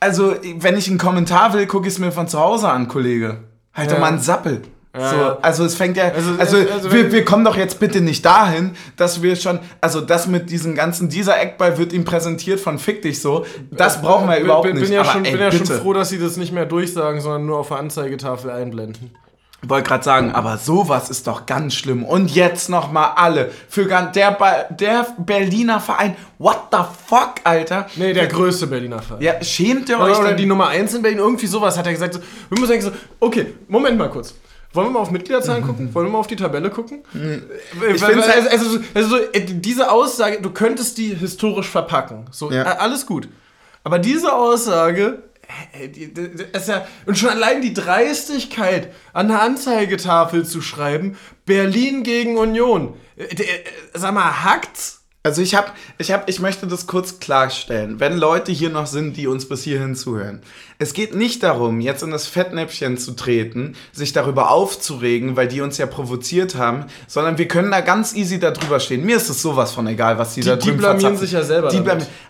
also, 0.00 0.34
wenn 0.56 0.76
ich 0.78 0.88
einen 0.88 0.98
Kommentar 0.98 1.52
will, 1.52 1.66
gucke 1.66 1.86
ich 1.88 1.92
es 1.94 1.98
mir 2.00 2.10
von 2.10 2.26
zu 2.26 2.40
Hause 2.40 2.70
an, 2.70 2.88
Kollege. 2.88 3.44
Halt 3.74 3.88
Ja. 3.90 3.94
doch 3.96 4.00
mal 4.00 4.08
einen 4.08 4.20
Sappel. 4.20 4.62
Ja, 4.94 5.10
so, 5.10 5.16
also 5.40 5.64
es 5.64 5.74
fängt 5.74 5.96
ja, 5.96 6.10
also, 6.10 6.32
also, 6.38 6.56
also 6.58 6.92
wir, 6.92 7.10
wir 7.12 7.24
kommen 7.24 7.46
doch 7.46 7.56
jetzt 7.56 7.80
bitte 7.80 8.02
nicht 8.02 8.26
dahin, 8.26 8.72
dass 8.98 9.22
wir 9.22 9.36
schon, 9.36 9.58
also 9.80 10.02
das 10.02 10.26
mit 10.26 10.50
diesem 10.50 10.74
ganzen, 10.74 11.08
dieser 11.08 11.40
Eckball 11.40 11.78
wird 11.78 11.94
ihm 11.94 12.04
präsentiert 12.04 12.60
von 12.60 12.78
Fick 12.78 13.00
dich 13.00 13.22
so, 13.22 13.46
das 13.70 14.02
brauchen 14.02 14.28
wir 14.28 14.36
bin, 14.36 14.44
überhaupt 14.44 14.66
bin, 14.66 14.76
nicht. 14.76 14.90
Ja 14.90 15.02
schon, 15.02 15.24
ey, 15.24 15.32
bin 15.32 15.40
ja 15.40 15.50
schon 15.50 15.66
froh, 15.66 15.94
dass 15.94 16.10
sie 16.10 16.18
das 16.18 16.36
nicht 16.36 16.52
mehr 16.52 16.66
durchsagen, 16.66 17.22
sondern 17.22 17.46
nur 17.46 17.58
auf 17.58 17.68
der 17.68 17.78
Anzeigetafel 17.78 18.50
einblenden. 18.50 19.12
Wollte 19.64 19.88
gerade 19.88 20.02
sagen, 20.02 20.32
aber 20.32 20.58
sowas 20.58 21.08
ist 21.08 21.28
doch 21.28 21.46
ganz 21.46 21.74
schlimm. 21.74 22.04
Und 22.04 22.34
jetzt 22.34 22.68
nochmal 22.68 23.12
alle. 23.14 23.52
Für 23.68 23.84
der, 23.86 24.66
der 24.70 25.06
Berliner 25.18 25.78
Verein, 25.78 26.16
what 26.38 26.58
the 26.72 26.78
fuck, 27.06 27.34
Alter? 27.44 27.86
Nee, 27.94 28.12
der 28.12 28.26
größte 28.26 28.66
Berliner 28.66 29.00
Verein. 29.00 29.22
Ja, 29.22 29.42
schämt 29.42 29.88
ihr 29.88 30.00
oder, 30.00 30.06
euch? 30.06 30.18
Oder 30.18 30.32
die 30.32 30.46
Nummer 30.46 30.66
1 30.66 30.94
in 30.94 31.02
Berlin, 31.02 31.20
irgendwie 31.20 31.46
sowas 31.46 31.78
hat 31.78 31.86
er 31.86 31.92
gesagt. 31.92 32.14
So, 32.14 32.20
wir 32.50 32.58
müssen 32.58 32.72
eigentlich 32.72 32.92
so, 32.92 32.98
okay, 33.20 33.54
Moment 33.68 33.96
mal 33.96 34.10
kurz. 34.10 34.34
Wollen 34.72 34.88
wir 34.88 34.92
mal 34.92 35.00
auf 35.00 35.10
Mitgliederzahlen 35.10 35.64
gucken? 35.64 35.94
Wollen 35.94 36.06
wir 36.06 36.12
mal 36.12 36.18
auf 36.18 36.26
die 36.26 36.36
Tabelle 36.36 36.70
gucken? 36.70 37.02
Ich 37.14 38.02
also, 38.02 38.22
also, 38.22 38.48
also, 38.48 38.78
also, 38.94 39.16
diese 39.34 39.90
Aussage, 39.90 40.40
du 40.40 40.50
könntest 40.50 40.96
die 40.98 41.14
historisch 41.14 41.68
verpacken. 41.68 42.26
So, 42.30 42.50
ja. 42.50 42.62
alles 42.62 43.06
gut. 43.06 43.28
Aber 43.84 43.98
diese 43.98 44.32
Aussage, 44.32 45.22
ist 46.52 46.68
ja, 46.68 46.86
und 47.06 47.18
schon 47.18 47.30
allein 47.30 47.62
die 47.62 47.74
Dreistigkeit, 47.74 48.92
an 49.12 49.28
der 49.28 49.42
Anzeigetafel 49.42 50.46
zu 50.46 50.62
schreiben, 50.62 51.16
Berlin 51.44 52.02
gegen 52.02 52.38
Union. 52.38 52.94
Äh, 53.16 53.24
äh, 53.24 53.64
sag 53.94 54.14
mal, 54.14 54.44
hackt's? 54.44 55.01
Also 55.24 55.40
ich 55.40 55.54
habe, 55.54 55.68
ich 55.98 56.10
habe, 56.10 56.24
ich 56.26 56.40
möchte 56.40 56.66
das 56.66 56.88
kurz 56.88 57.20
klarstellen, 57.20 58.00
wenn 58.00 58.16
Leute 58.16 58.50
hier 58.50 58.70
noch 58.70 58.86
sind, 58.86 59.16
die 59.16 59.28
uns 59.28 59.48
bis 59.48 59.62
hierhin 59.62 59.94
zuhören. 59.94 60.42
Es 60.80 60.94
geht 60.94 61.14
nicht 61.14 61.44
darum, 61.44 61.80
jetzt 61.80 62.02
in 62.02 62.10
das 62.10 62.26
Fettnäpfchen 62.26 62.98
zu 62.98 63.12
treten, 63.12 63.76
sich 63.92 64.12
darüber 64.12 64.50
aufzuregen, 64.50 65.36
weil 65.36 65.46
die 65.46 65.60
uns 65.60 65.78
ja 65.78 65.86
provoziert 65.86 66.56
haben, 66.56 66.86
sondern 67.06 67.38
wir 67.38 67.46
können 67.46 67.70
da 67.70 67.82
ganz 67.82 68.16
easy 68.16 68.40
darüber 68.40 68.80
stehen. 68.80 69.04
Mir 69.04 69.16
ist 69.16 69.30
es 69.30 69.40
sowas 69.40 69.70
von 69.70 69.86
egal, 69.86 70.18
was 70.18 70.34
die, 70.34 70.40
die 70.40 70.48
da 70.48 70.56
drüben 70.56 70.72
Die 70.72 70.78
blamieren 70.78 71.16
sich 71.16 71.30
ja 71.30 71.44
selber. 71.44 71.68
Die 71.68 71.84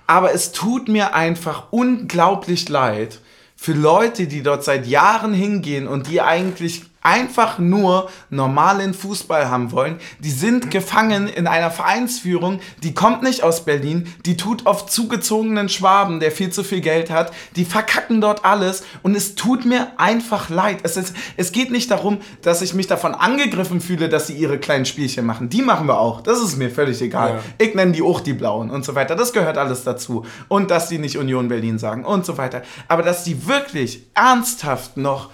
aber 0.06 0.34
es 0.34 0.52
tut 0.52 0.88
mir 0.88 1.14
einfach 1.14 1.68
unglaublich 1.70 2.68
leid 2.68 3.20
für 3.56 3.72
Leute, 3.72 4.26
die 4.26 4.42
dort 4.42 4.64
seit 4.64 4.86
Jahren 4.86 5.32
hingehen 5.32 5.88
und 5.88 6.10
die 6.10 6.20
eigentlich 6.20 6.82
einfach 7.02 7.58
nur 7.58 8.08
normalen 8.30 8.94
Fußball 8.94 9.48
haben 9.50 9.72
wollen. 9.72 9.96
Die 10.20 10.30
sind 10.30 10.70
gefangen 10.70 11.26
in 11.26 11.46
einer 11.46 11.70
Vereinsführung, 11.70 12.60
die 12.82 12.94
kommt 12.94 13.22
nicht 13.22 13.42
aus 13.42 13.64
Berlin, 13.64 14.06
die 14.24 14.36
tut 14.36 14.66
auf 14.66 14.86
zugezogenen 14.86 15.68
Schwaben, 15.68 16.20
der 16.20 16.30
viel 16.30 16.50
zu 16.50 16.62
viel 16.62 16.80
Geld 16.80 17.10
hat, 17.10 17.32
die 17.56 17.64
verkacken 17.64 18.20
dort 18.20 18.44
alles 18.44 18.84
und 19.02 19.16
es 19.16 19.34
tut 19.34 19.64
mir 19.64 19.88
einfach 19.98 20.48
leid. 20.48 20.78
Es, 20.84 20.96
ist, 20.96 21.14
es 21.36 21.52
geht 21.52 21.70
nicht 21.70 21.90
darum, 21.90 22.18
dass 22.42 22.62
ich 22.62 22.74
mich 22.74 22.86
davon 22.86 23.14
angegriffen 23.14 23.80
fühle, 23.80 24.08
dass 24.08 24.28
sie 24.28 24.34
ihre 24.34 24.58
kleinen 24.58 24.86
Spielchen 24.86 25.26
machen. 25.26 25.48
Die 25.48 25.62
machen 25.62 25.86
wir 25.86 25.98
auch, 25.98 26.20
das 26.20 26.40
ist 26.40 26.56
mir 26.56 26.70
völlig 26.70 27.00
egal. 27.02 27.34
Ja. 27.34 27.40
Ich 27.58 27.74
nenne 27.74 27.92
die 27.92 28.02
auch 28.02 28.20
die 28.20 28.34
Blauen 28.34 28.70
und 28.70 28.84
so 28.84 28.94
weiter, 28.94 29.16
das 29.16 29.32
gehört 29.32 29.58
alles 29.58 29.84
dazu. 29.84 30.24
Und 30.48 30.70
dass 30.70 30.88
die 30.88 30.98
nicht 30.98 31.18
Union 31.18 31.48
Berlin 31.48 31.78
sagen 31.78 32.04
und 32.04 32.24
so 32.24 32.38
weiter. 32.38 32.62
Aber 32.88 33.02
dass 33.02 33.24
die 33.24 33.46
wirklich 33.46 34.06
ernsthaft 34.14 34.96
noch 34.96 35.30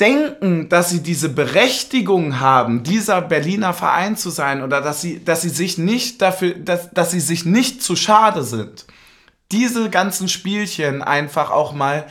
denken, 0.00 0.68
dass 0.68 0.90
sie 0.90 1.02
diese 1.02 1.28
Berechtigung 1.28 2.40
haben, 2.40 2.82
dieser 2.82 3.22
Berliner 3.22 3.72
Verein 3.72 4.16
zu 4.16 4.30
sein 4.30 4.62
oder 4.62 4.80
dass 4.80 5.00
sie, 5.00 5.24
dass 5.24 5.42
sie 5.42 5.50
sich 5.50 5.78
nicht 5.78 6.20
dafür, 6.20 6.54
dass, 6.54 6.90
dass 6.90 7.10
sie 7.10 7.20
sich 7.20 7.44
nicht 7.44 7.82
zu 7.82 7.94
schade 7.94 8.42
sind, 8.42 8.86
diese 9.52 9.90
ganzen 9.90 10.28
Spielchen 10.28 11.02
einfach 11.02 11.50
auch 11.50 11.72
mal 11.72 12.06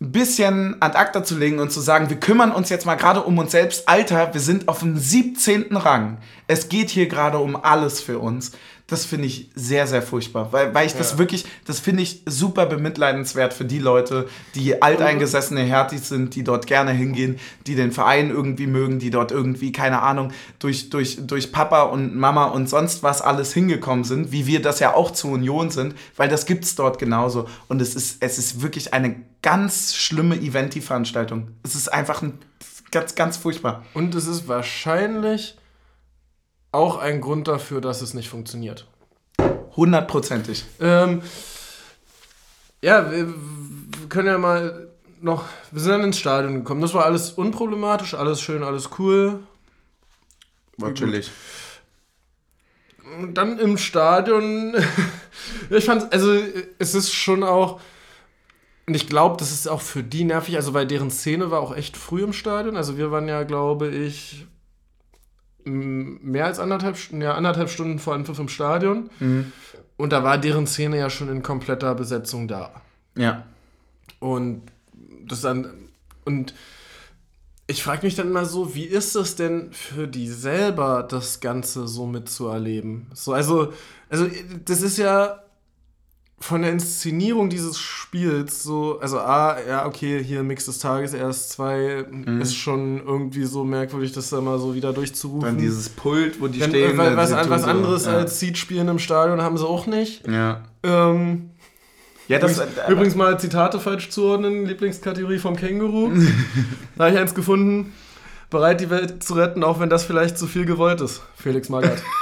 ein 0.00 0.12
bisschen 0.12 0.76
ad 0.80 0.96
acta 0.96 1.22
zu 1.22 1.36
legen 1.36 1.58
und 1.58 1.70
zu 1.70 1.80
sagen, 1.80 2.08
wir 2.08 2.18
kümmern 2.18 2.52
uns 2.52 2.70
jetzt 2.70 2.86
mal 2.86 2.94
gerade 2.94 3.22
um 3.22 3.36
uns 3.36 3.52
selbst. 3.52 3.86
Alter, 3.86 4.32
wir 4.32 4.40
sind 4.40 4.66
auf 4.66 4.78
dem 4.78 4.96
17. 4.96 5.76
Rang. 5.76 6.16
Es 6.46 6.70
geht 6.70 6.88
hier 6.88 7.06
gerade 7.06 7.36
um 7.36 7.54
alles 7.54 8.00
für 8.00 8.18
uns 8.18 8.52
das 8.90 9.06
finde 9.06 9.26
ich 9.26 9.50
sehr, 9.54 9.86
sehr 9.86 10.02
furchtbar. 10.02 10.52
Weil, 10.52 10.74
weil 10.74 10.86
ich 10.86 10.92
ja. 10.92 10.98
das 10.98 11.16
wirklich, 11.16 11.44
das 11.64 11.78
finde 11.78 12.02
ich 12.02 12.22
super 12.26 12.66
bemitleidenswert 12.66 13.54
für 13.54 13.64
die 13.64 13.78
Leute, 13.78 14.28
die 14.54 14.82
alteingesessene 14.82 15.62
Härtis 15.62 16.08
sind, 16.08 16.34
die 16.34 16.42
dort 16.42 16.66
gerne 16.66 16.90
hingehen, 16.90 17.38
die 17.66 17.76
den 17.76 17.92
Verein 17.92 18.30
irgendwie 18.30 18.66
mögen, 18.66 18.98
die 18.98 19.10
dort 19.10 19.30
irgendwie, 19.30 19.70
keine 19.70 20.02
Ahnung, 20.02 20.32
durch, 20.58 20.90
durch, 20.90 21.18
durch 21.24 21.52
Papa 21.52 21.82
und 21.82 22.16
Mama 22.16 22.46
und 22.46 22.68
sonst 22.68 23.02
was 23.04 23.22
alles 23.22 23.52
hingekommen 23.52 24.04
sind, 24.04 24.32
wie 24.32 24.46
wir 24.46 24.60
das 24.60 24.80
ja 24.80 24.94
auch 24.94 25.12
zur 25.12 25.30
Union 25.30 25.70
sind, 25.70 25.94
weil 26.16 26.28
das 26.28 26.44
gibt 26.44 26.64
es 26.64 26.74
dort 26.74 26.98
genauso. 26.98 27.48
Und 27.68 27.80
es 27.80 27.94
ist, 27.94 28.16
es 28.20 28.38
ist 28.38 28.60
wirklich 28.60 28.92
eine 28.92 29.16
ganz 29.42 29.94
schlimme 29.94 30.34
Eventi-Veranstaltung. 30.34 31.48
Es 31.62 31.76
ist 31.76 31.92
einfach 31.92 32.22
ein, 32.22 32.38
ganz, 32.90 33.14
ganz 33.14 33.36
furchtbar. 33.36 33.84
Und 33.94 34.14
es 34.14 34.26
ist 34.26 34.48
wahrscheinlich 34.48 35.56
auch 36.72 36.98
ein 36.98 37.20
Grund 37.20 37.48
dafür, 37.48 37.80
dass 37.80 38.00
es 38.00 38.14
nicht 38.14 38.28
funktioniert. 38.28 38.86
Hundertprozentig. 39.76 40.64
Ähm, 40.80 41.22
ja, 42.82 43.10
wir, 43.10 43.28
wir 43.28 44.08
können 44.08 44.28
ja 44.28 44.38
mal 44.38 44.88
noch. 45.20 45.44
Wir 45.70 45.80
sind 45.80 45.92
dann 45.92 46.04
ins 46.04 46.18
Stadion 46.18 46.54
gekommen. 46.54 46.80
Das 46.80 46.94
war 46.94 47.04
alles 47.04 47.30
unproblematisch, 47.30 48.14
alles 48.14 48.40
schön, 48.40 48.62
alles 48.62 48.90
cool. 48.98 49.40
War 50.76 50.94
chillig. 50.94 51.30
Und 53.18 53.34
dann 53.34 53.58
im 53.58 53.76
Stadion. 53.76 54.74
ich 55.70 55.84
fand, 55.84 56.12
also 56.12 56.36
es 56.78 56.94
ist 56.94 57.12
schon 57.12 57.42
auch. 57.42 57.80
Und 58.86 58.94
ich 58.94 59.06
glaube, 59.06 59.36
das 59.36 59.52
ist 59.52 59.68
auch 59.68 59.82
für 59.82 60.02
die 60.02 60.24
nervig, 60.24 60.56
also 60.56 60.74
weil 60.74 60.86
deren 60.86 61.10
Szene 61.10 61.50
war 61.50 61.60
auch 61.60 61.76
echt 61.76 61.96
früh 61.96 62.24
im 62.24 62.32
Stadion. 62.32 62.76
Also 62.76 62.96
wir 62.96 63.12
waren 63.12 63.28
ja, 63.28 63.44
glaube 63.44 63.88
ich, 63.88 64.46
mehr 65.64 66.46
als 66.46 66.58
anderthalb, 66.58 66.96
ja, 67.12 67.34
anderthalb 67.34 67.70
Stunden 67.70 67.98
vor 67.98 68.14
Anpfiff 68.14 68.38
im 68.38 68.48
Stadion. 68.48 69.10
Mhm. 69.20 69.52
Und 69.96 70.12
da 70.12 70.24
war 70.24 70.38
deren 70.38 70.66
Szene 70.66 70.98
ja 70.98 71.10
schon 71.10 71.28
in 71.28 71.42
kompletter 71.42 71.94
Besetzung 71.94 72.48
da. 72.48 72.82
Ja. 73.16 73.44
Und 74.18 74.62
das 75.26 75.42
dann. 75.42 75.70
Und 76.24 76.54
ich 77.66 77.82
frage 77.82 78.06
mich 78.06 78.16
dann 78.16 78.32
mal 78.32 78.46
so, 78.46 78.74
wie 78.74 78.84
ist 78.84 79.14
es 79.14 79.36
denn 79.36 79.72
für 79.72 80.08
die 80.08 80.28
selber, 80.28 81.06
das 81.08 81.40
Ganze 81.40 81.86
so 81.86 82.06
mitzuerleben? 82.06 83.06
So, 83.14 83.32
also, 83.32 83.72
also, 84.08 84.26
das 84.64 84.82
ist 84.82 84.98
ja 84.98 85.42
von 86.50 86.62
der 86.62 86.72
Inszenierung 86.72 87.48
dieses 87.48 87.78
Spiels 87.78 88.62
so, 88.62 88.98
also 89.00 89.20
A, 89.20 89.56
ja, 89.66 89.86
okay, 89.86 90.22
hier 90.22 90.42
Mix 90.42 90.66
des 90.66 90.80
Tages 90.80 91.14
erst 91.14 91.50
zwei, 91.50 92.04
mhm. 92.10 92.40
ist 92.40 92.56
schon 92.56 93.00
irgendwie 93.06 93.44
so 93.44 93.64
merkwürdig, 93.64 94.12
das 94.12 94.30
da 94.30 94.40
mal 94.40 94.58
so 94.58 94.74
wieder 94.74 94.92
durchzurufen. 94.92 95.42
Dann 95.42 95.58
dieses 95.58 95.88
Pult, 95.88 96.40
wo 96.40 96.48
die 96.48 96.58
dann, 96.58 96.70
stehen. 96.70 96.98
Weil, 96.98 97.16
was, 97.16 97.30
was 97.30 97.64
anderes 97.64 98.04
so, 98.04 98.10
ja. 98.10 98.16
als 98.16 98.40
Seed-Spielen 98.40 98.88
im 98.88 98.98
Stadion 98.98 99.40
haben 99.40 99.56
sie 99.56 99.66
auch 99.66 99.86
nicht. 99.86 100.26
Ja. 100.26 100.62
Ähm, 100.82 101.50
ja, 102.26 102.40
das, 102.40 102.58
übrigens, 102.58 102.78
äh, 102.78 102.92
übrigens 102.92 103.14
mal 103.14 103.40
Zitate 103.40 103.78
falsch 103.78 104.10
zuordnen, 104.10 104.66
Lieblingskategorie 104.66 105.38
vom 105.38 105.54
Känguru. 105.56 106.10
da 106.96 107.04
habe 107.04 107.14
ich 107.14 107.20
eins 107.20 107.34
gefunden. 107.34 107.92
Bereit, 108.50 108.80
die 108.80 108.90
Welt 108.90 109.22
zu 109.22 109.34
retten, 109.34 109.62
auch 109.62 109.78
wenn 109.78 109.88
das 109.88 110.04
vielleicht 110.04 110.36
zu 110.36 110.48
viel 110.48 110.64
gewollt 110.64 111.00
ist. 111.00 111.22
Felix 111.36 111.68
Magath. 111.68 112.02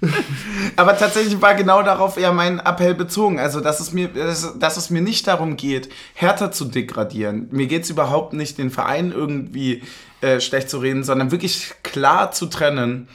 Aber 0.76 0.96
tatsächlich 0.96 1.40
war 1.40 1.54
genau 1.54 1.82
darauf 1.82 2.16
eher 2.16 2.32
mein 2.32 2.58
Appell 2.60 2.94
bezogen. 2.94 3.38
Also, 3.38 3.60
dass 3.60 3.80
es 3.80 3.92
mir, 3.92 4.08
dass, 4.08 4.58
dass 4.58 4.76
es 4.76 4.90
mir 4.90 5.02
nicht 5.02 5.26
darum 5.26 5.56
geht, 5.56 5.88
härter 6.14 6.52
zu 6.52 6.66
degradieren. 6.66 7.48
Mir 7.50 7.66
geht 7.66 7.84
es 7.84 7.90
überhaupt 7.90 8.32
nicht, 8.32 8.58
den 8.58 8.70
Verein 8.70 9.12
irgendwie 9.12 9.82
äh, 10.20 10.40
schlecht 10.40 10.70
zu 10.70 10.78
reden, 10.78 11.04
sondern 11.04 11.30
wirklich 11.30 11.72
klar 11.82 12.32
zu 12.32 12.46
trennen 12.46 13.08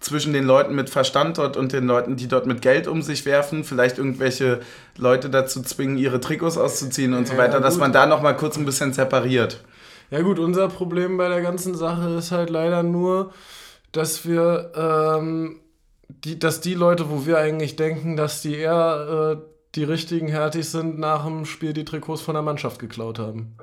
zwischen 0.00 0.32
den 0.32 0.44
Leuten 0.44 0.74
mit 0.74 0.90
Verstand 0.90 1.38
dort 1.38 1.56
und 1.56 1.72
den 1.72 1.86
Leuten, 1.86 2.16
die 2.16 2.28
dort 2.28 2.46
mit 2.46 2.60
Geld 2.60 2.88
um 2.88 3.02
sich 3.02 3.24
werfen, 3.24 3.64
vielleicht 3.64 3.98
irgendwelche 3.98 4.60
Leute 4.96 5.30
dazu 5.30 5.62
zwingen, 5.62 5.96
ihre 5.96 6.20
Trikots 6.20 6.58
auszuziehen 6.58 7.14
und 7.14 7.28
ja, 7.28 7.34
so 7.34 7.38
weiter, 7.38 7.60
dass 7.60 7.78
man 7.78 7.92
da 7.92 8.06
nochmal 8.06 8.36
kurz 8.36 8.56
ein 8.56 8.64
bisschen 8.64 8.92
separiert. 8.92 9.62
Ja 10.10 10.20
gut, 10.20 10.38
unser 10.38 10.68
Problem 10.68 11.16
bei 11.16 11.28
der 11.28 11.40
ganzen 11.40 11.74
Sache 11.74 12.10
ist 12.18 12.32
halt 12.32 12.50
leider 12.50 12.82
nur, 12.82 13.32
dass 13.92 14.26
wir 14.26 14.72
ähm, 14.74 15.61
die, 16.24 16.38
dass 16.38 16.60
die 16.60 16.74
Leute, 16.74 17.10
wo 17.10 17.26
wir 17.26 17.38
eigentlich 17.38 17.76
denken, 17.76 18.16
dass 18.16 18.42
die 18.42 18.56
eher 18.56 19.38
äh, 19.38 19.52
die 19.74 19.84
richtigen 19.84 20.28
Härtig 20.28 20.68
sind, 20.68 20.98
nach 20.98 21.24
dem 21.24 21.44
Spiel 21.44 21.72
die 21.72 21.84
Trikots 21.84 22.22
von 22.22 22.34
der 22.34 22.42
Mannschaft 22.42 22.78
geklaut 22.78 23.18
haben. 23.18 23.56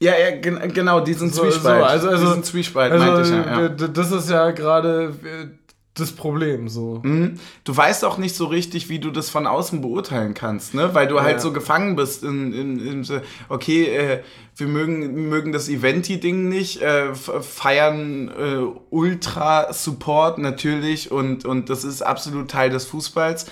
Ja, 0.00 0.18
ja, 0.18 0.36
gen 0.36 0.72
genau, 0.74 0.98
diesen 1.00 1.30
so, 1.30 1.42
Zwiespalt. 1.42 1.80
So, 1.80 1.86
also, 1.86 2.08
also, 2.08 2.26
diesen 2.26 2.42
Zwiespalt 2.42 2.92
also, 2.92 3.04
meinte 3.04 3.22
ich 3.22 3.28
ja. 3.30 3.60
ja. 3.60 3.68
Das 3.68 4.10
ist 4.10 4.28
ja 4.28 4.50
gerade 4.50 5.14
äh, 5.24 5.46
das 5.94 6.12
Problem 6.12 6.68
so. 6.68 7.00
Mhm. 7.02 7.38
Du 7.64 7.76
weißt 7.76 8.04
auch 8.04 8.16
nicht 8.16 8.34
so 8.34 8.46
richtig, 8.46 8.88
wie 8.88 8.98
du 8.98 9.10
das 9.10 9.28
von 9.28 9.46
außen 9.46 9.82
beurteilen 9.82 10.32
kannst, 10.32 10.72
ne? 10.72 10.94
Weil 10.94 11.06
du 11.06 11.16
halt 11.16 11.26
ja. 11.26 11.32
halt 11.32 11.42
so 11.42 11.52
gefangen 11.52 11.96
bist 11.96 12.24
in, 12.24 12.52
in, 12.54 13.04
in 13.04 13.20
okay, 13.50 13.84
äh, 13.84 14.22
wir 14.56 14.68
mögen, 14.68 15.28
mögen 15.28 15.52
das 15.52 15.68
Eventi-Ding 15.68 16.48
nicht, 16.48 16.80
äh, 16.80 17.14
feiern 17.14 18.28
äh, 18.28 18.64
Ultra-Support 18.90 20.38
natürlich 20.38 21.10
und, 21.10 21.44
und 21.44 21.68
das 21.68 21.84
ist 21.84 22.00
absolut 22.00 22.50
Teil 22.50 22.70
des 22.70 22.86
Fußballs. 22.86 23.46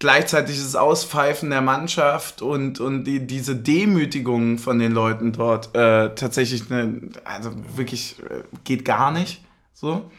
gleichzeitiges 0.00 0.76
Auspfeifen 0.76 1.50
der 1.50 1.60
Mannschaft 1.60 2.42
und, 2.42 2.80
und 2.80 3.04
die, 3.04 3.26
diese 3.26 3.54
Demütigung 3.56 4.58
von 4.58 4.78
den 4.78 4.92
Leuten 4.92 5.32
dort 5.32 5.74
äh, 5.76 6.14
tatsächlich, 6.14 6.70
eine, 6.70 7.00
also 7.24 7.52
wirklich 7.76 8.16
äh, 8.28 8.42
geht 8.64 8.84
gar 8.84 9.10
nicht 9.12 9.44
so. 9.74 10.10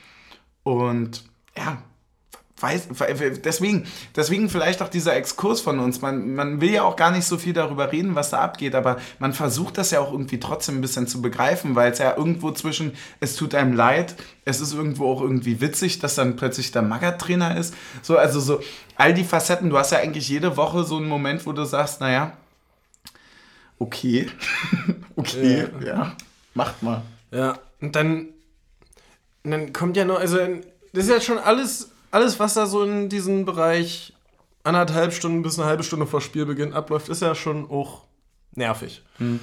Und 0.64 1.28
ja, 1.57 1.81
weiß, 2.61 2.89
deswegen, 3.43 3.88
deswegen 4.15 4.49
vielleicht 4.49 4.81
auch 4.81 4.89
dieser 4.89 5.15
Exkurs 5.15 5.61
von 5.61 5.80
uns. 5.80 6.01
Man, 6.01 6.35
man 6.35 6.61
will 6.61 6.71
ja 6.71 6.84
auch 6.84 6.95
gar 6.95 7.11
nicht 7.11 7.26
so 7.26 7.38
viel 7.38 7.53
darüber 7.53 7.91
reden, 7.91 8.15
was 8.15 8.30
da 8.30 8.39
abgeht, 8.39 8.76
aber 8.76 8.97
man 9.19 9.34
versucht 9.34 9.77
das 9.77 9.91
ja 9.91 9.99
auch 9.99 10.11
irgendwie 10.11 10.39
trotzdem 10.39 10.77
ein 10.77 10.81
bisschen 10.81 11.07
zu 11.07 11.21
begreifen, 11.21 11.76
weil 11.76 11.91
es 11.91 11.99
ja 11.99 12.15
irgendwo 12.15 12.51
zwischen, 12.51 12.93
es 13.19 13.35
tut 13.35 13.55
einem 13.55 13.73
leid, 13.73 14.15
es 14.45 14.61
ist 14.61 14.73
irgendwo 14.73 15.11
auch 15.11 15.21
irgendwie 15.21 15.61
witzig, 15.61 15.99
dass 15.99 16.15
dann 16.15 16.35
plötzlich 16.35 16.71
der 16.71 16.81
Magat-Trainer 16.81 17.57
ist. 17.57 17.73
So, 18.01 18.17
also 18.17 18.39
so 18.39 18.59
all 18.95 19.13
die 19.13 19.23
Facetten, 19.23 19.69
du 19.69 19.77
hast 19.77 19.91
ja 19.91 19.99
eigentlich 19.99 20.27
jede 20.27 20.57
Woche 20.57 20.84
so 20.84 20.97
einen 20.97 21.07
Moment, 21.07 21.45
wo 21.45 21.53
du 21.53 21.63
sagst, 21.65 22.01
naja, 22.01 22.34
okay, 23.77 24.27
okay, 25.15 25.67
ja. 25.81 25.88
ja, 25.88 26.17
macht 26.53 26.84
mal. 26.84 27.01
Ja, 27.31 27.59
und 27.80 27.95
dann, 27.95 28.30
und 29.43 29.51
dann 29.51 29.71
kommt 29.71 29.95
ja 29.95 30.03
noch, 30.03 30.19
also 30.19 30.39
das 30.93 31.05
ist 31.05 31.09
ja 31.09 31.21
schon 31.21 31.37
alles 31.37 31.91
alles, 32.11 32.39
was 32.39 32.53
da 32.53 32.65
so 32.65 32.83
in 32.83 33.09
diesem 33.09 33.45
Bereich 33.45 34.13
anderthalb 34.63 35.13
Stunden 35.13 35.41
bis 35.41 35.57
eine 35.57 35.67
halbe 35.67 35.83
Stunde 35.83 36.05
vor 36.05 36.21
Spielbeginn 36.21 36.73
abläuft, 36.73 37.09
ist 37.09 37.21
ja 37.21 37.35
schon 37.35 37.69
auch 37.69 38.03
nervig. 38.55 39.03
Hm. 39.17 39.39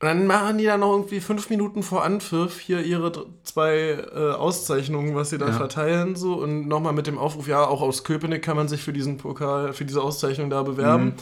Und 0.00 0.08
dann 0.08 0.26
machen 0.26 0.58
die 0.58 0.64
da 0.64 0.76
noch 0.76 0.92
irgendwie 0.92 1.20
fünf 1.20 1.48
Minuten 1.48 1.82
vor 1.82 2.04
Anpfiff 2.04 2.60
hier 2.60 2.82
ihre 2.82 3.26
zwei 3.42 4.04
äh, 4.12 4.32
Auszeichnungen, 4.32 5.14
was 5.14 5.30
sie 5.30 5.38
da 5.38 5.46
ja. 5.46 5.52
verteilen, 5.52 6.16
so 6.16 6.34
und 6.34 6.66
nochmal 6.66 6.92
mit 6.92 7.06
dem 7.06 7.16
Aufruf, 7.16 7.46
ja, 7.46 7.64
auch 7.64 7.80
aus 7.80 8.04
Köpenick 8.04 8.42
kann 8.42 8.56
man 8.56 8.68
sich 8.68 8.82
für 8.82 8.92
diesen 8.92 9.16
Pokal, 9.16 9.72
für 9.72 9.84
diese 9.84 10.02
Auszeichnung 10.02 10.50
da 10.50 10.62
bewerben. 10.62 11.04
Mhm. 11.04 11.14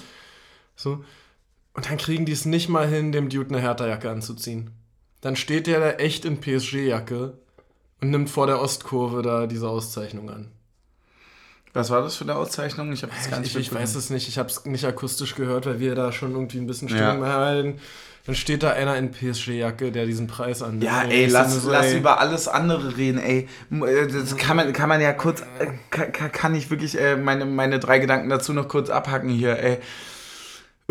So. 0.75 1.05
Und 1.75 1.89
dann 1.89 1.99
kriegen 1.99 2.27
die 2.27 2.33
es 2.33 2.45
nicht 2.45 2.69
mal 2.69 2.89
hin, 2.89 3.13
dem 3.13 3.29
Dude 3.29 3.51
eine 3.51 3.61
Hertha-Jacke 3.61 4.11
anzuziehen. 4.11 4.71
Dann 5.21 5.37
steht 5.37 5.67
der 5.67 5.79
da 5.79 5.91
echt 5.93 6.25
in 6.25 6.41
PSG-Jacke 6.41 7.39
und 8.03 8.11
nimmt 8.11 8.29
vor 8.29 8.47
der 8.47 8.61
Ostkurve 8.61 9.23
da 9.23 9.47
diese 9.47 9.69
Auszeichnung 9.69 10.29
an. 10.29 10.49
Was 11.73 11.89
war 11.89 12.03
das 12.03 12.17
für 12.17 12.25
eine 12.25 12.35
Auszeichnung? 12.35 12.93
Ich 12.93 13.03
habe 13.03 13.13
es 13.19 13.31
gar 13.31 13.41
nicht 13.41 13.57
Ich, 13.57 13.69
ich 13.69 13.75
weiß 13.75 13.95
es 13.95 14.11
nicht. 14.11 14.29
Ich 14.29 14.37
habe 14.39 14.51
es 14.51 14.67
nicht 14.67 14.85
akustisch 14.85 15.35
gehört, 15.35 15.65
weil 15.65 15.81
wir 15.81 15.95
da 15.95 16.13
schon 16.13 16.33
irgendwie 16.33 16.59
ein 16.59 16.67
bisschen 16.67 16.89
Stimmung 16.89 17.23
ja. 17.23 17.33
halten. 17.33 17.81
Dann 18.27 18.35
steht 18.35 18.63
da 18.63 18.73
einer 18.73 18.97
in 18.97 19.11
PSG-Jacke, 19.11 19.91
der 19.91 20.05
diesen 20.05 20.27
Preis 20.27 20.63
annimmt. 20.63 20.85
Ja, 20.85 21.03
ey, 21.05 21.27
lass, 21.27 21.63
so, 21.63 21.71
lass 21.71 21.87
ey. 21.87 21.99
über 21.99 22.21
alles 22.21 22.47
andere 22.47 22.97
reden, 22.97 23.19
ey. 23.19 23.49
Äh, 23.71 24.07
das 24.07 24.37
kann 24.37 24.57
man, 24.57 24.73
kann 24.73 24.89
man 24.89 25.01
ja 25.01 25.13
kurz, 25.13 25.41
äh, 25.41 25.67
kann, 25.91 26.13
kann 26.31 26.55
ich 26.55 26.71
wirklich 26.71 27.01
äh, 27.01 27.17
meine, 27.17 27.47
meine 27.47 27.81
drei 27.81 28.01
Gedanken 28.01 28.29
dazu 28.29 28.53
noch 28.53 28.69
kurz 28.69 28.91
abhacken 28.91 29.31
hier, 29.31 29.59
ey 29.59 29.79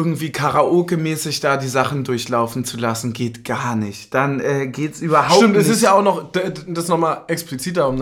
irgendwie 0.01 0.31
Karaoke-mäßig 0.31 1.41
da 1.41 1.57
die 1.57 1.67
Sachen 1.67 2.03
durchlaufen 2.03 2.65
zu 2.65 2.77
lassen, 2.77 3.13
geht 3.13 3.45
gar 3.45 3.75
nicht. 3.75 4.11
Dann 4.13 4.39
äh, 4.39 4.65
geht 4.65 4.95
es 4.95 5.01
überhaupt 5.01 5.35
Stimmt, 5.35 5.55
nicht. 5.55 5.61
Stimmt, 5.61 5.71
es 5.71 5.77
ist 5.77 5.83
ja 5.83 5.93
auch 5.93 6.01
noch, 6.01 6.31
das 6.67 6.87
nochmal 6.87 7.21
expliziter, 7.27 7.93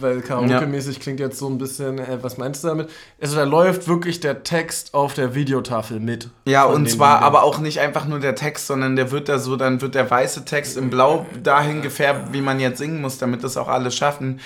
weil 0.00 0.20
Karaoke-mäßig 0.20 0.94
ja. 0.94 1.00
klingt 1.00 1.18
jetzt 1.18 1.38
so 1.38 1.48
ein 1.48 1.58
bisschen, 1.58 1.98
äh, 1.98 2.18
was 2.22 2.38
meinst 2.38 2.62
du 2.62 2.68
damit? 2.68 2.88
Also 3.20 3.34
da 3.34 3.42
läuft 3.42 3.88
wirklich 3.88 4.20
der 4.20 4.44
Text 4.44 4.94
auf 4.94 5.14
der 5.14 5.34
Videotafel 5.34 5.98
mit. 5.98 6.30
Ja, 6.44 6.64
und 6.64 6.88
zwar 6.88 7.22
aber 7.22 7.42
auch 7.42 7.58
nicht 7.58 7.80
einfach 7.80 8.06
nur 8.06 8.20
der 8.20 8.36
Text, 8.36 8.68
sondern 8.68 8.94
der 8.94 9.10
wird 9.10 9.28
da 9.28 9.40
so, 9.40 9.56
dann 9.56 9.80
wird 9.80 9.96
der 9.96 10.08
weiße 10.08 10.44
Text 10.44 10.76
in 10.76 10.90
Blau 10.90 11.26
dahin 11.42 11.82
gefärbt, 11.82 12.32
wie 12.32 12.40
man 12.40 12.60
jetzt 12.60 12.78
singen 12.78 13.00
muss, 13.00 13.18
damit 13.18 13.42
das 13.42 13.56
auch 13.56 13.68
alle 13.68 13.90
schaffen. 13.90 14.38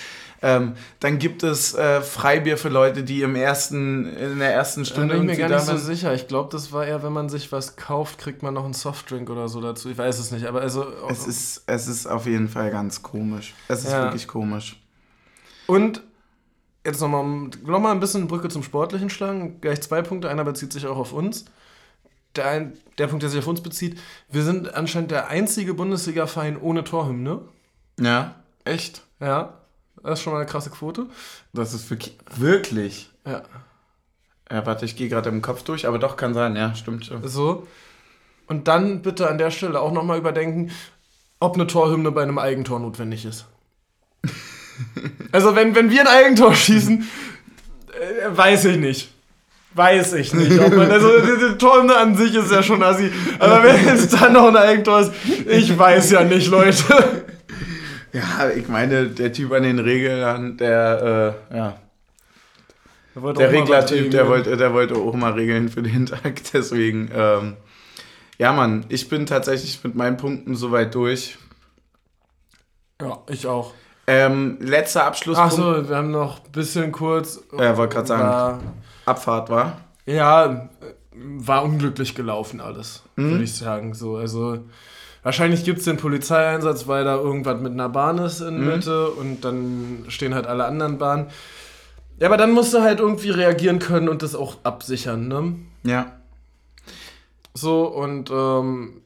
Ähm, 0.45 0.75
dann 0.99 1.21
gibt 1.21 1.45
es 1.45 1.73
äh, 1.75 2.01
Freibier 2.03 2.59
für 2.59 2.69
Leute, 2.69 3.05
die 3.05 3.23
im 3.23 3.37
ersten, 3.37 4.07
in 4.17 4.41
der 4.41 4.53
ersten 4.53 4.85
Stunde. 4.85 5.15
Da 5.15 5.21
bin 5.21 5.31
ich 5.31 5.39
mir 5.39 5.49
gar 5.49 5.57
nicht 5.57 5.67
so 5.67 5.77
sicher. 5.77 6.13
Ich 6.15 6.27
glaube, 6.27 6.49
das 6.51 6.73
war 6.73 6.85
eher, 6.85 7.05
wenn 7.05 7.13
man 7.13 7.29
sich 7.29 7.53
was 7.53 7.77
kauft, 7.77 8.19
kriegt 8.19 8.43
man 8.43 8.53
noch 8.53 8.65
einen 8.65 8.75
Softdrink 8.75 9.31
oder 9.31 9.49
so 9.49 9.61
dazu. 9.61 9.89
Ich 9.89 9.97
weiß 9.97 10.19
es 10.19 10.33
nicht, 10.33 10.47
aber 10.47 10.61
also. 10.61 10.85
Es 11.09 11.29
ist, 11.29 11.63
es 11.67 11.87
ist 11.87 12.09
auf 12.09 12.27
jeden 12.27 12.49
Fall 12.49 12.73
ganz 12.73 13.03
komisch. 13.03 13.55
Es 13.69 13.85
ist 13.85 13.93
ja. 13.93 14.03
wirklich 14.03 14.27
komisch. 14.27 14.83
Und 15.67 16.03
jetzt 16.85 17.01
nochmal 17.01 17.51
noch 17.65 17.79
mal 17.79 17.93
ein 17.93 18.01
bisschen 18.01 18.27
Brücke 18.27 18.49
zum 18.49 18.65
Sportlichen 18.65 19.11
schlagen. 19.11 19.61
Gleich 19.61 19.81
zwei 19.81 20.03
Punkte. 20.03 20.29
Einer 20.29 20.45
bezieht 20.45 20.73
sich 20.73 20.89
auch 20.89 20.97
auf 20.97 21.13
uns. 21.13 21.45
Der, 22.35 22.49
ein, 22.49 22.73
der 22.99 23.07
Punkt, 23.07 23.23
der 23.23 23.31
sich 23.31 23.39
auf 23.39 23.47
uns 23.47 23.61
bezieht. 23.61 24.01
Wir 24.29 24.43
sind 24.43 24.75
anscheinend 24.75 25.13
der 25.13 25.29
einzige 25.29 25.75
Bundesliga-Verein 25.75 26.61
ohne 26.61 26.83
Torhymne. 26.83 27.43
Ja, 28.01 28.35
echt? 28.65 29.03
Ja. 29.21 29.62
Das 30.03 30.19
ist 30.19 30.25
schon 30.25 30.33
mal 30.33 30.41
eine 30.41 30.49
krasse 30.49 30.71
Quote. 30.71 31.07
Das 31.53 31.75
ist 31.75 31.89
wirklich. 31.91 32.19
Wirklich? 32.37 33.11
Ja. 33.27 33.43
Ja, 34.51 34.67
warte, 34.67 34.85
ich 34.85 34.97
gehe 34.97 35.09
gerade 35.09 35.31
im 35.31 35.41
Kopf 35.41 35.63
durch, 35.63 35.87
aber 35.87 35.99
doch 35.99 36.17
kann 36.17 36.35
sein, 36.35 36.57
ja, 36.57 36.75
stimmt 36.75 37.07
schon. 37.07 37.27
So. 37.27 37.67
Und 38.47 38.69
dann 38.69 39.01
bitte 39.01 39.29
an 39.29 39.39
der 39.39 39.51
Stelle 39.51 39.81
auch 39.81 39.93
nochmal 39.93 40.19
überdenken, 40.19 40.71
ob 41.41 41.55
eine 41.55 41.67
Torhymne 41.67 42.11
bei 42.13 42.23
einem 42.23 42.39
Eigentor 42.39 42.79
notwendig 42.79 43.25
ist. 43.25 43.47
also, 45.33 45.57
wenn, 45.57 45.75
wenn 45.75 45.91
wir 45.91 46.03
ein 46.03 46.07
Eigentor 46.07 46.55
schießen, 46.55 47.09
äh, 47.99 48.37
weiß 48.37 48.67
ich 48.67 48.77
nicht. 48.77 49.13
Weiß 49.75 50.13
ich 50.13 50.35
nicht. 50.35 50.51
Man, 50.51 50.91
also, 50.91 51.09
die, 51.21 51.53
die 51.53 51.57
Torhymne 51.57 51.97
an 51.97 52.15
sich 52.15 52.35
ist 52.35 52.53
ja 52.53 52.63
schon 52.63 52.83
assi. 52.83 53.11
Aber 53.39 53.63
wenn 53.63 53.89
es 53.89 54.09
dann 54.09 54.35
noch 54.35 54.49
ein 54.49 54.57
Eigentor 54.57 55.01
ist, 55.01 55.13
ich 55.47 55.79
weiß 55.79 56.11
ja 56.11 56.25
nicht, 56.25 56.49
Leute. 56.49 57.25
Ja, 58.13 58.51
ich 58.55 58.69
meine, 58.69 59.09
der 59.09 59.33
Typ 59.33 59.53
an 59.53 59.63
den 59.63 59.79
Regeln, 59.79 60.57
der, 60.59 61.37
äh, 61.51 61.57
ja. 61.57 61.79
Der 63.15 63.53
Reglertyp, 63.53 64.11
der 64.11 64.27
wollte, 64.29 64.57
der 64.57 64.73
wollte 64.73 64.95
auch 64.95 65.15
mal 65.15 65.33
Regeln 65.33 65.69
für 65.69 65.83
den 65.83 66.07
Tag. 66.07 66.41
Deswegen, 66.53 67.11
ähm, 67.15 67.57
ja, 68.39 68.53
Mann, 68.53 68.87
ich 68.89 69.09
bin 69.09 69.27
tatsächlich 69.27 69.83
mit 69.85 69.95
meinen 69.95 70.17
Punkten 70.17 70.55
soweit 70.55 70.95
durch. 70.95 71.37
Ja, 73.01 73.19
ich 73.29 73.47
auch. 73.47 73.75
Ähm, 74.07 74.59
letzter 74.61 75.05
Abschlusspunkt. 75.05 75.53
Achso, 75.53 75.89
wir 75.89 75.97
haben 75.97 76.11
noch 76.11 76.45
ein 76.45 76.53
bisschen 76.53 76.91
kurz. 76.93 77.41
Ja, 77.57 77.77
wollte 77.77 77.95
gerade 77.95 78.09
sagen, 78.09 78.23
war, 78.23 78.61
Abfahrt 79.05 79.51
war. 79.51 79.81
Ja, 80.07 80.69
war 81.15 81.65
unglücklich 81.65 82.15
gelaufen 82.15 82.61
alles, 82.61 83.03
mhm. 83.17 83.33
würde 83.33 83.45
ich 83.45 83.55
sagen. 83.55 83.95
So, 83.95 84.17
also 84.17 84.59
Wahrscheinlich 85.23 85.65
gibt 85.65 85.79
es 85.79 85.85
den 85.85 85.99
Polizeieinsatz, 85.99 86.89
weil 86.89 87.05
da 87.05 87.17
irgendwas 87.17 87.61
mit 87.61 87.73
einer 87.73 87.89
Bahn 87.89 88.19
ist 88.19 88.41
in 88.41 88.61
mhm. 88.61 88.67
Mitte 88.67 89.09
und 89.11 89.45
dann 89.45 90.05
stehen 90.09 90.35
halt 90.35 90.47
alle 90.47 90.65
anderen 90.65 90.99
Bahnen. 90.99 91.27
Ja, 92.19 92.29
aber 92.29 92.37
dann 92.37 92.53
musst 92.53 92.75
du 92.75 92.83
halt 92.83 93.01
irgendwie 93.01 93.31
reagieren 93.31 93.79
können 93.79 94.09
und 94.09 94.23
das 94.23 94.35
auch 94.35 94.57
absichern, 94.65 95.29
ne? 95.29 95.55
Ja. 95.85 96.13
So, 97.55 97.87
und 97.87 98.31
ähm, 98.31 99.03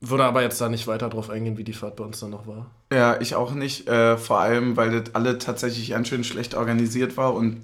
würde 0.00 0.24
aber 0.24 0.42
jetzt 0.42 0.60
da 0.60 0.68
nicht 0.68 0.86
weiter 0.86 1.08
drauf 1.08 1.30
eingehen, 1.30 1.58
wie 1.58 1.64
die 1.64 1.72
Fahrt 1.72 1.96
bei 1.96 2.04
uns 2.04 2.20
dann 2.20 2.30
noch 2.30 2.46
war. 2.46 2.70
Ja, 2.92 3.20
ich 3.20 3.34
auch 3.34 3.52
nicht. 3.52 3.88
Äh, 3.88 4.16
vor 4.16 4.40
allem, 4.40 4.76
weil 4.76 4.90
das 4.90 5.14
alle 5.14 5.38
tatsächlich 5.38 5.90
ganz 5.90 6.08
schön 6.08 6.24
schlecht 6.24 6.54
organisiert 6.54 7.16
war 7.16 7.34
und 7.34 7.62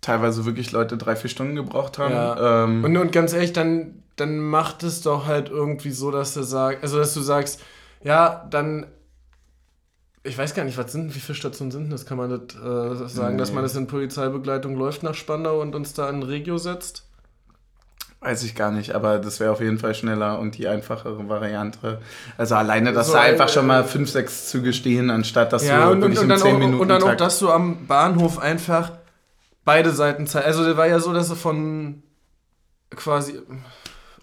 teilweise 0.00 0.44
wirklich 0.44 0.72
Leute 0.72 0.96
drei, 0.96 1.16
vier 1.16 1.30
Stunden 1.30 1.54
gebraucht 1.54 1.98
haben. 1.98 2.14
Ja. 2.14 2.64
Ähm, 2.64 2.84
und, 2.84 2.96
und 2.96 3.12
ganz 3.12 3.32
ehrlich, 3.32 3.52
dann 3.52 4.02
dann 4.20 4.38
macht 4.38 4.82
es 4.82 5.02
doch 5.02 5.26
halt 5.26 5.48
irgendwie 5.48 5.90
so, 5.90 6.10
dass 6.10 6.34
du 6.34 6.42
sagst, 6.42 6.82
also 6.82 6.98
dass 6.98 7.14
du 7.14 7.20
sagst, 7.20 7.60
ja, 8.02 8.46
dann 8.50 8.86
ich 10.24 10.36
weiß 10.36 10.54
gar 10.54 10.64
nicht, 10.64 10.76
was 10.76 10.92
sind, 10.92 11.14
wie 11.14 11.20
viele 11.20 11.36
Stationen 11.36 11.70
sind 11.70 11.92
das? 11.92 12.04
Kann 12.04 12.18
man 12.18 12.30
das 12.30 12.56
äh, 12.56 13.08
sagen, 13.08 13.36
nee. 13.36 13.40
dass 13.40 13.52
man 13.52 13.62
das 13.62 13.74
in 13.76 13.86
Polizeibegleitung 13.86 14.76
läuft 14.76 15.02
nach 15.02 15.14
Spandau 15.14 15.60
und 15.60 15.74
uns 15.74 15.94
da 15.94 16.10
in 16.10 16.22
Regio 16.22 16.58
setzt? 16.58 17.04
Weiß 18.20 18.42
ich 18.42 18.56
gar 18.56 18.72
nicht, 18.72 18.96
aber 18.96 19.18
das 19.20 19.38
wäre 19.38 19.52
auf 19.52 19.60
jeden 19.60 19.78
Fall 19.78 19.94
schneller 19.94 20.40
und 20.40 20.58
die 20.58 20.66
einfachere 20.66 21.28
Variante. 21.28 22.00
Also 22.36 22.56
alleine, 22.56 22.92
dass 22.92 23.06
so, 23.06 23.12
da 23.12 23.20
einfach 23.20 23.48
äh, 23.48 23.52
schon 23.52 23.66
mal 23.66 23.84
fünf, 23.84 24.10
sechs 24.10 24.48
Züge 24.48 24.72
stehen, 24.72 25.08
anstatt 25.10 25.52
dass 25.52 25.64
ja, 25.64 25.86
du 25.86 25.92
und, 25.92 26.00
wirklich 26.00 26.18
und, 26.18 26.32
und 26.32 26.32
um 26.32 26.38
10 26.38 26.58
Minuten. 26.58 26.80
Und 26.80 26.88
dann 26.88 27.02
auch, 27.04 27.14
dass 27.14 27.38
du 27.38 27.50
am 27.50 27.86
Bahnhof 27.86 28.40
einfach 28.40 28.90
beide 29.64 29.92
Seiten 29.92 30.26
Zeit. 30.26 30.44
Also 30.46 30.64
das 30.64 30.76
war 30.76 30.88
ja 30.88 30.98
so, 30.98 31.12
dass 31.12 31.28
du 31.28 31.36
von 31.36 32.02
quasi 32.96 33.40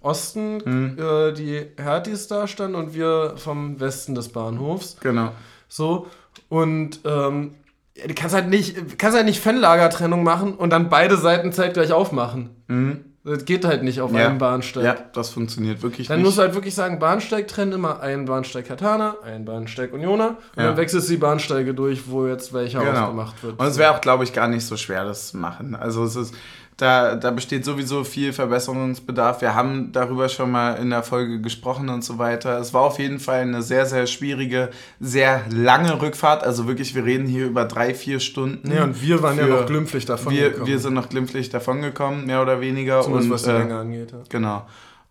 Osten 0.06 0.62
mhm. 0.64 0.98
äh, 1.00 1.32
die 1.34 1.66
Hertis 1.78 2.28
da 2.28 2.48
standen 2.48 2.76
und 2.76 2.94
wir 2.94 3.34
vom 3.38 3.80
Westen 3.80 4.14
des 4.14 4.30
Bahnhofs. 4.30 4.98
Genau. 5.02 5.32
So. 5.68 6.08
Und 6.48 7.00
ähm, 7.06 7.56
du 7.96 8.14
kannst 8.14 8.36
halt 8.36 8.48
nicht, 8.48 9.00
kannst 9.00 9.18
halt 9.18 9.26
nicht 9.26 9.40
Fanlagertrennung 9.40 10.24
machen 10.24 10.54
und 10.54 10.70
dann 10.70 10.90
beide 10.90 11.18
Seiten 11.18 11.52
zeitgleich 11.52 11.92
aufmachen. 11.92 12.52
Mhm. 12.68 13.06
Das 13.24 13.44
geht 13.46 13.66
halt 13.66 13.82
nicht 13.82 14.02
auf 14.02 14.14
ja. 14.14 14.28
einem 14.28 14.38
Bahnsteig. 14.38 14.84
Ja, 14.84 14.96
das 15.14 15.32
funktioniert 15.32 15.82
wirklich 15.82 16.08
dann 16.08 16.18
nicht. 16.18 16.24
Dann 16.24 16.28
musst 16.28 16.38
du 16.38 16.44
halt 16.44 16.54
wirklich 16.54 16.76
sagen, 16.76 17.00
Bahnsteig 17.00 17.48
trennen 17.48 17.72
immer 17.72 18.00
einen 18.00 18.26
Bahnsteig 18.26 18.68
Katana, 18.68 19.16
einen 19.24 19.46
Bahnsteig 19.46 19.94
Unioner 19.94 20.38
und 20.56 20.62
ja. 20.62 20.68
dann 20.68 20.78
wechselst 20.78 21.10
du 21.10 21.14
die 21.14 21.18
Bahnsteige 21.18 21.74
durch, 21.74 22.08
wo 22.08 22.28
jetzt 22.28 22.54
welcher 22.54 22.82
genau. 22.82 23.06
aufgemacht 23.06 23.42
wird. 23.42 23.60
Und 23.60 23.66
es 23.66 23.80
wäre 23.80 23.96
auch, 23.96 24.02
glaube 24.02 24.26
ich, 24.26 24.34
gar 24.34 24.48
nicht 24.48 24.64
so 24.64 24.78
schwer, 24.78 25.06
das 25.06 25.30
zu 25.30 25.38
machen. 25.38 25.74
Also 25.74 26.04
es 26.04 26.16
ist, 26.16 26.36
Da, 26.78 27.16
da 27.16 27.32
besteht 27.32 27.64
sowieso 27.64 28.04
viel 28.04 28.34
Verbesserungsbedarf. 28.34 29.42
Wir 29.42 29.56
haben 29.56 29.94
darüber 29.94 30.28
schon 30.28 30.52
mal 30.52 30.74
in 30.74 30.90
der 30.90 31.04
Folge 31.04 31.40
gesprochen 31.40 31.88
und 31.88 32.04
so 32.04 32.18
weiter. 32.18 32.60
Es 32.60 32.74
war 32.74 32.82
auf 32.82 33.00
jeden 33.00 33.20
Fall 33.20 33.42
eine 33.42 33.62
sehr, 33.62 33.86
sehr 33.86 34.08
schwierige, 34.08 34.72
sehr 35.00 35.46
lange 35.50 36.02
Rückfahrt. 36.02 36.44
Also 36.44 36.68
wirklich, 36.68 36.94
wir 36.94 37.06
reden 37.06 37.28
hier 37.28 37.46
über 37.46 37.64
drei, 37.64 37.94
vier 37.94 38.20
Stunden. 38.20 38.70
Ja, 38.74 38.84
und 38.84 39.02
wir 39.02 39.24
waren 39.24 39.38
ja 39.38 39.48
noch 39.48 39.66
glimpflich 39.66 40.06
davon 40.06 40.34
wir, 40.34 40.50
gekommen. 40.50 40.68
Wir 40.68 40.80
sind 40.80 40.96
noch 40.96 41.08
glimpflich 41.08 41.50
davon 41.50 41.82
gekommen, 41.82 42.26
mehr 42.26 42.42
oder 42.42 42.60
weniger. 42.60 43.02
Zumindest 43.04 43.30
und, 43.30 43.34
was 43.34 43.44
die 43.44 43.50
äh, 43.52 43.58
Länge 43.60 43.78
angeht. 43.78 44.12
Ja. 44.12 44.18
Genau. 44.28 44.66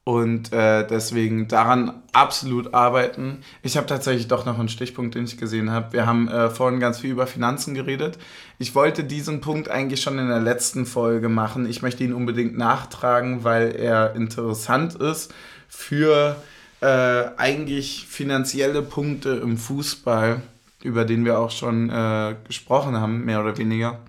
Und 0.04 0.52
äh, 0.52 0.86
deswegen 0.86 1.48
daran 1.48 2.02
absolut 2.12 2.74
arbeiten. 2.74 3.38
Ich 3.62 3.78
habe 3.78 3.86
tatsächlich 3.86 4.28
doch 4.28 4.44
noch 4.44 4.58
einen 4.58 4.68
Stichpunkt, 4.68 5.14
den 5.14 5.24
ich 5.24 5.38
gesehen 5.38 5.70
habe. 5.70 5.94
Wir 5.94 6.04
haben 6.04 6.28
äh, 6.28 6.50
vorhin 6.50 6.78
ganz 6.78 6.98
viel 6.98 7.10
über 7.10 7.26
Finanzen 7.26 7.72
geredet. 7.72 8.18
Ich 8.58 8.74
wollte 8.74 9.04
diesen 9.04 9.40
Punkt 9.40 9.70
eigentlich 9.70 10.02
schon 10.02 10.18
in 10.18 10.28
der 10.28 10.40
letzten 10.40 10.84
Folge 10.84 11.30
machen. 11.30 11.66
Ich 11.66 11.80
möchte 11.80 12.04
ihn 12.04 12.12
unbedingt 12.12 12.56
nachtragen, 12.58 13.44
weil 13.44 13.74
er 13.74 14.14
interessant 14.14 14.94
ist 14.94 15.32
für 15.68 16.36
äh, 16.82 17.24
eigentlich 17.38 18.06
finanzielle 18.06 18.82
Punkte 18.82 19.30
im 19.30 19.56
Fußball, 19.56 20.42
über 20.82 21.06
den 21.06 21.24
wir 21.24 21.38
auch 21.38 21.50
schon 21.50 21.88
äh, 21.88 22.34
gesprochen 22.46 23.00
haben, 23.00 23.24
mehr 23.24 23.40
oder 23.40 23.56
weniger. 23.56 24.00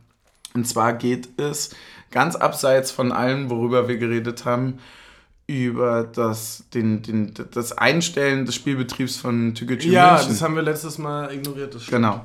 Und 0.54 0.68
zwar 0.68 0.92
geht 0.92 1.40
es 1.40 1.70
ganz 2.12 2.36
abseits 2.36 2.92
von 2.92 3.14
allem, 3.14 3.50
worüber 3.50 3.88
wir 3.88 3.98
geredet 3.98 4.44
haben, 4.44 4.80
über 5.48 6.04
das, 6.04 6.64
den, 6.74 7.02
den, 7.04 7.34
das 7.52 7.72
Einstellen 7.78 8.46
des 8.46 8.56
Spielbetriebs 8.56 9.18
von 9.18 9.54
Tüketü 9.54 9.90
Ja, 9.90 10.14
München. 10.14 10.30
das 10.30 10.42
haben 10.42 10.56
wir 10.56 10.64
letztes 10.64 10.98
Mal 10.98 11.32
ignoriert. 11.34 11.76
Das 11.76 11.86
genau. 11.86 12.22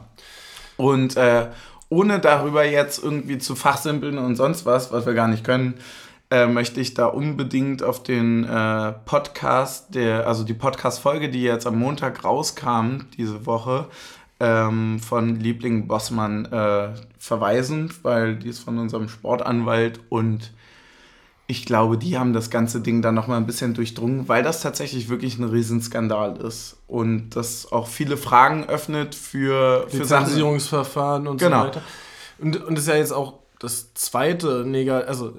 Und 0.76 1.16
äh, 1.16 1.48
ohne 1.90 2.18
darüber 2.20 2.64
jetzt 2.64 3.02
irgendwie 3.02 3.38
zu 3.38 3.54
fachsimpeln 3.56 4.16
und 4.16 4.36
sonst 4.36 4.64
was, 4.64 4.90
was 4.92 5.04
wir 5.04 5.12
gar 5.14 5.28
nicht 5.28 5.44
können, 5.44 5.74
äh, 6.30 6.46
möchte 6.46 6.80
ich 6.80 6.94
da 6.94 7.06
unbedingt 7.06 7.82
auf 7.82 8.02
den 8.02 8.44
äh, 8.44 8.92
Podcast, 9.04 9.94
der, 9.94 10.26
also 10.26 10.44
die 10.44 10.54
Podcast-Folge, 10.54 11.28
die 11.28 11.42
jetzt 11.42 11.66
am 11.66 11.78
Montag 11.78 12.24
rauskam, 12.24 13.00
diese 13.18 13.44
Woche, 13.46 13.88
ähm, 14.38 15.00
von 15.00 15.36
Liebling 15.36 15.86
Bossmann 15.88 16.46
äh, 16.46 16.90
verweisen, 17.18 17.92
weil 18.02 18.36
die 18.36 18.48
ist 18.48 18.60
von 18.60 18.78
unserem 18.78 19.08
Sportanwalt 19.08 20.00
und 20.08 20.52
ich 21.50 21.66
glaube, 21.66 21.98
die 21.98 22.16
haben 22.16 22.32
das 22.32 22.48
ganze 22.48 22.80
Ding 22.80 23.02
dann 23.02 23.16
nochmal 23.16 23.38
ein 23.38 23.46
bisschen 23.46 23.74
durchdrungen, 23.74 24.28
weil 24.28 24.44
das 24.44 24.62
tatsächlich 24.62 25.08
wirklich 25.08 25.36
ein 25.36 25.44
Riesenskandal 25.44 26.36
ist 26.36 26.76
und 26.86 27.30
das 27.30 27.72
auch 27.72 27.88
viele 27.88 28.16
Fragen 28.16 28.68
öffnet 28.68 29.16
für, 29.16 29.88
für 29.88 29.98
Lizenzierungsverfahren 29.98 31.26
und 31.26 31.40
genau. 31.40 31.62
so 31.62 31.66
weiter. 31.66 31.82
Und, 32.38 32.64
und 32.64 32.78
ist 32.78 32.86
ja 32.86 32.94
jetzt 32.94 33.12
auch 33.12 33.40
das 33.58 33.92
zweite 33.94 34.64
Negal, 34.64 35.04
also 35.06 35.34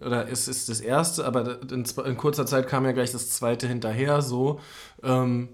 oder 0.00 0.28
es 0.28 0.46
ist 0.46 0.68
das 0.68 0.80
erste, 0.80 1.24
aber 1.24 1.60
in, 1.70 1.84
in, 1.84 2.16
kurzer 2.16 2.46
Zeit 2.46 2.68
kam 2.68 2.84
ja 2.84 2.92
gleich 2.92 3.10
das 3.10 3.30
zweite 3.30 3.66
hinterher, 3.66 4.22
so. 4.22 4.60
Ähm, 5.02 5.48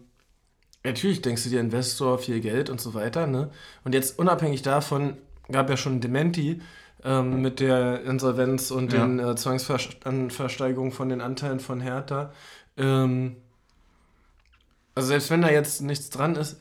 natürlich 0.84 1.22
denkst 1.22 1.44
du 1.44 1.48
dir 1.48 1.60
Investor, 1.60 2.18
viel 2.18 2.40
Geld 2.40 2.68
und 2.68 2.82
so 2.82 2.93
weiter, 2.93 3.26
ne? 3.26 3.51
Und 3.84 3.94
jetzt 3.94 4.18
unabhängig 4.18 4.60
davon 4.60 5.16
gab 5.51 5.70
ja 5.70 5.76
schon 5.78 6.01
Dementi, 6.02 6.60
ähm, 7.05 7.43
mit 7.43 7.61
der 7.61 8.03
Insolvenz 8.05 8.70
und 8.70 8.93
ja. 8.93 9.01
den 9.01 9.19
äh, 9.19 9.35
Zwangsversteigerungen 9.35 10.93
von 10.93 11.09
den 11.09 11.20
Anteilen 11.20 11.61
von 11.61 11.81
Hertha. 11.81 12.33
Ähm, 12.77 13.37
also 14.95 15.09
selbst 15.09 15.31
wenn 15.31 15.43
da 15.43 15.51
jetzt 15.51 15.83
nichts 15.83 16.11
dran 16.11 16.37
ist, 16.37 16.61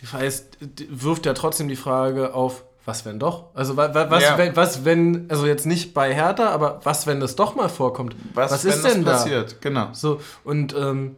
die 0.00 0.06
Frage 0.06 0.26
ist, 0.26 0.58
wirft 0.88 1.26
ja 1.26 1.34
trotzdem 1.34 1.68
die 1.68 1.76
Frage 1.76 2.34
auf, 2.34 2.64
was 2.84 3.04
wenn 3.04 3.18
doch? 3.20 3.54
Also 3.54 3.76
was, 3.76 3.94
was, 3.94 4.22
ja. 4.22 4.38
wenn, 4.38 4.56
was 4.56 4.84
wenn, 4.84 5.30
also 5.30 5.46
jetzt 5.46 5.66
nicht 5.66 5.94
bei 5.94 6.12
Hertha, 6.12 6.48
aber 6.48 6.80
was 6.82 7.06
wenn 7.06 7.20
das 7.20 7.36
doch 7.36 7.54
mal 7.54 7.68
vorkommt? 7.68 8.16
Was, 8.34 8.50
was 8.50 8.64
ist 8.64 8.84
denn 8.84 9.04
da? 9.04 9.12
passiert? 9.12 9.60
Genau. 9.60 9.90
So 9.92 10.20
und 10.42 10.74
ähm, 10.74 11.16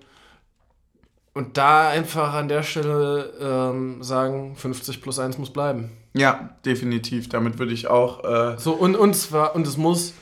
und 1.32 1.56
da 1.56 1.88
einfach 1.88 2.32
an 2.34 2.48
der 2.48 2.62
Stelle 2.62 3.32
ähm, 3.40 4.02
sagen, 4.02 4.54
50 4.54 5.02
plus 5.02 5.18
1 5.18 5.36
muss 5.38 5.52
bleiben. 5.52 5.90
Ja, 6.14 6.50
definitiv. 6.64 7.28
Damit 7.28 7.58
würde 7.58 7.72
ich 7.72 7.88
auch. 7.88 8.24
Äh 8.24 8.58
so, 8.58 8.72
und, 8.72 8.96
und 8.96 9.14
zwar, 9.14 9.54
und 9.54 9.66
es 9.66 9.76
muss 9.76 10.14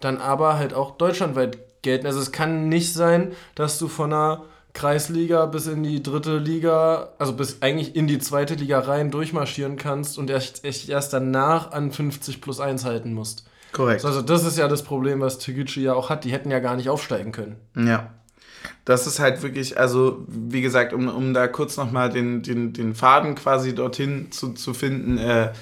dann 0.00 0.18
aber 0.18 0.58
halt 0.58 0.74
auch 0.74 0.96
deutschlandweit 0.96 1.58
gelten. 1.82 2.06
Also 2.06 2.20
es 2.20 2.32
kann 2.32 2.68
nicht 2.68 2.92
sein, 2.92 3.32
dass 3.54 3.78
du 3.78 3.88
von 3.88 4.12
einer 4.12 4.44
Kreisliga 4.72 5.46
bis 5.46 5.68
in 5.68 5.82
die 5.84 6.02
dritte 6.02 6.38
Liga, 6.38 7.10
also 7.18 7.34
bis 7.34 7.62
eigentlich 7.62 7.94
in 7.94 8.08
die 8.08 8.18
zweite 8.18 8.54
Liga 8.54 8.80
rein 8.80 9.10
durchmarschieren 9.10 9.76
kannst 9.76 10.18
und 10.18 10.30
erst, 10.30 10.64
erst 10.64 11.12
danach 11.12 11.70
an 11.70 11.92
50 11.92 12.40
plus 12.40 12.58
1 12.58 12.84
halten 12.84 13.12
musst. 13.12 13.46
Korrekt. 13.72 14.04
Also 14.04 14.22
das 14.22 14.44
ist 14.44 14.58
ja 14.58 14.66
das 14.66 14.82
Problem, 14.82 15.20
was 15.20 15.38
Teguchi 15.38 15.82
ja 15.82 15.94
auch 15.94 16.10
hat. 16.10 16.24
Die 16.24 16.32
hätten 16.32 16.50
ja 16.50 16.58
gar 16.58 16.76
nicht 16.76 16.88
aufsteigen 16.88 17.32
können. 17.32 17.56
Ja. 17.76 18.10
Das 18.84 19.06
ist 19.06 19.18
halt 19.18 19.42
wirklich, 19.42 19.78
also 19.78 20.24
wie 20.28 20.60
gesagt, 20.60 20.92
um, 20.92 21.08
um 21.08 21.34
da 21.34 21.48
kurz 21.48 21.76
nochmal 21.76 22.10
den, 22.10 22.42
den, 22.42 22.72
den 22.72 22.94
Faden 22.94 23.34
quasi 23.34 23.74
dorthin 23.74 24.30
zu, 24.30 24.52
zu 24.52 24.74
finden, 24.74 25.18
äh, 25.18 25.52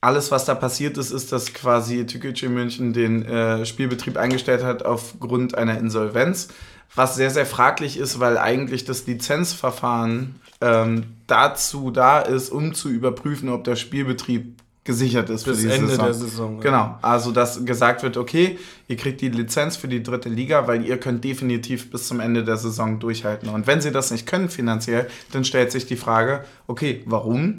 alles, 0.00 0.30
was 0.30 0.46
da 0.46 0.54
passiert 0.54 0.96
ist, 0.96 1.10
ist, 1.10 1.30
dass 1.30 1.52
quasi 1.52 2.06
Tükücü 2.06 2.48
München 2.48 2.92
den 2.92 3.24
äh, 3.24 3.66
Spielbetrieb 3.66 4.16
eingestellt 4.16 4.64
hat 4.64 4.84
aufgrund 4.84 5.54
einer 5.56 5.78
Insolvenz, 5.78 6.48
was 6.94 7.16
sehr, 7.16 7.30
sehr 7.30 7.46
fraglich 7.46 7.98
ist, 7.98 8.18
weil 8.18 8.38
eigentlich 8.38 8.84
das 8.84 9.06
Lizenzverfahren 9.06 10.40
ähm, 10.60 11.04
dazu 11.26 11.90
da 11.90 12.20
ist, 12.20 12.50
um 12.50 12.74
zu 12.74 12.88
überprüfen, 12.88 13.50
ob 13.50 13.64
der 13.64 13.76
Spielbetrieb 13.76 14.59
gesichert 14.84 15.28
ist 15.28 15.44
Bis 15.44 15.58
für 15.58 15.66
die 15.66 15.72
Ende 15.72 15.88
Saison. 15.88 16.04
der 16.04 16.14
Saison. 16.14 16.56
Ja. 16.56 16.62
Genau, 16.62 16.98
also 17.02 17.32
dass 17.32 17.64
gesagt 17.64 18.02
wird, 18.02 18.16
okay, 18.16 18.58
ihr 18.88 18.96
kriegt 18.96 19.20
die 19.20 19.28
Lizenz 19.28 19.76
für 19.76 19.88
die 19.88 20.02
dritte 20.02 20.28
Liga, 20.28 20.66
weil 20.66 20.84
ihr 20.84 20.98
könnt 20.98 21.22
definitiv 21.22 21.90
bis 21.90 22.08
zum 22.08 22.20
Ende 22.20 22.44
der 22.44 22.56
Saison 22.56 22.98
durchhalten. 22.98 23.50
Und 23.50 23.66
wenn 23.66 23.80
sie 23.80 23.92
das 23.92 24.10
nicht 24.10 24.26
können 24.26 24.48
finanziell, 24.48 25.06
dann 25.32 25.44
stellt 25.44 25.70
sich 25.70 25.86
die 25.86 25.96
Frage, 25.96 26.44
okay, 26.66 27.02
warum? 27.06 27.56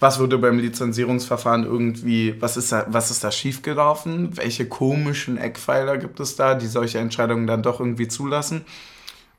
Was 0.00 0.20
wurde 0.20 0.38
beim 0.38 0.58
Lizenzierungsverfahren 0.58 1.64
irgendwie, 1.64 2.40
was 2.40 2.56
ist 2.56 2.70
da, 2.70 2.86
was 2.88 3.10
ist 3.10 3.24
da 3.24 3.32
schiefgelaufen? 3.32 4.36
Welche 4.36 4.68
komischen 4.68 5.38
Eckpfeiler 5.38 5.98
gibt 5.98 6.20
es 6.20 6.36
da, 6.36 6.54
die 6.54 6.68
solche 6.68 6.98
Entscheidungen 6.98 7.46
dann 7.48 7.62
doch 7.62 7.80
irgendwie 7.80 8.06
zulassen? 8.06 8.64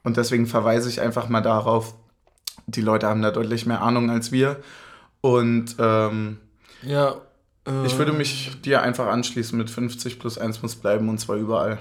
Und 0.03 0.17
deswegen 0.17 0.47
verweise 0.47 0.89
ich 0.89 0.99
einfach 0.99 1.29
mal 1.29 1.41
darauf, 1.41 1.95
die 2.67 2.81
Leute 2.81 3.07
haben 3.07 3.21
da 3.21 3.31
deutlich 3.31 3.65
mehr 3.65 3.81
Ahnung 3.81 4.09
als 4.09 4.31
wir. 4.31 4.57
Und 5.21 5.75
ähm, 5.79 6.39
ja. 6.83 7.21
Äh, 7.65 7.85
ich 7.85 7.97
würde 7.97 8.13
mich 8.13 8.61
dir 8.61 8.81
einfach 8.81 9.07
anschließen 9.07 9.57
mit 9.57 9.69
50 9.69 10.19
plus 10.19 10.37
1 10.37 10.61
muss 10.61 10.75
bleiben 10.75 11.09
und 11.09 11.19
zwar 11.19 11.37
überall. 11.37 11.79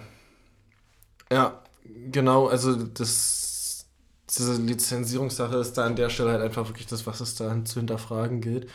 Ja, 1.30 1.62
genau. 2.10 2.46
Also 2.46 2.74
das, 2.74 3.86
diese 4.28 4.60
Lizenzierungssache 4.60 5.56
ist 5.56 5.74
da 5.74 5.86
an 5.86 5.96
der 5.96 6.10
Stelle 6.10 6.32
halt 6.32 6.42
einfach 6.42 6.68
wirklich 6.68 6.86
das, 6.86 7.06
was 7.06 7.20
es 7.20 7.34
da 7.34 7.64
zu 7.64 7.80
hinterfragen 7.80 8.40
gilt. 8.40 8.68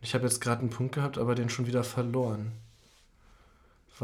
Ich 0.00 0.14
habe 0.14 0.24
jetzt 0.24 0.40
gerade 0.40 0.60
einen 0.60 0.70
Punkt 0.70 0.94
gehabt, 0.94 1.18
aber 1.18 1.34
den 1.34 1.50
schon 1.50 1.66
wieder 1.66 1.84
verloren. 1.84 2.52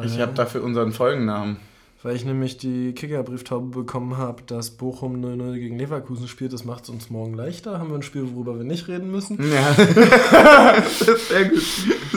ich 0.03 0.21
habe 0.21 0.35
dafür 0.35 0.63
unseren 0.63 0.93
Folgennamen 0.93 1.59
weil 2.03 2.15
ich 2.15 2.25
nämlich 2.25 2.57
die 2.57 2.93
Kicker-Brieftaube 2.93 3.77
bekommen 3.77 4.17
habe, 4.17 4.43
dass 4.47 4.71
Bochum 4.71 5.25
0-0 5.25 5.55
gegen 5.55 5.79
Leverkusen 5.79 6.29
spielt. 6.29 6.53
Das 6.53 6.65
macht 6.65 6.85
es 6.85 6.91
uns 6.91 7.11
morgen 7.11 7.35
leichter. 7.35 7.79
Haben 7.79 7.91
wir 7.91 7.97
ein 7.97 8.03
Spiel, 8.03 8.29
worüber 8.35 8.57
wir 8.57 8.65
nicht 8.65 8.89
reden 8.89 9.11
müssen. 9.11 9.39
Ja. 9.51 9.75
sehr 10.89 11.45
gut. 11.47 11.63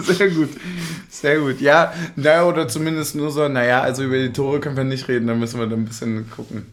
Sehr 0.03 0.29
gut. 0.29 0.49
Sehr 1.09 1.39
gut. 1.39 1.61
Ja, 1.61 1.93
naja, 2.15 2.45
oder 2.45 2.67
zumindest 2.67 3.15
nur 3.15 3.31
so, 3.31 3.47
naja, 3.47 3.81
also 3.81 4.03
über 4.03 4.17
die 4.17 4.33
Tore 4.33 4.59
können 4.59 4.77
wir 4.77 4.83
nicht 4.83 5.07
reden, 5.07 5.27
da 5.27 5.33
müssen 5.33 5.59
wir 5.59 5.67
dann 5.67 5.79
ein 5.79 5.85
bisschen 5.85 6.29
gucken. 6.29 6.65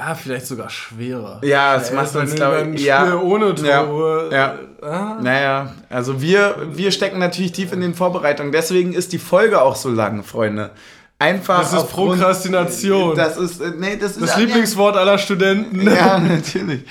Ah, 0.00 0.14
vielleicht 0.14 0.46
sogar 0.46 0.70
schwerer. 0.70 1.40
Ja, 1.42 1.74
es 1.74 1.92
macht 1.92 2.14
uns, 2.14 2.32
glaube 2.36 2.70
ich, 2.72 2.84
ja, 2.84 3.16
ohne 3.16 3.52
Tore. 3.56 4.28
Ja, 4.30 4.54
ja. 4.54 4.58
Ah. 4.80 5.18
Naja, 5.20 5.74
also 5.90 6.22
wir, 6.22 6.68
wir 6.72 6.92
stecken 6.92 7.18
natürlich 7.18 7.50
tief 7.50 7.72
in 7.72 7.80
den 7.80 7.94
Vorbereitungen. 7.94 8.52
Deswegen 8.52 8.92
ist 8.92 9.12
die 9.12 9.18
Folge 9.18 9.60
auch 9.60 9.74
so 9.74 9.90
lang, 9.90 10.22
Freunde. 10.22 10.70
Einfach. 11.18 11.60
Das 11.60 11.72
ist 11.72 11.90
Prokrastination. 11.90 13.16
Das 13.16 13.36
ist, 13.36 13.60
äh, 13.60 13.72
nee, 13.76 13.96
das 13.96 14.12
ist. 14.12 14.22
Das 14.22 14.36
Lieblingswort 14.36 14.96
aller 14.96 15.18
Studenten. 15.18 15.82
Ja, 15.82 16.18
natürlich. 16.18 16.84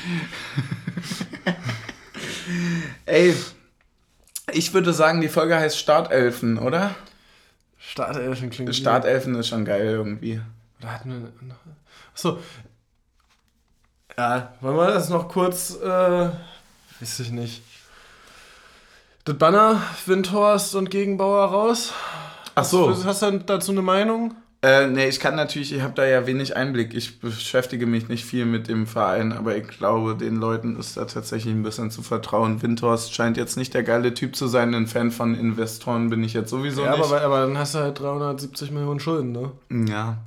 Ey, 3.05 3.33
ich 4.51 4.73
würde 4.73 4.91
sagen, 4.91 5.21
die 5.21 5.29
Folge 5.29 5.55
heißt 5.55 5.77
Startelfen, 5.77 6.57
oder? 6.57 6.95
Startelfen 7.79 8.49
klingt 8.49 8.75
Startelfen 8.75 9.35
ist 9.35 9.47
schon 9.47 9.63
geil 9.63 9.85
irgendwie. 9.85 10.41
Oder 10.79 10.93
hatten 10.93 11.09
wir 11.09 11.47
noch. 11.47 11.55
Achso. 12.13 12.39
Ja, 14.17 14.53
wollen 14.59 14.75
wir 14.75 14.87
das 14.87 15.09
noch 15.09 15.29
kurz. 15.29 15.75
Äh, 15.81 16.29
weiß 16.99 17.19
ich 17.21 17.31
nicht. 17.31 17.61
Das 19.23 19.37
Banner, 19.37 19.81
Windhorst 20.05 20.75
und 20.75 20.89
Gegenbauer 20.89 21.45
raus? 21.45 21.93
Ach 22.57 22.63
so. 22.63 22.89
Hast, 22.89 23.05
hast 23.05 23.21
du 23.21 23.39
dazu 23.39 23.71
eine 23.71 23.83
Meinung? 23.83 24.33
Äh, 24.63 24.87
nee, 24.87 25.07
ich 25.07 25.19
kann 25.19 25.35
natürlich, 25.35 25.71
ich 25.71 25.81
habe 25.83 25.93
da 25.93 26.03
ja 26.07 26.25
wenig 26.25 26.57
Einblick. 26.57 26.95
Ich 26.95 27.19
beschäftige 27.19 27.85
mich 27.85 28.09
nicht 28.09 28.25
viel 28.25 28.45
mit 28.45 28.67
dem 28.67 28.87
Verein, 28.87 29.31
aber 29.31 29.55
ich 29.55 29.67
glaube, 29.67 30.15
den 30.15 30.37
Leuten 30.37 30.75
ist 30.79 30.97
da 30.97 31.05
tatsächlich 31.05 31.53
ein 31.53 31.61
bisschen 31.61 31.91
zu 31.91 32.01
vertrauen. 32.01 32.63
Windhorst 32.63 33.13
scheint 33.13 33.37
jetzt 33.37 33.57
nicht 33.57 33.75
der 33.75 33.83
geile 33.83 34.15
Typ 34.15 34.35
zu 34.35 34.47
sein. 34.47 34.73
Ein 34.73 34.87
Fan 34.87 35.11
von 35.11 35.35
Investoren 35.35 36.09
bin 36.09 36.23
ich 36.23 36.33
jetzt 36.33 36.49
sowieso 36.49 36.83
ja, 36.83 36.97
nicht. 36.97 37.05
aber, 37.05 37.21
aber 37.21 37.41
dann 37.41 37.59
hast 37.59 37.75
du 37.75 37.79
halt 37.79 37.99
370 37.99 38.71
Millionen 38.71 38.99
Schulden, 38.99 39.31
ne? 39.33 39.51
Ja. 39.87 40.17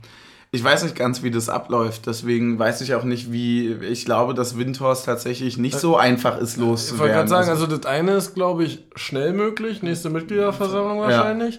Ich 0.53 0.63
weiß 0.63 0.85
nicht 0.85 0.95
ganz, 0.95 1.25
wie 1.25 1.33
das 1.33 1.49
abläuft, 1.49 2.07
deswegen 2.07 2.59
weiß 2.59 2.81
ich 2.81 2.95
auch 2.95 3.05
nicht, 3.05 3.33
wie. 3.33 3.73
Ich 3.73 4.05
glaube, 4.05 4.35
dass 4.35 4.57
Windhorst 4.57 5.07
tatsächlich 5.07 5.59
nicht 5.59 5.79
so 5.79 5.97
einfach 5.97 6.39
ist, 6.39 6.55
Ich 6.55 6.59
wollte 6.59 6.71
loszuwerden. 6.71 7.15
gerade 7.15 7.29
sagen, 7.29 7.49
also 7.51 7.67
das 7.67 7.87
eine 7.87 8.13
ist, 8.13 8.35
glaube 8.35 8.65
ich, 8.65 8.85
schnell 8.95 9.33
möglich, 9.33 9.83
nächste 9.83 10.11
Mitgliederversammlung 10.11 11.01
wahrscheinlich. 11.01 11.59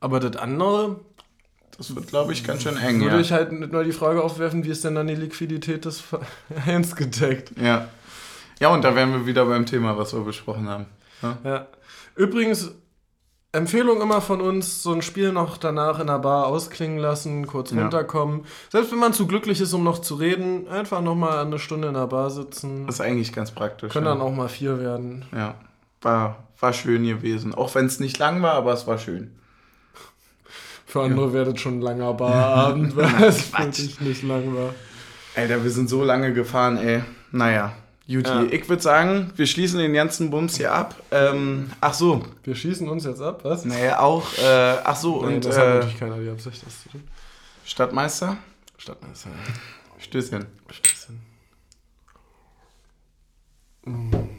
Aber 0.00 0.20
das 0.20 0.36
andere 0.36 1.00
das 1.76 1.94
wird, 1.94 2.06
glaube 2.08 2.32
ich, 2.32 2.42
ganz 2.44 2.62
schön 2.62 2.76
eng. 2.78 3.00
würde 3.00 3.16
Ja. 3.16 3.20
ich 3.20 3.32
halt 3.32 3.72
mal 3.72 3.84
die 3.84 3.92
Frage 3.92 4.22
aufwerfen, 4.22 4.64
wie 4.64 4.70
ist 4.70 4.84
denn 4.84 4.94
dann 4.94 5.06
die 5.06 5.14
Liquidität 5.14 5.84
des 5.84 6.00
Vereins 6.00 6.96
gedeckt? 6.96 7.52
ja. 7.60 7.88
ja, 8.60 8.68
und 8.68 8.82
da 8.82 8.94
wären 8.94 9.12
wir 9.12 9.26
wieder 9.26 9.44
beim 9.44 9.66
Thema, 9.66 9.98
was 9.98 10.14
wir 10.14 10.20
besprochen 10.20 10.68
haben. 10.68 10.86
Ja? 11.22 11.38
Ja. 11.44 11.66
Übrigens, 12.14 12.72
Empfehlung 13.52 14.00
immer 14.02 14.20
von 14.20 14.40
uns, 14.40 14.82
so 14.82 14.92
ein 14.92 15.02
Spiel 15.02 15.32
noch 15.32 15.56
danach 15.58 15.98
in 16.00 16.06
der 16.08 16.18
Bar 16.18 16.46
ausklingen 16.46 16.98
lassen, 16.98 17.46
kurz 17.46 17.70
Ja. 17.70 17.82
runterkommen. 17.82 18.44
Selbst 18.70 18.92
wenn 18.92 18.98
man 18.98 19.12
zu 19.12 19.26
glücklich 19.26 19.60
ist, 19.60 19.72
um 19.72 19.82
noch 19.84 20.00
zu 20.00 20.14
reden, 20.14 20.68
einfach 20.68 21.00
nochmal 21.00 21.38
eine 21.38 21.58
Stunde 21.58 21.88
in 21.88 21.94
der 21.94 22.06
Bar 22.06 22.30
sitzen. 22.30 22.86
Das 22.86 22.96
ist 22.96 23.00
eigentlich 23.00 23.32
ganz 23.32 23.50
praktisch. 23.52 23.92
Können 23.92 24.06
ja. 24.06 24.12
dann 24.12 24.22
auch 24.22 24.32
mal 24.32 24.48
vier 24.48 24.78
werden. 24.78 25.24
Ja, 25.34 25.54
war, 26.02 26.44
war 26.60 26.72
schön 26.72 27.04
gewesen. 27.06 27.54
Auch 27.54 27.74
wenn 27.74 27.86
es 27.86 28.00
nicht 28.00 28.18
lang 28.18 28.42
war, 28.42 28.52
aber 28.54 28.72
es 28.72 28.86
war 28.86 28.98
schön. 28.98 29.32
Für 30.86 31.02
andere 31.02 31.32
wäre 31.32 31.52
das 31.52 31.60
schon 31.60 31.78
ein 31.78 31.82
langer 31.82 32.14
Barabend, 32.14 32.96
weil 32.96 33.24
es 33.24 33.52
wirklich 33.58 34.00
nicht 34.00 34.22
lang 34.22 34.54
war. 34.54 34.72
Alter, 35.34 35.62
wir 35.62 35.70
sind 35.70 35.90
so 35.90 36.04
lange 36.04 36.32
gefahren, 36.32 36.78
ey. 36.78 37.02
Naja, 37.32 37.74
Juti. 38.06 38.30
Ja. 38.30 38.44
Ich 38.44 38.68
würde 38.68 38.82
sagen, 38.82 39.32
wir 39.34 39.46
schließen 39.46 39.80
den 39.80 39.92
ganzen 39.92 40.30
Bums 40.30 40.56
hier 40.56 40.72
ab. 40.72 40.94
Ähm, 41.10 41.70
ach 41.80 41.92
so, 41.92 42.24
Wir 42.44 42.54
schießen 42.54 42.88
uns 42.88 43.04
jetzt 43.04 43.20
ab, 43.20 43.40
was? 43.42 43.64
naja, 43.64 43.98
auch, 43.98 44.32
äh, 44.38 44.76
ach 44.84 44.94
so, 44.96 45.22
Nein, 45.22 45.34
und 45.34 45.44
das 45.44 45.58
hat 45.58 45.64
äh, 45.64 45.74
natürlich 45.74 45.98
keiner 45.98 46.18
die 46.18 46.30
Absicht, 46.30 46.64
das 46.64 46.82
zu 46.84 46.88
tun. 46.90 47.02
Stadtmeister? 47.64 48.36
Stadtmeister. 48.78 49.30
Stößchen. 49.98 50.46
Stößchen. 50.70 51.20
Mm. 53.86 54.35